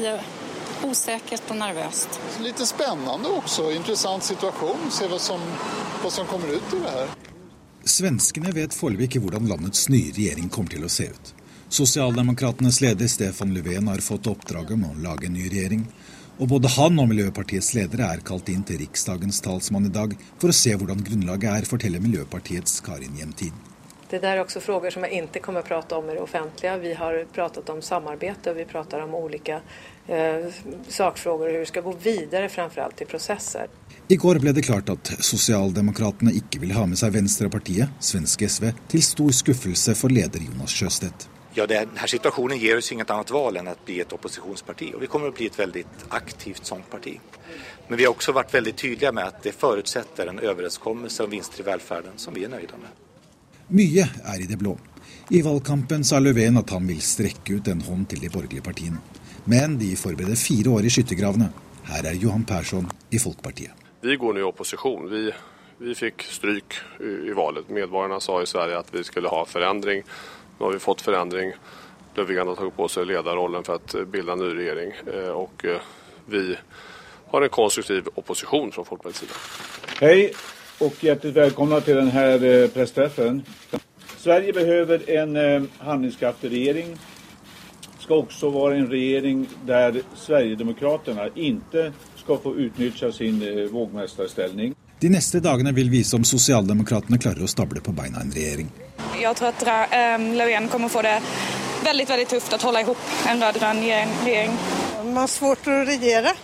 eh, 0.83 0.89
och 0.89 1.51
og 1.51 1.57
nervøst. 1.57 2.21
Litt 2.41 2.67
spennende 2.67 3.29
også. 3.29 3.71
Interessant 3.73 4.25
situasjon. 4.25 4.91
Se 4.91 5.07
hva 5.09 5.19
som 5.19 5.41
vad 6.03 6.13
som 6.13 6.27
kommer 6.27 6.49
ut 6.49 6.75
i 6.75 6.83
det 6.83 6.91
her. 6.91 7.09
Svenskene 7.85 8.53
vet 8.53 8.75
foreløpig 8.77 9.09
ikke 9.09 9.23
hvordan 9.25 9.49
landets 9.49 9.89
nye 9.89 10.13
regjering 10.13 10.51
kommer 10.53 10.71
til 10.71 10.85
å 10.85 10.93
se 10.93 11.09
ut. 11.09 11.33
Sosialdemokratenes 11.69 12.81
leder 12.81 13.09
Stefan 13.09 13.55
Löfven 13.55 13.89
har 13.89 14.05
fått 14.05 14.29
oppdraget 14.31 14.77
om 14.77 14.87
å 14.89 14.95
lage 15.05 15.29
en 15.29 15.37
ny 15.37 15.49
regjering. 15.49 15.87
Og 16.39 16.49
både 16.53 16.71
han 16.77 17.01
og 17.03 17.09
Miljøpartiets 17.11 17.73
ledere 17.75 18.13
er 18.13 18.23
kalt 18.25 18.49
inn 18.53 18.63
til 18.67 18.79
Riksdagens 18.85 19.41
talsmann 19.43 19.89
i 19.89 19.95
dag 19.95 20.15
for 20.39 20.53
å 20.53 20.57
se 20.57 20.77
hvordan 20.77 21.03
grunnlaget 21.05 21.51
er, 21.51 21.67
forteller 21.67 22.05
Miljøpartiets 22.05 22.79
Karin 22.87 23.19
Jemtin. 23.19 23.68
Det 24.09 24.23
der 24.23 24.39
er 24.39 24.41
også 24.41 24.63
spørsmål 24.65 24.93
som 24.93 25.05
jeg 25.05 25.27
ikke 25.27 25.43
kommer 25.45 25.61
å 25.61 25.69
prate 25.69 25.97
om 25.99 26.07
i 26.09 26.15
det 26.17 26.23
offentlige. 26.23 26.77
Vi 26.81 26.95
har 26.97 27.19
pratet 27.33 27.69
om 27.69 27.83
samarbeid, 27.85 28.47
og 28.49 28.57
vi 28.57 28.65
prater 28.69 29.03
om 29.05 29.13
ulike 29.19 29.59
eh, 30.09 30.47
sakspørsmål 30.89 31.35
og 31.35 31.43
hvordan 31.43 31.61
vi 31.61 31.69
skal 31.69 31.85
gå 31.85 31.93
videre, 32.07 32.49
framfor 32.49 32.87
alt 32.87 33.03
i 33.05 33.09
prosesser. 33.11 33.69
I 34.09 34.17
går 34.17 34.41
ble 34.41 34.55
det 34.57 34.65
klart 34.65 34.89
at 34.89 35.11
Sosialdemokratene 35.21 36.33
ikke 36.41 36.63
vil 36.63 36.73
ha 36.73 36.87
med 36.89 36.97
seg 36.97 37.13
Venstrepartiet, 37.19 37.93
svenske 38.01 38.49
SV, 38.49 38.71
til 38.89 39.05
stor 39.05 39.35
skuffelse 39.37 39.93
for 39.99 40.15
leder 40.15 40.47
Jonas 40.47 40.73
Sjøstedt. 40.73 41.29
Ja, 41.59 41.67
denne 41.69 42.09
Situasjonen 42.09 42.57
gir 42.61 42.81
oss 42.81 42.89
inget 42.95 43.11
annet 43.13 43.33
valg 43.35 43.61
enn 43.61 43.69
å 43.69 43.75
bli 43.85 43.99
et 44.01 44.15
opposisjonsparti. 44.15 44.93
Og 44.95 45.03
vi 45.05 45.11
kommer 45.13 45.29
å 45.29 45.37
bli 45.37 45.51
et 45.51 45.59
veldig 45.59 45.83
aktivt 46.17 46.65
sånt 46.65 46.89
parti. 46.89 47.13
Men 47.89 48.01
vi 48.01 48.07
har 48.07 48.15
også 48.15 48.33
vært 48.37 48.55
veldig 48.57 48.73
tydelige 48.73 49.13
med 49.13 49.29
at 49.35 49.43
det 49.45 49.57
forutsetter 49.57 50.33
en 50.33 50.41
overenskomst 50.41 51.25
om 51.25 51.31
vinster 51.37 51.61
i 51.65 51.69
velferden 51.69 52.17
som 52.23 52.37
vi 52.37 52.47
er 52.49 52.55
nøyde 52.55 52.81
med. 52.81 53.08
Mye 53.69 54.07
er 54.25 54.41
i 54.41 54.47
det 54.49 54.57
blå. 54.57 54.79
I 55.29 55.43
valgkampen 55.45 56.05
sa 56.05 56.17
Löfven 56.23 56.57
at 56.57 56.71
han 56.73 56.87
vil 56.89 57.03
strekke 57.05 57.59
ut 57.59 57.69
en 57.69 57.83
hånd 57.85 58.07
til 58.09 58.23
de 58.23 58.31
borgerlige 58.33 58.65
partiene. 58.65 59.03
Men 59.45 59.77
de 59.81 59.91
forbereder 59.97 60.41
fire 60.41 60.73
år 60.73 60.89
i 60.89 60.93
skyttergravene. 60.93 61.51
Her 61.89 62.09
er 62.09 62.17
Johan 62.17 62.47
Persson 62.49 62.89
i 63.13 63.21
Folkpartiet. 63.21 63.77
Vi 64.01 64.17
går 64.17 64.37
nå 64.37 64.41
i 64.41 64.49
opposisjon. 64.49 65.05
Vi, 65.13 65.23
vi 65.85 65.99
fikk 65.99 66.25
stryk 66.33 66.81
i, 66.97 67.13
i 67.29 67.37
valet. 67.37 67.69
Medborgerne 67.69 68.23
sa 68.25 68.41
i 68.41 68.49
Sverige 68.49 68.81
at 68.81 68.93
vi 68.95 69.05
skulle 69.05 69.33
ha 69.33 69.45
forandring. 69.45 70.05
Nå 70.57 70.65
har 70.65 70.73
vi 70.73 70.81
fått 70.81 71.05
forandring. 71.05 71.53
Löfven 72.17 72.49
har 72.49 72.57
tatt 72.57 72.77
på 72.77 72.89
seg 72.89 73.11
lederrollen 73.13 73.69
for 73.69 73.77
å 73.77 74.07
bilde 74.09 74.33
en 74.33 74.47
ny 74.47 74.55
regjering. 74.57 74.97
Og 75.37 75.69
eh, 75.69 75.91
vi 76.33 76.47
har 77.35 77.45
en 77.45 77.59
konstruktiv 77.61 78.09
opposisjon 78.17 78.73
fra 78.73 78.89
Folkpartiets 78.89 79.27
side. 79.27 79.43
Hej 80.01 80.31
och 80.79 81.05
hjärtligt 81.05 81.37
välkomna 81.37 81.81
till 81.81 81.97
den 81.97 82.11
här 82.11 82.45
eh, 82.45 82.69
pressträffen. 82.69 83.43
Sverige 84.17 84.53
behöver 84.53 85.11
en 85.11 85.69
handlingskraftig 85.79 86.51
regering. 86.51 86.87
Det 87.97 88.03
ska 88.03 88.15
också 88.15 88.51
vara 88.51 88.77
en 88.77 88.87
regering 88.87 89.49
där 89.67 90.03
Sverigedemokraterna 90.17 91.29
inte 91.35 91.93
skal 92.17 92.39
få 92.39 92.57
utnytte 92.57 93.13
sin 93.13 93.43
eh, 93.43 93.65
vågmesterstilling. 93.65 94.75
De 95.01 95.09
neste 95.09 95.41
dagene 95.41 95.73
vil 95.73 95.91
vise 95.91 96.17
om 96.17 96.25
sosialdemokratene 96.25 97.19
klarer 97.23 97.47
å 97.47 97.51
stable 97.51 97.81
på 97.81 97.95
beina 97.95 98.21
en 98.21 98.35
regjering. 98.35 98.73
Jeg 99.21 99.37
tror 99.39 99.53
at 99.53 99.63
um, 100.19 100.27
Löfven 100.35 100.69
kommer 100.69 100.91
få 100.91 101.03
det 101.07 101.15
veldig 101.85 102.09
veldig 102.11 102.27
tøft 102.35 102.59
å 102.59 102.61
holde 102.67 102.83
sammen 102.83 103.31
en 103.31 103.47
rød-grønn 103.47 103.83
regjering. 104.27 104.59
Man 105.05 105.23
har 105.23 105.31
svårt 105.31 105.71
å 105.71 105.81
regjere. 105.87 106.35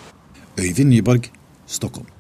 Øyvind 0.55 0.95
Nyborg, 0.95 1.33
Stockholm. 1.67 2.14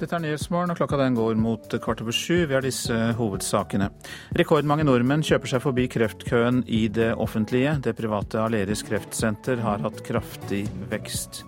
Dette 0.00 0.16
er 0.16 0.22
Nyhetsmorgen, 0.24 0.70
og 0.72 0.78
klokka 0.78 0.96
den 0.96 1.16
går 1.18 1.34
mot 1.36 1.74
kvart 1.84 2.00
over 2.00 2.14
sju. 2.16 2.46
Vi 2.48 2.54
har 2.56 2.64
disse 2.64 2.94
hovedsakene. 3.18 3.90
Rekordmange 4.38 4.86
nordmenn 4.88 5.20
kjøper 5.26 5.50
seg 5.52 5.60
forbi 5.60 5.84
kreftkøen 5.92 6.62
i 6.72 6.86
det 6.88 7.10
offentlige. 7.20 7.74
Det 7.84 7.92
private 7.98 8.40
Aleris 8.40 8.80
kreftsenter 8.88 9.60
har 9.60 9.82
hatt 9.84 10.00
kraftig 10.06 10.62
vekst. 10.88 11.42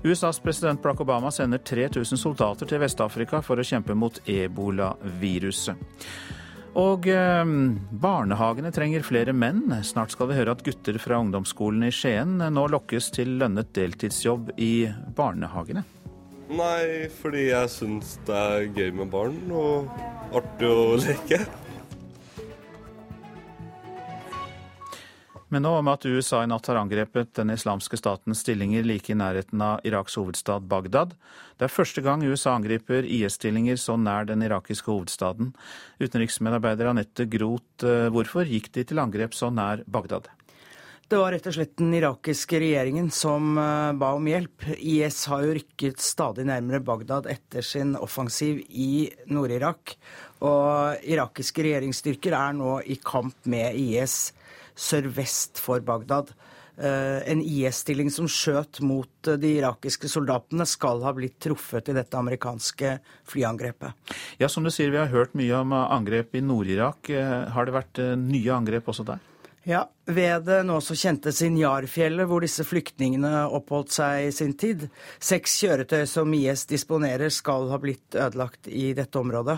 USAs 0.00 0.40
president 0.40 0.80
Barack 0.80 1.02
Obama 1.04 1.28
sender 1.32 1.60
3000 1.60 2.20
soldater 2.22 2.70
til 2.70 2.80
Vest-Afrika 2.80 3.42
for 3.44 3.60
å 3.60 3.66
kjempe 3.68 3.92
mot 3.96 4.16
ebolaviruset. 4.24 5.76
Og 6.80 7.04
eh, 7.12 7.50
barnehagene 8.06 8.72
trenger 8.72 9.04
flere 9.04 9.36
menn. 9.36 9.66
Snart 9.84 10.16
skal 10.16 10.32
vi 10.32 10.38
høre 10.40 10.56
at 10.56 10.64
gutter 10.64 10.96
fra 11.02 11.20
ungdomsskolen 11.20 11.84
i 11.84 11.92
Skien 11.92 12.40
nå 12.40 12.64
lokkes 12.72 13.12
til 13.12 13.36
lønnet 13.42 13.76
deltidsjobb 13.76 14.56
i 14.56 14.88
barnehagene. 15.20 15.84
Nei, 16.54 17.08
fordi 17.10 17.48
jeg 17.48 17.70
syns 17.72 18.14
det 18.28 18.38
er 18.38 18.68
gøy 18.76 18.92
med 18.94 19.10
barn 19.10 19.38
og 19.50 19.88
artig 20.38 20.68
å 20.70 20.94
leke. 21.02 21.40
Men 25.54 25.62
nå 25.62 25.70
om 25.78 25.88
at 25.90 26.06
USA 26.06 26.40
i 26.42 26.48
natt 26.50 26.66
har 26.70 26.80
angrepet 26.80 27.32
den 27.38 27.52
islamske 27.54 27.98
statens 27.98 28.40
stillinger 28.42 28.86
like 28.86 29.12
i 29.12 29.18
nærheten 29.18 29.62
av 29.62 29.82
Iraks 29.86 30.16
hovedstad 30.18 30.66
Bagdad. 30.70 31.14
Det 31.58 31.68
er 31.68 31.74
første 31.74 32.02
gang 32.02 32.22
USA 32.26 32.56
angriper 32.58 33.06
IS-stillinger 33.06 33.78
så 33.78 33.94
nær 33.98 34.26
den 34.26 34.42
irakiske 34.42 34.90
hovedstaden. 34.90 35.52
Utenriksmedarbeider 36.02 36.90
Anette 36.90 37.28
Groth, 37.30 37.86
eh, 37.86 38.10
hvorfor 38.14 38.50
gikk 38.50 38.72
de 38.74 38.82
til 38.82 39.02
angrep 39.02 39.34
så 39.34 39.50
nær 39.54 39.86
Bagdad? 39.86 40.30
Det 41.04 41.18
var 41.20 41.34
rett 41.34 41.44
og 41.50 41.52
slett 41.52 41.74
den 41.76 41.92
irakiske 41.98 42.58
regjeringen 42.62 43.10
som 43.12 43.58
eh, 43.60 43.90
ba 44.00 44.14
om 44.16 44.24
hjelp. 44.24 44.64
IS 44.78 45.26
har 45.28 45.42
jo 45.44 45.56
rykket 45.58 46.00
stadig 46.00 46.46
nærmere 46.48 46.80
Bagdad 46.80 47.28
etter 47.28 47.66
sin 47.66 47.92
offensiv 48.00 48.62
i 48.70 49.10
Nord-Irak. 49.28 49.98
Og 50.48 51.04
irakiske 51.04 51.66
regjeringsstyrker 51.66 52.36
er 52.38 52.56
nå 52.56 52.78
i 52.88 52.96
kamp 53.04 53.36
med 53.52 53.76
IS 53.76 54.32
sørvest 54.80 55.60
for 55.60 55.84
Bagdad. 55.84 56.32
Eh, 56.80 57.20
en 57.28 57.44
IS-stilling 57.44 58.08
som 58.10 58.24
skjøt 58.24 58.80
mot 58.80 59.28
eh, 59.28 59.36
de 59.36 59.52
irakiske 59.58 60.08
soldatene, 60.08 60.64
skal 60.64 61.04
ha 61.04 61.12
blitt 61.12 61.36
truffet 61.44 61.92
i 61.92 61.98
dette 62.00 62.16
amerikanske 62.16 62.96
flyangrepet. 63.28 64.16
Ja, 64.40 64.48
Som 64.48 64.64
du 64.64 64.72
sier, 64.72 64.88
vi 64.88 65.02
har 65.02 65.12
hørt 65.12 65.36
mye 65.36 65.60
om 65.60 65.76
angrep 65.76 66.32
i 66.32 66.42
Nord-Irak. 66.48 67.12
Har 67.52 67.68
det 67.68 67.76
vært 67.76 68.04
nye 68.24 68.56
angrep 68.56 68.88
også 68.88 69.04
der? 69.12 69.20
Ja, 69.64 69.86
ved 70.04 70.42
det 70.44 70.58
nå 70.68 70.74
så 70.84 70.92
kjente 70.92 71.32
Sinjar-fjellet, 71.32 72.28
hvor 72.28 72.44
disse 72.44 72.66
flyktningene 72.68 73.46
oppholdt 73.48 73.94
seg 73.96 74.26
i 74.26 74.32
sin 74.36 74.52
tid. 74.60 74.82
Seks 75.16 75.54
kjøretøy 75.62 76.02
som 76.10 76.34
IS 76.36 76.66
disponerer, 76.68 77.32
skal 77.32 77.70
ha 77.72 77.78
blitt 77.80 78.12
ødelagt 78.12 78.68
i 78.68 78.90
dette 78.96 79.16
området. 79.16 79.56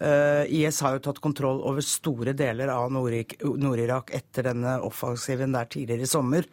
Uh, 0.00 0.48
IS 0.48 0.80
har 0.82 0.96
jo 0.96 1.02
tatt 1.04 1.20
kontroll 1.22 1.60
over 1.68 1.84
store 1.84 2.32
deler 2.34 2.72
av 2.72 2.88
Nord-Irak 2.96 4.14
etter 4.16 4.48
denne 4.48 4.78
offensiven 4.82 5.52
der 5.52 5.68
tidligere 5.68 6.08
i 6.08 6.10
sommer. 6.10 6.48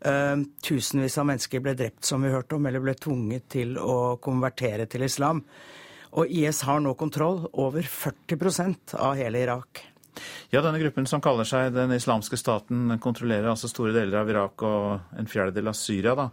Uh, 0.00 0.40
tusenvis 0.64 1.18
av 1.20 1.28
mennesker 1.28 1.62
ble 1.62 1.76
drept, 1.76 2.00
som 2.08 2.24
vi 2.24 2.32
hørte 2.32 2.56
om, 2.56 2.64
eller 2.64 2.82
ble 2.82 2.96
tvunget 2.96 3.44
til 3.58 3.76
å 3.76 4.16
konvertere 4.24 4.88
til 4.88 5.04
islam. 5.04 5.44
Og 6.16 6.32
IS 6.32 6.64
har 6.64 6.80
nå 6.80 6.96
kontroll 6.96 7.44
over 7.52 7.84
40% 7.84 8.96
av 8.96 9.20
hele 9.20 9.44
Irak. 9.44 9.84
Ja, 10.54 10.62
denne 10.64 10.80
gruppen 10.82 11.08
som 11.08 11.22
kaller 11.24 11.48
seg 11.48 11.74
Den 11.76 11.92
islamske 11.96 12.38
staten, 12.40 12.96
kontrollerer 13.02 13.50
altså 13.52 13.70
store 13.70 13.94
deler 13.96 14.22
av 14.22 14.32
Irak 14.32 14.64
og 14.66 15.18
en 15.18 15.30
fjerdedel 15.30 15.70
av 15.70 15.76
Syria. 15.78 16.16
Da. 16.18 16.30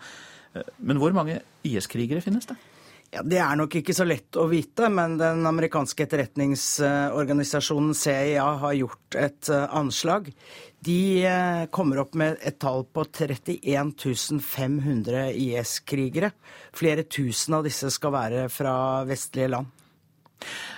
Men 0.78 1.02
hvor 1.02 1.16
mange 1.16 1.42
IS-krigere 1.68 2.24
finnes 2.24 2.48
det? 2.50 2.58
Ja, 3.16 3.22
Det 3.24 3.38
er 3.40 3.56
nok 3.56 3.76
ikke 3.80 3.94
så 3.96 4.04
lett 4.08 4.36
å 4.36 4.48
vite, 4.52 4.90
men 4.92 5.18
den 5.20 5.46
amerikanske 5.48 6.04
etterretningsorganisasjonen 6.04 7.94
CIA 7.96 8.48
har 8.64 8.76
gjort 8.76 9.18
et 9.20 9.52
eh, 9.54 9.68
anslag. 9.78 10.32
De 10.86 10.98
eh, 11.24 11.62
kommer 11.72 12.02
opp 12.04 12.18
med 12.20 12.42
et 12.44 12.58
tall 12.60 12.84
på 12.92 13.06
31 13.08 14.42
500 14.44 15.30
IS-krigere. 15.32 16.34
Flere 16.76 17.08
tusen 17.08 17.56
av 17.60 17.66
disse 17.68 17.94
skal 17.94 18.16
være 18.18 18.46
fra 18.52 18.76
vestlige 19.08 19.54
land. 19.54 19.72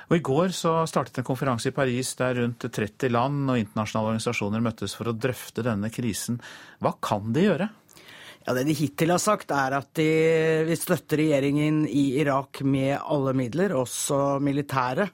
Og 0.07 0.17
I 0.17 0.23
går 0.23 0.53
så 0.55 0.73
startet 0.87 1.19
en 1.21 1.27
konferanse 1.27 1.71
i 1.71 1.75
Paris 1.75 2.13
der 2.19 2.37
rundt 2.41 2.63
30 2.63 3.11
land 3.11 3.49
og 3.51 3.59
internasjonale 3.59 4.13
organisasjoner 4.13 4.63
møttes 4.63 4.95
for 4.97 5.11
å 5.11 5.15
drøfte 5.17 5.65
denne 5.65 5.91
krisen. 5.93 6.39
Hva 6.79 6.93
kan 7.03 7.33
de 7.35 7.47
gjøre? 7.49 7.69
Ja, 8.47 8.53
Det 8.55 8.63
de 8.63 8.77
hittil 8.79 9.11
har 9.11 9.19
sagt, 9.19 9.51
er 9.51 9.75
at 9.75 9.89
de 9.99 10.07
vil 10.69 10.79
støtte 10.79 11.19
regjeringen 11.19 11.81
i 11.83 12.13
Irak 12.21 12.61
med 12.63 12.95
alle 12.95 13.33
midler, 13.35 13.75
også 13.75 14.39
militære. 14.39 15.09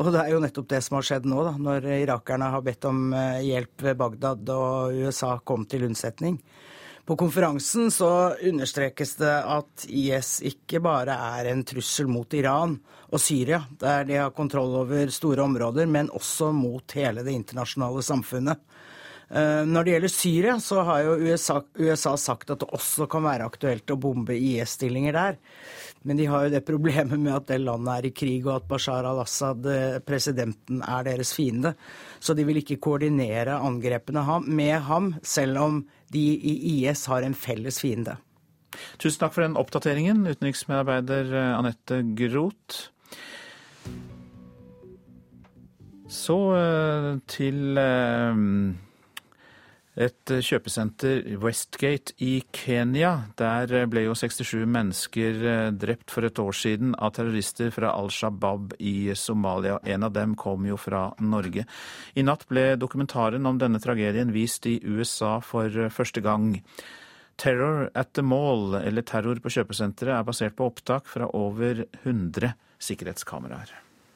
Og 0.00 0.08
det 0.10 0.18
er 0.22 0.32
jo 0.32 0.40
nettopp 0.42 0.66
det 0.72 0.80
som 0.82 0.96
har 0.98 1.06
skjedd 1.06 1.28
nå, 1.30 1.44
da, 1.46 1.52
når 1.60 1.86
irakerne 2.00 2.48
har 2.50 2.64
bedt 2.64 2.88
om 2.88 3.12
eh, 3.14 3.42
hjelp 3.44 3.86
ved 3.86 3.98
Bagdad 4.00 4.52
og 4.56 4.98
USA 5.04 5.36
kom 5.44 5.68
til 5.68 5.84
unnsetning. 5.86 6.40
På 7.06 7.16
konferansen 7.16 7.90
så 7.90 8.34
understrekes 8.42 9.16
det 9.18 9.34
at 9.34 9.86
IS 9.90 10.36
ikke 10.46 10.78
bare 10.84 11.16
er 11.38 11.50
en 11.50 11.64
trussel 11.66 12.06
mot 12.06 12.34
Iran 12.38 12.76
og 13.10 13.20
Syria, 13.20 13.64
der 13.80 14.06
de 14.06 14.20
har 14.20 14.34
kontroll 14.36 14.76
over 14.84 15.10
store 15.10 15.42
områder, 15.42 15.90
men 15.90 16.12
også 16.14 16.52
mot 16.54 16.94
hele 16.94 17.24
det 17.26 17.34
internasjonale 17.34 18.04
samfunnet. 18.06 18.62
Eh, 19.32 19.62
når 19.64 19.84
det 19.84 19.94
gjelder 19.94 20.12
Syria, 20.12 20.54
så 20.60 20.82
har 20.86 21.02
jo 21.06 21.18
USA, 21.24 21.62
USA, 21.80 22.14
sagt 22.20 22.52
at 22.52 22.60
det 22.60 22.68
også 22.76 23.06
kan 23.10 23.24
være 23.24 23.46
aktuelt 23.48 23.90
å 23.90 23.96
bombe 23.96 24.36
IS-stillinger 24.36 25.16
der. 25.16 25.38
Men 26.04 26.18
de 26.18 26.26
har 26.28 26.44
jo 26.44 26.52
det 26.52 26.64
problemet 26.66 27.18
med 27.18 27.32
at 27.34 27.48
det 27.48 27.62
landet 27.62 27.92
er 27.94 28.08
i 28.10 28.12
krig, 28.12 28.44
og 28.44 28.58
at 28.58 28.68
Bashar 28.68 29.08
al-Assad, 29.08 29.66
eh, 29.72 29.98
presidenten, 30.04 30.82
er 30.84 31.08
deres 31.08 31.32
fiende. 31.34 31.74
Så 32.20 32.36
de 32.36 32.44
vil 32.44 32.60
ikke 32.60 32.80
koordinere 32.82 33.56
angrepene 33.58 34.22
med 34.46 34.78
ham, 34.90 35.14
selv 35.22 35.62
om 35.62 35.82
de 36.12 36.22
i 36.36 36.54
IS 36.76 37.06
har 37.10 37.24
en 37.26 37.36
felles 37.36 37.80
fiende. 37.82 38.16
Tusen 39.00 39.20
takk 39.20 39.34
for 39.34 39.44
den 39.44 39.58
oppdateringen, 39.60 40.24
utenriksmedarbeider 40.28 41.32
eh, 41.32 41.52
Anette 41.58 42.02
Groth. 42.18 42.88
Så 46.12 46.36
til 47.32 47.78
et 49.92 50.30
eh, 50.32 50.40
kjøpesenter, 50.40 51.26
Westgate 51.42 52.14
i 52.24 52.40
Kenya. 52.54 53.12
Der 53.36 53.72
eh, 53.76 53.88
ble 53.90 54.06
jo 54.06 54.14
67 54.16 54.64
mennesker 54.64 55.44
eh, 55.44 55.66
drept 55.76 56.14
for 56.14 56.24
et 56.24 56.40
år 56.40 56.56
siden 56.56 56.94
av 56.96 57.12
terrorister 57.18 57.72
fra 57.74 57.92
Al 57.92 58.08
Shabaab 58.12 58.72
i 58.80 59.12
Somalia. 59.18 59.78
En 59.84 60.08
av 60.08 60.14
dem 60.16 60.34
kom 60.38 60.64
jo 60.68 60.78
fra 60.80 61.10
Norge. 61.20 61.66
I 62.16 62.24
natt 62.24 62.48
ble 62.48 62.72
dokumentaren 62.80 63.46
om 63.48 63.60
denne 63.60 63.82
tragedien 63.82 64.32
vist 64.32 64.66
i 64.70 64.78
USA 64.80 65.38
for 65.44 65.68
første 65.92 66.24
gang. 66.24 66.56
Terror 67.40 67.90
at 67.98 68.12
the 68.16 68.24
Mall, 68.24 68.76
eller 68.80 69.04
Terror 69.04 69.40
på 69.44 69.52
kjøpesenteret, 69.52 70.14
er 70.16 70.28
basert 70.28 70.56
på 70.56 70.68
opptak 70.68 71.08
fra 71.10 71.28
over 71.36 71.84
100 72.04 72.54
sikkerhetskameraer. 72.82 73.72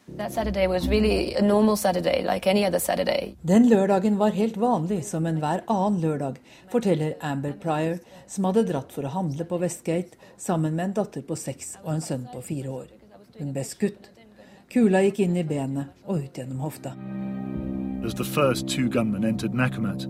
Really 0.09 1.35
Saturday, 1.77 2.23
like 2.23 3.35
Den 3.43 3.69
lørdagen 3.69 4.19
var 4.19 4.31
helt 4.31 4.57
vanlig 4.57 5.05
som 5.05 5.27
enhver 5.27 5.61
annen 5.67 6.01
lørdag, 6.01 6.37
forteller 6.71 7.15
Amber 7.21 7.53
Pryor, 7.53 7.99
som 8.27 8.45
hadde 8.45 8.63
dratt 8.69 8.93
for 8.93 9.03
å 9.03 9.09
handle 9.09 9.45
på 9.45 9.59
Westgate 9.59 10.17
sammen 10.39 10.77
med 10.77 10.85
en 10.85 10.93
datter 10.93 11.23
på 11.23 11.37
seks 11.37 11.77
og 11.83 11.95
en 11.95 12.01
sønn 12.01 12.29
på 12.33 12.43
fire 12.43 12.69
år. 12.71 12.87
Hun 13.39 13.53
ble 13.53 13.65
skutt. 13.65 14.11
Kula 14.71 15.03
gikk 15.03 15.21
inn 15.27 15.37
i 15.37 15.45
benet 15.45 15.91
og 16.07 16.23
ut 16.23 16.39
gjennom 16.39 16.63
hofta. 16.63 16.95
As 18.07 18.15
the 18.15 18.25
first 18.25 18.69
two 18.69 18.89
gunmen 18.89 19.25
entered 19.25 19.55
Nakamat, 19.55 20.07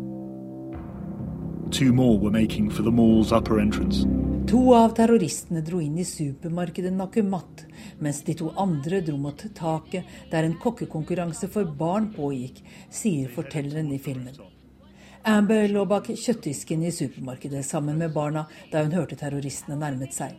two 1.71 1.93
more 1.93 2.19
were 2.19 2.31
making 2.31 2.69
for 2.71 2.83
the 2.83 2.93
mall's 2.93 3.33
upper 3.33 3.59
entrance. 3.59 4.05
To 4.47 4.61
av 4.75 4.93
terroristene 4.95 5.59
dro 5.67 5.81
inn 5.83 5.97
i 5.99 6.05
supermarkedet 6.07 6.93
Nakumat, 6.95 7.65
mens 7.99 8.21
de 8.23 8.35
to 8.39 8.53
andre 8.63 9.01
dro 9.03 9.17
mot 9.19 9.41
taket 9.59 10.07
der 10.31 10.47
en 10.47 10.55
kokkekonkurranse 10.63 11.49
for 11.51 11.67
barn 11.81 12.13
pågikk, 12.15 12.61
sier 12.87 13.33
fortelleren 13.35 13.91
i 13.91 13.99
filmen. 13.99 14.37
Amber 15.27 15.67
lå 15.67 15.83
bak 15.91 16.13
kjøttdisken 16.13 16.85
i 16.87 16.93
supermarkedet 16.95 17.65
sammen 17.67 17.99
med 17.99 18.15
barna 18.15 18.45
da 18.71 18.85
hun 18.85 18.95
hørte 18.95 19.19
terroristene 19.19 19.81
nærmet 19.81 20.15
seg. 20.15 20.39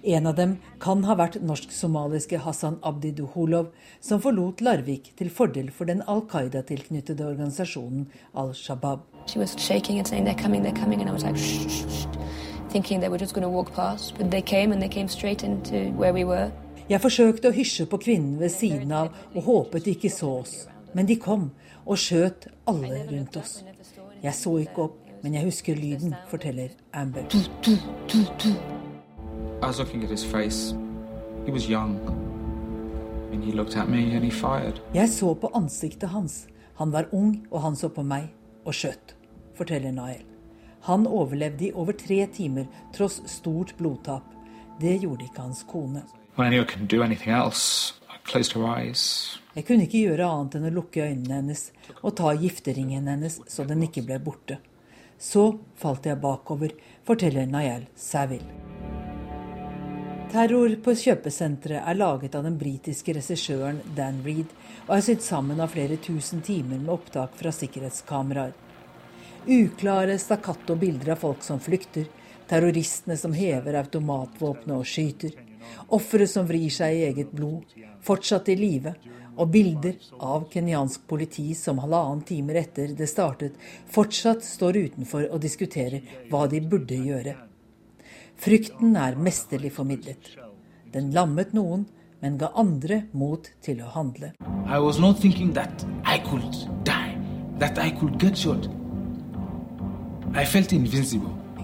En 0.00 0.30
av 0.30 0.40
dem 0.40 0.56
kan 0.80 1.04
ha 1.04 1.18
vært 1.20 1.36
norsk-somaliske 1.44 2.40
Hassan 2.46 2.80
Abdi 2.80 3.12
Duholov, 3.20 3.74
som 4.00 4.24
forlot 4.24 4.64
Larvik 4.64 5.12
til 5.20 5.28
fordel 5.28 5.68
for 5.68 5.92
den 5.92 6.00
Al 6.08 6.24
Qaida-tilknyttede 6.32 7.28
organisasjonen 7.28 8.08
Al 8.32 8.56
Shabaab. 8.56 9.04
She 9.28 9.38
was 9.38 9.52
shaking 9.58 9.98
and 9.98 10.08
saying, 10.08 10.24
they're 10.24 10.42
coming, 10.42 10.62
they're 10.62 10.80
coming, 10.80 11.02
and 11.02 11.10
I 11.10 11.12
was 11.12 11.24
like, 11.24 11.36
shh, 11.36 11.68
shh, 11.68 11.84
shh 11.92 12.43
thinking 12.74 13.00
they 13.00 13.08
were 13.08 13.22
just 13.24 13.34
going 13.34 13.46
to 13.50 13.54
walk 13.58 13.72
past, 13.72 14.18
but 14.18 14.30
they 14.30 14.42
came 14.42 14.72
and 14.72 14.82
they 14.82 14.88
came 14.88 15.08
straight 15.08 15.44
into 15.44 15.76
where 16.00 16.12
we 16.12 16.24
were. 16.24 16.50
Jeg 16.90 17.00
forsøkte 17.00 17.48
å 17.48 17.54
hysje 17.54 17.86
på 17.86 18.00
kvinnen 18.02 18.34
ved 18.40 18.50
siden 18.52 18.90
av 18.92 19.14
og 19.32 19.42
håpet 19.46 19.86
de 19.86 19.94
ikke 19.94 20.10
så 20.12 20.32
oss. 20.42 20.66
Men 20.92 21.06
de 21.06 21.16
kom 21.16 21.46
og 21.86 21.96
skjøt 21.98 22.48
alle 22.68 23.06
rundt 23.12 23.38
oss. 23.40 23.62
Jeg 24.22 24.34
så 24.34 24.56
ikke 24.66 24.88
opp, 24.88 24.98
men 25.22 25.38
jeg 25.38 25.46
husker 25.46 25.78
lyden, 25.78 26.14
forteller 26.28 26.74
Amber. 26.92 27.24
I 29.62 29.66
was 29.66 29.78
looking 29.78 30.04
at 30.04 30.10
his 30.10 30.24
face. 30.24 30.74
He 31.46 31.52
was 31.52 31.70
young, 31.70 31.98
Jeg 34.94 35.08
så 35.08 35.34
på 35.34 35.50
ansiktet 35.54 36.08
hans. 36.08 36.46
Han 36.74 36.92
var 36.92 37.06
ung, 37.12 37.46
og 37.50 37.62
han 37.62 37.76
så 37.76 37.88
på 37.88 38.02
meg 38.02 38.30
og 38.64 38.74
skjøt, 38.74 39.16
forteller 39.54 39.90
Nael. 39.90 40.33
Han 40.84 41.06
overlevde 41.06 41.64
i 41.64 41.72
over 41.72 41.92
tre 41.96 42.26
timer 42.26 42.66
tross 42.92 43.22
stort 43.26 43.76
blodtap. 43.78 44.24
Det 44.80 44.96
gjorde 45.00 45.24
ikke 45.24 45.40
hans 45.40 45.62
kone. 45.64 46.02
Jeg 49.54 49.64
kunne 49.64 49.86
ikke 49.86 50.02
gjøre 50.02 50.26
annet 50.28 50.56
enn 50.58 50.66
å 50.68 50.72
lukke 50.74 51.06
øynene 51.06 51.38
hennes 51.38 51.62
og 52.02 52.16
ta 52.20 52.34
gifteringen 52.36 53.08
hennes 53.08 53.38
så 53.48 53.64
den 53.64 53.86
ikke 53.86 54.04
ble 54.04 54.18
borte. 54.20 54.58
Så 55.16 55.46
falt 55.80 56.04
jeg 56.04 56.20
bakover, 56.20 56.74
forteller 57.08 57.48
Nayel 57.48 57.86
Saville. 57.96 58.52
Terror 60.34 60.74
på 60.84 60.96
kjøpesenteret 60.98 61.80
er 61.80 61.96
laget 61.96 62.36
av 62.36 62.44
den 62.44 62.58
britiske 62.60 63.14
regissøren 63.16 63.80
Dan 63.96 64.20
Reed 64.26 64.52
og 64.88 64.98
er 64.98 65.06
sydd 65.06 65.24
sammen 65.24 65.64
av 65.64 65.72
flere 65.72 65.96
tusen 65.96 66.44
timer 66.44 66.76
med 66.76 66.92
opptak 66.92 67.38
fra 67.40 67.54
sikkerhetskameraer. 67.54 68.52
Uklare 69.46 70.18
stakkato 70.18 70.74
bilder 70.76 71.12
av 71.12 71.16
folk 71.16 71.42
som 71.42 71.60
flykter, 71.60 72.06
terroristene 72.48 73.16
som 73.16 73.32
hever 73.36 73.76
automatvåpenet 73.76 74.76
og 74.78 74.86
skyter, 74.88 75.34
ofre 75.92 76.24
som 76.28 76.46
vrir 76.48 76.72
seg 76.72 76.96
i 76.96 77.02
eget 77.10 77.32
blod, 77.32 77.74
fortsatt 78.04 78.48
i 78.48 78.56
live, 78.56 78.94
og 79.36 79.50
bilder 79.50 79.98
av 80.22 80.46
kenyansk 80.52 81.02
politi 81.10 81.48
som 81.58 81.80
halvannen 81.82 82.22
timer 82.24 82.60
etter 82.62 82.94
det 82.96 83.08
startet, 83.10 83.56
fortsatt 83.90 84.44
står 84.46 84.78
utenfor 84.78 85.26
og 85.26 85.42
diskuterer 85.42 86.06
hva 86.30 86.46
de 86.48 86.60
burde 86.62 86.96
gjøre. 86.96 87.34
Frykten 88.40 88.96
er 88.96 89.18
mesterlig 89.18 89.72
formidlet. 89.74 90.30
Den 90.94 91.10
lammet 91.12 91.52
noen, 91.52 91.84
men 92.22 92.38
ga 92.40 92.48
andre 92.56 93.02
mot 93.12 93.50
til 93.60 93.82
å 93.84 93.90
handle. 93.92 94.32
I 94.64 94.78
was 94.78 94.98
not 94.98 95.20
thinking 95.20 95.52
that 95.52 95.84
I 96.06 96.16
could 96.24 96.64
die, 96.84 97.18
that 97.58 97.76
I 97.78 97.90
could 97.90 98.16
get 98.18 98.38
shot. 98.38 98.70
I 100.34 100.42
felt. 100.50 100.72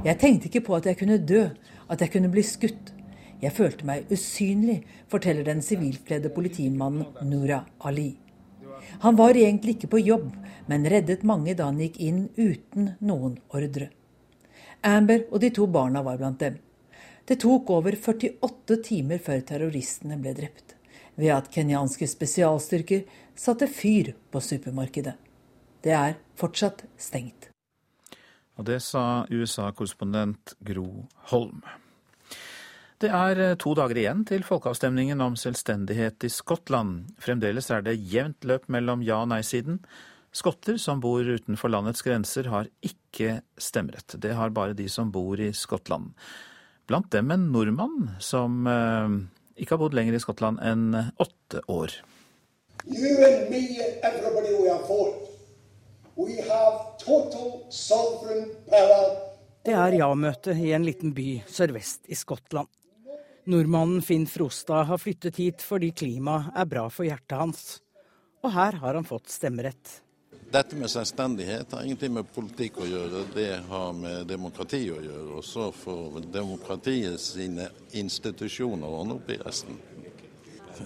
Jeg 0.05 0.17
tenkte 0.23 0.47
ikke 0.47 0.61
på 0.63 0.77
at 0.77 0.85
jeg 0.87 0.99
kunne 1.01 1.17
dø, 1.19 1.49
at 1.91 2.03
jeg 2.05 2.13
kunne 2.13 2.29
bli 2.31 2.45
skutt. 2.47 2.93
Jeg 3.43 3.51
følte 3.57 3.87
meg 3.89 4.13
usynlig, 4.15 4.85
forteller 5.11 5.49
den 5.49 5.59
sivilkledde 5.65 6.31
politimannen 6.31 7.09
Noura 7.27 7.65
Ali. 7.83 8.13
Han 9.03 9.19
var 9.19 9.35
egentlig 9.35 9.75
ikke 9.75 9.91
på 9.97 10.05
jobb, 10.05 10.31
men 10.71 10.87
reddet 10.87 11.27
mange 11.27 11.57
da 11.59 11.67
han 11.67 11.83
gikk 11.83 11.99
inn 11.99 12.23
uten 12.39 12.93
noen 13.03 13.41
ordre. 13.51 13.91
Amber 14.87 15.27
og 15.33 15.43
de 15.43 15.51
to 15.51 15.67
barna 15.67 16.07
var 16.07 16.23
blant 16.23 16.39
dem. 16.39 16.63
Det 17.27 17.41
tok 17.43 17.75
over 17.75 17.99
48 17.99 18.81
timer 18.87 19.19
før 19.19 19.43
terroristene 19.51 20.23
ble 20.23 20.37
drept, 20.39 20.77
ved 21.19 21.35
at 21.35 21.51
kenyanske 21.51 22.07
spesialstyrker 22.07 23.03
satte 23.35 23.67
fyr 23.67 24.15
på 24.31 24.39
supermarkedet. 24.39 25.19
Det 25.83 25.97
er 25.97 26.21
fortsatt 26.39 26.87
stengt. 26.95 27.50
Og 28.61 28.67
det 28.69 28.83
sa 28.85 29.25
USA-korrespondent 29.33 30.53
Gro 30.61 31.07
Holm. 31.33 31.63
Det 33.01 33.09
er 33.09 33.39
eh, 33.41 33.57
to 33.57 33.73
dager 33.79 33.97
igjen 33.97 34.27
til 34.29 34.45
folkeavstemningen 34.45 35.23
om 35.25 35.39
selvstendighet 35.41 36.27
i 36.29 36.29
Skottland. 36.29 37.15
Fremdeles 37.25 37.71
er 37.73 37.87
det 37.87 37.97
jevnt 38.13 38.45
løp 38.45 38.69
mellom 38.69 39.01
ja- 39.07 39.23
og 39.23 39.31
nei-siden. 39.33 39.81
Skotter 40.37 40.77
som 40.77 41.01
bor 41.01 41.25
utenfor 41.25 41.73
landets 41.73 42.05
grenser 42.05 42.51
har 42.53 42.69
ikke 42.85 43.41
stemmerett. 43.57 44.19
Det 44.21 44.37
har 44.37 44.53
bare 44.53 44.77
de 44.77 44.91
som 44.93 45.09
bor 45.11 45.41
i 45.41 45.55
Skottland. 45.57 46.13
Blant 46.85 47.09
dem 47.17 47.33
en 47.33 47.49
nordmann 47.55 48.19
som 48.21 48.69
eh, 48.69 49.17
ikke 49.57 49.79
har 49.79 49.85
bodd 49.87 49.97
lenger 49.97 50.21
i 50.21 50.21
Skottland 50.21 50.61
enn 50.61 50.93
åtte 51.17 51.65
år. 51.65 51.97
You 52.85 53.25
and 53.25 53.49
me 53.49 53.65
and 53.81 54.05
everybody 54.05 54.53
we 54.61 54.69
are 54.69 54.85
for. 54.85 55.30
Det 59.65 59.77
er 59.77 59.97
ja-møte 59.97 60.53
i 60.57 60.73
en 60.77 60.85
liten 60.85 61.15
by 61.17 61.29
sørvest 61.49 62.09
i 62.13 62.19
Skottland. 62.19 62.69
Nordmannen 63.51 64.03
Finn 64.05 64.27
Frostad 64.29 64.85
har 64.91 65.01
flyttet 65.01 65.41
hit 65.41 65.65
fordi 65.65 65.91
klimaet 65.97 66.53
er 66.55 66.69
bra 66.69 66.85
for 66.93 67.09
hjertet 67.09 67.39
hans. 67.41 67.65
Og 68.45 68.53
her 68.55 68.79
har 68.83 68.97
han 68.97 69.09
fått 69.09 69.33
stemmerett. 69.33 70.01
Dette 70.51 70.77
med 70.77 70.91
selvstendighet 70.91 71.73
har 71.73 71.85
ingenting 71.87 72.13
med 72.17 72.31
politikk 72.35 72.81
å 72.83 72.89
gjøre, 72.89 73.23
det 73.35 73.61
har 73.71 73.93
med 73.95 74.27
demokrati 74.27 74.83
å 74.91 74.99
gjøre. 74.99 75.29
Og 75.39 75.45
så 75.47 75.69
får 75.73 76.25
demokratiet 76.33 77.21
sine 77.23 77.69
institusjoner 77.97 78.97
ordne 79.01 79.17
opp 79.21 79.31
i 79.31 79.39
resten. 79.41 79.79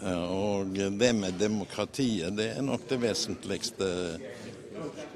Og 0.04 0.74
det 0.74 1.12
med 1.16 1.38
demokratiet, 1.38 2.34
det 2.36 2.50
er 2.56 2.66
nok 2.66 2.88
det 2.90 2.98
vesentligste 3.02 3.88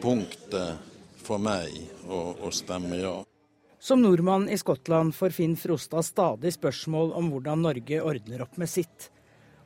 punktet 0.01 0.79
for 1.23 1.43
meg 1.43 1.75
å, 2.09 2.35
å 2.43 2.53
stemme 2.55 3.01
ja. 3.01 3.17
Som 3.81 4.03
nordmann 4.03 4.49
i 4.51 4.59
Skottland 4.59 5.15
får 5.15 5.37
Finn 5.37 5.55
Frostad 5.57 6.07
stadig 6.07 6.53
spørsmål 6.57 7.13
om 7.19 7.31
hvordan 7.31 7.63
Norge 7.63 8.01
ordner 8.03 8.43
opp 8.43 8.59
med 8.59 8.71
sitt. 8.71 9.11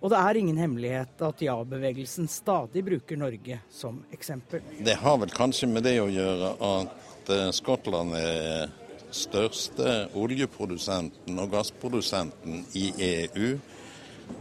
Og 0.02 0.10
det 0.10 0.18
er 0.18 0.38
ingen 0.40 0.58
hemmelighet 0.58 1.22
at 1.22 1.42
ja-bevegelsen 1.44 2.26
stadig 2.28 2.82
bruker 2.84 3.16
Norge 3.16 3.60
som 3.70 4.02
eksempel. 4.12 4.60
Det 4.82 4.98
har 4.98 5.18
vel 5.22 5.32
kanskje 5.32 5.70
med 5.70 5.86
det 5.86 5.94
å 6.02 6.10
gjøre 6.10 6.54
at 6.68 7.30
eh, 7.30 7.50
Skottland 7.54 8.16
er 8.18 8.72
største 9.12 10.08
oljeprodusenten 10.18 11.38
og 11.38 11.52
gassprodusenten 11.54 12.64
i 12.78 12.88
EU. 13.12 13.54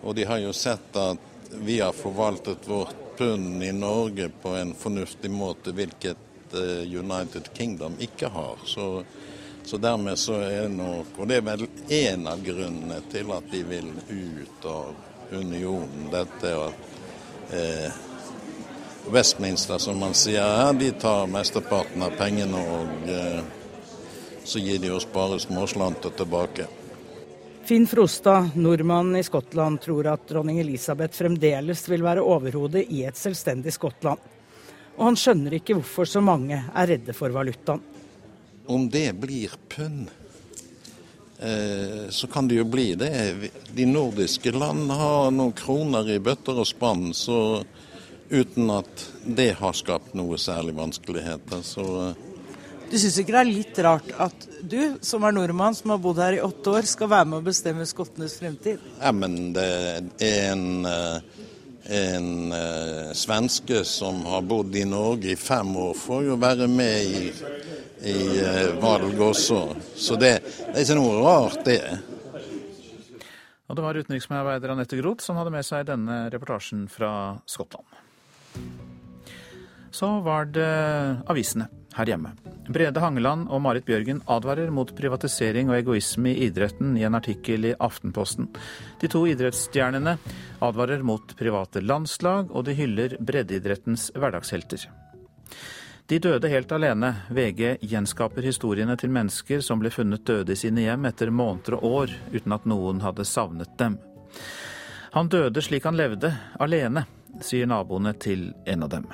Og 0.02 0.16
de 0.18 0.26
har 0.26 0.41
jo 0.41 0.54
sett 0.56 0.97
at 0.97 1.54
vi 1.62 1.78
har 1.84 1.93
forvaltet 1.93 2.68
vårt 2.68 3.11
pund 3.22 3.63
i 3.63 3.72
Norge 3.72 4.32
på 4.41 4.55
en 4.57 4.74
fornuftig 4.74 5.30
måte, 5.32 5.76
hvilket 5.78 6.57
eh, 6.57 6.82
United 6.89 7.53
Kingdom 7.53 7.99
ikke 8.01 8.34
har. 8.34 8.65
Så 8.65 9.03
så 9.63 9.78
dermed 9.78 10.19
så 10.19 10.34
er 10.34 10.69
nok 10.69 11.19
Og 11.19 11.28
det 11.30 11.38
er 11.38 11.45
vel 11.45 11.67
én 11.89 12.26
av 12.30 12.41
grunnene 12.43 12.97
til 13.11 13.30
at 13.36 13.51
de 13.51 13.61
vil 13.67 13.91
ut 14.09 14.65
av 14.65 14.95
unionen. 15.32 16.07
Dette 16.11 16.53
at 16.57 17.53
eh, 17.53 17.99
Westminster, 19.11 19.78
som 19.78 19.99
man 20.01 20.13
sier 20.17 20.43
her, 20.43 20.74
de 20.78 20.91
tar 20.99 21.30
mesteparten 21.30 22.03
av 22.05 22.17
pengene, 22.17 22.57
og 22.57 23.09
eh, 23.09 23.41
så 24.43 24.61
gir 24.61 24.82
de 24.82 24.91
oss 24.93 25.07
bare 25.13 25.39
småslanter 25.41 26.13
tilbake. 26.17 26.67
Finn 27.64 27.88
Frostad, 27.88 28.49
nordmann 28.55 29.16
i 29.16 29.24
Skottland, 29.24 29.82
tror 29.82 30.07
at 30.07 30.28
dronning 30.28 30.59
Elisabeth 30.59 31.14
fremdeles 31.18 31.84
vil 31.89 32.03
være 32.03 32.24
overhodet 32.26 32.88
i 32.89 33.03
et 33.05 33.18
selvstendig 33.18 33.74
Skottland. 33.76 34.20
Og 34.97 35.03
han 35.05 35.18
skjønner 35.18 35.55
ikke 35.55 35.78
hvorfor 35.78 36.09
så 36.09 36.24
mange 36.26 36.57
er 36.57 36.89
redde 36.89 37.14
for 37.16 37.34
valutaen. 37.34 37.84
Om 38.66 38.88
det 38.89 39.12
blir 39.22 39.53
pund, 39.70 40.09
eh, 41.39 42.09
så 42.09 42.28
kan 42.28 42.47
det 42.47 42.57
jo 42.59 42.66
bli 42.66 42.95
det. 42.95 43.14
De 43.74 43.86
nordiske 43.86 44.51
land 44.51 44.91
har 44.91 45.32
noen 45.32 45.53
kroner 45.53 46.09
i 46.09 46.20
bøtter 46.20 46.59
og 46.62 46.68
spann, 46.68 47.14
så 47.14 47.64
uten 48.30 48.70
at 48.74 49.07
det 49.26 49.51
har 49.59 49.78
skapt 49.78 50.16
noe 50.18 50.38
særlig 50.38 50.76
vanskeligheter. 50.82 51.62
Så 51.62 51.88
eh. 52.09 52.31
Du 52.92 52.98
syns 53.00 53.20
ikke 53.22 53.36
det 53.36 53.42
er 53.42 53.50
litt 53.50 53.82
rart 53.86 54.10
at 54.20 54.48
du, 54.62 54.80
som 55.02 55.24
er 55.26 55.36
nordmann 55.36 55.76
som 55.78 55.94
har 55.96 56.02
bodd 56.04 56.20
her 56.22 56.38
i 56.38 56.44
åtte 56.44 56.76
år, 56.76 56.88
skal 56.89 57.10
være 57.12 57.30
med 57.32 57.39
å 57.39 57.46
bestemme 57.46 57.88
skottenes 57.89 58.38
fremtid? 58.39 58.84
Ja, 59.00 59.14
men 59.16 59.54
det 59.56 59.68
er 60.22 60.52
en, 60.52 60.86
eh, 60.86 61.39
en 62.02 62.32
svenske 63.18 63.82
som 63.88 64.26
har 64.30 64.44
bodd 64.46 64.76
i 64.76 64.86
Norge 64.86 65.34
i 65.34 65.39
fem 65.39 65.72
år, 65.76 65.96
får 65.98 66.28
jo 66.30 66.39
være 66.42 66.68
med 66.72 67.16
i 67.16 67.24
i 68.02 68.39
eh, 68.42 68.82
valg 68.82 69.20
også. 69.22 69.76
Så 69.96 70.16
det, 70.16 70.39
det 70.42 70.74
er 70.74 70.86
ikke 70.86 70.98
noe 70.98 71.20
rart, 71.22 71.60
det. 71.66 71.82
Og 73.70 73.78
det 73.78 73.84
var 73.86 74.00
utenriksmedarbeider 74.00 74.74
Anette 74.74 74.98
Groth 75.00 75.24
som 75.24 75.38
hadde 75.39 75.54
med 75.54 75.66
seg 75.68 75.86
denne 75.88 76.26
reportasjen 76.34 76.88
fra 76.92 77.12
Skottland. 77.48 77.86
Så 79.96 80.10
var 80.26 80.50
det 80.52 80.72
avisene 81.30 81.70
her 81.96 82.06
hjemme. 82.06 82.32
Brede 82.72 83.02
Hangeland 83.04 83.50
og 83.52 83.62
Marit 83.62 83.86
Bjørgen 83.86 84.22
advarer 84.32 84.72
mot 84.72 84.94
privatisering 84.96 85.70
og 85.72 85.78
egoisme 85.80 86.32
i 86.32 86.48
idretten 86.48 86.96
i 86.98 87.06
en 87.08 87.18
artikkel 87.18 87.72
i 87.72 87.76
Aftenposten. 87.80 88.48
De 89.02 89.10
to 89.12 89.26
idrettsstjernene 89.28 90.18
advarer 90.64 91.04
mot 91.04 91.36
private 91.38 91.84
landslag, 91.84 92.52
og 92.52 92.66
de 92.68 92.76
hyller 92.78 93.18
breddeidrettens 93.20 94.12
hverdagshelter. 94.16 94.88
De 96.12 96.20
døde 96.20 96.50
helt 96.52 96.72
alene. 96.76 97.14
VG 97.32 97.78
gjenskaper 97.88 98.44
historiene 98.44 98.98
til 99.00 99.14
mennesker 99.16 99.62
som 99.64 99.80
ble 99.80 99.92
funnet 99.94 100.26
døde 100.28 100.52
i 100.52 100.60
sine 100.60 100.84
hjem 100.84 101.08
etter 101.08 101.32
måneder 101.32 101.78
og 101.78 101.86
år 102.02 102.16
uten 102.34 102.56
at 102.56 102.68
noen 102.68 103.00
hadde 103.04 103.28
savnet 103.28 103.72
dem. 103.80 103.96
Han 105.12 105.32
døde 105.32 105.64
slik 105.64 105.88
han 105.88 105.96
levde, 106.00 106.34
alene, 106.60 107.06
sier 107.44 107.68
naboene 107.68 108.14
til 108.20 108.50
en 108.68 108.84
av 108.84 108.92
dem. 108.92 109.08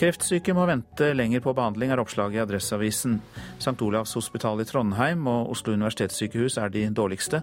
Kreftsyke 0.00 0.54
må 0.56 0.62
vente 0.64 1.10
lenger 1.12 1.42
på 1.44 1.52
behandling, 1.52 1.90
er 1.92 2.00
oppslaget 2.00 2.38
i 2.38 2.40
Adresseavisen. 2.40 3.18
St. 3.58 3.74
Olavs 3.84 4.14
hospital 4.16 4.62
i 4.62 4.64
Trondheim 4.64 5.26
og 5.28 5.50
Oslo 5.52 5.74
universitetssykehus 5.76 6.56
er 6.56 6.72
de 6.72 6.86
dårligste. 6.96 7.42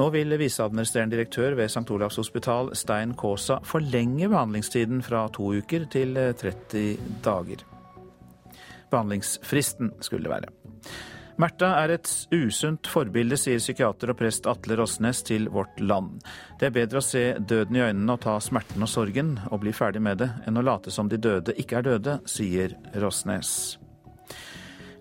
Nå 0.00 0.06
vil 0.14 0.32
viseadministrerende 0.40 1.18
direktør 1.18 1.58
ved 1.58 1.68
St. 1.68 1.84
Olavs 1.92 2.16
hospital, 2.16 2.70
Stein 2.80 3.12
Kaasa, 3.12 3.58
forlenge 3.68 4.30
behandlingstiden 4.32 5.04
fra 5.04 5.26
to 5.36 5.50
uker 5.52 5.84
til 5.92 6.16
30 6.16 6.96
dager. 7.26 7.66
Behandlingsfristen 8.88 9.92
skulle 10.00 10.24
det 10.24 10.32
være. 10.32 10.54
Märtha 11.42 11.72
er 11.82 11.90
et 11.96 12.10
usunt 12.30 12.86
forbilde, 12.86 13.34
sier 13.40 13.58
psykiater 13.58 14.12
og 14.12 14.18
prest 14.20 14.44
Atle 14.46 14.76
Rosnes 14.78 15.24
til 15.26 15.48
Vårt 15.50 15.80
Land. 15.82 16.20
Det 16.60 16.68
er 16.68 16.74
bedre 16.76 17.00
å 17.00 17.02
se 17.02 17.22
døden 17.34 17.80
i 17.80 17.82
øynene 17.82 18.14
og 18.14 18.20
ta 18.22 18.36
smerten 18.38 18.84
og 18.86 18.90
sorgen 18.92 19.32
og 19.48 19.64
bli 19.64 19.72
ferdig 19.74 20.04
med 20.06 20.20
det, 20.22 20.28
enn 20.46 20.60
å 20.60 20.62
late 20.62 20.94
som 20.94 21.10
de 21.10 21.18
døde 21.18 21.56
ikke 21.58 21.80
er 21.80 21.88
døde, 21.88 22.14
sier 22.30 22.76
Rosnes. 23.02 23.50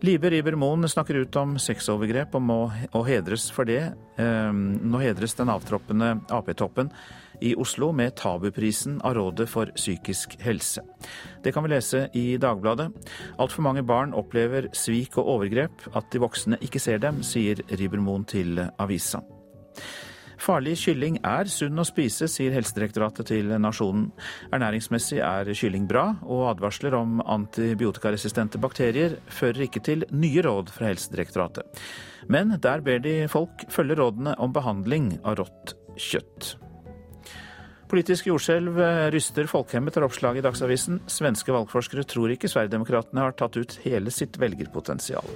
Libe 0.02 0.32
Riiber 0.34 0.58
Moen 0.58 0.90
snakker 0.90 1.20
ut 1.22 1.38
om 1.38 1.60
sexovergrep 1.62 2.34
og 2.34 2.42
må 2.42 2.60
og 2.90 3.04
hedres 3.06 3.52
for 3.54 3.70
det. 3.70 3.92
Ehm, 4.18 4.80
nå 4.82 4.98
hedres 5.04 5.38
den 5.38 5.52
avtroppende 5.54 6.16
Ap-toppen 6.34 6.90
i 7.42 7.56
Oslo 7.56 7.92
med 7.96 8.16
Tabuprisen 8.20 9.00
av 9.02 9.18
Rådet 9.18 9.50
for 9.50 9.72
psykisk 9.76 10.38
helse. 10.46 10.84
Det 11.44 11.54
kan 11.54 11.66
vi 11.66 11.74
lese 11.74 12.06
i 12.14 12.38
Dagbladet. 12.38 12.92
Altfor 13.42 13.66
mange 13.66 13.84
barn 13.84 14.16
opplever 14.18 14.70
svik 14.78 15.18
og 15.18 15.36
overgrep, 15.38 15.90
at 15.96 16.10
de 16.14 16.22
voksne 16.22 16.62
ikke 16.62 16.82
ser 16.82 17.02
dem, 17.02 17.24
sier 17.26 17.64
Ribermoen 17.72 18.28
til 18.30 18.62
avisa. 18.78 19.24
Farlig 20.42 20.74
kylling 20.82 21.20
er 21.28 21.50
sunn 21.54 21.78
å 21.78 21.84
spise, 21.86 22.26
sier 22.32 22.54
Helsedirektoratet 22.56 23.28
til 23.30 23.52
Nasjonen. 23.62 24.08
Ernæringsmessig 24.50 25.20
er 25.22 25.52
kylling 25.54 25.86
bra, 25.90 26.08
og 26.26 26.48
advarsler 26.56 26.96
om 26.98 27.22
antibiotikaresistente 27.22 28.62
bakterier 28.62 29.20
fører 29.30 29.68
ikke 29.68 29.84
til 29.86 30.08
nye 30.10 30.42
råd 30.48 30.74
fra 30.74 30.90
Helsedirektoratet. 30.90 31.86
Men 32.32 32.56
der 32.58 32.82
ber 32.82 33.06
de 33.06 33.16
folk 33.30 33.68
følge 33.70 34.00
rådene 34.02 34.34
om 34.42 34.54
behandling 34.56 35.14
av 35.22 35.38
rått 35.44 35.76
kjøtt. 36.02 36.56
Politisk 37.92 38.30
jordskjelv 38.30 38.78
ryster 39.12 39.50
folkehemmet, 39.52 39.98
er 40.00 40.06
oppslaget 40.08 40.40
i 40.40 40.46
Dagsavisen. 40.46 41.02
Svenske 41.12 41.52
valgforskere 41.52 42.06
tror 42.08 42.32
ikke 42.32 42.48
Sverigedemokraterna 42.48 43.26
har 43.26 43.34
tatt 43.36 43.58
ut 43.60 43.74
hele 43.84 44.14
sitt 44.16 44.38
velgerpotensial. 44.40 45.28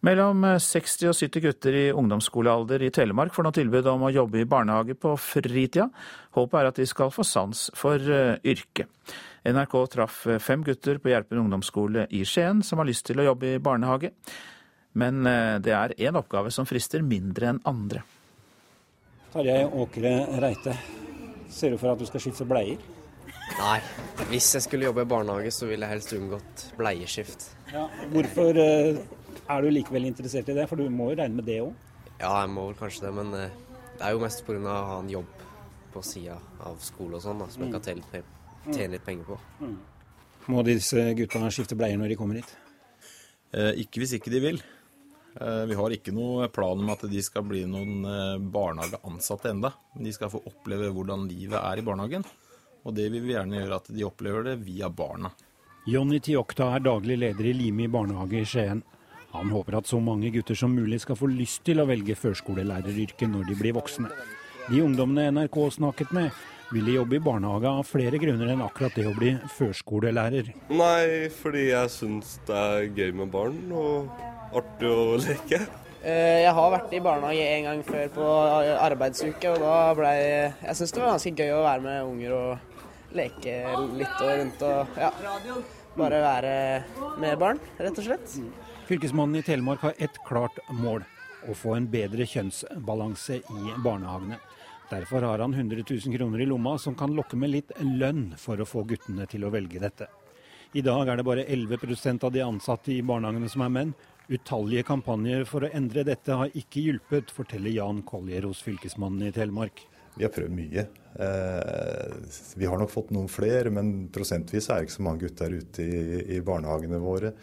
Mellom 0.00 0.46
60 0.64 1.10
og 1.10 1.16
70 1.18 1.42
gutter 1.44 1.76
i 1.76 1.82
ungdomsskolealder 1.92 2.80
i 2.86 2.88
Telemark 2.94 3.34
får 3.36 3.44
nå 3.44 3.50
tilbud 3.58 3.88
om 3.92 4.06
å 4.08 4.12
jobbe 4.14 4.40
i 4.40 4.46
barnehage 4.48 4.96
på 4.96 5.12
fritida. 5.20 5.90
Håpet 6.38 6.56
er 6.56 6.68
at 6.70 6.80
de 6.80 6.86
skal 6.88 7.12
få 7.12 7.26
sans 7.26 7.66
for 7.76 8.00
eh, 8.00 8.38
yrket. 8.48 8.88
NRK 9.44 9.76
traff 9.92 10.22
fem 10.40 10.64
gutter 10.64 10.96
på 11.00 11.12
Gjerpen 11.12 11.42
ungdomsskole 11.42 12.06
i 12.16 12.22
Skien 12.24 12.64
som 12.64 12.80
har 12.80 12.88
lyst 12.88 13.04
til 13.10 13.20
å 13.20 13.28
jobbe 13.28 13.52
i 13.58 13.60
barnehage. 13.60 14.14
Men 14.96 15.20
eh, 15.28 15.58
det 15.60 15.76
er 15.76 15.94
én 16.08 16.16
oppgave 16.16 16.48
som 16.54 16.68
frister 16.68 17.04
mindre 17.04 17.52
enn 17.52 17.60
andre. 17.68 18.00
Tarjei 19.30 19.62
Åkre 19.62 20.10
Reite, 20.42 20.72
ser 21.54 21.70
du 21.70 21.78
for 21.78 21.92
at 21.92 22.00
du 22.00 22.06
skal 22.08 22.22
skifte 22.24 22.42
bleier? 22.50 22.80
Nei, 23.60 23.76
hvis 24.30 24.48
jeg 24.56 24.64
skulle 24.64 24.88
jobbe 24.88 25.04
i 25.04 25.10
barnehage, 25.10 25.52
så 25.54 25.68
ville 25.70 25.86
jeg 25.86 25.94
helst 25.94 26.14
unngått 26.16 26.64
bleieskift. 26.78 27.46
Ja, 27.70 27.84
hvorfor 28.10 28.58
eh, 28.58 28.98
er 29.38 29.62
du 29.62 29.70
likevel 29.70 30.08
interessert 30.08 30.50
i 30.50 30.56
det, 30.56 30.64
for 30.66 30.82
du 30.82 30.90
må 30.90 31.12
jo 31.12 31.20
regne 31.20 31.38
med 31.38 31.46
det 31.46 31.60
òg? 31.62 31.70
Ja, 32.16 32.32
jeg 32.40 32.50
må 32.56 32.66
vel 32.72 32.80
kanskje 32.80 33.06
det, 33.06 33.12
men 33.20 33.30
eh, 33.38 33.54
det 34.00 34.08
er 34.08 34.16
jo 34.16 34.24
mest 34.24 34.42
pga. 34.48 34.58
å 34.64 34.82
ha 34.90 34.98
en 34.98 35.14
jobb 35.14 35.46
på 35.94 36.02
sida 36.06 36.40
av 36.66 36.82
skole 36.82 37.20
og 37.20 37.22
sånn, 37.22 37.46
som 37.54 37.66
jeg 37.66 37.76
kan 37.76 37.86
tjene 37.86 38.02
litt, 38.02 38.34
tjene 38.66 38.92
litt 38.96 39.06
penger 39.06 39.30
på. 39.30 39.38
Mm. 39.62 39.78
Må 40.50 40.66
disse 40.66 41.06
gutta 41.22 41.54
skifte 41.54 41.78
bleier 41.78 42.02
når 42.02 42.16
de 42.16 42.18
kommer 42.18 42.42
hit? 42.42 42.50
Eh, 43.54 43.84
ikke 43.86 44.02
hvis 44.02 44.18
ikke 44.18 44.34
de 44.34 44.42
vil. 44.42 44.62
Eh, 45.34 45.64
vi 45.70 45.74
har 45.78 45.94
ikke 45.94 46.14
noe 46.14 46.48
plan 46.52 46.80
om 46.80 46.90
at 46.90 47.04
de 47.10 47.22
skal 47.22 47.44
bli 47.46 47.62
noen 47.70 48.06
eh, 48.08 48.38
barnehageansatte 48.42 49.52
enda. 49.52 49.72
Men 49.94 50.08
de 50.08 50.14
skal 50.16 50.32
få 50.32 50.42
oppleve 50.50 50.90
hvordan 50.94 51.28
livet 51.30 51.58
er 51.60 51.80
i 51.80 51.86
barnehagen. 51.86 52.26
Og 52.84 52.96
det 52.96 53.10
vil 53.12 53.26
vi 53.26 53.36
gjerne 53.36 53.60
gjøre 53.60 53.78
at 53.78 53.90
de 53.92 54.06
opplever 54.06 54.50
det 54.50 54.56
via 54.64 54.88
barna. 54.90 55.30
Jonny 55.88 56.20
Tiokta 56.20 56.72
er 56.74 56.84
daglig 56.84 57.16
leder 57.20 57.50
i 57.50 57.54
Limi 57.56 57.88
barnehage 57.88 58.40
i 58.40 58.48
Skien. 58.48 58.82
Han 59.30 59.52
håper 59.54 59.78
at 59.78 59.88
så 59.88 60.00
mange 60.02 60.32
gutter 60.34 60.58
som 60.58 60.72
mulig 60.74 61.00
skal 61.04 61.16
få 61.16 61.28
lyst 61.30 61.62
til 61.68 61.80
å 61.80 61.86
velge 61.88 62.16
førskolelæreryrket 62.18 63.30
når 63.30 63.46
de 63.48 63.58
blir 63.58 63.76
voksne. 63.76 64.10
De 64.66 64.82
ungdommene 64.82 65.30
NRK 65.32 65.56
snakket 65.76 66.10
med, 66.14 66.34
ville 66.74 66.96
jobbe 66.98 67.16
i 67.18 67.22
barnehage 67.22 67.70
av 67.70 67.86
flere 67.86 68.18
grunner 68.22 68.52
enn 68.52 68.62
akkurat 68.62 68.94
det 68.94 69.06
å 69.10 69.14
bli 69.16 69.32
førskolelærer. 69.56 70.52
Nei, 70.70 71.30
fordi 71.40 71.70
jeg 71.70 71.94
syns 71.94 72.36
det 72.46 72.58
er 72.58 72.90
gøy 72.90 73.14
med 73.22 73.32
barn 73.34 73.58
og 73.74 74.10
artig 74.56 74.90
å 74.90 75.16
leke. 75.20 75.60
Eh, 76.00 76.40
jeg 76.46 76.52
har 76.56 76.72
vært 76.72 76.94
i 76.96 77.02
barnehage 77.04 77.46
en 77.58 77.66
gang 77.68 77.82
før 77.84 78.12
på 78.14 78.28
arbeidsuke, 78.80 79.52
og 79.52 79.60
da 79.60 79.74
ble 79.98 80.12
Jeg 80.16 80.76
syns 80.78 80.94
det 80.96 81.02
var 81.02 81.12
ganske 81.12 81.34
gøy 81.36 81.52
å 81.52 81.64
være 81.66 81.84
med 81.84 82.08
unger 82.08 82.36
og 82.38 83.14
leke 83.16 83.56
litt 83.98 84.22
og 84.22 84.32
rundt 84.40 84.64
og 84.64 85.00
ja. 85.00 85.10
Bare 85.98 86.20
være 86.22 86.52
med 87.20 87.38
barn, 87.40 87.58
rett 87.76 87.98
og 87.98 88.06
slett. 88.06 88.36
Fylkesmannen 88.86 89.40
i 89.40 89.42
Telemark 89.44 89.82
har 89.84 89.98
ett 89.98 90.16
klart 90.26 90.56
mål. 90.70 91.02
Å 91.48 91.56
få 91.56 91.74
en 91.76 91.88
bedre 91.90 92.26
kjønnsbalanse 92.28 93.40
i 93.40 93.74
barnehagene. 93.82 94.38
Derfor 94.90 95.22
har 95.22 95.38
han 95.38 95.54
100 95.54 95.84
000 95.88 96.16
kroner 96.16 96.40
i 96.42 96.46
lomma 96.46 96.78
som 96.78 96.94
kan 96.94 97.12
lokke 97.14 97.36
med 97.38 97.52
litt 97.52 97.70
lønn 97.80 98.32
for 98.38 98.60
å 98.60 98.66
få 98.66 98.82
guttene 98.88 99.26
til 99.30 99.46
å 99.46 99.52
velge 99.54 99.82
dette. 99.82 100.08
I 100.74 100.82
dag 100.86 101.08
er 101.08 101.18
det 101.18 101.26
bare 101.26 101.46
11% 101.46 102.26
av 102.26 102.32
de 102.34 102.42
ansatte 102.42 102.92
i 102.94 103.02
barnehagene 103.02 103.48
som 103.50 103.62
er 103.66 103.72
menn. 103.74 103.94
Utallige 104.30 104.86
kampanjer 104.86 105.46
for 105.48 105.66
å 105.66 105.72
endre 105.74 106.04
dette 106.06 106.36
har 106.38 106.52
ikke 106.54 106.84
hjulpet, 106.84 107.32
forteller 107.34 107.74
Jan 107.74 108.04
Collier 108.06 108.46
hos 108.46 108.62
fylkesmannen 108.62 109.26
i 109.26 109.32
Telemark. 109.34 109.82
Vi 110.16 110.26
har 110.26 110.32
prøvd 110.34 110.54
mye. 110.54 110.84
Eh, 111.22 112.14
vi 112.58 112.68
har 112.68 112.78
nok 112.78 112.92
fått 112.92 113.10
noen 113.14 113.30
flere, 113.30 113.72
men 113.74 114.08
prosentvis 114.12 114.68
er 114.68 114.80
det 114.80 114.88
ikke 114.88 114.98
så 114.98 115.06
mange 115.06 115.24
gutter 115.24 115.58
ute 115.58 115.86
i 116.36 116.38
barnehagene 116.46 117.02
våre 117.02 117.34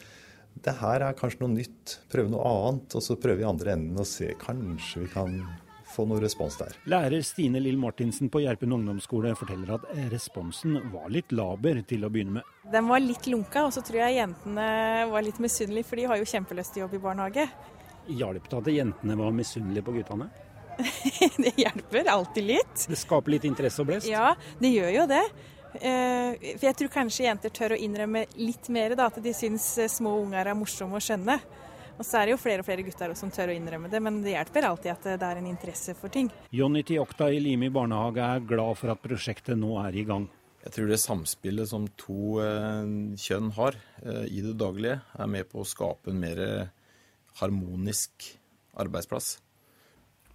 det 0.63 0.73
her 0.81 1.03
er 1.05 1.17
kanskje 1.17 1.43
noe 1.43 1.55
nytt. 1.55 1.97
Prøve 2.11 2.31
noe 2.31 2.49
annet. 2.49 2.97
Og 2.97 3.03
så 3.03 3.17
prøve 3.21 3.43
i 3.43 3.47
andre 3.47 3.75
enden 3.77 4.01
og 4.01 4.09
se 4.09 4.31
kanskje 4.41 5.05
vi 5.05 5.13
kan 5.13 5.39
få 5.97 6.05
noe 6.09 6.21
respons 6.21 6.57
der. 6.59 6.75
Lærer 6.91 7.25
Stine 7.25 7.61
Lill 7.63 7.79
Martinsen 7.81 8.29
på 8.33 8.43
Gjerpen 8.43 8.75
ungdomsskole 8.77 9.33
forteller 9.37 9.75
at 9.77 9.87
responsen 10.13 10.77
var 10.93 11.09
litt 11.13 11.33
laber 11.35 11.81
til 11.89 12.05
å 12.05 12.11
begynne 12.13 12.39
med. 12.39 12.55
Den 12.71 12.89
var 12.89 13.01
litt 13.03 13.27
lunka, 13.31 13.65
og 13.67 13.73
så 13.75 13.83
tror 13.85 14.03
jeg 14.03 14.19
jentene 14.19 14.67
var 15.11 15.25
litt 15.25 15.41
misunnelige, 15.43 15.89
for 15.89 15.99
de 15.99 16.07
har 16.11 16.21
jo 16.21 16.29
kjempelyst 16.29 16.75
til 16.75 16.85
jobb 16.85 16.97
i 16.97 17.03
barnehage. 17.07 17.47
Hjalp 18.07 18.49
det 18.49 18.59
at 18.61 18.71
jentene 18.71 19.17
var 19.19 19.35
misunnelige 19.35 19.87
på 19.87 19.95
guttene? 19.97 20.29
det 21.43 21.53
hjelper 21.57 22.09
alltid 22.13 22.49
litt. 22.53 22.87
Det 22.87 22.99
skaper 22.99 23.33
litt 23.33 23.47
interesse 23.49 23.81
og 23.83 23.89
blest? 23.89 24.09
Ja, 24.11 24.33
det 24.61 24.73
gjør 24.75 24.91
jo 25.01 25.05
det. 25.09 25.23
Eh, 25.77 26.53
for 26.57 26.67
jeg 26.69 26.77
tror 26.79 26.91
kanskje 26.93 27.27
jenter 27.27 27.53
tør 27.53 27.75
å 27.75 27.79
innrømme 27.81 28.25
litt 28.39 28.69
mer 28.73 28.95
da, 28.97 29.09
at 29.11 29.19
de 29.23 29.33
syns 29.35 29.65
eh, 29.81 29.91
små 29.91 30.15
unger 30.21 30.47
er 30.47 30.57
morsomme 30.57 30.97
å 30.97 31.03
skjønne. 31.03 31.37
Og 31.97 32.05
så 32.05 32.19
er 32.19 32.27
det 32.27 32.35
jo 32.35 32.39
flere 32.41 32.61
og 32.61 32.67
flere 32.67 32.85
gutter 32.85 33.13
som 33.17 33.31
tør 33.33 33.51
å 33.51 33.57
innrømme 33.57 33.89
det, 33.89 34.01
men 34.05 34.21
det 34.21 34.35
hjelper 34.35 34.69
alltid 34.69 34.93
at 34.93 35.07
det 35.17 35.29
er 35.29 35.41
en 35.41 35.49
interesse 35.49 35.95
for 35.97 36.13
ting. 36.13 36.29
Jonny 36.53 36.83
Tiokta 36.85 37.31
i 37.33 37.41
Limi 37.41 37.71
barnehage 37.73 38.21
er 38.21 38.45
glad 38.45 38.77
for 38.77 38.93
at 38.93 39.01
prosjektet 39.01 39.57
nå 39.57 39.73
er 39.81 39.97
i 39.97 40.05
gang. 40.07 40.29
Jeg 40.61 40.75
tror 40.75 40.91
det 40.91 40.99
samspillet 41.01 41.69
som 41.69 41.85
to 41.97 42.37
eh, 42.43 42.93
kjønn 43.17 43.51
har 43.55 43.77
i 44.27 44.41
det 44.43 44.55
daglige, 44.59 44.99
er 45.17 45.29
med 45.31 45.49
på 45.49 45.63
å 45.63 45.67
skape 45.67 46.11
en 46.11 46.21
mer 46.21 46.41
harmonisk 47.41 48.31
arbeidsplass. 48.77 49.37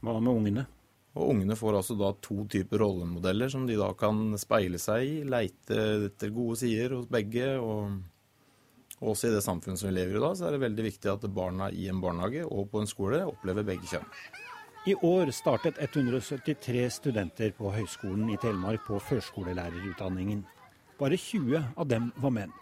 Hva 0.03 0.19
med 0.19 0.33
ungene? 0.33 0.65
Og 1.13 1.35
ungene 1.35 1.57
får 1.59 1.77
altså 1.79 1.95
da 1.99 2.09
to 2.25 2.47
typer 2.51 2.81
rollemodeller 2.81 3.51
som 3.53 3.67
de 3.69 3.77
da 3.77 3.91
kan 3.99 4.33
speile 4.41 4.81
seg 4.81 5.05
i, 5.05 5.19
leite 5.29 5.77
etter 6.09 6.33
gode 6.33 6.57
sider 6.63 6.97
hos 6.97 7.11
begge. 7.11 7.53
og 7.61 8.01
også 9.03 9.29
i 9.29 9.35
det 9.35 9.43
samfunnet 9.45 9.81
som 9.81 9.91
vi 9.91 9.97
lever 9.97 10.17
i 10.17 10.23
da, 10.23 10.31
så 10.39 10.47
er 10.47 10.55
det 10.55 10.63
veldig 10.63 10.87
viktig 10.87 11.11
at 11.13 11.27
barna 11.35 11.69
i 11.75 11.89
en 11.91 12.01
barnehage 12.03 12.47
og 12.47 12.71
på 12.73 12.83
en 12.83 12.91
skole 12.91 13.23
opplever 13.27 13.67
begge 13.67 13.91
kjønn. 13.91 14.09
I 14.87 14.97
år 15.07 15.31
startet 15.31 15.77
173 15.79 16.89
studenter 16.91 17.53
på 17.55 17.71
Høgskolen 17.71 18.33
i 18.35 18.39
Telemark 18.43 18.83
på 18.89 18.99
førskolelærerutdanningen. 18.99 20.43
Bare 20.99 21.19
20 21.19 21.63
av 21.79 21.87
dem 21.91 22.11
var 22.19 22.35
menn. 22.35 22.55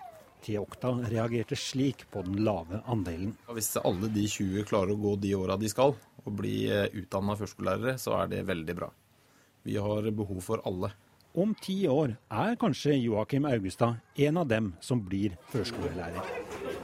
T-Okta 0.45 0.93
reagerte 1.09 1.57
slik 1.57 2.07
på 2.13 2.23
den 2.25 2.43
lave 2.45 2.81
andelen. 2.89 3.35
Hvis 3.53 3.73
alle 3.81 4.09
de 4.13 4.25
20 4.29 4.69
klarer 4.69 4.95
å 4.95 5.01
gå 5.01 5.15
de 5.21 5.35
åra 5.37 5.57
de 5.61 5.69
skal, 5.73 5.95
og 6.25 6.37
bli 6.37 6.65
eh, 6.69 6.89
utdanna 7.01 7.37
førskolelærere, 7.41 7.97
så 8.01 8.17
er 8.21 8.33
det 8.33 8.47
veldig 8.49 8.77
bra. 8.77 8.91
Vi 9.65 9.77
har 9.81 10.11
behov 10.17 10.41
for 10.45 10.63
alle. 10.69 10.93
Om 11.35 11.53
ti 11.63 11.85
år 11.87 12.17
er 12.35 12.57
kanskje 12.59 12.97
Joakim 12.99 13.45
Augestad 13.47 14.01
en 14.19 14.39
av 14.41 14.49
dem 14.51 14.73
som 14.83 14.99
blir 15.07 15.37
førskolelærer. 15.53 16.19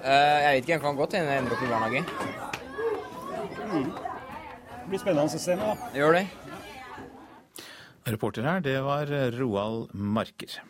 Uh, 0.04 0.06
jeg 0.06 0.52
vet 0.52 0.60
ikke, 0.60 0.72
jeg 0.72 0.82
kan 0.84 0.98
godt 1.00 1.16
hende 1.18 1.32
jeg 1.32 1.42
ender 1.42 1.56
opp 1.56 1.64
i 1.64 1.70
barnehage. 1.72 2.02
Mm. 3.66 3.88
Det 3.90 4.92
blir 4.92 5.02
spennende 5.02 5.26
å 5.26 5.42
se 5.42 5.56
nå. 5.58 5.72
Gjør 5.98 6.18
det. 6.20 6.24
Reporter 8.06 8.46
her, 8.46 8.62
det 8.62 8.76
var 8.86 9.10
Roald 9.34 9.90
Marker. 9.98 10.60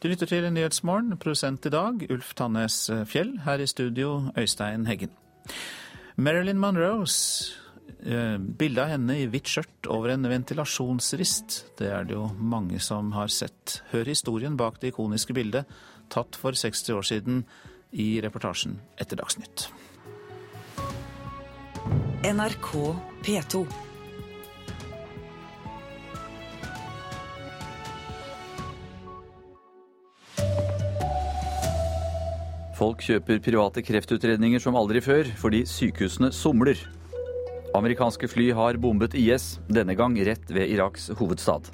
Du 0.00 0.06
lytter 0.08 0.30
til 0.30 0.46
Nyhetsmorgen, 0.46 1.18
produsent 1.18 1.66
i 1.66 1.74
dag 1.74 2.06
Ulf 2.06 2.36
Tannes 2.38 2.84
Fjell. 3.10 3.34
Her 3.44 3.58
i 3.58 3.66
studio 3.66 4.30
Øystein 4.38 4.86
Heggen. 4.86 5.10
Marilyn 6.16 6.62
Monroes 6.62 7.18
eh, 8.04 8.36
bilde 8.38 8.84
av 8.84 8.92
henne 8.92 9.16
i 9.20 9.26
hvitt 9.30 9.50
skjørt 9.50 9.88
over 9.92 10.14
en 10.14 10.28
ventilasjonsrist. 10.30 11.58
Det 11.78 11.90
er 11.90 12.08
det 12.08 12.16
jo 12.16 12.28
mange 12.36 12.80
som 12.82 13.12
har 13.16 13.32
sett. 13.32 13.80
Hør 13.92 14.10
historien 14.10 14.56
bak 14.60 14.80
det 14.80 14.94
ikoniske 14.94 15.36
bildet, 15.36 15.68
tatt 16.12 16.38
for 16.38 16.56
60 16.56 16.96
år 16.96 17.06
siden 17.06 17.44
i 17.92 18.20
reportasjen 18.22 18.78
etter 19.00 19.20
Dagsnytt. 19.20 19.68
NRK 22.26 22.74
P2. 23.24 23.64
Folk 32.80 33.02
kjøper 33.04 33.42
private 33.44 33.82
kreftutredninger 33.84 34.62
som 34.62 34.76
aldri 34.78 35.02
før, 35.04 35.28
fordi 35.36 35.66
sykehusene 35.68 36.30
somler. 36.32 36.80
Amerikanske 37.74 38.28
fly 38.28 38.48
har 38.50 38.74
bombet 38.82 39.14
IS, 39.14 39.60
denne 39.70 39.94
gang 39.94 40.16
rett 40.26 40.48
ved 40.50 40.72
Iraks 40.74 41.06
hovedstad. 41.14 41.68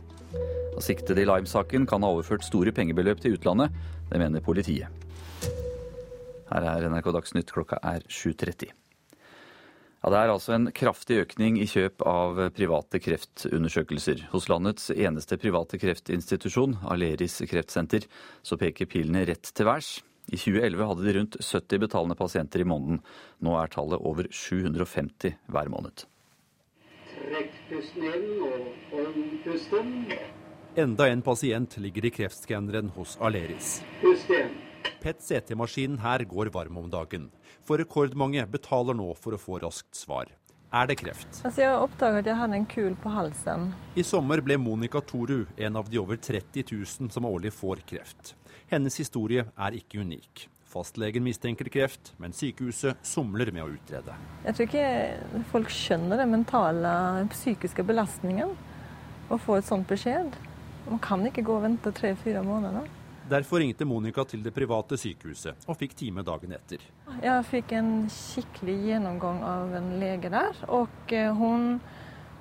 Siktede 0.84 1.22
i 1.22 1.24
Lime-saken 1.24 1.86
kan 1.88 2.04
ha 2.04 2.10
overført 2.12 2.44
store 2.44 2.72
pengebeløp 2.76 3.22
til 3.24 3.38
utlandet, 3.38 3.72
det 4.10 4.20
mener 4.20 4.44
politiet. 4.44 4.92
Her 6.50 6.66
er 6.68 6.84
NRK 6.92 7.08
Dagsnytt, 7.16 7.48
klokka 7.48 7.78
er 7.80 8.04
7.30. 8.12 8.74
Ja, 10.04 10.10
det 10.12 10.18
er 10.20 10.34
altså 10.34 10.52
en 10.54 10.68
kraftig 10.76 11.22
økning 11.24 11.56
i 11.58 11.66
kjøp 11.66 12.04
av 12.06 12.42
private 12.54 13.00
kreftundersøkelser. 13.00 14.26
Hos 14.34 14.50
landets 14.52 14.92
eneste 14.92 15.40
private 15.40 15.80
kreftinstitusjon, 15.80 16.76
Aleris 16.92 17.40
kreftsenter, 17.48 18.04
så 18.44 18.60
peker 18.60 18.92
pilene 18.92 19.24
rett 19.32 19.48
til 19.56 19.66
værs. 19.66 19.96
I 20.26 20.36
2011 20.36 20.86
hadde 20.90 21.06
de 21.06 21.12
rundt 21.18 21.36
70 21.40 21.78
betalende 21.78 22.16
pasienter 22.18 22.60
i 22.60 22.66
måneden. 22.66 23.00
Nå 23.38 23.54
er 23.60 23.70
tallet 23.70 24.02
over 24.02 24.26
750 24.30 25.36
hver 25.46 25.70
måned. 25.70 26.06
Trekk 27.12 27.54
pusten 27.70 28.08
inn 28.10 28.26
og 28.46 28.72
hold 28.90 29.20
pusten. 29.44 29.92
Enda 30.76 31.06
en 31.08 31.22
pasient 31.24 31.78
ligger 31.80 32.08
i 32.08 32.12
kreftskanneren 32.18 32.90
hos 32.98 33.14
Aleris. 33.22 33.78
Pust 34.02 34.32
igjen. 34.32 34.50
PET-CT-maskinen 35.00 36.00
her 36.02 36.24
går 36.28 36.50
varm 36.54 36.82
om 36.82 36.90
dagen. 36.90 37.30
For 37.66 37.78
rekordmange 37.80 38.42
betaler 38.50 38.98
nå 38.98 39.12
for 39.18 39.36
å 39.36 39.40
få 39.40 39.60
raskt 39.62 39.94
svar. 39.96 40.28
Er 40.74 40.88
det 40.90 40.98
kreft? 40.98 41.38
Altså 41.46 41.62
jeg 41.62 41.78
oppdaget 41.78 42.24
at 42.24 42.30
jeg 42.32 42.38
hadde 42.40 42.58
en 42.58 42.66
kul 42.68 42.96
på 42.98 43.12
halsen. 43.14 43.68
I 43.94 44.04
sommer 44.04 44.42
ble 44.44 44.58
Monica 44.58 45.00
Toru 45.00 45.46
en 45.56 45.78
av 45.78 45.88
de 45.90 46.00
over 46.02 46.18
30 46.18 46.66
000 46.72 47.14
som 47.14 47.28
årlig 47.28 47.54
får 47.54 47.84
kreft. 47.86 48.34
Hennes 48.66 48.96
historie 48.98 49.44
er 49.46 49.74
ikke 49.78 50.00
unik. 50.02 50.48
Fastlegen 50.66 51.22
mistenker 51.22 51.68
kreft, 51.70 52.10
men 52.18 52.34
sykehuset 52.34 52.98
somler 53.06 53.52
med 53.54 53.62
å 53.62 53.68
utrede. 53.70 54.16
Jeg 54.42 54.56
tror 54.56 54.66
ikke 54.66 55.44
folk 55.52 55.70
skjønner 55.70 56.18
den 56.18 56.32
mentale 56.34 56.94
psykiske 57.30 57.86
belastningen 57.86 58.56
å 59.30 59.38
få 59.38 59.60
et 59.60 59.68
sånt 59.68 59.86
beskjed. 59.86 60.34
Man 60.88 60.98
kan 61.02 61.22
ikke 61.28 61.44
gå 61.46 61.54
og 61.60 61.62
vente 61.68 61.94
tre-fire 61.94 62.42
måneder. 62.46 62.90
Derfor 63.30 63.62
ringte 63.62 63.86
Monica 63.86 64.22
til 64.26 64.42
det 64.42 64.52
private 64.54 64.98
sykehuset 64.98 65.64
og 65.66 65.78
fikk 65.78 65.94
time 65.98 66.26
dagen 66.26 66.52
etter. 66.58 66.82
Jeg 67.22 67.46
fikk 67.46 67.72
en 67.78 67.94
skikkelig 68.10 68.76
gjennomgang 68.90 69.40
av 69.46 69.78
en 69.78 69.88
lege 70.02 70.30
der, 70.30 70.58
og 70.66 71.14
eh, 71.14 71.30
hun 71.34 71.80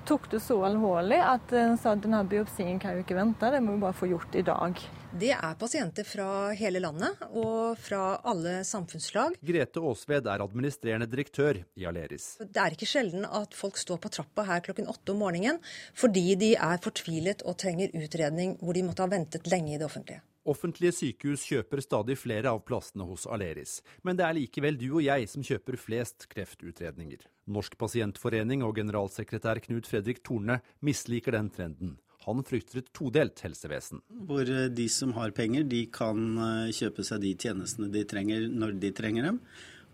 tok 0.06 0.28
det 0.34 0.42
så 0.42 0.58
alvorlig 0.66 1.18
at 1.22 1.54
hun 1.54 1.78
sa 1.78 1.94
at 1.94 2.02
denne 2.02 2.22
biopsien 2.26 2.78
kan 2.82 2.94
jo 2.94 3.06
ikke 3.06 3.18
vente, 3.18 3.50
det 3.50 3.62
må 3.62 3.74
vi 3.74 3.82
bare 3.86 3.98
få 3.98 4.10
gjort 4.10 4.38
i 4.38 4.46
dag. 4.46 4.86
Det 5.14 5.30
er 5.30 5.54
pasienter 5.58 6.04
fra 6.04 6.50
hele 6.58 6.80
landet 6.82 7.20
og 7.28 7.78
fra 7.78 8.18
alle 8.26 8.58
samfunnslag. 8.66 9.36
Grete 9.46 9.80
Aasved 9.80 10.26
er 10.26 10.42
administrerende 10.44 11.06
direktør 11.10 11.60
i 11.78 11.86
Aleris. 11.86 12.34
Det 12.42 12.62
er 12.62 12.74
ikke 12.74 12.88
sjelden 12.90 13.26
at 13.28 13.54
folk 13.54 13.78
står 13.78 14.00
på 14.02 14.10
trappa 14.18 14.46
her 14.48 14.64
klokken 14.66 14.90
åtte 14.90 15.14
om 15.14 15.22
morgenen 15.22 15.60
fordi 15.96 16.34
de 16.40 16.54
er 16.58 16.82
fortvilet 16.82 17.44
og 17.46 17.58
trenger 17.62 17.94
utredning 17.94 18.56
hvor 18.60 18.76
de 18.76 18.86
måtte 18.86 19.06
ha 19.06 19.12
ventet 19.12 19.46
lenge 19.50 19.76
i 19.76 19.78
det 19.78 19.86
offentlige. 19.86 20.24
Offentlige 20.46 20.94
sykehus 20.94 21.42
kjøper 21.48 21.80
stadig 21.82 22.14
flere 22.20 22.52
av 22.54 22.60
plassene 22.62 23.02
hos 23.08 23.24
Aleris, 23.26 23.80
men 24.06 24.14
det 24.18 24.22
er 24.26 24.36
likevel 24.36 24.78
du 24.78 24.92
og 24.92 25.02
jeg 25.02 25.26
som 25.30 25.42
kjøper 25.42 25.78
flest 25.80 26.28
kreftutredninger. 26.30 27.24
Norsk 27.50 27.74
pasientforening 27.78 28.62
og 28.66 28.78
generalsekretær 28.78 29.58
Knut 29.64 29.90
Fredrik 29.90 30.22
Torne 30.22 30.60
misliker 30.86 31.34
den 31.34 31.50
trenden. 31.50 31.96
Han 32.26 32.42
frykter 32.42 32.80
et 32.80 32.88
todelt 32.90 33.38
helsevesen. 33.44 34.00
Hvor 34.26 34.42
eh, 34.42 34.66
de 34.74 34.88
som 34.90 35.12
har 35.14 35.30
penger, 35.34 35.62
de 35.70 35.84
kan 35.94 36.18
eh, 36.42 36.74
kjøpe 36.74 37.04
seg 37.06 37.22
de 37.22 37.36
tjenestene 37.38 37.86
de 37.92 38.02
trenger 38.08 38.48
når 38.50 38.74
de 38.82 38.90
trenger 38.96 39.28
dem. 39.28 39.38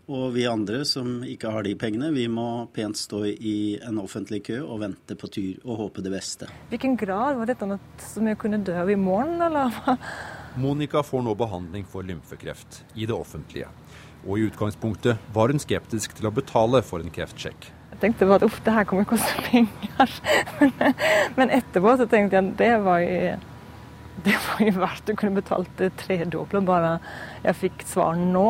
Og 0.09 0.33
vi 0.35 0.47
andre 0.49 0.81
som 0.83 1.21
ikke 1.23 1.51
har 1.53 1.63
de 1.63 1.75
pengene, 1.79 2.09
vi 2.11 2.25
må 2.27 2.65
pent 2.73 2.97
stå 2.99 3.21
i 3.29 3.77
en 3.85 4.01
offentlig 4.01 4.41
kø 4.49 4.57
og 4.65 4.81
vente 4.81 5.15
på 5.15 5.29
tur 5.31 5.61
og 5.61 5.77
håpe 5.83 6.03
det 6.03 6.11
beste. 6.11 6.49
Hvilken 6.73 6.97
grad 6.99 7.37
var 7.37 7.47
dette 7.47 7.69
noe 7.69 7.79
som 8.01 8.27
jeg 8.27 8.41
kunne 8.41 8.59
dø 8.65 8.75
av 8.81 8.91
i 8.91 8.97
morgen, 8.99 9.37
eller? 9.45 9.77
Monica 10.59 11.05
får 11.05 11.23
nå 11.23 11.37
behandling 11.37 11.85
for 11.87 12.03
lymfekreft 12.03 12.81
i 12.97 13.05
det 13.05 13.15
offentlige. 13.15 13.69
Og 14.25 14.41
i 14.41 14.49
utgangspunktet 14.49 15.31
var 15.37 15.53
hun 15.53 15.61
skeptisk 15.61 16.17
til 16.17 16.27
å 16.27 16.35
betale 16.35 16.81
for 16.83 17.05
en 17.05 17.13
kreftsjekk. 17.13 17.69
Tenkte 18.03 18.27
bare 18.27 18.41
at 18.41 18.43
uff, 18.49 18.59
det 18.65 18.73
her 18.75 18.83
kommer 18.87 19.05
til 19.05 19.13
å 19.13 19.15
koste 19.15 19.43
penger. 19.47 20.13
Men, 21.37 21.53
etterpå 21.55 21.95
så 22.01 22.07
tenkte 22.11 22.35
jeg 22.35 22.49
at 22.49 22.57
det 22.59 22.73
var 22.83 22.99
jo, 22.99 23.37
det 24.25 24.35
var 24.43 24.63
jo 24.65 24.73
verdt 24.81 25.07
Du 25.07 25.15
kunne 25.15 25.39
betalt 25.39 25.71
det 25.79 25.93
tredoble 26.01 26.59
bare 26.67 26.97
jeg 27.45 27.59
fikk 27.61 27.85
svar 27.87 28.19
nå. 28.19 28.47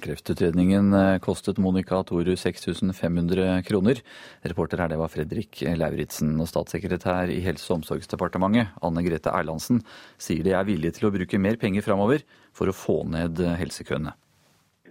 Kreftutredningen 0.00 0.88
eh, 0.96 1.18
kostet 1.20 1.60
Monica 1.60 2.00
Toru 2.08 2.32
6500 2.32 3.60
kroner. 3.68 4.00
Reporter 4.48 4.80
her 4.80 4.88
det 4.88 5.00
var 5.02 5.12
Fredrik 5.12 5.60
Lauritzen. 5.76 6.32
Og 6.40 6.48
statssekretær 6.48 7.28
i 7.28 7.42
Helse- 7.44 7.68
og 7.68 7.82
omsorgsdepartementet, 7.82 8.72
Anne 8.80 9.04
Grete 9.04 9.36
Erlandsen, 9.36 9.84
sier 10.16 10.40
de 10.46 10.56
er 10.56 10.64
villige 10.68 10.96
til 10.96 11.10
å 11.10 11.12
bruke 11.12 11.36
mer 11.36 11.60
penger 11.60 11.84
framover 11.84 12.24
for 12.56 12.72
å 12.72 12.76
få 12.76 13.02
ned 13.12 13.44
helsekøene. 13.60 14.16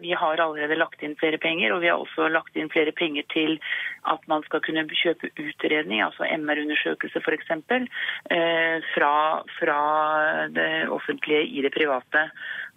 Vi 0.01 0.13
har 0.17 0.41
allerede 0.41 0.77
lagt 0.79 1.03
inn 1.05 1.15
flere 1.19 1.37
penger, 1.41 1.73
og 1.73 1.83
vi 1.83 1.89
har 1.91 2.01
også 2.01 2.29
lagt 2.31 2.57
inn 2.57 2.71
flere 2.73 2.93
penger 2.95 3.25
til 3.33 3.57
at 4.09 4.23
man 4.31 4.41
skal 4.47 4.63
kunne 4.65 4.83
kjøpe 4.97 5.29
utredning, 5.37 6.01
altså 6.01 6.25
MR-undersøkelse 6.25 7.21
f.eks., 7.21 7.51
eh, 8.33 8.77
fra, 8.95 9.13
fra 9.59 9.81
det 10.55 10.71
offentlige 10.89 11.43
i 11.45 11.61
det 11.65 11.73
private. 11.75 12.29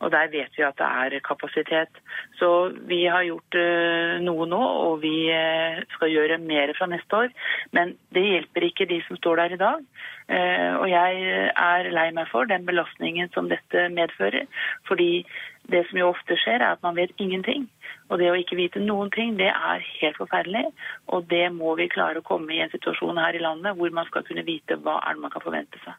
Og 0.03 0.11
der 0.13 0.29
vet 0.33 0.53
vi 0.59 0.65
at 0.67 0.77
det 0.77 0.87
er 0.87 1.25
kapasitet. 1.25 2.01
Så 2.37 2.51
vi 2.91 3.05
har 3.07 3.25
gjort 3.25 3.57
eh, 3.57 4.21
noe 4.25 4.49
nå, 4.51 4.61
og 4.89 5.01
vi 5.05 5.31
eh, 5.33 5.81
skal 5.95 6.13
gjøre 6.13 6.43
mer 6.43 6.75
fra 6.77 6.91
neste 6.93 7.25
år. 7.25 7.33
Men 7.73 7.97
det 8.13 8.27
hjelper 8.27 8.69
ikke 8.69 8.91
de 8.91 9.01
som 9.09 9.21
står 9.21 9.45
der 9.45 9.57
i 9.57 9.63
dag. 9.65 9.89
Og 10.25 10.87
jeg 10.89 11.25
er 11.53 11.87
lei 11.93 12.07
meg 12.17 12.31
for 12.31 12.49
den 12.49 12.63
belastningen 12.65 13.29
som 13.35 13.51
dette 13.51 13.83
medfører. 13.93 14.47
Fordi 14.89 15.27
det 15.73 15.85
som 15.89 15.99
jo 15.99 16.11
ofte 16.13 16.37
skjer, 16.41 16.61
er 16.61 16.75
at 16.75 16.83
man 16.85 16.97
vet 16.99 17.13
ingenting. 17.21 17.67
Og 18.13 18.19
det 18.21 18.31
å 18.31 18.39
ikke 18.39 18.59
vite 18.59 18.83
noen 18.83 19.13
ting, 19.15 19.37
det 19.41 19.51
er 19.51 19.85
helt 20.01 20.19
forferdelig. 20.21 20.67
Og 21.13 21.29
det 21.31 21.47
må 21.55 21.75
vi 21.81 21.91
klare 21.93 22.21
å 22.21 22.27
komme 22.27 22.53
i 22.53 22.61
en 22.65 22.73
situasjon 22.73 23.21
her 23.21 23.37
i 23.37 23.45
landet 23.45 23.79
hvor 23.79 23.95
man 23.95 24.09
skal 24.11 24.27
kunne 24.27 24.45
vite 24.47 24.79
hva 24.85 25.01
er 25.03 25.17
det 25.17 25.25
man 25.25 25.33
kan 25.33 25.45
forvente 25.45 25.81
seg. 25.85 25.97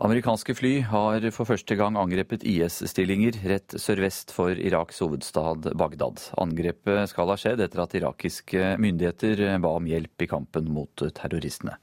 Amerikanske 0.00 0.54
fly 0.56 0.70
har 0.88 1.26
for 1.36 1.44
første 1.44 1.76
gang 1.76 1.98
angrepet 2.00 2.46
IS-stillinger 2.48 3.36
rett 3.50 3.74
sørvest 3.76 4.32
for 4.32 4.56
Iraks 4.56 5.02
hovedstad 5.04 5.68
Bagdad. 5.76 6.22
Angrepet 6.40 7.12
skal 7.12 7.28
ha 7.28 7.36
skjedd 7.36 7.60
etter 7.60 7.84
at 7.84 7.98
irakiske 7.98 8.78
myndigheter 8.80 9.44
ba 9.60 9.74
om 9.76 9.90
hjelp 9.90 10.24
i 10.24 10.30
kampen 10.30 10.72
mot 10.72 11.04
terroristene. 11.20 11.76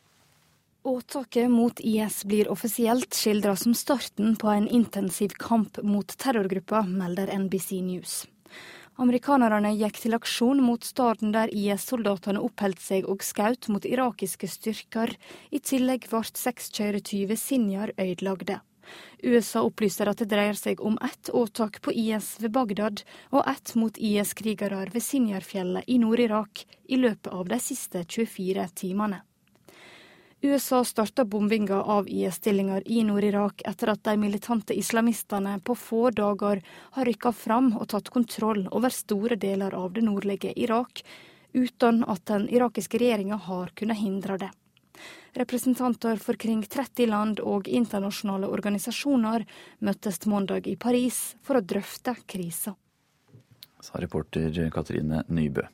Åtaket 0.87 1.51
mot 1.51 1.79
IS 1.79 2.25
blir 2.25 2.47
offisielt 2.47 3.15
skildra 3.15 3.55
som 3.55 3.73
starten 3.73 4.35
på 4.35 4.47
en 4.47 4.67
intensiv 4.67 5.33
kamp 5.35 5.81
mot 5.83 6.07
terrorgruppa, 6.17 6.81
melder 6.81 7.27
NBC 7.39 7.81
News. 7.83 8.13
Amerikanerne 8.95 9.73
gikk 9.75 9.99
til 9.99 10.15
aksjon 10.15 10.63
mot 10.63 10.87
staden 10.87 11.35
der 11.35 11.51
IS-soldatene 11.51 12.39
oppholdt 12.39 12.79
seg 12.79 13.11
og 13.11 13.19
skjøt 13.19 13.67
mot 13.67 13.83
irakiske 13.83 14.47
styrker. 14.47 15.11
I 15.51 15.59
tillegg 15.59 16.07
ble 16.07 16.23
seks 16.31 16.71
kjøretyver 16.79 17.35
Sinjar 17.35 17.91
ødelagte. 17.99 18.61
USA 19.19 19.67
opplyser 19.67 20.07
at 20.07 20.23
det 20.23 20.31
dreier 20.31 20.55
seg 20.55 20.79
om 20.79 20.95
ett 21.03 21.35
åtak 21.35 21.81
på 21.83 21.91
IS 21.91 22.37
ved 22.39 22.55
Bagdad 22.55 23.03
og 23.35 23.43
ett 23.43 23.75
mot 23.75 23.99
IS-krigere 23.99 24.85
ved 24.93 25.03
Sinjarfjellet 25.03 25.83
i 25.83 25.99
Nord-Irak 25.99 26.63
i 26.87 26.95
løpet 26.95 27.33
av 27.33 27.51
de 27.51 27.59
siste 27.59 28.07
24 28.07 28.71
timene. 28.87 29.27
USA 30.41 30.83
starta 30.83 31.25
bombinga 31.25 31.83
av 31.83 32.09
IS-stillinger 32.09 32.83
i 32.85 33.03
Nord-Irak 33.03 33.61
etter 33.65 33.89
at 33.89 34.03
de 34.03 34.17
militante 34.21 34.75
islamistene 34.77 35.55
på 35.65 35.75
få 35.75 36.11
dager 36.13 36.61
har 36.91 37.05
rykka 37.09 37.31
fram 37.33 37.71
og 37.77 37.87
tatt 37.89 38.11
kontroll 38.13 38.67
over 38.71 38.93
store 38.93 39.35
deler 39.35 39.73
av 39.73 39.95
det 39.95 40.03
nordlige 40.05 40.53
Irak, 40.53 41.01
uten 41.53 42.03
at 42.05 42.25
den 42.29 42.45
irakiske 42.53 43.01
regjeringa 43.01 43.39
har 43.47 43.73
kunnet 43.73 43.97
hindre 43.97 44.37
det. 44.37 44.51
Representanter 45.33 46.21
for 46.21 46.37
kring 46.37 46.61
30 46.61 47.09
land 47.09 47.41
og 47.41 47.67
internasjonale 47.67 48.49
organisasjoner 48.49 49.45
møttes 49.79 50.21
mandag 50.25 50.69
i 50.69 50.75
Paris 50.77 51.33
for 51.41 51.57
å 51.57 51.65
drøfte 51.65 52.13
krisa. 52.29 52.75
Sa 53.81 53.97
reporter 54.01 54.53
Katrine 54.73 55.23
Nybø. 55.29 55.65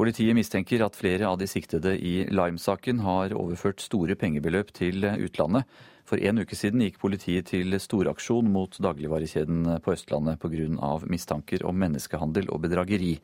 Politiet 0.00 0.32
mistenker 0.32 0.80
at 0.80 0.94
flere 0.96 1.26
av 1.28 1.34
de 1.36 1.44
siktede 1.44 1.90
i 1.92 2.22
Lime-saken 2.32 3.02
har 3.04 3.34
overført 3.36 3.82
store 3.84 4.14
pengebeløp 4.16 4.70
til 4.72 5.04
utlandet. 5.04 5.68
For 6.08 6.16
en 6.24 6.40
uke 6.40 6.56
siden 6.56 6.80
gikk 6.86 6.96
politiet 7.02 7.50
til 7.52 7.76
storaksjon 7.76 8.48
mot 8.48 8.78
dagligvarekjeden 8.80 9.68
på 9.84 9.92
Østlandet 9.92 10.40
pga. 10.40 10.96
mistanker 11.04 11.66
om 11.68 11.76
menneskehandel 11.76 12.48
og 12.48 12.62
bedrageri. 12.64 13.18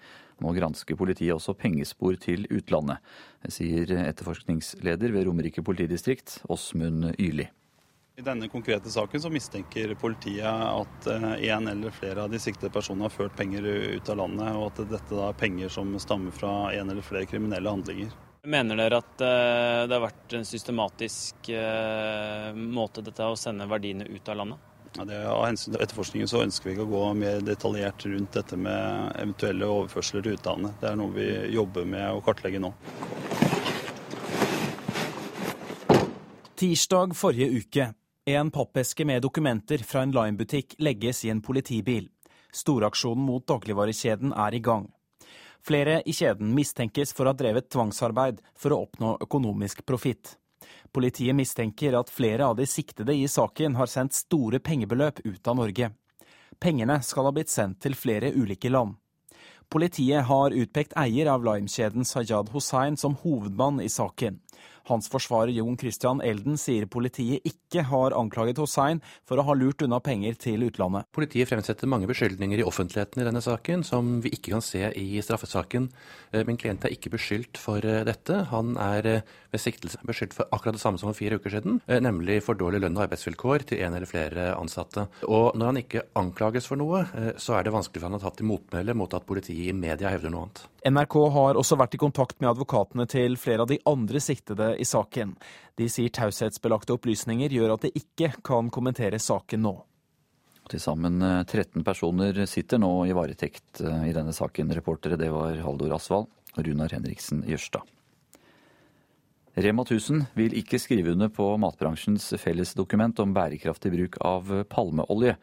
Nå 0.44 0.52
gransker 0.52 1.00
politiet 1.00 1.32
også 1.32 1.56
pengespor 1.56 2.20
til 2.20 2.44
utlandet, 2.52 3.00
sier 3.48 3.96
etterforskningsleder 4.04 5.16
ved 5.16 5.30
Romerike 5.30 5.64
politidistrikt, 5.64 6.42
Åsmund 6.44 7.14
Yrli. 7.16 7.48
I 8.18 8.22
denne 8.22 8.48
konkrete 8.48 8.90
saken 8.90 9.20
så 9.20 9.28
mistenker 9.28 9.90
politiet 10.00 10.46
at 10.48 11.06
eh, 11.06 11.32
en 11.52 11.66
eller 11.68 11.92
flere 11.92 12.22
av 12.24 12.30
de 12.32 12.38
siktede 12.40 12.70
personene 12.72 13.04
har 13.04 13.12
ført 13.12 13.34
penger 13.36 13.66
ut 13.68 14.08
av 14.08 14.16
landet, 14.16 14.54
og 14.56 14.70
at 14.70 14.78
dette 14.88 15.18
da 15.18 15.26
er 15.28 15.36
penger 15.36 15.68
som 15.74 15.90
stammer 16.00 16.32
fra 16.32 16.52
en 16.72 16.88
eller 16.94 17.04
flere 17.04 17.28
kriminelle 17.28 17.74
handlinger. 17.74 18.14
Mener 18.48 18.80
dere 18.80 19.02
at 19.02 19.20
eh, 19.26 19.80
det 19.84 19.92
har 19.98 20.04
vært 20.06 20.36
en 20.38 20.48
systematisk 20.48 21.50
eh, 21.52 22.56
måte 22.56 23.04
dette 23.04 23.26
å 23.28 23.36
sende 23.36 23.66
verdiene 23.68 24.08
ut 24.08 24.32
av 24.32 24.40
landet? 24.40 24.64
Ja, 24.96 25.04
det, 25.04 25.20
av 25.34 25.44
hensyn 25.50 25.76
til 25.76 25.84
etterforskningen 25.84 26.32
så 26.32 26.40
ønsker 26.46 26.70
vi 26.70 26.74
ikke 26.78 26.88
å 26.88 26.94
gå 26.94 27.04
mer 27.20 27.44
detaljert 27.44 28.08
rundt 28.08 28.40
dette 28.40 28.56
med 28.56 29.12
eventuelle 29.12 29.68
overførsler 29.74 30.24
til 30.24 30.38
utlandet. 30.38 30.80
Det 30.80 30.88
er 30.88 30.96
noe 31.02 31.12
vi 31.12 31.28
jobber 31.52 31.84
med 31.84 32.16
å 32.16 32.24
kartlegge 32.24 32.64
nå. 32.64 32.72
Tirsdag 36.56 37.12
forrige 37.12 37.52
uke 37.60 37.92
en 38.34 38.50
pappeske 38.50 39.04
med 39.04 39.22
dokumenter 39.22 39.78
fra 39.78 40.02
en 40.02 40.10
Lime-butikk 40.10 40.74
legges 40.78 41.24
i 41.24 41.30
en 41.30 41.42
politibil. 41.42 42.08
Storaksjonen 42.52 43.22
mot 43.22 43.46
dagligvarekjeden 43.46 44.32
er 44.32 44.54
i 44.54 44.58
gang. 44.58 44.88
Flere 45.62 46.00
i 46.02 46.12
kjeden 46.12 46.50
mistenkes 46.54 47.14
for 47.14 47.26
å 47.26 47.30
ha 47.30 47.38
drevet 47.38 47.68
tvangsarbeid 47.70 48.42
for 48.58 48.74
å 48.74 48.80
oppnå 48.82 49.12
økonomisk 49.22 49.84
profitt. 49.86 50.34
Politiet 50.90 51.38
mistenker 51.38 51.94
at 51.94 52.10
flere 52.10 52.50
av 52.50 52.58
de 52.58 52.66
siktede 52.66 53.14
i 53.14 53.28
saken 53.30 53.78
har 53.78 53.90
sendt 53.90 54.18
store 54.18 54.58
pengebeløp 54.58 55.22
ut 55.22 55.46
av 55.46 55.60
Norge. 55.60 55.92
Pengene 56.58 56.98
skal 57.06 57.28
ha 57.28 57.34
blitt 57.36 57.52
sendt 57.52 57.78
til 57.84 57.94
flere 57.94 58.32
ulike 58.34 58.72
land. 58.74 58.96
Politiet 59.70 60.26
har 60.26 60.54
utpekt 60.54 60.98
eier 60.98 61.30
av 61.30 61.46
Lime-kjeden 61.46 62.06
Sayad 62.06 62.50
Hussein 62.54 62.98
som 62.98 63.14
hovedmann 63.22 63.80
i 63.82 63.88
saken. 63.90 64.40
Hans 64.86 65.08
forsvarer 65.10 65.50
Jon 65.56 65.76
Christian 65.78 66.20
Elden 66.22 66.58
sier 66.60 66.86
politiet 66.86 67.46
ikke 67.48 67.82
har 67.88 68.14
anklaget 68.14 68.60
Hossein 68.62 69.00
for 69.26 69.40
å 69.40 69.46
ha 69.48 69.56
lurt 69.58 69.82
unna 69.82 69.98
penger 70.04 70.36
til 70.38 70.62
utlandet. 70.68 71.08
Politiet 71.16 71.50
fremsetter 71.50 71.90
mange 71.90 72.06
beskyldninger 72.06 72.62
i 72.62 72.66
offentligheten 72.66 73.22
i 73.22 73.26
denne 73.26 73.42
saken 73.42 73.82
som 73.86 74.20
vi 74.22 74.30
ikke 74.36 74.54
kan 74.54 74.62
se 74.64 74.84
i 74.94 75.18
straffesaken. 75.24 75.88
Eh, 76.30 76.44
min 76.46 76.60
klient 76.60 76.86
er 76.86 76.94
ikke 76.94 77.10
beskyldt 77.16 77.58
for 77.58 77.82
eh, 77.82 78.04
dette. 78.06 78.44
Han 78.52 78.76
er 78.78 79.10
eh, 79.10 79.34
ved 79.50 79.62
siktelse 79.62 79.98
beskyldt 80.06 80.36
for 80.38 80.54
akkurat 80.54 80.78
det 80.78 80.84
samme 80.84 81.02
som 81.02 81.10
for 81.10 81.18
fire 81.18 81.40
uker 81.40 81.56
siden, 81.56 81.80
nemlig 82.02 82.42
for 82.44 82.58
dårlig 82.58 82.82
lønn 82.82 82.98
og 82.98 83.06
arbeidsvilkår 83.06 83.66
til 83.70 83.82
en 83.86 83.96
eller 83.96 84.10
flere 84.10 84.48
ansatte. 84.54 85.06
Og 85.26 85.56
når 85.56 85.70
han 85.70 85.80
ikke 85.80 86.06
anklages 86.18 86.68
for 86.68 86.78
noe, 86.78 87.04
så 87.40 87.56
er 87.56 87.66
det 87.66 87.74
vanskelig 87.74 88.02
for 88.02 88.10
han 88.10 88.18
å 88.18 88.22
tatt 88.22 88.36
til 88.40 88.50
motmæle 88.50 88.96
mot 88.98 89.14
at 89.16 89.26
politiet 89.26 89.70
i 89.70 89.76
media 89.76 90.12
hevder 90.12 90.34
noe 90.34 90.46
annet. 90.46 90.66
NRK 90.86 91.16
har 91.34 91.58
også 91.58 91.78
vært 91.80 91.96
i 91.96 91.98
kontakt 91.98 92.36
med 92.38 92.52
advokatene 92.52 93.08
til 93.10 93.34
flere 93.40 93.64
av 93.64 93.70
de 93.72 93.80
andre 93.90 94.20
siktede 94.22 94.68
i 94.78 94.86
saken. 94.86 95.34
De 95.76 95.88
sier 95.92 96.12
taushetsbelagte 96.14 96.94
opplysninger 96.96 97.52
gjør 97.52 97.74
at 97.76 97.86
de 97.86 97.92
ikke 97.98 98.32
kan 98.46 98.70
kommentere 98.72 99.20
saken 99.22 99.64
nå. 99.66 99.74
Til 100.66 100.82
sammen 100.82 101.20
13 101.22 101.78
eh, 101.78 101.84
personer 101.86 102.40
sitter 102.50 102.80
nå 102.82 102.90
i 103.06 103.14
varetekt 103.14 103.82
eh, 103.84 104.08
i 104.10 104.14
denne 104.16 104.34
saken. 104.34 104.72
Reportere 104.74 105.18
det 105.20 105.28
var 105.34 105.60
Haldor 105.62 105.94
Asvald 105.98 106.26
og 106.56 106.64
Runar 106.66 106.94
Henriksen 106.96 107.44
Jørstad. 107.46 107.86
Rema 109.56 109.86
1000 109.86 110.26
vil 110.36 110.52
ikke 110.58 110.80
skrive 110.82 111.14
under 111.14 111.30
på 111.32 111.46
matbransjens 111.62 112.34
fellesdokument 112.42 113.22
om 113.24 113.32
bærekraftig 113.32 113.92
bruk 113.94 114.18
av 114.20 114.50
palmeolje. 114.68 115.36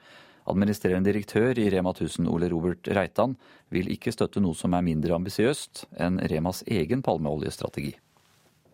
Administrerende 0.46 1.08
direktør 1.08 1.58
i 1.58 1.70
Rema 1.72 1.96
1000, 1.96 2.28
Ole 2.30 2.50
Robert 2.52 2.88
Reitan, 2.94 3.38
vil 3.72 3.90
ikke 3.90 4.12
støtte 4.14 4.44
noe 4.44 4.58
som 4.60 4.76
er 4.76 4.86
mindre 4.86 5.16
ambisiøst 5.16 5.86
enn 6.04 6.20
Remas 6.30 6.62
egen 6.68 7.02
palmeoljestrategi. 7.02 7.96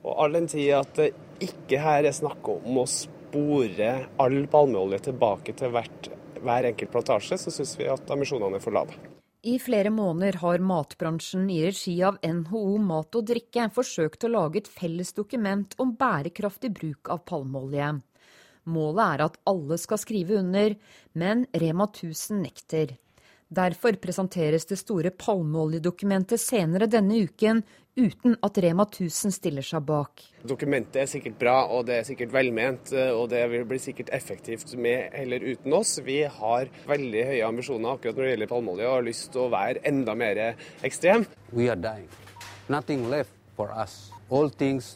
Og 0.05 0.15
all 0.23 0.35
den 0.37 0.47
tid 0.47 0.71
at 0.77 0.95
det 0.97 1.11
ikke 1.43 1.79
her 1.83 2.07
er 2.07 2.15
snakk 2.15 2.47
om 2.51 2.81
å 2.81 2.87
spore 2.89 3.91
all 4.19 4.41
palmeolje 4.51 5.03
tilbake 5.09 5.55
til 5.59 5.73
hvert, 5.75 6.11
hver 6.39 6.69
enkelt 6.71 6.91
plantasje, 6.93 7.39
så 7.39 7.53
syns 7.53 7.75
vi 7.79 7.87
at 7.91 8.11
ambisjonene 8.11 8.59
er 8.59 8.63
for 8.63 8.75
lave. 8.75 8.95
I 9.47 9.55
flere 9.59 9.91
måneder 9.91 10.41
har 10.41 10.59
matbransjen 10.59 11.45
i 11.51 11.61
regi 11.63 11.93
av 12.03 12.17
NHO 12.19 12.75
Mat 12.83 13.15
og 13.15 13.27
Drikke 13.29 13.69
forsøkt 13.71 14.25
å 14.27 14.31
lage 14.33 14.59
et 14.59 14.67
felles 14.67 15.13
dokument 15.15 15.75
om 15.79 15.93
bærekraftig 15.95 16.73
bruk 16.75 17.11
av 17.13 17.23
palmeolje. 17.29 17.93
Målet 18.67 19.05
er 19.05 19.23
at 19.29 19.37
alle 19.47 19.77
skal 19.79 20.01
skrive 20.01 20.41
under, 20.41 20.75
men 21.15 21.45
Rema 21.55 21.87
1000 21.87 22.43
nekter. 22.43 22.97
Derfor 23.49 23.95
presenteres 23.97 24.67
det 24.69 24.77
store 24.77 25.09
palmeoljedokumentet 25.15 26.41
senere 26.43 26.89
denne 26.91 27.23
uken, 27.23 27.63
uten 27.99 28.37
at 28.45 28.57
Rema 28.63 28.85
1000 28.87 29.35
stiller 29.35 29.65
seg 29.65 29.83
bak. 29.87 30.23
Dokumentet 30.47 31.01
er 31.03 31.09
sikkert 31.11 31.37
bra 31.41 31.57
og 31.67 31.85
det 31.89 31.99
er 31.99 32.07
sikkert 32.07 32.33
velment, 32.33 32.93
og 33.13 33.27
det 33.33 33.43
vil 33.51 33.67
bli 33.67 33.79
sikkert 33.83 34.13
effektivt 34.15 34.73
med 34.79 35.11
eller 35.19 35.43
uten 35.43 35.75
oss. 35.75 35.97
Vi 36.05 36.21
har 36.23 36.71
veldig 36.89 37.25
høye 37.33 37.43
ambisjoner 37.49 37.97
akkurat 37.97 38.15
når 38.17 38.25
det 38.25 38.31
gjelder 38.33 38.53
palmeolje 38.53 38.87
og 38.87 38.97
har 38.97 39.07
lyst 39.09 39.29
til 39.35 39.45
å 39.45 39.51
være 39.53 39.83
enda 39.91 40.15
mer 40.17 40.41
ekstrem. 40.87 41.27
We 41.51 41.69
are 41.69 41.79
dying. 41.79 42.09
Nothing 42.69 43.09
left 43.11 43.35
for 43.57 43.73
us. 43.75 44.07
All 44.29 44.49
things 44.49 44.95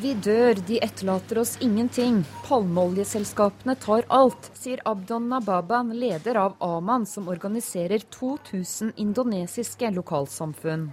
vi 0.00 0.14
dør, 0.24 0.54
de 0.66 0.78
etterlater 0.80 1.40
oss 1.42 1.56
ingenting. 1.60 2.22
Palmeoljeselskapene 2.46 3.74
tar 3.82 4.06
alt, 4.08 4.48
sier 4.56 4.80
Abdon 4.88 5.28
Nababan, 5.28 5.92
leder 5.98 6.38
av 6.40 6.56
Aman, 6.62 7.04
som 7.06 7.28
organiserer 7.28 8.06
2000 8.14 8.94
indonesiske 8.96 9.90
lokalsamfunn. 9.98 10.92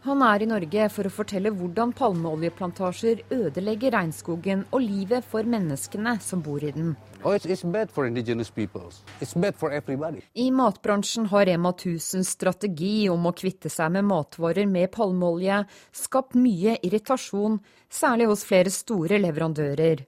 Han 0.00 0.22
er 0.24 0.40
i 0.40 0.46
Norge 0.48 0.86
for 0.88 1.04
å 1.04 1.12
fortelle 1.12 1.50
hvordan 1.52 1.90
palmeoljeplantasjer 1.92 3.18
ødelegger 3.36 3.92
regnskogen 3.92 4.62
og 4.72 4.80
livet 4.80 5.26
for 5.28 5.44
menneskene 5.44 6.14
som 6.24 6.40
bor 6.40 6.64
i 6.64 6.70
den. 6.72 6.94
Oh, 7.22 7.34
it's, 7.36 7.44
it's 7.44 7.66
bad 7.68 7.90
for 7.92 8.06
indigenous 8.06 8.48
peoples. 8.48 9.02
It's 9.20 9.34
bad 9.34 9.58
for 9.60 9.70
everybody. 9.76 10.22
I 10.32 10.48
matbransjen 10.50 11.26
har 11.28 11.44
Rema 11.44 11.74
1000 11.74 12.24
strategi 12.24 13.10
om 13.12 13.28
å 13.28 13.34
kvitte 13.36 13.68
seg 13.68 13.92
med 13.92 14.08
matvarer 14.08 14.64
med 14.64 14.88
palmeolje 14.96 15.66
skapt 15.92 16.32
mye 16.32 16.78
irritasjon, 16.80 17.60
særlig 17.92 18.30
hos 18.32 18.46
flere 18.48 18.72
store 18.72 19.20
leverandører. 19.20 20.06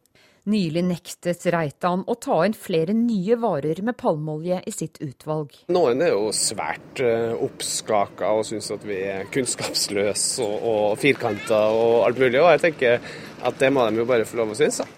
Nylig 0.50 0.82
nektet 0.82 1.44
Reitan 1.54 2.00
å 2.10 2.16
ta 2.18 2.40
inn 2.42 2.56
flere 2.58 2.94
nye 2.98 3.36
varer 3.38 3.78
med 3.86 3.94
palmeolje 4.00 4.56
i 4.66 4.72
sitt 4.74 4.98
utvalg. 5.04 5.54
Noen 5.70 6.02
er 6.02 6.10
jo 6.16 6.32
svært 6.34 6.98
uh, 7.04 7.36
oppskaka 7.46 8.32
og 8.34 8.42
syns 8.48 8.72
at 8.74 8.82
vi 8.82 8.98
er 9.06 9.28
kunnskapsløse 9.30 10.42
og, 10.42 10.66
og 10.72 10.98
firkanta 10.98 11.60
og 11.70 12.08
alt 12.08 12.18
mulig. 12.18 12.40
Og 12.42 12.50
jeg 12.56 12.64
tenker 12.66 13.14
at 13.46 13.62
det 13.62 13.70
må 13.70 13.86
de 13.86 14.02
jo 14.02 14.08
bare 14.08 14.26
få 14.26 14.40
lov 14.42 14.56
å 14.56 14.58
synes. 14.58 14.82
Da. 14.82 14.90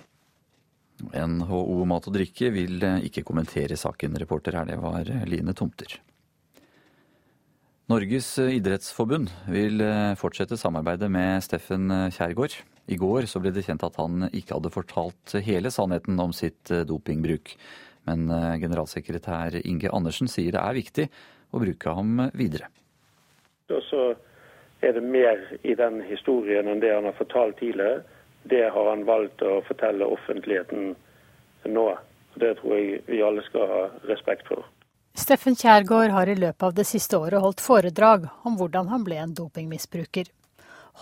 NHO 1.12 1.84
Mat 1.90 2.08
og 2.08 2.16
Drikke 2.16 2.48
vil 2.54 2.80
eh, 2.80 3.04
ikke 3.10 3.26
kommentere 3.26 3.76
saken. 3.76 4.16
Reporter 4.24 4.56
her, 4.56 4.68
det 4.72 4.80
var 4.80 5.04
eh, 5.04 5.26
Line 5.28 5.52
Tomter. 5.56 5.98
Norges 7.92 8.28
eh, 8.40 8.54
idrettsforbund 8.56 9.32
vil 9.52 9.82
fortsette 10.20 10.56
samarbeidet 10.60 11.10
med 11.12 11.44
Steffen 11.44 11.92
Kjærgaard. 12.14 12.56
I 12.88 12.96
går 13.00 13.28
ble 13.40 13.52
det 13.52 13.64
kjent 13.66 13.84
at 13.84 13.96
han 14.00 14.28
ikke 14.30 14.56
hadde 14.56 14.72
fortalt 14.72 15.34
hele 15.44 15.72
sannheten 15.72 16.20
om 16.20 16.32
sitt 16.36 16.72
dopingbruk. 16.88 17.54
Men 18.04 18.28
generalsekretær 18.60 19.56
Inge 19.64 19.88
Andersen 19.88 20.28
sier 20.28 20.52
det 20.52 20.60
er 20.60 20.76
viktig 20.76 21.06
å 21.54 21.60
bruke 21.62 21.94
ham 21.96 22.26
videre. 22.36 22.68
Og 23.72 23.80
så 23.88 24.02
er 24.84 24.92
det 24.92 25.02
mer 25.02 25.40
i 25.62 25.74
den 25.78 26.02
historien 26.04 26.68
enn 26.68 26.82
det 26.82 26.92
han 26.92 27.08
har 27.08 27.16
fortalt 27.16 27.56
tidligere. 27.60 28.02
Det 28.44 28.66
har 28.74 28.90
han 28.90 29.06
valgt 29.08 29.42
å 29.42 29.62
fortelle 29.68 30.08
offentligheten 30.16 30.92
nå. 31.72 31.86
Det 32.36 32.56
tror 32.60 32.76
jeg 32.76 33.00
vi 33.08 33.22
alle 33.24 33.44
skal 33.46 33.70
ha 33.70 33.82
respekt 34.10 34.48
for. 34.50 34.66
Steffen 35.14 35.54
Kjærgaard 35.54 36.10
har 36.10 36.26
i 36.26 36.34
løpet 36.34 36.64
av 36.66 36.72
det 36.74 36.84
siste 36.88 37.14
året 37.22 37.38
holdt 37.38 37.62
foredrag 37.62 38.24
om 38.42 38.56
hvordan 38.58 38.88
han 38.90 39.04
ble 39.06 39.20
en 39.22 39.34
dopingmisbruker. 39.38 40.26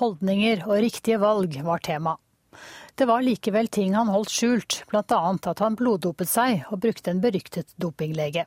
Holdninger 0.03 0.67
og 0.67 0.83
riktige 0.85 1.17
valg 1.23 1.57
var 1.65 1.81
tema. 1.81 2.19
Det 2.95 3.07
var 3.09 3.25
likevel 3.25 3.71
ting 3.73 3.95
han 3.97 4.13
holdt 4.13 4.35
skjult, 4.35 4.83
bl.a. 4.91 5.21
at 5.33 5.65
han 5.65 5.79
bloddopet 5.81 6.29
seg 6.29 6.67
og 6.69 6.83
brukte 6.85 7.09
en 7.09 7.23
beryktet 7.25 7.73
dopinglege. 7.81 8.45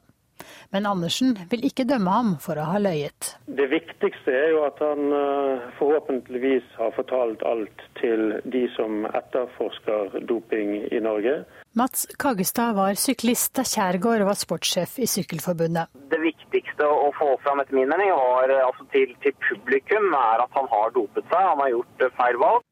Men 0.74 0.86
Andersen 0.86 1.36
vil 1.50 1.66
ikke 1.68 1.86
dømme 1.88 2.12
ham 2.12 2.32
for 2.44 2.60
å 2.60 2.66
ha 2.68 2.80
løyet. 2.82 3.36
Det 3.58 3.68
viktigste 3.72 4.34
er 4.34 4.50
jo 4.54 4.64
at 4.68 4.82
han 4.84 5.14
eh, 5.16 5.66
forhåpentligvis 5.80 6.68
har 6.80 6.94
fortalt 6.98 7.46
alt 7.48 7.86
til 8.02 8.38
de 8.52 8.66
som 8.76 9.06
etterforsker 9.08 10.20
doping 10.30 10.76
i 10.90 11.02
Norge. 11.04 11.38
Mats 11.80 12.06
Kaggestad 12.20 12.76
var 12.78 13.00
syklist 13.00 13.56
da 13.58 13.66
Kjærgaard 13.68 14.26
var 14.28 14.40
sportssjef 14.40 15.00
i 15.04 15.10
Sykkelforbundet. 15.12 15.92
Det 16.12 16.22
viktigste 16.24 16.88
å 16.88 17.10
få 17.18 17.34
fram 17.44 17.62
etter 17.64 17.78
min 17.78 17.92
mening 17.92 18.14
var, 18.16 18.52
eh, 18.52 18.64
altså 18.68 18.88
til, 18.96 19.16
til 19.24 19.36
publikum, 19.48 20.12
er 20.16 20.46
at 20.46 20.56
han 20.60 20.72
har 20.72 20.96
dopet 20.96 21.28
seg. 21.32 21.52
Han 21.52 21.64
har 21.64 21.76
gjort 21.78 22.08
eh, 22.08 22.16
feil 22.22 22.42
valg. 22.44 22.72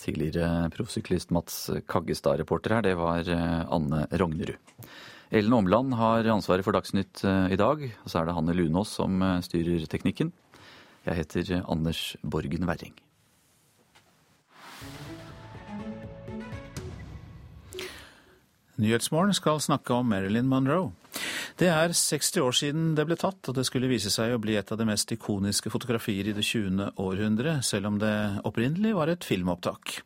Tidligere 0.00 0.70
proffsyklist 0.72 1.28
Mats 1.36 1.66
Kaggestad, 1.92 2.38
reporter 2.40 2.72
her, 2.72 2.86
det 2.86 2.94
var 2.96 3.28
Anne 3.28 4.06
Rognerud. 4.16 4.56
Ellen 5.34 5.56
Omland 5.56 5.96
har 5.98 6.28
ansvaret 6.30 6.62
for 6.62 6.76
Dagsnytt 6.76 7.24
i 7.24 7.58
dag. 7.58 7.80
Og 8.04 8.10
så 8.10 8.20
er 8.20 8.28
det 8.28 8.36
Hanne 8.36 8.54
Lunås 8.54 8.92
som 9.00 9.18
styrer 9.42 9.82
teknikken. 9.90 10.30
Jeg 11.04 11.18
heter 11.18 11.64
Anders 11.66 12.14
Borgen 12.22 12.68
Werring. 12.70 12.94
Nyhetsmorgen 18.78 19.34
skal 19.34 19.60
snakke 19.62 19.94
om 19.94 20.08
Marilyn 20.10 20.48
Monroe. 20.50 20.92
Det 21.58 21.68
er 21.70 21.92
60 21.94 22.40
år 22.42 22.56
siden 22.58 22.86
det 22.98 23.04
ble 23.06 23.14
tatt, 23.18 23.38
og 23.46 23.54
det 23.54 23.62
skulle 23.68 23.90
vise 23.90 24.10
seg 24.10 24.32
å 24.34 24.40
bli 24.42 24.56
et 24.58 24.72
av 24.74 24.80
de 24.80 24.86
mest 24.88 25.12
ikoniske 25.14 25.70
fotografier 25.70 26.26
i 26.26 26.34
det 26.34 26.42
20. 26.42 26.96
århundre, 26.98 27.60
selv 27.62 27.92
om 27.92 28.00
det 28.02 28.14
opprinnelig 28.42 28.96
var 28.96 29.12
et 29.12 29.26
filmopptak. 29.26 30.00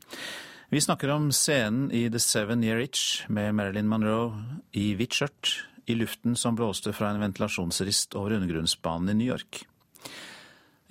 Vi 0.70 0.81
snakker 0.81 1.09
om 1.09 1.31
scenen 1.32 1.93
i 1.97 2.11
The 2.12 2.20
Seven 2.20 2.65
Year 2.65 2.82
Itch 2.85 3.23
med 3.32 3.55
Marilyn 3.57 3.86
Monroe 3.89 4.35
i 4.77 4.90
hvitt 4.99 5.15
skjørt 5.16 5.53
i 5.89 5.95
luften 5.97 6.35
som 6.36 6.59
blåste 6.59 6.93
fra 6.93 7.09
en 7.09 7.23
ventilasjonsrist 7.23 8.12
over 8.20 8.35
undergrunnsbanen 8.36 9.09
i 9.09 9.15
New 9.16 9.31
York. 9.31 9.62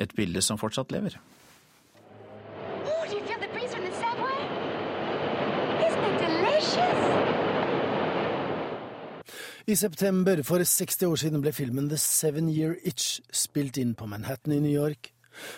Et 0.01 0.15
bilde 0.17 0.41
som 0.41 0.57
fortsatt 0.57 0.89
lever. 0.95 1.19
I 9.67 9.75
september 9.75 10.41
for 10.47 10.63
60 10.63 11.05
år 11.05 11.21
siden 11.21 11.45
ble 11.45 11.53
filmen 11.53 11.91
The 11.91 12.01
Seven 12.01 12.49
Year 12.49 12.79
Itch 12.81 13.19
spilt 13.29 13.77
inn 13.77 13.93
på 13.93 14.09
Manhattan 14.09 14.57
i 14.57 14.59
New 14.63 14.73
York. 14.73 15.11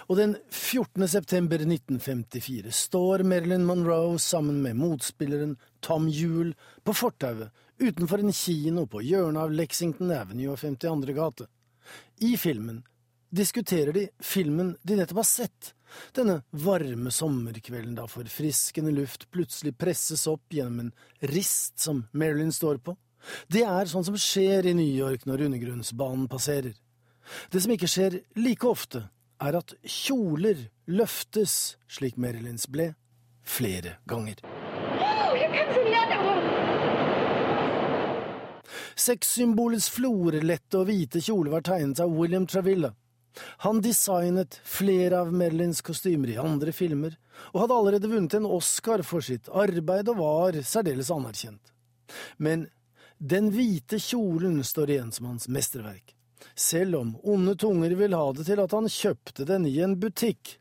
Og 0.09 0.17
den 0.19 0.35
14. 0.49 1.07
september 1.07 1.61
1954 1.63 2.73
står 2.75 3.23
Marilyn 3.27 3.65
Monroe 3.67 4.19
sammen 4.19 4.61
med 4.63 4.77
motspilleren 4.79 5.55
Tom 5.85 6.09
Yule 6.11 6.55
på 6.83 6.95
fortauet 6.97 7.53
utenfor 7.79 8.19
en 8.19 8.35
kino 8.35 8.85
på 8.91 9.01
hjørnet 9.05 9.45
av 9.45 9.55
Lexington 9.55 10.11
Avenue 10.11 10.53
og 10.53 10.59
52. 10.59 11.13
gate. 11.15 11.47
I 12.19 12.35
filmen 12.37 12.83
diskuterer 13.29 13.93
de 13.93 14.07
filmen 14.19 14.73
de 14.83 14.97
nettopp 14.97 15.21
har 15.21 15.29
sett, 15.29 15.73
denne 16.13 16.41
varme 16.51 17.11
sommerkvelden 17.13 17.95
da 17.97 18.07
forfriskende 18.09 18.91
luft 18.93 19.27
plutselig 19.33 19.75
presses 19.77 20.25
opp 20.29 20.53
gjennom 20.53 20.87
en 20.87 21.29
rist 21.31 21.79
som 21.81 22.03
Marilyn 22.11 22.53
står 22.53 22.81
på. 22.83 22.97
Det 23.51 23.63
er 23.67 23.89
sånn 23.89 24.05
som 24.07 24.17
skjer 24.19 24.69
i 24.69 24.75
New 24.77 24.87
York 24.87 25.25
når 25.27 25.47
undergrunnsbanen 25.47 26.27
passerer. 26.31 26.75
Det 27.51 27.61
som 27.61 27.73
ikke 27.73 27.89
skjer 27.89 28.21
like 28.39 28.67
ofte, 28.67 29.03
er 29.39 29.57
at 29.59 29.73
kjoler 29.83 30.67
løftes, 30.89 31.77
slik 31.87 32.17
Marilyns 32.19 32.67
ble, 32.71 32.93
flere 33.43 33.97
ganger. 34.09 34.41
Sexsymbolets 38.99 39.87
florlette 39.95 40.79
og 40.81 40.89
hvite 40.89 41.21
kjole 41.23 41.53
var 41.53 41.63
tegnet 41.65 42.01
av 42.03 42.11
William 42.11 42.45
Travilla. 42.49 42.91
Han 43.63 43.79
designet 43.81 44.59
flere 44.67 45.21
av 45.23 45.31
Marilyns 45.31 45.79
kostymer 45.85 46.33
i 46.33 46.39
andre 46.41 46.73
filmer, 46.75 47.15
og 47.53 47.63
hadde 47.63 47.77
allerede 47.77 48.11
vunnet 48.11 48.35
en 48.35 48.49
Oscar 48.49 49.03
for 49.07 49.23
sitt 49.23 49.47
arbeid 49.55 50.11
og 50.11 50.19
var 50.19 50.59
særdeles 50.67 51.11
anerkjent. 51.13 51.71
Men 52.37 52.67
den 53.19 53.51
hvite 53.53 54.01
kjolen 54.03 54.59
står 54.65 54.95
igjen 54.95 55.13
som 55.15 55.29
hans 55.31 55.47
mesterverk, 55.51 56.15
selv 56.55 56.99
om 57.01 57.13
onde 57.23 57.55
tunger 57.59 57.95
vil 57.99 58.15
ha 58.17 58.25
det 58.33 58.47
til 58.49 58.61
at 58.63 58.75
han 58.75 58.89
kjøpte 58.91 59.45
den 59.49 59.67
i 59.69 59.77
en 59.85 59.97
butikk. 59.99 60.57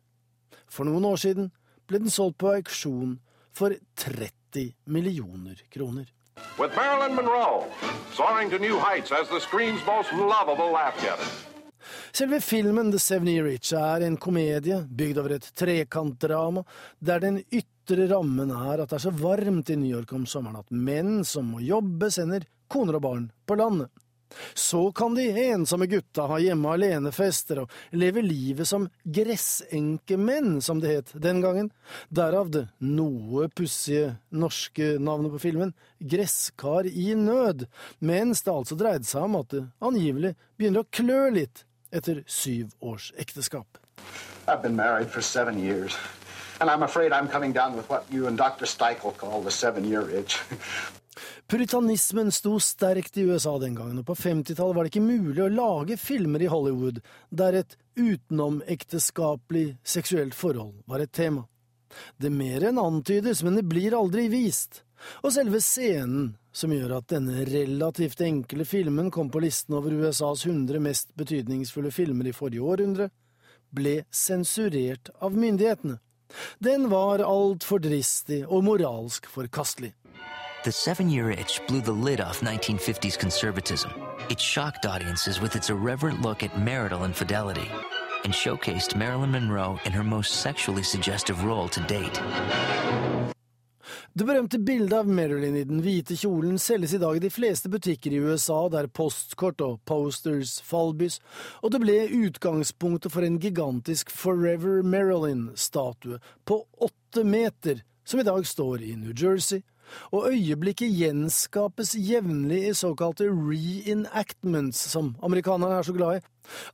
For 0.68 0.88
noen 0.88 1.06
år 1.08 1.20
siden 1.24 1.50
ble 1.88 2.02
den 2.04 2.12
solgt 2.12 2.38
på 2.42 2.52
auksjon 2.56 3.18
for 3.56 3.74
30 4.04 4.74
millioner 4.86 5.60
kroner. 5.72 6.06
With 6.58 6.74
Marilyn 6.76 7.14
Monroe 7.16 7.66
soaring 8.14 8.50
to 8.50 8.58
new 8.58 8.78
heights 8.78 9.12
as 9.12 9.28
the 9.28 9.40
screen's 9.40 9.84
most 9.86 10.12
lovable 10.12 10.70
laugh 10.72 10.96
getter. 11.02 11.30
Selve 12.12 12.40
filmen 12.40 12.90
The 12.90 12.98
Seven 12.98 13.28
Year 13.28 13.46
Itch 13.46 13.72
er 13.72 14.02
en 14.06 14.16
komedie 14.16 14.80
bygd 14.88 15.20
over 15.22 15.36
et 15.36 15.46
trekantdrama, 15.56 16.64
der 16.98 17.22
den 17.22 17.38
ytre 17.48 18.08
rammen 18.10 18.50
er 18.50 18.82
at 18.82 18.90
det 18.90 18.98
er 18.98 19.04
så 19.06 19.14
varmt 19.14 19.70
i 19.70 19.76
New 19.78 19.90
York 19.96 20.12
om 20.16 20.26
sommeren 20.26 20.60
at 20.60 20.72
menn 20.74 21.22
som 21.24 21.52
må 21.54 21.62
jobbe, 21.64 22.10
sender 22.12 22.46
koner 22.68 22.98
og 22.98 23.04
barn 23.06 23.28
på 23.46 23.56
landet. 23.60 23.92
Så 24.54 24.92
kan 24.92 25.14
de 25.16 25.26
ensomme 25.48 25.88
gutta 25.90 26.26
ha 26.30 26.38
hjemme 26.42 26.72
alene-fester 26.74 27.62
og 27.62 27.72
leve 27.96 28.22
livet 28.24 28.68
som 28.68 28.88
gressenkemenn, 29.04 30.58
som 30.62 30.82
det 30.82 30.94
het 30.94 31.14
den 31.22 31.40
gangen, 31.44 31.70
derav 32.08 32.50
det 32.54 32.66
noe 32.84 33.48
pussige 33.48 34.16
norske 34.30 34.96
navnet 35.00 35.34
på 35.34 35.42
filmen, 35.48 35.74
Gresskar 35.98 36.86
i 36.86 37.14
nød, 37.18 37.66
mens 37.98 38.44
det 38.46 38.52
altså 38.52 38.76
dreide 38.78 39.08
seg 39.08 39.26
om 39.26 39.40
at 39.40 39.50
det 39.54 39.64
angivelig 39.82 40.34
begynner 40.58 40.84
å 40.84 40.90
klø 40.94 41.24
litt 41.34 41.64
etter 41.90 42.22
syv 42.26 42.74
års 42.80 43.12
ekteskap. 43.18 43.80
I've 44.46 44.62
been 44.62 44.76
married 44.76 45.10
for 45.10 45.20
seven 45.20 45.58
years, 45.58 45.96
and 46.60 46.70
I'm 46.70 46.82
afraid 46.82 47.12
I'm 47.12 47.28
coming 47.28 47.52
down 47.52 47.76
with 47.76 47.88
what 47.90 48.04
you 48.10 48.26
and 48.26 48.38
Dr. 48.38 48.66
Steichel 48.66 49.16
call 49.16 49.42
the 49.42 49.50
seven-year 49.50 50.10
itch. 50.10 50.38
Puritanismen 51.48 52.32
sto 52.32 52.60
sterkt 52.60 53.16
i 53.16 53.22
USA 53.22 53.54
den 53.58 53.74
gangen, 53.74 54.02
og 54.02 54.04
på 54.06 54.14
50-tallet 54.20 54.76
var 54.76 54.84
det 54.84 54.90
ikke 54.92 55.00
mulig 55.00 55.40
å 55.40 55.48
lage 55.48 55.96
filmer 55.96 56.42
i 56.44 56.50
Hollywood 56.52 56.98
der 57.32 57.56
et 57.62 57.76
utenomekteskapelig 57.96 59.78
seksuelt 59.80 60.36
forhold 60.36 60.74
var 60.84 61.00
et 61.00 61.14
tema. 61.16 61.46
Det 62.20 62.28
mer 62.28 62.66
enn 62.68 62.80
antydes, 62.82 63.40
men 63.46 63.56
det 63.56 63.64
blir 63.64 63.96
aldri 63.96 64.26
vist. 64.28 64.82
Og 65.24 65.32
selve 65.32 65.62
scenen 65.64 66.34
som 66.52 66.74
gjør 66.74 66.98
at 66.98 67.08
denne 67.14 67.46
relativt 67.48 68.20
enkle 68.28 68.68
filmen 68.68 69.08
kom 69.08 69.30
på 69.32 69.40
listen 69.40 69.78
over 69.78 69.94
USAs 69.96 70.44
100 70.44 70.84
mest 70.84 71.16
betydningsfulle 71.16 71.94
filmer 71.96 72.28
i 72.28 72.36
forrige 72.36 72.66
århundre, 72.74 73.08
ble 73.72 74.02
sensurert 74.12 75.08
av 75.16 75.32
myndighetene. 75.32 75.96
Den 76.60 76.90
var 76.92 77.24
altfor 77.24 77.80
dristig 77.80 78.42
og 78.44 78.68
moralsk 78.68 79.32
forkastelig. 79.32 79.94
The 80.68 80.72
Seven 80.72 81.08
Year 81.08 81.30
Itch 81.30 81.62
blew 81.66 81.80
the 81.80 81.92
lid 81.92 82.20
off 82.20 82.42
1950s 82.42 83.18
conservatism. 83.18 83.90
It 84.28 84.38
shocked 84.38 84.84
audiences 84.84 85.40
with 85.40 85.56
its 85.56 85.70
irreverent 85.70 86.20
look 86.20 86.42
at 86.42 86.58
marital 86.60 87.04
infidelity 87.04 87.70
and 88.24 88.34
showcased 88.34 88.94
Marilyn 88.94 89.30
Monroe 89.30 89.80
in 89.86 89.92
her 89.92 90.04
most 90.04 90.42
sexually 90.42 90.82
suggestive 90.82 91.42
role 91.42 91.68
to 91.70 91.80
date. 91.80 92.20
Det 94.12 94.26
berømte 94.26 94.58
bildet 94.58 94.92
av 94.92 95.08
Marilyn 95.08 95.56
i 95.56 95.64
den 95.64 95.80
hvite 95.80 96.18
kjolen 96.20 96.60
selges 96.60 96.92
i 96.92 97.00
dag 97.00 97.16
i 97.16 97.24
de 97.24 97.32
fleste 97.32 97.72
butikker 97.72 98.12
i 98.12 98.20
USA, 98.20 98.68
der 98.68 98.92
postkort 98.92 99.64
og 99.64 99.80
posters 99.88 100.58
fallbys, 100.60 101.16
og 101.62 101.72
det 101.72 101.80
ble 101.80 101.96
utgangspunktet 102.26 103.16
for 103.16 103.24
en 103.24 103.40
gigantisk 103.40 104.12
Forever 104.12 104.84
Marilyn-statue 104.84 106.20
på 106.44 106.60
åtte 106.76 107.24
meter, 107.24 107.80
som 108.04 108.20
i 108.20 108.28
dag 108.28 108.44
står 108.44 108.84
i 108.84 108.92
New 109.00 109.16
Jersey, 109.16 109.64
og 110.12 110.28
øyeblikket 110.32 110.94
gjenskapes 110.94 111.94
jevnlig 111.94 112.68
i 112.68 112.74
såkalte 112.76 113.24
reenactments, 113.30 114.90
som 114.92 115.16
amerikanerne 115.22 115.78
er 115.78 115.82
så 115.86 115.92
glad 115.96 116.16
i, 116.18 116.20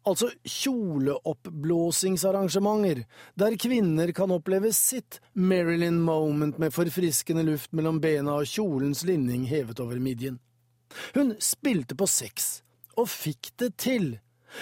altså 0.08 0.30
kjoleoppblåsingsarrangementer, 0.48 3.04
der 3.34 3.56
kvinner 3.60 4.12
kan 4.16 4.30
oppleve 4.34 4.72
sitt 4.74 5.20
Marilyn 5.34 6.00
moment 6.04 6.58
med 6.58 6.74
forfriskende 6.74 7.42
luft 7.46 7.72
mellom 7.72 8.00
bena 8.00 8.32
og 8.40 8.46
kjolens 8.48 9.04
linning 9.04 9.46
hevet 9.50 9.80
over 9.80 9.98
midjen. 10.02 10.38
Hun 11.14 11.34
spilte 11.42 11.94
på 11.98 12.06
sex, 12.06 12.62
og 12.96 13.08
fikk 13.10 13.50
det 13.58 13.76
til, 13.82 14.18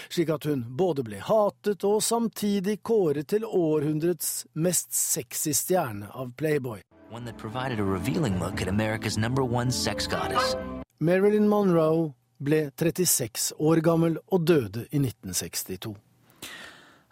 slik 0.08 0.30
at 0.32 0.44
hun 0.48 0.64
både 0.78 1.02
ble 1.04 1.18
hatet 1.20 1.84
og 1.84 2.02
samtidig 2.04 2.82
kåret 2.82 3.28
til 3.34 3.44
århundrets 3.44 4.46
mest 4.54 4.94
sexy 4.96 5.52
stjerne 5.56 6.08
av 6.08 6.32
Playboy 6.40 6.80
one 7.12 7.24
that 7.26 7.36
provided 7.36 7.78
a 7.78 7.84
revealing 7.84 8.38
look 8.40 8.62
at 8.62 8.68
America's 8.68 9.18
number 9.18 9.44
one 9.44 9.70
sex 9.70 10.06
goddess. 10.06 10.56
Marilyn 10.98 11.48
Monroe 11.48 12.14
ble 12.40 12.70
36 12.76 13.52
år 13.58 13.82
gammel 13.84 14.16
og 14.32 14.46
døde 14.46 14.86
i 14.90 14.98
1962. 15.02 15.92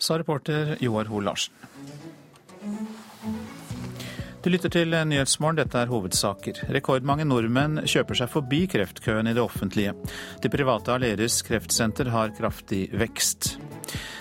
Sa 0.01 0.17
reporter 0.17 0.77
Joar 0.81 1.11
Hoel 1.11 1.29
Larsen. 1.29 1.53
Du 4.41 4.49
lytter 4.49 4.73
til 4.73 4.89
Nyhetsmorgen, 4.89 5.59
dette 5.61 5.77
er 5.77 5.91
hovedsaker. 5.91 6.63
Rekordmange 6.73 7.27
nordmenn 7.29 7.83
kjøper 7.85 8.23
seg 8.23 8.31
forbi 8.33 8.63
kreftkøen 8.73 9.29
i 9.29 9.35
det 9.37 9.43
offentlige. 9.45 9.93
Det 10.41 10.49
private 10.49 10.97
Aleris 10.97 11.43
kreftsenter 11.45 12.09
har 12.15 12.33
kraftig 12.39 12.87
vekst. 12.97 13.59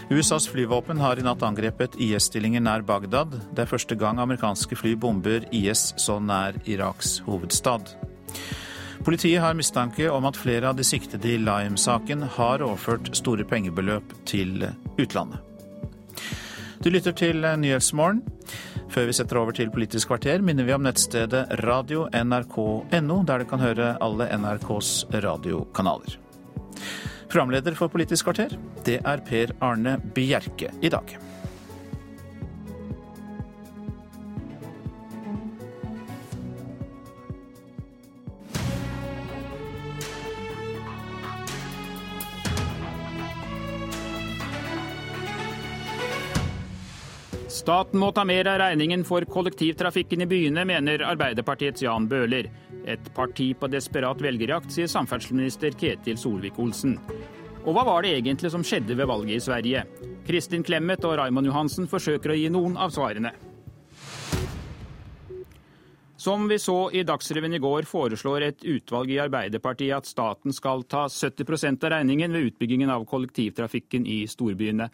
USAs 0.10 0.48
flyvåpen 0.50 1.00
har 1.00 1.20
i 1.20 1.26
natt 1.26 1.44
angrepet 1.46 1.98
IS-stillinger 2.02 2.64
nær 2.66 2.82
Bagdad. 2.82 3.36
Det 3.54 3.64
er 3.64 3.70
første 3.70 3.96
gang 4.00 4.20
amerikanske 4.20 4.78
fly 4.80 4.96
bomber 4.98 5.46
IS 5.54 5.91
så 6.02 6.18
nær 6.24 6.58
Iraks 6.66 7.20
hovedstad. 7.28 7.94
Politiet 9.06 9.41
har 9.41 9.56
mistanke 9.56 10.10
om 10.12 10.26
at 10.28 10.38
flere 10.38 10.70
av 10.70 10.76
de 10.80 10.84
siktede 10.84 11.30
i 11.32 11.38
Lime-saken 11.40 12.26
har 12.36 12.66
overført 12.66 13.14
store 13.18 13.46
pengebeløp 13.48 14.12
til 14.28 14.66
utlandet. 15.00 15.40
Du 16.84 16.90
lytter 16.90 17.12
til 17.12 17.44
Nyhetsmorgen. 17.44 18.22
Før 18.90 19.06
vi 19.06 19.14
setter 19.14 19.38
over 19.38 19.54
til 19.54 19.70
Politisk 19.72 20.10
kvarter, 20.10 20.41
minner 20.41 20.66
vi 20.66 20.74
om 20.74 20.82
nettstedet 20.84 21.46
radio.nrk.no, 21.62 23.18
der 23.28 23.44
du 23.44 23.46
kan 23.50 23.62
høre 23.62 23.94
alle 24.02 24.30
NRKs 24.34 24.94
radiokanaler. 25.14 26.18
Programleder 27.30 27.76
for 27.77 27.91
Politisk 27.93 28.26
kvarter, 28.26 28.56
det 28.88 28.95
er 29.06 29.19
Per 29.22 29.51
Arne 29.61 29.99
Bjerke 30.15 30.72
i 30.81 30.89
dag. 30.89 31.28
Staten 47.60 47.99
må 47.99 48.07
ta 48.15 48.23
mer 48.23 48.48
av 48.48 48.61
regningen 48.61 49.02
for 49.03 49.26
kollektivtrafikken 49.27 50.23
i 50.23 50.27
byene, 50.31 50.64
mener 50.64 51.02
Arbeiderpartiets 51.03 51.84
Jan 51.84 52.06
Bøhler. 52.07 52.48
Et 52.88 53.10
parti 53.15 53.49
på 53.60 53.68
desperat 53.68 54.22
velgerjakt, 54.23 54.72
sier 54.72 54.88
samferdselsminister 54.88 55.76
Ketil 55.76 56.15
Solvik-Olsen. 56.22 56.95
Og 57.65 57.76
hva 57.76 57.84
var 57.84 58.06
det 58.06 58.14
egentlig 58.15 58.53
som 58.53 58.64
skjedde 58.64 58.95
ved 58.95 59.10
valget 59.11 59.41
i 59.41 59.44
Sverige? 59.44 59.84
Kristin 60.27 60.64
Clemet 60.64 61.03
og 61.03 61.18
Raymond 61.19 61.52
Johansen 61.52 61.91
forsøker 61.91 62.31
å 62.31 62.40
gi 62.40 62.48
noen 62.53 62.80
av 62.80 62.95
svarene. 62.95 63.34
Som 66.19 66.48
vi 66.52 66.57
så 66.60 66.90
i 66.95 67.03
Dagsrevyen 67.07 67.53
i 67.56 67.61
går, 67.64 67.86
foreslår 67.88 68.48
et 68.48 68.65
utvalg 68.68 69.11
i 69.11 69.22
Arbeiderpartiet 69.23 69.99
at 69.99 70.07
staten 70.07 70.56
skal 70.56 70.88
ta 70.88 71.06
70% 71.11 71.84
av 71.88 71.94
regningen 71.98 72.36
ved 72.36 72.53
utbyggingen 72.53 72.91
av 72.91 73.07
kollektivtrafikken 73.07 74.07
i 74.07 74.22
storbyene. 74.27 74.90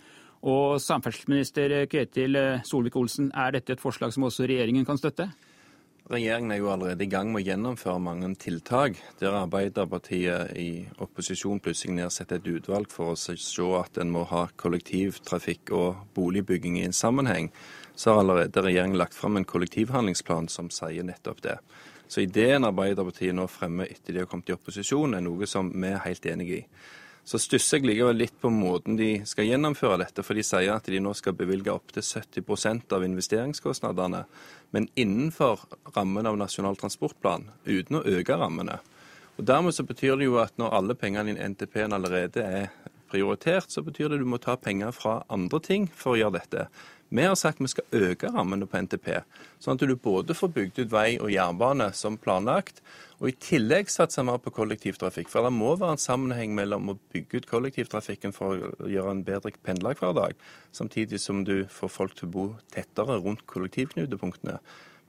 Og 0.46 0.78
samferdselsminister 0.82 1.88
Ketil 1.90 2.38
Solvik-Olsen, 2.70 3.32
er 3.34 3.56
dette 3.56 3.74
et 3.74 3.82
forslag 3.82 4.14
som 4.14 4.28
også 4.28 4.46
regjeringen 4.46 4.86
kan 4.86 5.00
støtte? 5.02 5.32
Regjeringen 6.06 6.52
er 6.54 6.60
jo 6.60 6.68
allerede 6.70 7.02
i 7.02 7.10
gang 7.10 7.32
med 7.34 7.42
å 7.42 7.48
gjennomføre 7.48 8.02
mange 8.06 8.28
tiltak. 8.38 9.00
Der 9.18 9.34
Arbeiderpartiet 9.40 10.52
i 10.62 10.86
opposisjon 11.02 11.58
plutselig 11.66 11.96
nedsetter 11.98 12.38
et 12.38 12.50
utvalg 12.60 12.92
for 12.94 13.16
å 13.16 13.18
se 13.18 13.66
at 13.80 13.98
en 13.98 14.12
må 14.14 14.22
ha 14.30 14.44
kollektivtrafikk 14.62 15.74
og 15.74 16.04
boligbygging 16.14 16.78
i 16.78 16.86
en 16.86 16.94
sammenheng, 16.94 17.50
så 17.98 18.14
har 18.14 18.22
allerede 18.22 18.62
regjeringen 18.62 19.00
lagt 19.02 19.18
fram 19.18 19.40
en 19.40 19.50
kollektivhandlingsplan 19.50 20.52
som 20.54 20.70
sier 20.70 21.08
nettopp 21.08 21.42
det. 21.42 21.58
Så 22.06 22.22
ideen 22.22 22.70
Arbeiderpartiet 22.70 23.34
nå 23.34 23.48
fremmer 23.50 23.90
etter 23.90 24.14
de 24.14 24.22
har 24.22 24.30
kommet 24.30 24.54
i 24.54 24.58
opposisjon, 24.60 25.18
er 25.18 25.26
noe 25.26 25.50
som 25.50 25.74
vi 25.74 25.90
er 25.90 26.06
helt 26.06 26.30
enig 26.30 26.52
i. 26.60 26.62
Så 27.26 27.40
stusser 27.42 27.80
jeg 27.80 27.88
likevel 27.90 28.20
litt 28.22 28.36
på 28.38 28.52
måten 28.54 29.00
de 29.00 29.24
skal 29.26 29.48
gjennomføre 29.50 29.98
dette. 30.04 30.22
For 30.22 30.38
de 30.38 30.44
sier 30.46 30.76
at 30.76 30.86
de 30.86 31.00
nå 31.02 31.14
skal 31.18 31.34
bevilge 31.38 31.74
opptil 31.74 32.06
70% 32.06 32.94
av 32.94 33.06
investeringskostnadene, 33.08 34.26
men 34.78 34.90
innenfor 34.94 35.64
rammen 35.96 36.30
av 36.30 36.38
Nasjonal 36.38 36.78
transportplan, 36.78 37.50
uten 37.66 37.98
å 37.98 38.04
øke 38.06 38.38
rammene. 38.38 38.78
Og 39.36 39.48
Dermed 39.50 39.74
så 39.74 39.84
betyr 39.84 40.20
det 40.20 40.30
jo 40.30 40.38
at 40.40 40.54
når 40.62 40.78
alle 40.78 40.96
pengene 40.96 41.34
i 41.34 41.50
NTP-en 41.50 41.98
allerede 41.98 42.46
er 42.46 42.70
prioritert, 43.10 43.74
så 43.74 43.82
betyr 43.82 44.10
det 44.10 44.20
at 44.20 44.24
du 44.24 44.30
må 44.30 44.40
ta 44.42 44.56
penger 44.62 44.94
fra 44.96 45.24
andre 45.34 45.60
ting 45.66 45.90
for 45.90 46.14
å 46.14 46.20
gjøre 46.22 46.38
dette. 46.38 46.68
Vi 47.10 47.24
har 47.24 47.36
sagt 47.38 47.62
vi 47.62 47.70
skal 47.70 47.86
øke 47.94 48.32
rammene 48.34 48.66
på 48.66 48.80
NTP, 48.82 49.12
sånn 49.62 49.78
at 49.78 49.84
du 49.86 49.94
både 49.96 50.34
får 50.34 50.52
bygd 50.56 50.80
ut 50.80 50.94
vei 50.94 51.10
og 51.20 51.30
jernbane 51.30 51.92
som 51.94 52.18
planlagt, 52.18 52.82
og 53.22 53.30
i 53.30 53.36
tillegg 53.40 53.92
satse 53.94 54.24
mer 54.26 54.42
på 54.42 54.52
kollektivtrafikk. 54.56 55.30
For 55.32 55.46
det 55.46 55.54
må 55.54 55.76
være 55.78 55.96
en 55.96 56.02
sammenheng 56.02 56.56
mellom 56.58 56.90
å 56.92 56.98
bygge 57.14 57.44
ut 57.44 57.50
kollektivtrafikken 57.52 58.34
for 58.36 58.58
å 58.58 58.90
gjøre 58.92 59.14
en 59.14 59.24
bedre 59.28 59.54
pendlerhverdag, 59.68 60.34
samtidig 60.76 61.22
som 61.22 61.46
du 61.48 61.68
får 61.72 61.94
folk 61.94 62.18
til 62.18 62.28
å 62.28 62.34
bo 62.34 62.48
tettere 62.74 63.22
rundt 63.22 63.46
kollektivknutepunktene. 63.54 64.58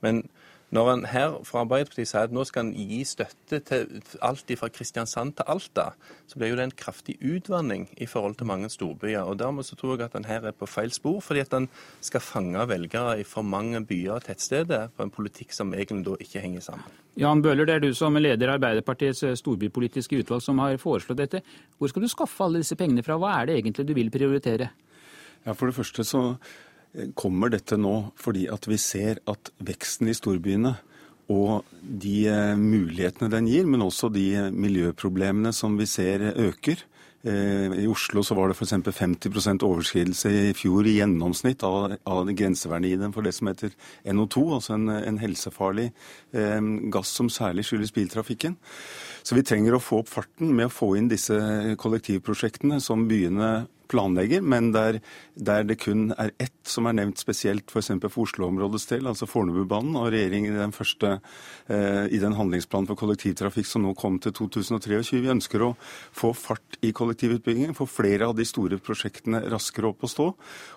Men 0.05 0.23
når 0.75 0.89
en 0.91 1.03
her 1.07 1.35
fra 1.47 1.61
Arbeiderpartiet 1.63 2.09
sier 2.09 2.25
at 2.27 2.33
nå 2.35 2.43
skal 2.47 2.65
en 2.65 2.73
gi 2.75 2.99
støtte 3.07 3.61
til 3.63 4.01
alt 4.25 4.51
fra 4.59 4.67
Kristiansand 4.67 5.37
til 5.37 5.47
Alta, 5.47 5.85
så 6.27 6.39
blir 6.39 6.51
jo 6.51 6.57
det 6.59 6.65
en 6.67 6.73
kraftig 6.81 7.15
utvanning 7.23 7.85
i 7.95 8.07
forhold 8.09 8.35
til 8.35 8.49
mange 8.49 8.67
storbyer. 8.69 9.23
og 9.23 9.39
Dermed 9.39 9.63
så 9.63 9.77
tror 9.79 9.95
jeg 9.95 10.09
at 10.09 10.17
en 10.19 10.27
her 10.27 10.43
er 10.43 10.51
på 10.51 10.67
feil 10.67 10.91
spor, 10.91 11.21
fordi 11.23 11.45
at 11.45 11.55
en 11.55 11.69
skal 12.01 12.19
fange 12.19 12.67
velgere 12.67 13.21
i 13.21 13.23
for 13.23 13.47
mange 13.47 13.79
byer 13.87 14.17
og 14.17 14.27
tettsteder 14.27 14.91
på 14.91 15.07
en 15.07 15.13
politikk 15.13 15.55
som 15.55 15.71
egentlig 15.73 16.05
da 16.09 16.17
ikke 16.19 16.43
henger 16.43 16.65
sammen. 16.67 16.99
Jan 17.17 17.41
Bøhler, 17.41 17.65
det 17.65 17.75
er 17.75 17.85
du 17.87 17.93
som 17.95 18.19
leder 18.19 18.51
Arbeiderpartiets 18.57 19.23
storbypolitiske 19.39 20.19
utvalg 20.19 20.43
som 20.43 20.59
har 20.59 20.75
foreslått 20.77 21.23
dette. 21.23 21.41
Hvor 21.77 21.87
skal 21.87 22.03
du 22.03 22.11
skaffe 22.11 22.43
alle 22.43 22.59
disse 22.59 22.75
pengene 22.75 23.07
fra? 23.07 23.15
Hva 23.15 23.39
er 23.39 23.47
det 23.47 23.57
egentlig 23.61 23.87
du 23.87 23.95
vil 23.95 24.11
prioritere? 24.11 24.69
Ja, 25.45 25.53
For 25.53 25.69
det 25.69 25.77
første 25.77 26.03
så 26.03 26.21
kommer 27.19 27.51
dette 27.53 27.77
nå 27.77 27.95
fordi 28.17 28.47
at 28.51 28.67
vi 28.69 28.77
ser 28.81 29.21
at 29.29 29.51
veksten 29.63 30.09
i 30.09 30.15
storbyene 30.17 30.75
og 31.33 31.65
de 31.81 32.19
eh, 32.31 32.59
mulighetene 32.59 33.31
den 33.31 33.49
gir, 33.51 33.65
men 33.67 33.83
også 33.83 34.09
de 34.13 34.47
miljøproblemene 34.55 35.51
som 35.55 35.75
vi 35.79 35.87
ser 35.89 36.23
øker. 36.31 36.83
Eh, 37.27 37.73
I 37.83 37.87
Oslo 37.91 38.23
så 38.23 38.37
var 38.37 38.47
det 38.47 38.55
f.eks. 38.55 38.73
50% 38.87 39.65
overskridelse 39.67 40.31
i 40.31 40.53
fjor 40.55 40.87
i 40.87 40.97
gjennomsnitt 41.01 41.65
av, 41.67 41.97
av 42.07 42.31
grenseverdiene 42.31 43.11
for 43.15 43.27
det 43.27 43.35
som 43.35 43.51
heter 43.51 43.75
NO2, 44.07 44.45
altså 44.59 44.77
en, 44.77 44.87
en 44.95 45.19
helsefarlig 45.19 45.89
eh, 46.31 46.71
gass 46.93 47.11
som 47.19 47.31
særlig 47.33 47.67
skyldes 47.67 47.95
biltrafikken. 47.95 48.55
Så 49.27 49.35
vi 49.35 49.43
trenger 49.43 49.75
å 49.75 49.83
få 49.83 50.05
opp 50.05 50.13
farten 50.13 50.55
med 50.55 50.69
å 50.69 50.71
få 50.71 50.93
inn 50.95 51.11
disse 51.11 51.35
kollektivprosjektene 51.81 52.79
som 52.83 53.03
byene 53.09 53.67
planlegger, 53.91 54.41
men 54.41 54.71
der, 54.75 54.99
der, 55.35 55.65
det 55.67 55.79
kun 55.81 56.11
er 56.17 56.33
ett 56.41 56.53
som 56.67 56.87
er 56.89 56.97
nevnt 56.97 57.21
spesielt 57.21 57.71
f.eks. 57.71 57.91
for, 57.93 58.11
for 58.11 58.27
Oslo-områdets 58.27 58.87
del, 58.91 59.07
altså 59.09 59.27
Fornebubanen, 59.29 59.95
og 59.99 60.11
regjeringen 60.13 60.55
i 60.55 60.59
den 60.59 60.75
første 60.75 61.17
eh, 61.71 62.05
i 62.13 62.19
den 62.21 62.35
handlingsplanen 62.37 62.89
for 62.89 62.99
kollektivtrafikk 62.99 63.69
som 63.69 63.85
nå 63.85 63.93
kom 63.99 64.19
til 64.23 64.35
2023. 64.35 65.21
Vi 65.23 65.33
ønsker 65.33 65.63
å 65.65 65.71
få 66.15 66.33
fart 66.37 66.79
i 66.85 66.93
kollektivutbyggingen, 66.95 67.75
få 67.77 67.87
flere 67.89 68.29
av 68.29 68.35
de 68.37 68.45
store 68.47 68.79
prosjektene 68.83 69.43
raskere 69.51 69.91
opp 69.91 70.05
å 70.05 70.11
stå. 70.11 70.27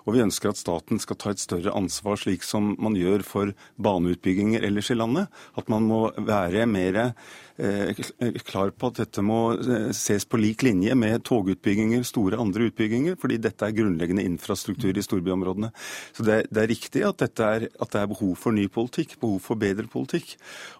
Og 0.07 0.17
vi 0.17 0.25
ønsker 0.25 0.53
at 0.53 0.61
staten 0.61 1.03
skal 1.03 1.19
ta 1.21 1.35
et 1.35 1.43
større 1.43 1.75
ansvar, 1.77 2.21
slik 2.21 2.47
som 2.47 2.75
man 2.81 2.99
gjør 2.99 3.25
for 3.27 3.55
baneutbygginger 3.83 4.65
ellers 4.67 4.93
i 4.93 4.99
landet. 4.99 5.31
At 5.59 5.71
man 5.73 5.89
må 5.91 6.07
være 6.17 6.67
mer 6.71 7.01
klar 8.47 8.75
på 8.75 8.91
at 8.91 9.03
dette 9.05 9.25
må 9.25 9.41
eh, 9.55 9.91
ses 9.97 10.27
på 10.27 10.41
lik 10.41 10.65
linje 10.67 10.95
med 10.99 11.23
togutbygginger, 11.29 12.03
store 12.09 12.41
andre 12.41 12.71
utbygginger 12.71 13.19
fordi 13.21 13.41
dette 13.43 13.67
er 13.67 13.77
grunnleggende 13.77 14.25
infrastruktur 14.27 14.97
i 14.97 15.05
storbyområdene. 15.05 15.73
Så 16.17 16.27
det 16.27 16.41
det 16.51 16.63
er 16.63 16.71
riktig 16.71 17.03
at, 17.07 17.23
er, 17.23 17.67
at, 17.69 17.91
det 17.93 18.01
er 18.01 18.09
behov 18.11 18.35
for 18.39 18.55
ny 18.55 18.67
politikk, 18.73 19.17
behov 19.21 19.41
for 19.45 19.61
bedre 19.61 19.87
politikk. 19.91 20.35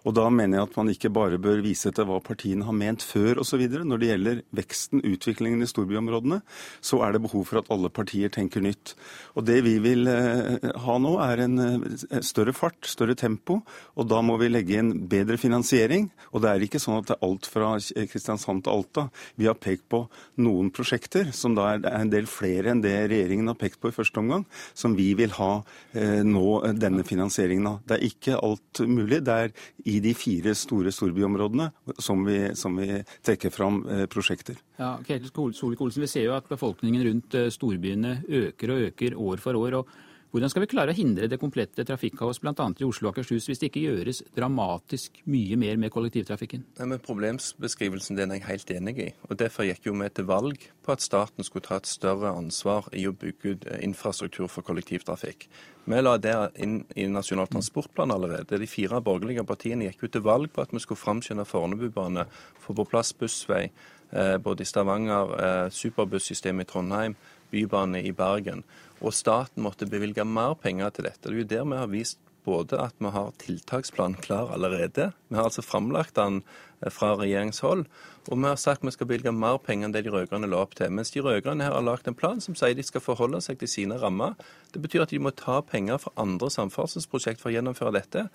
Og 0.05 0.15
da 0.17 0.27
mener 0.33 0.59
jeg 0.59 0.69
at 0.69 0.77
man 0.79 0.91
ikke 0.91 1.11
bare 1.13 1.39
bør 1.41 1.61
vise 1.63 1.91
til 1.91 2.07
hva 2.07 2.19
partiene 2.23 2.65
har 2.67 2.75
ment 2.75 3.03
før 3.05 3.41
osv. 3.43 3.63
Når 3.71 4.01
det 4.01 4.09
gjelder 4.11 4.41
veksten, 4.57 5.03
utviklingen 5.05 5.63
i 5.63 5.69
storbyområdene, 5.69 6.41
så 6.81 7.01
er 7.05 7.15
det 7.15 7.23
behov 7.25 7.45
for 7.49 7.61
at 7.61 7.71
alle 7.73 7.91
partier 7.93 8.31
tenker 8.33 8.63
nytt. 8.63 8.95
Og 9.35 9.45
det 9.47 9.59
vi 9.65 9.77
vil 9.83 10.07
eh, 10.11 10.69
ha 10.85 10.97
nå, 11.01 11.15
er 11.23 11.43
en 11.45 11.63
eh, 11.65 12.21
større 12.25 12.55
fart, 12.55 12.79
større 12.89 13.15
tempo, 13.19 13.61
og 13.95 14.09
da 14.11 14.21
må 14.25 14.37
vi 14.41 14.51
legge 14.51 14.79
inn 14.79 14.93
bedre 15.11 15.39
finansiering. 15.41 16.09
Og 16.31 16.43
det 16.43 16.51
er 16.51 16.67
ikke 16.67 16.70
sånn 16.79 16.99
at 16.99 17.09
det 17.09 17.15
er 17.17 17.25
alt 17.27 17.47
fra 17.49 17.73
Kristiansand 17.79 18.63
til 18.63 18.71
Alta. 18.71 19.07
Vi 19.35 19.47
har 19.49 19.57
pekt 19.59 19.87
på 19.91 20.05
noen 20.43 20.69
prosjekter 20.71 21.31
som 21.35 21.55
da 21.57 21.71
er 21.73 21.87
en 21.91 22.11
del 22.11 22.29
flere 22.29 22.71
enn 22.71 22.83
det 22.83 22.93
regjeringen 23.11 23.51
har 23.51 23.57
pekt 23.59 23.81
på 23.81 23.91
i 23.91 23.95
første 23.95 24.21
omgang, 24.21 24.45
som 24.77 24.95
vi 24.95 25.09
vil 25.17 25.33
ha 25.37 25.51
eh, 25.93 26.21
nå 26.27 26.45
eh, 26.65 26.75
denne 26.77 27.03
finansieringen 27.07 27.71
av. 27.73 27.81
Det 27.87 27.97
er 27.97 28.05
ikke 28.07 28.39
alt 28.39 28.83
mulig. 28.87 29.23
Det 29.27 29.39
er 29.47 29.55
i 29.91 29.97
de 30.03 30.13
fire 30.17 30.55
store 30.57 30.93
storbyområdene 30.95 31.71
som 31.99 32.23
vi, 32.27 32.39
som 32.55 32.77
vi 32.79 33.01
trekker 33.25 33.53
fram 33.53 33.81
eh, 33.87 34.05
prosjekter. 34.11 34.61
Ja, 34.79 34.95
Ketil 35.05 35.33
Solvik-Olsen, 35.33 36.01
Vi 36.01 36.09
ser 36.09 36.29
jo 36.29 36.37
at 36.37 36.47
befolkningen 36.49 37.03
rundt 37.07 37.35
storbyene 37.53 38.21
øker 38.27 38.73
og 38.73 38.87
øker 38.91 39.19
år 39.19 39.43
for 39.43 39.59
år. 39.59 39.81
og 39.81 40.10
hvordan 40.31 40.47
skal 40.47 40.63
vi 40.63 40.69
klare 40.71 40.93
å 40.93 40.95
hindre 40.95 41.27
det 41.27 41.39
komplette 41.41 41.83
trafikkaos 41.83 42.39
bl.a. 42.39 42.53
i 42.55 42.85
Oslo 42.87 43.09
og 43.09 43.11
Akershus 43.11 43.49
hvis 43.49 43.59
det 43.59 43.67
ikke 43.67 43.81
gjøres 43.83 44.21
dramatisk 44.31 45.17
mye 45.27 45.57
mer 45.59 45.79
med 45.81 45.91
kollektivtrafikken? 45.91 46.63
Nei, 46.77 46.85
men 46.87 47.01
Problemsbeskrivelsen 47.03 48.15
den 48.15 48.31
er 48.31 48.39
jeg 48.39 48.47
helt 48.47 48.71
enig 48.77 48.93
i. 49.03 49.09
og 49.27 49.41
Derfor 49.41 49.67
gikk 49.67 49.89
jo 49.89 49.95
vi 49.99 50.07
til 50.07 50.29
valg 50.29 50.63
på 50.85 50.93
at 50.95 51.03
staten 51.03 51.43
skulle 51.43 51.65
ta 51.65 51.81
et 51.81 51.89
større 51.89 52.31
ansvar 52.31 52.87
i 52.95 53.03
å 53.09 53.11
bygge 53.11 53.51
ut 53.51 53.67
eh, 53.67 53.81
infrastruktur 53.83 54.47
for 54.47 54.63
kollektivtrafikk. 54.63 55.49
Vi 55.91 55.99
la 55.99 56.13
det 56.21 56.35
inn 56.63 56.77
i 56.95 57.09
Nasjonal 57.11 57.49
transportplan 57.51 58.13
allerede. 58.15 58.59
De 58.61 58.69
fire 58.69 59.01
borgerlige 59.03 59.43
partiene 59.49 59.89
gikk 59.89 60.05
jo 60.05 60.11
til 60.13 60.23
valg 60.29 60.53
på 60.55 60.63
at 60.63 60.71
vi 60.71 60.79
skulle 60.79 61.01
framskynde 61.01 61.43
Fornebubane, 61.49 62.23
få 62.61 62.77
på 62.77 62.87
plass 62.87 63.11
bussvei 63.11 63.65
eh, 63.65 64.37
både 64.39 64.63
i 64.63 64.71
Stavanger, 64.71 65.35
eh, 65.43 65.67
superbussystemet 65.75 66.69
i 66.69 66.71
Trondheim, 66.71 67.19
bybane 67.51 67.99
i 68.07 68.15
Bergen 68.15 68.63
og 69.01 69.15
staten 69.17 69.63
måtte 69.65 69.89
bevilge 69.89 70.25
mer 70.27 70.55
penger 70.61 70.93
til 70.93 71.07
dette. 71.09 71.25
Det 71.27 71.33
er 71.33 71.41
jo 71.41 71.49
der 71.55 71.69
vi 71.71 71.79
har 71.79 71.91
vist 71.91 72.19
både 72.45 72.79
at 72.81 72.95
vi 73.01 73.11
har 73.13 73.33
tiltaksplanen 73.41 74.17
klar 74.21 74.53
allerede. 74.53 75.11
Vi 75.29 75.37
har 75.37 75.49
altså 75.49 75.65
framlagt 75.65 76.17
den 76.17 76.41
fra 76.89 77.13
regjeringshold. 77.19 77.85
Og 78.29 78.37
vi 78.37 78.45
har 78.45 78.57
sagt 78.59 78.85
vi 78.85 78.91
skal 78.93 79.07
bevilge 79.09 79.31
mer 79.33 79.57
penger 79.57 79.87
enn 79.87 79.93
det 79.95 80.03
de 80.05 80.11
rød-grønne 80.13 80.49
la 80.49 80.59
opp 80.61 80.75
til. 80.77 80.91
Mens 80.93 81.09
de 81.13 81.23
rød-grønne 81.25 81.65
her 81.65 81.73
har 81.73 81.85
lagt 81.85 82.07
en 82.07 82.17
plan 82.17 82.41
som 82.43 82.57
sier 82.57 82.75
de 82.77 82.85
skal 82.85 83.01
forholde 83.01 83.41
seg 83.41 83.57
til 83.61 83.69
sine 83.71 83.97
rammer. 84.01 84.35
Det 84.73 84.81
betyr 84.83 85.07
at 85.07 85.13
de 85.13 85.19
må 85.19 85.33
ta 85.33 85.59
penger 85.65 85.97
fra 86.03 86.13
andre 86.21 86.51
samferdselsprosjekt 86.53 87.41
for 87.41 87.49
å 87.49 87.55
gjennomføre 87.55 87.95
dette. 87.97 88.27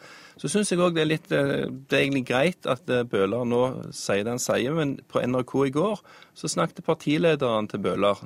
Så 0.42 0.50
syns 0.50 0.72
jeg 0.72 0.82
òg 0.82 0.96
det 0.96 1.04
er 1.04 1.10
litt 1.12 1.30
eh, 1.32 1.70
Det 1.70 1.96
er 1.96 2.02
egentlig 2.02 2.26
greit 2.28 2.66
at 2.68 2.90
eh, 2.90 3.06
Bøhler 3.06 3.46
nå 3.46 3.62
sier 3.94 4.26
det 4.26 4.34
han 4.34 4.42
sier, 4.42 4.74
men 4.74 4.96
på 5.06 5.22
NRK 5.22 5.54
i 5.68 5.74
går 5.78 6.02
så 6.36 6.50
snakket 6.52 6.84
partilederen 6.84 7.70
til 7.70 7.80
Bøhler, 7.86 8.18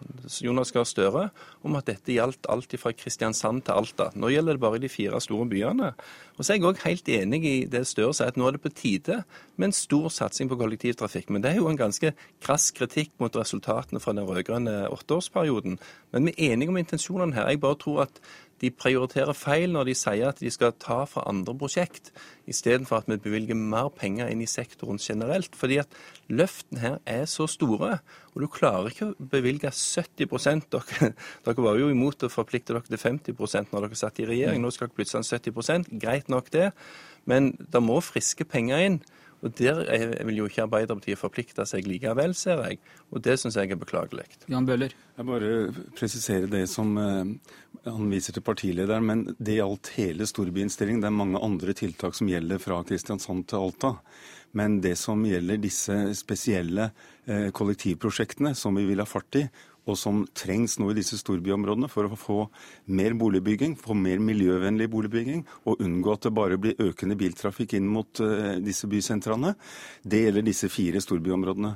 Jonas 0.43 0.73
Gahr 0.75 0.89
Støre, 0.89 1.29
om 1.63 1.77
at 1.79 1.87
dette 1.87 2.17
gjaldt 2.17 2.49
alt 2.51 2.75
fra 2.81 2.91
Kristiansand 2.97 3.63
til 3.69 3.79
Alta. 3.79 4.09
Nå 4.19 4.33
gjelder 4.33 4.59
det 4.59 4.65
bare 4.65 4.81
de 4.83 4.91
fire 4.91 5.21
store 5.23 5.47
byene. 5.53 5.93
Og 6.35 6.43
så 6.43 6.55
er 6.55 6.59
jeg 6.59 6.67
òg 6.67 6.83
helt 6.83 7.13
enig 7.15 7.45
i 7.47 7.57
det 7.71 7.85
Støre 7.87 8.17
sier, 8.17 8.33
at 8.33 8.41
nå 8.41 8.49
er 8.49 8.57
det 8.57 8.65
på 8.65 8.75
tide 8.75 9.23
med 9.55 9.71
en 9.71 9.77
stor 9.77 10.10
satsing 10.15 10.51
på 10.51 10.59
kollektivtrafikk. 10.61 11.31
Men 11.31 11.45
det 11.45 11.53
er 11.53 11.61
jo 11.61 11.71
en 11.71 11.81
ganske 11.81 12.13
krass 12.43 12.71
kritikk 12.77 13.13
mot 13.23 13.37
resultatene 13.37 14.03
fra 14.03 14.15
den 14.17 14.29
rød-grønne 14.29 14.77
åtteårsperioden. 14.93 15.81
Men 16.13 16.29
vi 16.29 16.37
er 16.37 16.55
enige 16.55 16.73
om 16.73 16.79
intensjonene 16.81 17.37
her. 17.37 17.51
Jeg 17.51 17.63
bare 17.63 17.81
tror 17.81 18.07
at 18.09 18.23
de 18.61 18.69
prioriterer 18.77 19.37
feil 19.37 19.73
når 19.73 19.89
de 19.89 19.95
sier 19.97 20.29
at 20.29 20.41
de 20.43 20.51
skal 20.53 20.75
ta 20.81 20.99
fra 21.09 21.25
andre 21.31 21.55
prosjekt, 21.57 22.11
istedenfor 22.51 23.01
at 23.01 23.09
vi 23.09 23.17
bevilger 23.23 23.57
mer 23.57 23.89
penger 23.97 24.29
inn 24.29 24.43
i 24.45 24.49
sektoren 24.51 25.01
generelt. 25.01 25.57
Fordi 25.57 25.79
at 25.81 25.97
løftene 26.29 26.83
her 26.83 26.99
er 27.09 27.25
så 27.31 27.49
store, 27.51 27.99
og 28.35 28.45
du 28.45 28.49
klarer 28.53 28.93
ikke 28.93 29.11
å 29.11 29.29
bevilge 29.33 29.73
70% 29.73 30.69
dere, 30.75 31.13
dere 31.47 31.67
var 31.67 31.81
jo 31.81 31.89
imot 31.93 32.27
å 32.27 32.33
forplikte 32.33 32.77
dere 32.77 32.85
til 32.91 33.01
50% 33.01 33.73
når 33.73 33.89
dere 33.89 34.03
satt 34.03 34.21
i 34.21 34.29
regjering. 34.29 34.61
Nå 34.61 34.73
skal 34.75 34.91
dere 34.91 34.99
plutselig 34.99 35.25
ha 35.25 35.41
70% 35.41 35.95
Greit 36.01 36.29
nok 36.33 36.53
det, 36.53 36.71
men 37.31 37.55
det 37.61 37.83
må 37.85 37.99
friske 38.05 38.45
penger 38.49 38.85
inn. 38.85 39.01
Og 39.41 39.55
Der 39.57 39.81
vil 40.27 40.37
jo 40.37 40.49
ikke 40.49 40.67
Arbeiderpartiet 40.67 41.19
forplikte 41.19 41.65
seg 41.69 41.87
likevel, 41.89 42.35
ser 42.37 42.61
jeg. 42.67 42.81
Og 43.11 43.23
det 43.25 43.39
syns 43.41 43.57
jeg 43.57 43.73
er 43.73 43.81
beklagelig. 43.81 44.27
Jan 44.53 44.69
Bøhler? 44.69 44.93
Jeg 45.17 45.29
bare 45.29 45.53
presiserer 45.97 46.51
det 46.51 46.67
som 46.69 46.93
eh, 47.01 47.33
han 47.87 48.11
viser 48.13 48.37
til 48.37 48.45
partilederen. 48.45 49.07
Men 49.07 49.25
det 49.39 49.57
gjaldt 49.57 49.95
hele 49.97 50.29
storbyinnstillingen. 50.29 51.01
Det 51.01 51.09
er 51.09 51.17
mange 51.17 51.41
andre 51.41 51.77
tiltak 51.77 52.19
som 52.19 52.29
gjelder 52.29 52.61
fra 52.61 52.83
Kristiansand 52.85 53.49
til 53.49 53.65
Alta. 53.65 53.95
Men 54.57 54.81
det 54.85 54.97
som 54.99 55.23
gjelder 55.25 55.61
disse 55.63 55.97
spesielle 56.19 56.91
eh, 57.25 57.49
kollektivprosjektene 57.55 58.53
som 58.59 58.77
vi 58.77 58.85
vil 58.89 59.01
ha 59.01 59.09
fart 59.09 59.41
i, 59.41 59.45
og 59.91 59.99
som 59.99 60.23
trengs 60.37 60.79
nå 60.81 60.91
i 60.93 60.99
disse 60.99 61.19
storbyområdene 61.21 61.91
for 61.91 62.07
å 62.07 62.19
få 62.19 62.39
mer 62.95 63.17
boligbygging, 63.19 63.77
få 63.81 63.97
mer 63.99 64.23
miljøvennlig 64.23 64.89
boligbygging, 64.93 65.45
og 65.67 65.83
unngå 65.85 66.15
at 66.15 66.29
det 66.29 66.35
bare 66.37 66.61
blir 66.61 66.81
økende 66.87 67.19
biltrafikk 67.21 67.77
inn 67.79 67.91
mot 67.91 68.23
uh, 68.23 68.57
disse 68.63 68.89
bysentrene. 68.91 69.55
Det 70.03 70.25
gjelder 70.25 70.47
disse 70.47 70.71
fire 70.73 71.03
storbyområdene. 71.03 71.75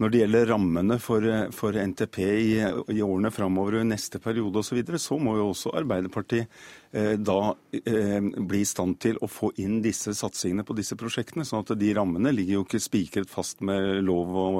Når 0.00 0.12
det 0.12 0.22
gjelder 0.22 0.46
rammene 0.54 0.98
for, 1.02 1.24
eh, 1.28 1.48
for 1.54 1.76
NTP 1.76 2.18
i, 2.22 2.52
i, 2.94 3.02
årene 3.02 3.32
framover 3.34 3.78
og 3.78 3.84
i 3.84 3.90
neste 3.92 4.20
periode 4.22 4.62
osv., 4.62 4.72
så, 4.72 4.78
videre, 4.78 4.98
så 5.02 5.18
må 5.20 5.36
jo 5.36 5.50
også 5.50 5.74
Arbeiderpartiet 5.76 6.48
eh, 6.96 7.12
da 7.20 7.52
eh, 7.76 8.22
bli 8.22 8.62
i 8.62 8.68
stand 8.68 8.96
til 9.04 9.18
å 9.20 9.28
få 9.28 9.52
inn 9.60 9.82
disse 9.84 10.14
satsingene 10.16 10.64
på 10.64 10.76
disse 10.78 10.96
prosjektene. 10.96 11.44
sånn 11.44 11.66
at 11.66 11.74
de 11.78 11.92
rammene 11.96 12.32
ligger 12.32 12.60
jo 12.60 12.64
ikke 12.64 12.80
spikret 12.80 13.30
fast 13.30 13.60
med 13.60 14.00
lov 14.06 14.32
og 14.42 14.58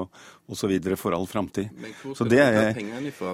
osv. 0.53 0.73
for 0.99 1.15
all 1.17 1.27
framtid. 1.27 1.69
Så 2.15 2.27
det, 2.29 2.39
er, 2.39 2.73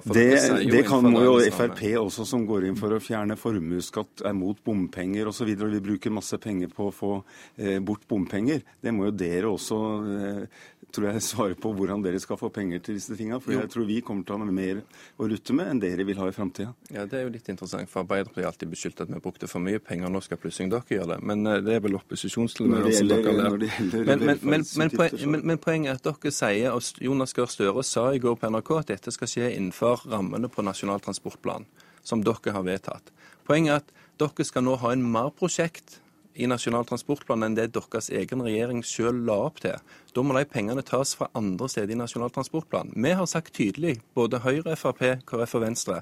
det, 0.06 0.28
det 0.72 0.84
kan 0.88 1.04
må 1.04 1.24
jo 1.26 1.38
Frp 1.52 1.84
også, 2.00 2.26
som 2.28 2.46
går 2.48 2.70
inn 2.70 2.80
for 2.80 2.96
å 2.96 3.02
fjerne 3.04 3.38
formuesskatt, 3.40 4.24
er 4.26 4.36
mot 4.38 4.58
bompenger 4.64 5.30
osv. 5.30 5.50
Og, 5.50 5.66
og 5.68 5.76
vi 5.76 5.84
bruker 5.92 6.14
masse 6.14 6.38
penger 6.42 6.72
på 6.74 6.90
å 6.90 6.96
få 6.96 7.14
eh, 7.58 7.80
bort 7.84 8.08
bompenger. 8.10 8.64
Det 8.80 8.94
må 8.96 9.10
jo 9.10 9.16
dere 9.20 9.52
også 9.52 9.80
eh, 10.16 10.62
tror 10.94 11.10
jeg 11.12 11.26
svare 11.26 11.58
på 11.60 11.74
hvordan 11.90 12.06
dere 12.06 12.20
skal 12.22 12.38
få 12.38 12.50
penger 12.54 12.82
til 12.86 12.98
disse 13.00 13.16
tingene. 13.18 13.40
For 13.42 13.54
jo. 13.54 13.62
jeg 13.64 13.72
tror 13.74 13.88
vi 13.90 14.00
kommer 14.06 14.26
til 14.26 14.36
å 14.36 14.40
ha 14.40 14.48
mer 14.54 14.82
å 15.18 15.30
rutte 15.30 15.56
med 15.58 15.72
enn 15.74 15.82
dere 15.82 16.06
vil 16.08 16.20
ha 16.22 16.28
i 16.30 16.36
framtida. 16.36 16.74
Ja, 16.94 17.06
det 17.10 17.20
er 17.20 17.26
jo 17.26 17.34
litt 17.34 17.50
interessant, 17.50 17.90
for 17.90 18.04
Arbeiderpartiet 18.04 18.46
har 18.46 18.52
alltid 18.52 18.72
beskyldt 18.74 19.04
at 19.06 19.12
vi 19.12 19.22
brukte 19.24 19.50
for 19.50 19.64
mye 19.64 19.82
penger. 19.84 20.12
Nå 20.14 20.22
skal 20.26 20.42
plutselig 20.42 20.72
dere 20.74 20.98
gjøre 21.00 21.10
det. 21.16 21.20
Men 21.32 21.46
eh, 21.50 21.62
det 21.66 21.78
er 21.78 21.86
vel 21.86 21.98
opposisjonstilværelsen 22.00 23.12
dere 23.12 23.36
har 23.36 23.58
lært. 23.60 25.46
Men, 25.50 25.62
poenget 25.62 25.94
er 25.94 26.00
at 26.00 26.10
dere 26.10 26.34
sier, 26.34 26.76
og 26.76 27.04
Jonas 27.04 27.36
Gahr 27.38 27.50
Støre 27.52 27.86
sa 27.88 28.10
i 28.14 28.22
går 28.22 28.38
på 28.40 28.52
NRK, 28.54 28.76
at 28.84 28.94
dette 28.94 29.16
skal 29.16 29.32
skje 29.32 29.54
innenfor 29.56 30.06
rammene 30.10 30.52
på 30.52 30.66
Nasjonal 30.66 31.02
transportplan, 31.06 31.68
som 32.06 32.24
dere 32.26 32.56
har 32.56 32.68
vedtatt. 32.68 33.14
Poenget 33.50 33.74
er 33.74 33.82
at 33.82 33.98
dere 34.22 34.46
skal 34.48 34.66
nå 34.68 34.78
ha 34.84 34.94
en 34.94 35.06
mer 35.10 35.34
prosjekt 35.36 36.00
i 36.36 36.48
Nasjonal 36.48 36.86
transportplan 36.88 37.44
enn 37.46 37.56
det 37.58 37.72
deres 37.76 38.10
egen 38.14 38.44
regjering 38.46 38.84
selv 38.86 39.26
la 39.28 39.38
opp 39.50 39.62
til. 39.64 39.78
Da 40.14 40.24
må 40.24 40.36
de 40.38 40.46
pengene 40.50 40.84
tas 40.86 41.16
fra 41.18 41.30
andre 41.38 41.70
steder 41.72 41.96
i 41.96 42.00
Nasjonal 42.00 42.34
transportplan. 42.36 42.94
Vi 42.96 43.14
har 43.16 43.30
sagt 43.30 43.56
tydelig, 43.58 44.00
både 44.16 44.44
Høyre, 44.46 44.76
Frp, 44.80 45.24
KrF 45.30 45.58
og 45.60 45.66
Venstre, 45.66 46.02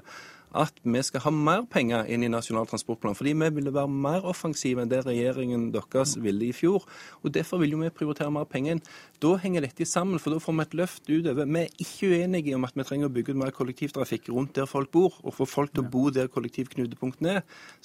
at 0.56 0.78
vi 0.82 1.02
skal 1.04 1.22
ha 1.26 1.32
mer 1.34 1.64
penger 1.70 2.08
inn 2.08 2.24
i 2.24 2.30
Nasjonal 2.32 2.68
transportplan. 2.70 3.16
Fordi 3.18 3.34
vi 3.36 3.50
ville 3.58 3.72
være 3.74 3.90
mer 3.90 4.26
offensive 4.28 4.82
enn 4.82 4.90
det 4.90 5.02
regjeringen 5.06 5.68
deres 5.74 6.16
ville 6.22 6.48
i 6.48 6.54
fjor. 6.56 6.86
og 7.22 7.34
Derfor 7.34 7.60
vil 7.62 7.74
jo 7.74 7.82
vi 7.82 7.90
prioritere 7.90 8.32
mer 8.32 8.48
penger 8.48 8.76
inn. 8.76 8.82
Da 9.20 9.34
henger 9.42 9.66
dette 9.66 9.86
sammen, 9.88 10.20
for 10.22 10.34
da 10.34 10.40
får 10.42 10.56
vi 10.56 10.64
et 10.64 10.78
løft 10.80 11.10
utover. 11.10 11.44
Vi 11.44 11.60
er 11.64 11.84
ikke 11.84 12.12
uenige 12.14 12.56
om 12.56 12.64
at 12.64 12.76
vi 12.78 12.86
trenger 12.88 13.10
å 13.10 13.14
bygge 13.14 13.34
ut 13.34 13.42
mer 13.42 13.54
kollektivtrafikk 13.54 14.30
rundt 14.32 14.54
der 14.56 14.68
folk 14.70 14.90
bor, 14.94 15.18
og 15.22 15.34
få 15.36 15.48
folk 15.48 15.74
til 15.74 15.84
å 15.84 15.90
bo 15.90 16.08
der 16.14 16.30
kollektivknutepunktene 16.32 17.38
er. 17.40 17.42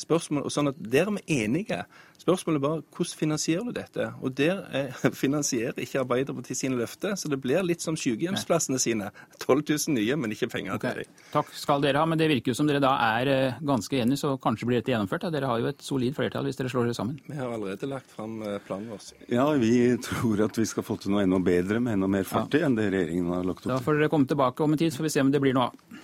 og 0.09 0.51
sånn 0.51 0.71
at 0.71 0.75
Der 0.79 1.07
er 1.07 1.11
vi 1.11 1.43
enige. 1.43 1.83
Spørsmålet 2.23 2.57
er 2.61 2.63
bare 2.63 2.83
hvordan 2.95 3.17
finansierer 3.19 3.63
du 3.67 3.71
dette? 3.75 4.13
Og 4.21 4.31
der 4.37 4.63
er, 4.71 4.91
finansierer 5.23 5.79
ikke 5.83 5.99
Arbeiderpartiet 6.03 6.57
sine 6.57 6.77
løfter, 6.79 7.15
så 7.19 7.27
det 7.27 7.41
blir 7.41 7.63
litt 7.65 7.81
som 7.83 7.97
sykehjemsplassene 7.99 8.79
sine. 8.79 9.09
12 9.43 9.63
000 9.67 9.97
nye, 9.97 10.15
men 10.15 10.31
ikke 10.31 10.47
penger 10.53 10.77
okay. 10.77 10.93
til 10.93 11.03
dem. 11.03 11.25
Takk 11.33 11.51
skal 11.57 11.83
dere 11.83 11.99
ha, 11.99 12.07
men 12.07 12.21
det 12.21 12.29
virker 12.31 12.52
jo 12.53 12.59
som 12.59 12.69
dere 12.69 12.81
da 12.83 12.93
er 13.17 13.31
eh, 13.31 13.59
ganske 13.65 13.99
enige, 13.99 14.21
så 14.21 14.35
kanskje 14.41 14.69
blir 14.69 14.79
dette 14.79 14.93
gjennomført. 14.93 15.27
Dere 15.33 15.49
har 15.49 15.61
jo 15.61 15.69
et 15.71 15.83
solid 15.83 16.15
flertall 16.17 16.47
hvis 16.47 16.59
dere 16.59 16.71
slår 16.71 16.89
dere 16.89 16.97
sammen. 16.97 17.19
Vi 17.27 17.37
har 17.39 17.51
allerede 17.51 17.89
lagt 17.89 18.13
fram 18.13 18.39
eh, 18.45 18.59
planen 18.67 18.93
vår. 18.93 19.11
Ja, 19.33 19.49
vi 19.59 19.73
tror 20.05 20.45
at 20.47 20.57
vi 20.61 20.67
skal 20.69 20.85
få 20.85 20.99
til 21.01 21.15
noe 21.15 21.25
enda 21.25 21.41
bedre 21.43 21.81
med 21.83 21.97
enda 21.97 22.09
mer 22.11 22.27
fart 22.29 22.55
i 22.55 22.63
ja. 22.63 22.69
enn 22.69 22.79
det 22.79 22.89
regjeringen 22.93 23.33
har 23.33 23.45
lagt 23.47 23.63
opp 23.63 23.67
til. 23.67 23.75
Da 23.75 23.83
får 23.83 23.99
dere 23.99 24.13
komme 24.13 24.29
tilbake 24.29 24.65
om 24.65 24.75
en 24.75 24.83
tid, 24.83 24.93
så 24.93 25.01
får 25.01 25.09
vi 25.09 25.15
se 25.17 25.25
om 25.25 25.33
det 25.33 25.43
blir 25.43 25.57
noe 25.57 25.71
av. 25.71 26.01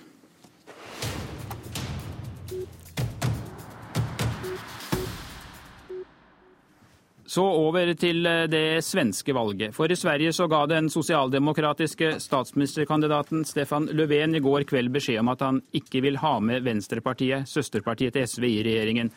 Så 7.30 7.44
over 7.46 7.92
til 7.94 8.26
eh, 8.26 8.48
det 8.50 8.82
svenske 8.82 9.34
valget. 9.36 9.74
For 9.76 9.92
i 9.92 9.96
Sverige 9.98 10.32
så 10.34 10.48
ga 10.50 10.64
den 10.66 10.88
sosialdemokratiske 10.90 12.16
statsministerkandidaten 12.18 13.44
Stefan 13.46 13.86
Löfven 13.94 14.34
i 14.34 14.40
går 14.42 14.64
kveld 14.66 14.90
beskjed 14.96 15.20
om 15.22 15.30
at 15.30 15.44
han 15.46 15.60
ikke 15.70 16.02
vil 16.02 16.18
ha 16.24 16.32
med 16.42 16.66
Venstrepartiet, 16.66 17.46
søsterpartiet 17.46 18.16
til 18.16 18.26
SV, 18.26 18.46
i 18.48 18.64
regjeringen. 18.66 19.12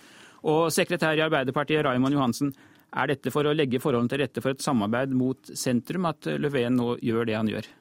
Og 0.45 0.67
sekretær 0.75 1.17
i 1.17 1.23
Arbeiderpartiet, 1.25 1.81
Raymond 1.87 2.13
Johansen, 2.13 2.51
er 2.93 3.09
dette 3.09 3.33
for 3.33 3.49
å 3.49 3.55
legge 3.57 3.81
forholdene 3.81 4.13
til 4.13 4.21
rette 4.21 4.45
for 4.45 4.53
et 4.53 4.61
samarbeid 4.61 5.15
mot 5.17 5.49
sentrum 5.57 6.05
at 6.11 6.29
Löfven 6.37 6.77
nå 6.77 6.91
gjør 7.01 7.25
det 7.31 7.39
han 7.39 7.49
gjør? 7.49 7.71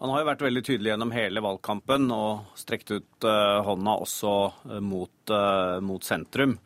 Han 0.00 0.14
har 0.14 0.24
jo 0.24 0.30
vært 0.30 0.46
veldig 0.46 0.64
tydelig 0.64 0.94
gjennom 0.94 1.12
hele 1.12 1.44
valgkampen 1.44 2.08
og 2.12 2.56
strekt 2.56 2.88
ut 2.94 3.28
uh, 3.28 3.60
hånda 3.68 3.98
også 4.08 4.32
uh, 4.48 4.80
mot, 4.80 5.36
mot 5.84 6.08
sentrum 6.08 6.56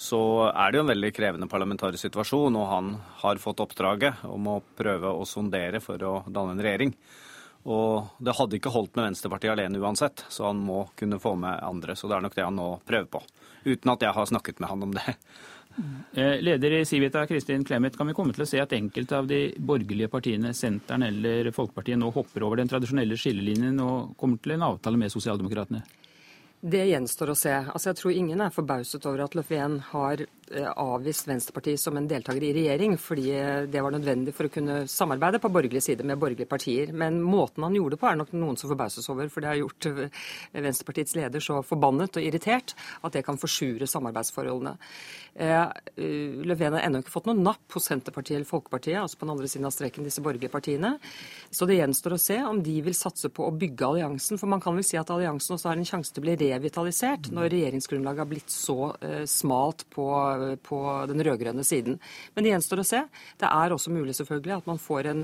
så 0.00 0.20
er 0.48 0.70
det 0.72 0.78
jo 0.78 0.84
en 0.86 0.92
veldig 0.94 1.10
krevende 1.12 1.48
parlamentarisk 1.50 2.06
situasjon, 2.06 2.54
og 2.56 2.70
han 2.70 2.94
har 3.20 3.40
fått 3.42 3.60
oppdraget 3.60 4.22
om 4.24 4.46
å 4.48 4.62
prøve 4.78 5.12
å 5.12 5.26
sondere 5.28 5.82
for 5.84 6.00
å 6.00 6.14
danne 6.24 6.54
en 6.56 6.62
regjering. 6.64 6.94
Og 7.68 8.08
det 8.24 8.32
hadde 8.38 8.56
ikke 8.56 8.72
holdt 8.72 8.96
med 8.96 9.10
Venstrepartiet 9.10 9.52
alene 9.52 9.82
uansett, 9.82 10.24
så 10.32 10.48
han 10.48 10.62
må 10.64 10.86
kunne 10.96 11.20
få 11.20 11.34
med 11.36 11.60
andre. 11.60 11.92
Så 11.92 12.08
det 12.08 12.16
er 12.16 12.24
nok 12.24 12.38
det 12.38 12.46
han 12.46 12.56
nå 12.56 12.70
prøver 12.88 13.10
på. 13.12 13.20
Uten 13.68 13.92
at 13.92 14.06
jeg 14.06 14.16
har 14.16 14.30
snakket 14.32 14.62
med 14.64 14.72
han 14.72 14.88
om 14.88 14.96
det. 14.96 15.18
Eh, 16.16 16.40
leder 16.42 16.78
i 16.80 16.84
Civita, 16.88 17.26
Kristin 17.28 17.62
Clemet, 17.64 17.96
kan 17.96 18.08
vi 18.08 18.16
komme 18.16 18.32
til 18.34 18.42
å 18.42 18.48
se 18.48 18.58
at 18.58 18.72
enkelte 18.74 19.20
av 19.20 19.28
de 19.28 19.52
borgerlige 19.54 20.10
partiene, 20.10 20.50
Senteren 20.56 21.04
eller 21.06 21.52
Folkepartiet, 21.54 22.00
nå 22.00 22.08
hopper 22.16 22.48
over 22.48 22.58
den 22.58 22.72
tradisjonelle 22.72 23.20
skillelinjen 23.20 23.78
og 23.84 24.16
kommer 24.18 24.40
til 24.42 24.56
en 24.56 24.66
avtale 24.72 24.98
med 25.00 25.12
Sosialdemokratene? 25.12 25.84
Det 26.60 26.82
gjenstår 26.90 27.32
å 27.32 27.38
se. 27.38 27.52
Altså, 27.72 27.88
jeg 27.88 27.98
tror 28.00 28.12
ingen 28.12 28.42
er 28.44 28.52
forbauset 28.52 29.06
over 29.08 29.24
at 29.24 29.36
Löfven 29.38 29.78
har 29.94 30.26
avvist 30.50 31.28
Venstrepartiet 31.28 31.80
som 31.80 31.96
en 31.96 32.08
deltaker 32.08 32.42
i 32.42 32.52
regjering, 32.54 32.96
fordi 32.98 33.30
eh, 33.38 33.62
det 33.70 33.82
var 33.82 33.94
nødvendig 33.94 34.34
for 34.34 34.48
å 34.48 34.52
kunne 34.52 34.80
samarbeide 34.90 35.38
på 35.42 35.50
borgerlig 35.52 35.82
side 35.84 36.06
med 36.06 36.18
borgerlige 36.18 36.50
partier. 36.50 36.90
Men 36.92 37.20
måten 37.22 37.62
han 37.66 37.76
gjorde 37.76 37.94
det 37.94 38.00
på, 38.02 38.08
er 38.10 38.18
nok 38.18 38.34
noen 38.34 38.58
som 38.58 38.70
forbauses 38.72 39.06
over. 39.12 39.30
For 39.30 39.44
det 39.44 39.52
har 39.52 39.60
gjort 39.60 39.88
eh, 39.90 40.22
Venstrepartiets 40.58 41.14
leder 41.18 41.44
så 41.44 41.60
forbannet 41.66 42.18
og 42.18 42.26
irritert 42.26 42.74
at 43.00 43.14
det 43.14 43.24
kan 43.26 43.38
forsure 43.40 43.86
samarbeidsforholdene. 43.90 44.76
Löfven 45.40 46.74
har 46.74 46.82
ennå 46.82 47.00
ikke 47.00 47.12
fått 47.14 47.28
noe 47.30 47.38
napp 47.38 47.76
hos 47.76 47.86
Senterpartiet 47.86 48.40
eller 48.40 48.48
Folkepartiet, 48.48 48.98
altså 48.98 49.20
på 49.20 49.24
den 49.24 49.32
andre 49.36 49.48
siden 49.48 49.68
av 49.68 49.72
streken, 49.72 50.04
disse 50.04 50.22
borgerlige 50.24 50.50
partiene. 50.52 50.90
Så 51.54 51.68
det 51.70 51.78
gjenstår 51.78 52.16
å 52.16 52.20
se 52.20 52.40
om 52.44 52.58
de 52.66 52.74
vil 52.84 52.96
satse 52.98 53.30
på 53.32 53.46
å 53.46 53.54
bygge 53.54 53.86
alliansen. 53.86 54.40
For 54.40 54.50
man 54.50 54.62
kan 54.62 54.74
vel 54.76 54.84
si 54.86 54.98
at 55.00 55.12
alliansen 55.14 55.54
også 55.54 55.70
har 55.70 55.78
en 55.78 55.86
sjanse 55.86 56.12
til 56.12 56.24
å 56.24 56.26
bli 56.26 56.36
revitalisert 56.42 57.30
når 57.32 57.52
regjeringsgrunnlaget 57.54 58.24
har 58.24 58.30
blitt 58.34 58.52
så 58.52 58.90
smalt 59.30 59.86
på 59.94 60.10
på 60.66 60.80
den 61.10 61.22
rød-grønne 61.26 61.64
siden. 61.66 61.98
Men 62.34 62.46
det 62.46 62.54
gjenstår 62.54 62.82
å 62.82 62.86
se. 62.86 63.02
Det 63.40 63.50
er 63.50 63.74
også 63.74 63.92
mulig 63.94 64.16
selvfølgelig 64.18 64.56
at 64.58 64.68
man 64.70 64.82
får 64.82 65.10
en, 65.12 65.22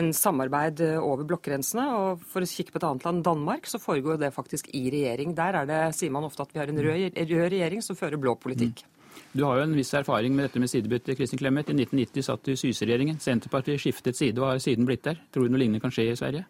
en 0.00 0.10
samarbeid 0.16 0.82
over 0.98 1.26
blokkgrensene. 1.28 1.86
og 1.96 2.26
For 2.32 2.44
å 2.44 2.50
kikke 2.50 2.74
på 2.74 2.82
et 2.82 2.88
annet 2.90 3.08
land, 3.08 3.24
Danmark, 3.26 3.70
så 3.70 3.82
foregår 3.82 4.20
det 4.22 4.34
faktisk 4.34 4.70
i 4.76 4.86
regjering. 4.92 5.36
Der 5.38 5.62
er 5.62 5.70
det, 5.70 5.80
sier 5.98 6.14
man 6.14 6.26
ofte 6.28 6.46
at 6.46 6.54
vi 6.54 6.62
har 6.62 6.72
en 6.72 6.82
rød, 6.82 7.16
rød 7.16 7.48
regjering 7.54 7.84
som 7.84 7.98
fører 7.98 8.20
blå 8.20 8.36
politikk. 8.40 8.84
Mm. 8.84 8.92
Du 9.36 9.44
har 9.44 9.58
jo 9.58 9.66
en 9.66 9.76
viss 9.76 9.92
erfaring 9.96 10.34
med 10.36 10.46
dette 10.46 10.60
med 10.60 10.70
sidebytte. 10.72 11.16
Kristin 11.16 11.40
Clemet. 11.40 11.68
I 11.68 11.76
1990 11.76 12.24
satt 12.24 12.44
du 12.44 12.52
i 12.54 12.60
Syse-regjeringen. 12.60 13.18
Senterpartiet 13.20 13.82
skiftet 13.82 14.16
side 14.16 14.40
og 14.40 14.54
har 14.54 14.62
siden 14.64 14.88
blitt 14.88 15.04
der. 15.04 15.20
Tror 15.32 15.46
du 15.46 15.52
noe 15.52 15.60
lignende 15.60 15.82
kan 15.82 15.92
skje 15.92 16.10
i 16.12 16.16
Sverige? 16.18 16.46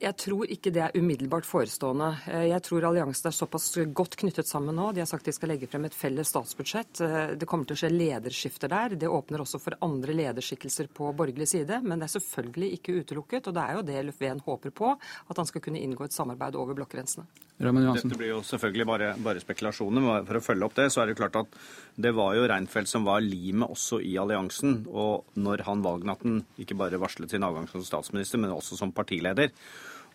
Jeg 0.00 0.16
tror 0.16 0.48
ikke 0.48 0.70
det 0.72 0.80
er 0.80 0.94
umiddelbart 0.96 1.44
forestående. 1.44 2.06
Eh, 2.32 2.46
jeg 2.48 2.64
tror 2.64 2.86
alliansen 2.88 3.28
er 3.28 3.34
såpass 3.36 3.66
godt 3.92 4.14
knyttet 4.22 4.48
sammen 4.48 4.78
nå. 4.78 4.86
De 4.96 5.02
har 5.02 5.08
sagt 5.10 5.28
de 5.28 5.34
skal 5.36 5.52
legge 5.52 5.68
frem 5.68 5.84
et 5.84 5.96
felles 5.96 6.30
statsbudsjett. 6.32 7.02
Eh, 7.04 7.34
det 7.36 7.48
kommer 7.48 7.68
til 7.68 7.76
å 7.76 7.80
skje 7.82 7.90
lederskifter 7.92 8.72
der. 8.72 8.96
Det 8.96 9.10
åpner 9.12 9.44
også 9.44 9.60
for 9.60 9.76
andre 9.84 10.16
lederskikkelser 10.16 10.88
på 10.96 11.12
borgerlig 11.18 11.50
side. 11.52 11.82
Men 11.84 12.00
det 12.00 12.08
er 12.08 12.14
selvfølgelig 12.16 12.70
ikke 12.78 12.96
utelukket, 12.96 13.50
og 13.50 13.58
det 13.58 13.66
er 13.66 13.76
jo 13.76 13.84
det 13.90 14.06
Löfven 14.08 14.40
håper 14.46 14.72
på. 14.80 14.94
At 15.28 15.42
han 15.42 15.52
skal 15.52 15.64
kunne 15.68 15.84
inngå 15.84 16.08
et 16.08 16.16
samarbeid 16.16 16.56
over 16.56 16.80
blokkgrensene. 16.80 17.28
Dette 17.60 18.16
blir 18.16 18.30
jo 18.30 18.40
selvfølgelig 18.40 18.88
bare, 18.88 19.12
bare, 19.20 19.40
spekulasjoner. 19.44 20.00
men 20.00 20.24
For 20.24 20.38
å 20.38 20.44
følge 20.44 20.64
opp 20.64 20.78
det, 20.78 20.88
så 20.94 21.02
er 21.02 21.10
det 21.10 21.18
klart 21.20 21.36
at 21.42 21.60
det 22.00 22.14
var 22.16 22.32
jo 22.38 22.46
Reinfeldt 22.48 22.88
som 22.88 23.04
var 23.04 23.20
limet 23.20 23.68
også 23.68 24.00
i 24.00 24.16
alliansen. 24.16 24.86
Og 24.88 25.36
når 25.36 25.66
han 25.68 25.84
valgnatten 25.84 26.40
ikke 26.56 26.78
bare 26.80 27.00
varslet 27.02 27.36
sin 27.36 27.44
avgang 27.44 27.68
som 27.68 27.84
statsminister, 27.84 28.40
men 28.40 28.56
også 28.56 28.80
som 28.80 28.96
partileder, 28.96 29.52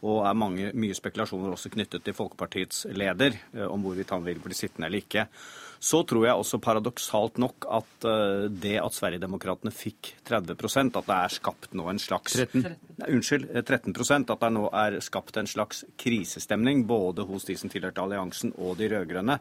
og 0.06 0.26
er 0.30 0.38
mange, 0.38 0.72
mye 0.78 0.96
spekulasjoner 0.96 1.56
også 1.56 1.72
knyttet 1.74 2.06
til 2.06 2.16
Folkepartiets 2.16 2.86
leder 2.94 3.38
eh, 3.56 3.66
om 3.66 3.82
hvorvidt 3.86 4.14
han 4.14 4.26
vil 4.26 4.42
bli 4.44 4.58
sittende 4.58 4.90
eller 4.90 5.02
ikke. 5.02 5.26
Så 5.86 6.02
tror 6.08 6.24
jeg 6.26 6.40
også 6.40 6.58
paradoksalt 6.64 7.38
nok 7.42 7.66
at 7.78 8.06
uh, 8.08 8.46
det 8.50 8.78
at 8.82 8.96
Sverigedemokraterna 8.96 9.74
fikk 9.76 10.14
30% 10.26 10.96
at 10.98 11.10
det 11.10 11.18
er 11.18 11.34
skapt 11.36 11.76
nå 11.78 11.90
en 11.92 12.00
slags 12.02 12.38
13. 12.40 12.64
Nei, 12.96 13.10
Unnskyld, 13.18 13.50
13% 13.60 14.32
at 14.34 14.46
det 14.46 14.52
nå 14.56 14.64
er 14.72 14.98
skapt 15.04 15.38
en 15.38 15.50
slags 15.52 15.84
krisestemning 16.00 16.86
både 16.90 17.28
hos 17.28 17.46
de 17.46 17.58
som 17.60 17.70
tilhørte 17.70 18.02
alliansen 18.02 18.56
og 18.56 18.80
de 18.80 18.90
rød-grønne. 18.96 19.38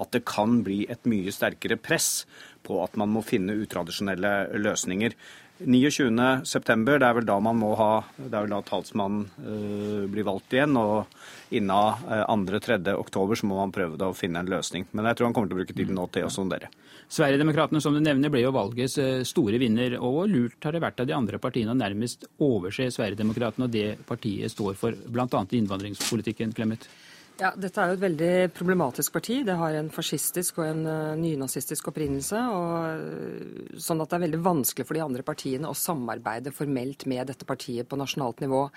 At 0.00 0.16
det 0.16 0.24
kan 0.26 0.62
bli 0.66 0.82
et 0.90 1.04
mye 1.10 1.34
sterkere 1.34 1.78
press 1.78 2.24
på 2.64 2.80
at 2.82 2.96
man 2.98 3.12
må 3.12 3.22
finne 3.22 3.58
utradisjonelle 3.60 4.34
løsninger. 4.56 5.14
29.9, 5.62 6.98
det 6.98 7.06
er 7.06 7.14
vel 7.14 7.26
da 7.28 7.36
man 7.38 7.60
må 7.60 7.68
ha 7.78 7.90
Det 8.16 8.32
er 8.32 8.42
vel 8.42 8.50
da 8.50 8.58
talsmannen 8.66 9.28
uh, 9.38 10.06
blir 10.10 10.26
valgt 10.26 10.56
igjen. 10.56 10.74
Og 10.74 11.54
innen 11.54 11.70
uh, 11.70 12.24
2.-3. 12.26 12.80
oktober 12.98 13.38
så 13.38 13.46
må 13.46 13.60
man 13.60 13.74
prøve 13.74 14.00
å 14.02 14.16
finne 14.18 14.42
en 14.42 14.50
løsning. 14.50 14.88
Men 14.92 15.06
jeg 15.06 15.20
tror 15.20 15.30
han 15.30 15.36
kommer 15.36 15.52
til 15.52 15.58
å 15.58 15.60
bruke 15.62 15.76
tiden 15.76 15.94
nå 15.94 16.08
til 16.10 16.26
å 16.26 16.32
sondere. 16.32 16.72
Sverigedemokraterna 17.14 17.82
som 17.84 17.94
du 17.94 18.02
nevner, 18.02 18.32
ble 18.32 18.42
jo 18.42 18.50
valgets 18.54 18.98
eh, 18.98 19.22
store 19.28 19.60
vinner. 19.62 19.94
Og 20.02 20.24
lurt 20.32 20.66
har 20.66 20.74
det 20.74 20.82
vært 20.82 21.04
av 21.04 21.10
de 21.10 21.14
andre 21.14 21.38
partiene 21.38 21.74
å 21.74 21.78
nærmest 21.78 22.26
overse 22.42 22.90
Sverigedemokraterna 22.96 23.68
og 23.68 23.74
det 23.74 23.88
partiet 24.08 24.50
står 24.50 24.74
for, 24.80 24.96
bl.a. 25.06 25.28
i 25.30 25.60
innvandringspolitikken, 25.60 26.56
Clemet? 26.56 26.88
Ja, 27.34 27.48
Dette 27.58 27.82
er 27.82 27.90
jo 27.90 27.96
et 27.96 28.02
veldig 28.04 28.34
problematisk 28.54 29.16
parti. 29.16 29.40
Det 29.42 29.56
har 29.58 29.74
en 29.74 29.88
fascistisk 29.90 30.60
og 30.60 30.68
en 30.68 30.84
uh, 30.86 31.16
nynazistisk 31.18 31.88
opprinnelse. 31.90 32.38
og 32.54 32.68
uh, 32.94 33.80
Sånn 33.82 34.02
at 34.04 34.12
det 34.12 34.20
er 34.20 34.24
veldig 34.28 34.40
vanskelig 34.44 34.86
for 34.86 34.94
de 34.94 35.02
andre 35.02 35.24
partiene 35.26 35.66
å 35.66 35.74
samarbeide 35.74 36.52
formelt 36.54 37.08
med 37.10 37.26
dette 37.32 37.48
partiet 37.48 37.90
på 37.90 37.98
nasjonalt 37.98 38.44
nivå. 38.44 38.68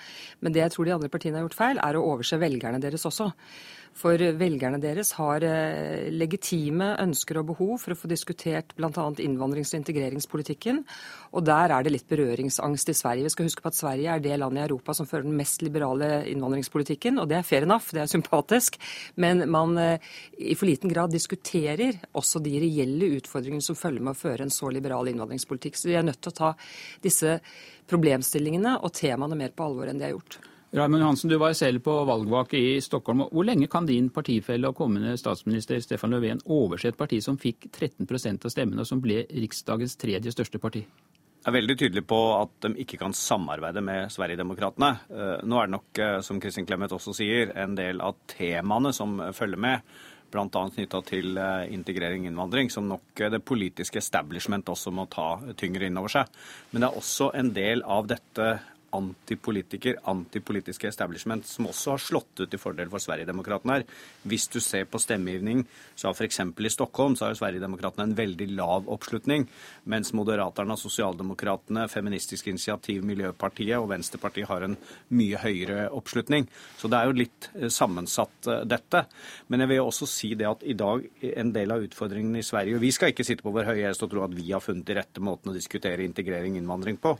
Men 0.41 0.55
det 0.55 0.63
jeg 0.63 0.73
tror 0.73 0.89
de 0.89 0.95
andre 0.95 1.11
partiene 1.13 1.37
har 1.37 1.45
gjort 1.45 1.59
feil, 1.59 1.81
er 1.85 1.99
å 1.99 2.07
overse 2.15 2.41
velgerne 2.41 2.81
deres 2.81 3.05
også. 3.05 3.29
For 3.97 4.21
velgerne 4.37 4.77
deres 4.81 5.15
har 5.17 5.41
eh, 5.45 6.07
legitime 6.13 6.91
ønsker 7.01 7.39
og 7.39 7.47
behov 7.49 7.73
for 7.81 7.95
å 7.95 7.97
få 7.97 8.09
diskutert 8.11 8.75
bl.a. 8.77 8.91
innvandrings- 9.23 9.71
og 9.73 9.79
integreringspolitikken. 9.79 10.83
Og 11.33 11.45
der 11.47 11.73
er 11.73 11.85
det 11.85 11.93
litt 11.95 12.09
berøringsangst 12.09 12.91
i 12.93 12.95
Sverige. 12.97 13.25
Vi 13.25 13.33
skal 13.33 13.47
huske 13.49 13.63
på 13.65 13.71
at 13.71 13.79
Sverige 13.79 14.13
er 14.13 14.21
det 14.21 14.37
landet 14.37 14.61
i 14.61 14.65
Europa 14.67 14.93
som 14.97 15.09
fører 15.09 15.25
den 15.25 15.37
mest 15.39 15.65
liberale 15.65 16.27
innvandringspolitikken. 16.29 17.17
Og 17.21 17.29
det 17.31 17.39
er 17.39 17.47
fair 17.47 17.65
enough, 17.65 17.89
det 17.95 18.03
er 18.03 18.11
sympatisk. 18.11 18.77
Men 19.17 19.47
man 19.49 19.73
eh, 19.81 20.11
i 20.37 20.57
for 20.57 20.69
liten 20.69 20.93
grad 20.93 21.15
diskuterer 21.15 21.97
også 22.13 22.43
de 22.45 22.53
reelle 22.61 23.15
utfordringene 23.17 23.65
som 23.65 23.79
følger 23.79 24.05
med 24.05 24.13
å 24.13 24.19
føre 24.19 24.45
en 24.45 24.53
så 24.53 24.69
liberal 24.73 25.09
innvandringspolitikk. 25.09 25.79
Så 25.79 25.89
vi 25.89 25.97
er 25.97 26.05
nødt 26.05 26.21
til 26.21 26.35
å 26.35 26.39
ta 26.43 26.53
disse 27.01 27.39
problemstillingene 27.89 28.77
og 28.83 28.93
temaene 28.93 29.39
mer 29.39 29.57
på 29.57 29.65
alvor 29.65 29.89
enn 29.89 29.97
de 29.97 30.05
har 30.05 30.13
gjort. 30.13 30.39
Raymond 30.71 31.01
Johansen, 31.01 31.29
du 31.29 31.37
var 31.39 31.53
selv 31.53 31.79
på 31.79 31.93
valgvake 32.03 32.59
i 32.59 32.81
Stockholm. 32.83 33.23
Hvor 33.31 33.45
lenge 33.47 33.69
kan 33.71 33.85
din 33.87 34.09
partifelle 34.11 34.67
og 34.67 34.75
kommende 34.75 35.13
statsminister 35.15 35.79
Stefan 35.79 36.11
Löfven 36.11 36.41
overse 36.43 36.91
et 36.91 36.97
parti 36.99 37.21
som 37.23 37.37
fikk 37.39 37.69
13% 37.71 38.43
av 38.43 38.51
stemmene, 38.51 38.83
og 38.83 38.89
som 38.89 38.99
ble 39.03 39.21
Riksdagens 39.31 39.95
tredje 39.95 40.35
største 40.35 40.59
parti? 40.59 40.83
Jeg 40.83 41.53
er 41.53 41.55
veldig 41.55 41.77
tydelig 41.79 42.03
på 42.03 42.19
at 42.35 42.51
de 42.65 42.73
ikke 42.83 42.99
kan 42.99 43.15
samarbeide 43.15 43.79
med 43.79 44.11
Sverigedemokraterna. 44.11 44.91
Eh, 45.07 45.47
nå 45.47 45.61
er 45.61 45.69
det 45.69 45.75
nok, 45.77 45.87
eh, 46.03 46.19
som 46.19 46.41
Kristin 46.43 46.67
Clemet 46.67 46.91
også 46.91 47.15
sier, 47.15 47.55
en 47.55 47.79
del 47.79 48.03
av 48.03 48.19
temaene 48.27 48.91
som 48.91 49.15
følger 49.31 49.63
med 49.63 49.97
bl.a. 50.27 50.47
knytta 50.51 50.99
til 51.07 51.37
eh, 51.39 51.69
integrering 51.71 52.25
og 52.25 52.33
innvandring, 52.33 52.69
som 52.73 52.91
nok 52.91 53.23
det 53.31 53.39
politiske 53.47 54.03
establishment 54.03 54.67
også 54.67 54.91
må 54.91 55.07
ta 55.07 55.37
tyngre 55.55 55.87
inn 55.87 56.01
over 56.01 56.11
seg. 56.11 56.27
Men 56.73 56.83
det 56.83 56.89
er 56.89 56.99
også 56.99 57.31
en 57.39 57.53
del 57.55 57.87
av 57.87 58.11
dette 58.11 58.57
antipolitiker, 58.95 59.97
antipolitiske 60.07 60.87
establishment, 60.87 61.45
som 61.45 61.67
også 61.67 61.95
har 61.95 62.03
slått 62.03 62.41
ut 62.43 62.53
i 62.53 62.59
fordel 62.61 62.89
for 62.91 63.03
Sverigedemokraterna 63.03 63.77
her. 63.77 63.85
Hvis 64.27 64.47
du 64.53 64.59
ser 64.63 64.87
på 64.89 65.01
stemmegivning, 65.01 65.65
så 65.95 66.09
har 66.09 66.15
f.eks. 66.17 66.39
i 66.39 66.71
Stockholm 66.73 67.15
så 67.15 67.27
har 67.27 67.37
Sverigedemokraterna 67.39 68.07
en 68.07 68.15
veldig 68.17 68.49
lav 68.55 68.87
oppslutning, 68.91 69.47
mens 69.83 70.13
Moderaterna, 70.17 70.77
Sosialdemokratene, 70.79 71.87
Feministisk 71.91 72.47
initiativ, 72.47 73.03
Miljøpartiet 73.07 73.77
og 73.79 73.89
Venstrepartiet 73.91 74.49
har 74.49 74.67
en 74.67 74.77
mye 75.09 75.41
høyere 75.41 75.89
oppslutning. 75.95 76.47
Så 76.77 76.91
det 76.91 76.99
er 76.99 77.09
jo 77.09 77.17
litt 77.17 77.49
eh, 77.55 77.67
sammensatt, 77.73 78.37
eh, 78.47 78.63
dette. 78.69 79.03
Men 79.47 79.63
jeg 79.63 79.73
vil 79.73 79.83
også 79.83 80.09
si 80.09 80.33
det 80.37 80.47
at 80.49 80.63
i 80.63 80.77
dag 80.77 81.05
en 81.33 81.53
del 81.55 81.75
av 81.75 81.83
utfordringene 81.83 82.41
i 82.41 82.47
Sverige 82.47 82.77
og 82.77 82.83
Vi 82.87 82.91
skal 82.93 83.11
ikke 83.11 83.25
sitte 83.25 83.43
på 83.43 83.51
vår 83.55 83.71
høye 83.71 83.87
hest 83.87 84.03
og 84.05 84.11
tro 84.11 84.23
at 84.23 84.35
vi 84.35 84.51
har 84.51 84.63
funnet 84.63 84.85
de 84.87 84.95
rette 84.97 85.23
måtene 85.23 85.53
å 85.53 85.57
diskutere 85.57 86.05
integrering 86.05 86.55
og 86.55 86.61
innvandring 86.61 86.99
på. 87.01 87.15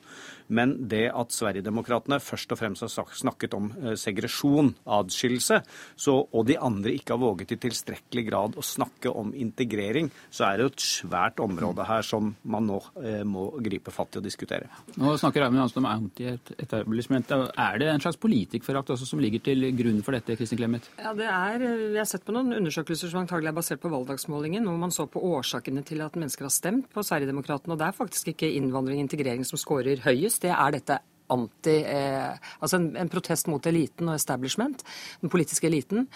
Men 0.53 0.75
det 0.87 1.07
at 1.11 1.33
Sverigedemokraterna 1.57 2.19
først 2.21 2.51
og 2.53 2.59
fremst 2.59 2.83
har 2.85 3.13
snakket 3.17 3.55
om 3.57 3.69
eh, 3.81 3.95
segresjon, 3.97 4.73
adskillelse, 4.85 5.59
så, 5.97 6.13
og 6.13 6.45
de 6.47 6.57
andre 6.61 6.93
ikke 6.93 7.15
har 7.15 7.21
våget 7.21 7.55
i 7.55 7.59
tilstrekkelig 7.61 8.23
grad 8.27 8.57
å 8.57 8.65
snakke 8.65 9.09
om 9.09 9.33
integrering, 9.33 10.11
så 10.29 10.47
er 10.47 10.57
det 10.57 10.67
jo 10.67 10.71
et 10.73 10.85
svært 10.85 11.41
område 11.41 11.85
her 11.87 12.05
som 12.05 12.35
man 12.43 12.67
nå 12.69 12.77
eh, 13.01 13.23
må 13.25 13.49
gripe 13.63 13.93
fatt 13.93 14.17
i 14.17 14.21
og 14.21 14.27
diskutere. 14.27 14.69
Nå 14.97 15.15
snakker 15.17 15.43
Raymond 15.43 15.63
Johansen 15.63 15.81
om 15.81 15.89
anti-etablishment. 15.89 17.33
Er 17.57 17.81
det 17.81 17.89
en 17.91 18.03
slags 18.03 18.21
politikkforakt 18.21 18.93
også 18.93 19.09
som 19.09 19.21
ligger 19.23 19.43
til 19.49 19.69
grunn 19.77 20.03
for 20.05 20.17
dette, 20.17 20.37
Kristin 20.37 20.61
Clemet? 20.61 20.89
Ja, 21.01 21.15
det 21.17 21.27
er, 21.31 21.67
Vi 21.93 21.97
har 21.97 22.09
sett 22.09 22.25
på 22.27 22.35
noen 22.35 22.53
undersøkelser 22.59 23.11
som 23.11 23.23
antagelig 23.23 23.51
er 23.51 23.57
basert 23.57 23.81
på 23.83 23.91
valgdagsmålingen, 23.93 24.67
hvor 24.67 24.79
man 24.81 24.93
så 24.93 25.07
på 25.09 25.23
årsakene 25.33 25.85
til 25.87 26.05
at 26.05 26.17
mennesker 26.19 26.47
har 26.47 26.53
stemt 26.53 26.89
på 26.93 27.05
Sverigedemokraterna. 27.05 27.75
Og 27.75 27.81
det 27.81 27.89
er 27.89 27.99
faktisk 27.99 28.33
ikke 28.33 28.53
innvandring 28.59 29.01
og 29.01 29.07
integrering 29.07 29.45
som 29.47 29.59
scorer 29.61 30.05
høyest 30.05 30.43
det 30.43 30.53
er 30.53 30.73
dette 30.75 31.01
anti, 31.33 31.75
eh, 31.83 32.37
altså 32.59 32.79
en, 32.79 32.87
en, 32.99 33.09
protest 33.11 33.49
mot 33.51 33.65
eliten 33.69 34.09
og 34.09 34.15
establishment, 34.15 34.83
den 35.21 35.31
politiske 35.33 35.67
eliten. 35.69 36.07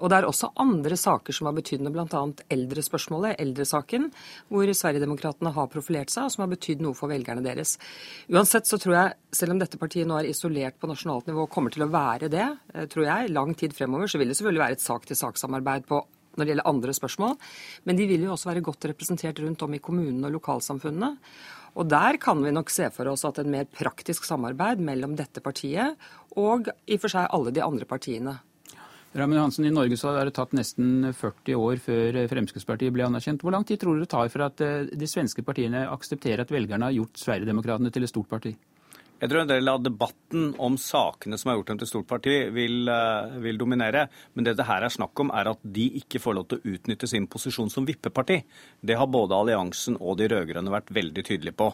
Og 0.00 0.10
det 0.10 0.18
er 0.18 0.28
også 0.28 0.52
andre 0.62 0.98
saker 0.98 1.36
som 1.36 1.50
har 1.50 1.56
betydende, 1.56 1.92
bl.a. 1.94 2.22
eldrespørsmålet, 2.52 3.38
eldresaken, 3.42 4.10
hvor 4.50 4.72
Sverigedemokraterna 4.72 5.54
har 5.56 5.70
profilert 5.72 6.12
seg, 6.12 6.26
og 6.26 6.34
som 6.34 6.46
har 6.46 6.52
betydd 6.52 6.84
noe 6.84 6.98
for 6.98 7.12
velgerne 7.12 7.44
deres. 7.44 7.76
Uansett 8.32 8.68
så 8.68 8.80
tror 8.82 8.98
jeg, 8.98 9.16
selv 9.36 9.54
om 9.54 9.62
dette 9.62 9.80
partiet 9.80 10.08
nå 10.08 10.18
er 10.20 10.30
isolert 10.32 10.78
på 10.80 10.90
nasjonalt 10.90 11.30
nivå, 11.30 11.48
kommer 11.52 11.74
til 11.74 11.86
å 11.86 11.92
være 11.92 12.32
det, 12.32 12.48
eh, 12.74 12.90
tror 12.92 13.08
jeg, 13.08 13.32
lang 13.34 13.54
tid 13.54 13.76
fremover, 13.76 14.10
så 14.10 14.20
vil 14.20 14.32
det 14.32 14.38
selvfølgelig 14.38 14.66
være 14.66 14.80
et 14.80 14.86
sak-til-sak-samarbeid 14.86 15.90
på 15.90 16.02
når 16.36 16.44
det 16.44 16.52
gjelder 16.52 16.68
andre 16.68 16.92
spørsmål. 16.96 17.36
Men 17.88 17.98
de 17.98 18.06
vil 18.10 18.26
jo 18.26 18.34
også 18.34 18.50
være 18.50 18.64
godt 18.64 18.88
representert 18.90 19.40
rundt 19.40 19.62
om 19.64 19.76
i 19.76 19.82
kommunene 19.82 20.28
og 20.28 20.36
lokalsamfunnene. 20.36 21.14
Og 21.76 21.88
der 21.92 22.16
kan 22.20 22.40
vi 22.40 22.54
nok 22.54 22.72
se 22.72 22.88
for 22.94 23.08
oss 23.12 23.26
at 23.28 23.38
en 23.42 23.52
mer 23.52 23.66
praktisk 23.68 24.24
samarbeid 24.24 24.80
mellom 24.80 25.16
dette 25.18 25.42
partiet 25.44 25.96
og 26.36 26.70
i 26.88 26.96
og 26.96 27.02
for 27.02 27.12
seg 27.12 27.28
alle 27.36 27.52
de 27.52 27.64
andre 27.64 27.88
partiene. 27.88 28.38
Raymond 29.16 29.38
Johansen, 29.38 29.64
I 29.64 29.72
Norge 29.72 29.96
så 29.96 30.12
har 30.12 30.28
det 30.28 30.34
tatt 30.36 30.52
nesten 30.56 31.08
40 31.16 31.56
år 31.56 31.80
før 31.80 32.18
Fremskrittspartiet 32.28 32.92
ble 32.92 33.06
anerkjent. 33.06 33.40
Hvor 33.44 33.54
lang 33.54 33.64
tid 33.64 33.80
tror 33.80 34.00
det 34.00 34.10
tar 34.12 34.28
for 34.32 34.44
at 34.44 34.60
eh, 34.64 34.90
de 34.92 35.08
svenske 35.08 35.44
partiene 35.44 35.86
aksepterer 35.88 36.44
at 36.44 36.52
velgerne 36.52 36.90
har 36.90 36.96
gjort 36.96 37.22
Sverigedemokraterna 37.22 37.92
til 37.94 38.04
et 38.04 38.12
stort 38.12 38.28
parti? 38.28 38.52
Jeg 39.16 39.30
tror 39.32 39.40
en 39.42 39.48
del 39.48 39.70
av 39.72 39.80
debatten 39.80 40.50
om 40.60 40.74
sakene 40.76 41.38
som 41.40 41.48
har 41.48 41.56
gjort 41.56 41.70
dem 41.70 41.78
til 41.80 41.88
stort 41.88 42.08
parti, 42.10 42.34
vil, 42.52 42.88
eh, 42.92 43.38
vil, 43.40 43.56
dominere. 43.56 44.08
Men 44.34 44.44
det 44.44 44.58
det 44.58 44.66
her 44.68 44.84
er 44.84 44.92
snakk 44.92 45.18
om, 45.20 45.30
er 45.32 45.48
at 45.48 45.58
de 45.62 45.86
ikke 46.02 46.20
får 46.20 46.34
lov 46.36 46.48
til 46.48 46.58
å 46.58 46.74
utnytte 46.74 47.08
sin 47.08 47.26
posisjon 47.26 47.70
som 47.72 47.86
vippeparti. 47.86 48.42
Det 48.84 48.96
har 48.96 49.06
både 49.06 49.32
alliansen 49.32 49.96
og 50.00 50.18
de 50.18 50.28
rød-grønne 50.28 50.68
vært 50.68 50.92
veldig 50.92 51.24
tydelige 51.24 51.56
på. 51.56 51.72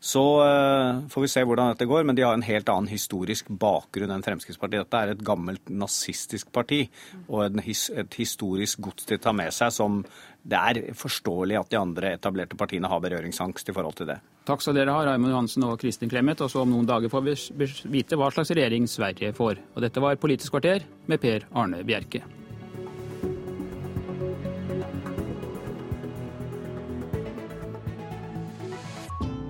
Så 0.00 0.22
uh, 0.42 1.02
får 1.10 1.24
vi 1.24 1.30
se 1.32 1.42
hvordan 1.42 1.72
dette 1.72 1.88
går, 1.90 2.06
men 2.06 2.16
de 2.18 2.24
har 2.26 2.36
en 2.36 2.46
helt 2.46 2.70
annen 2.70 2.90
historisk 2.90 3.50
bakgrunn 3.50 4.12
enn 4.14 4.24
Fremskrittspartiet. 4.24 4.86
Dette 4.86 5.02
er 5.02 5.14
et 5.14 5.24
gammelt 5.26 5.72
nazistisk 5.72 6.52
parti 6.54 6.84
og 7.26 7.58
et 7.58 8.18
historisk 8.18 8.82
gods 8.86 9.08
de 9.08 9.18
tar 9.18 9.36
med 9.36 9.54
seg 9.54 9.74
som 9.74 10.02
det 10.48 10.58
er 10.58 10.94
forståelig 10.96 11.58
at 11.58 11.70
de 11.72 11.80
andre 11.80 12.14
etablerte 12.16 12.56
partiene 12.56 12.88
har 12.88 13.02
berøringsangst 13.04 13.68
i 13.68 13.74
forhold 13.76 13.98
til 13.98 14.08
det. 14.12 14.18
Takk 14.48 14.64
skal 14.64 14.78
dere 14.78 14.94
ha, 14.94 15.04
Raymond 15.04 15.34
Johansen 15.34 15.66
og 15.68 15.76
Kristin 15.82 16.08
Clemet. 16.08 16.40
Og 16.40 16.48
så 16.52 16.62
om 16.62 16.72
noen 16.72 16.88
dager 16.88 17.12
får 17.12 17.26
vi 17.26 17.68
vite 17.98 18.16
hva 18.16 18.30
slags 18.32 18.54
regjering 18.54 18.88
Sverige 18.88 19.34
får. 19.36 19.60
Og 19.74 19.84
dette 19.84 20.00
var 20.00 20.20
Politisk 20.22 20.56
kvarter 20.56 20.86
med 21.10 21.20
Per 21.20 21.44
Arne 21.52 21.84
Bjerke. 21.84 22.24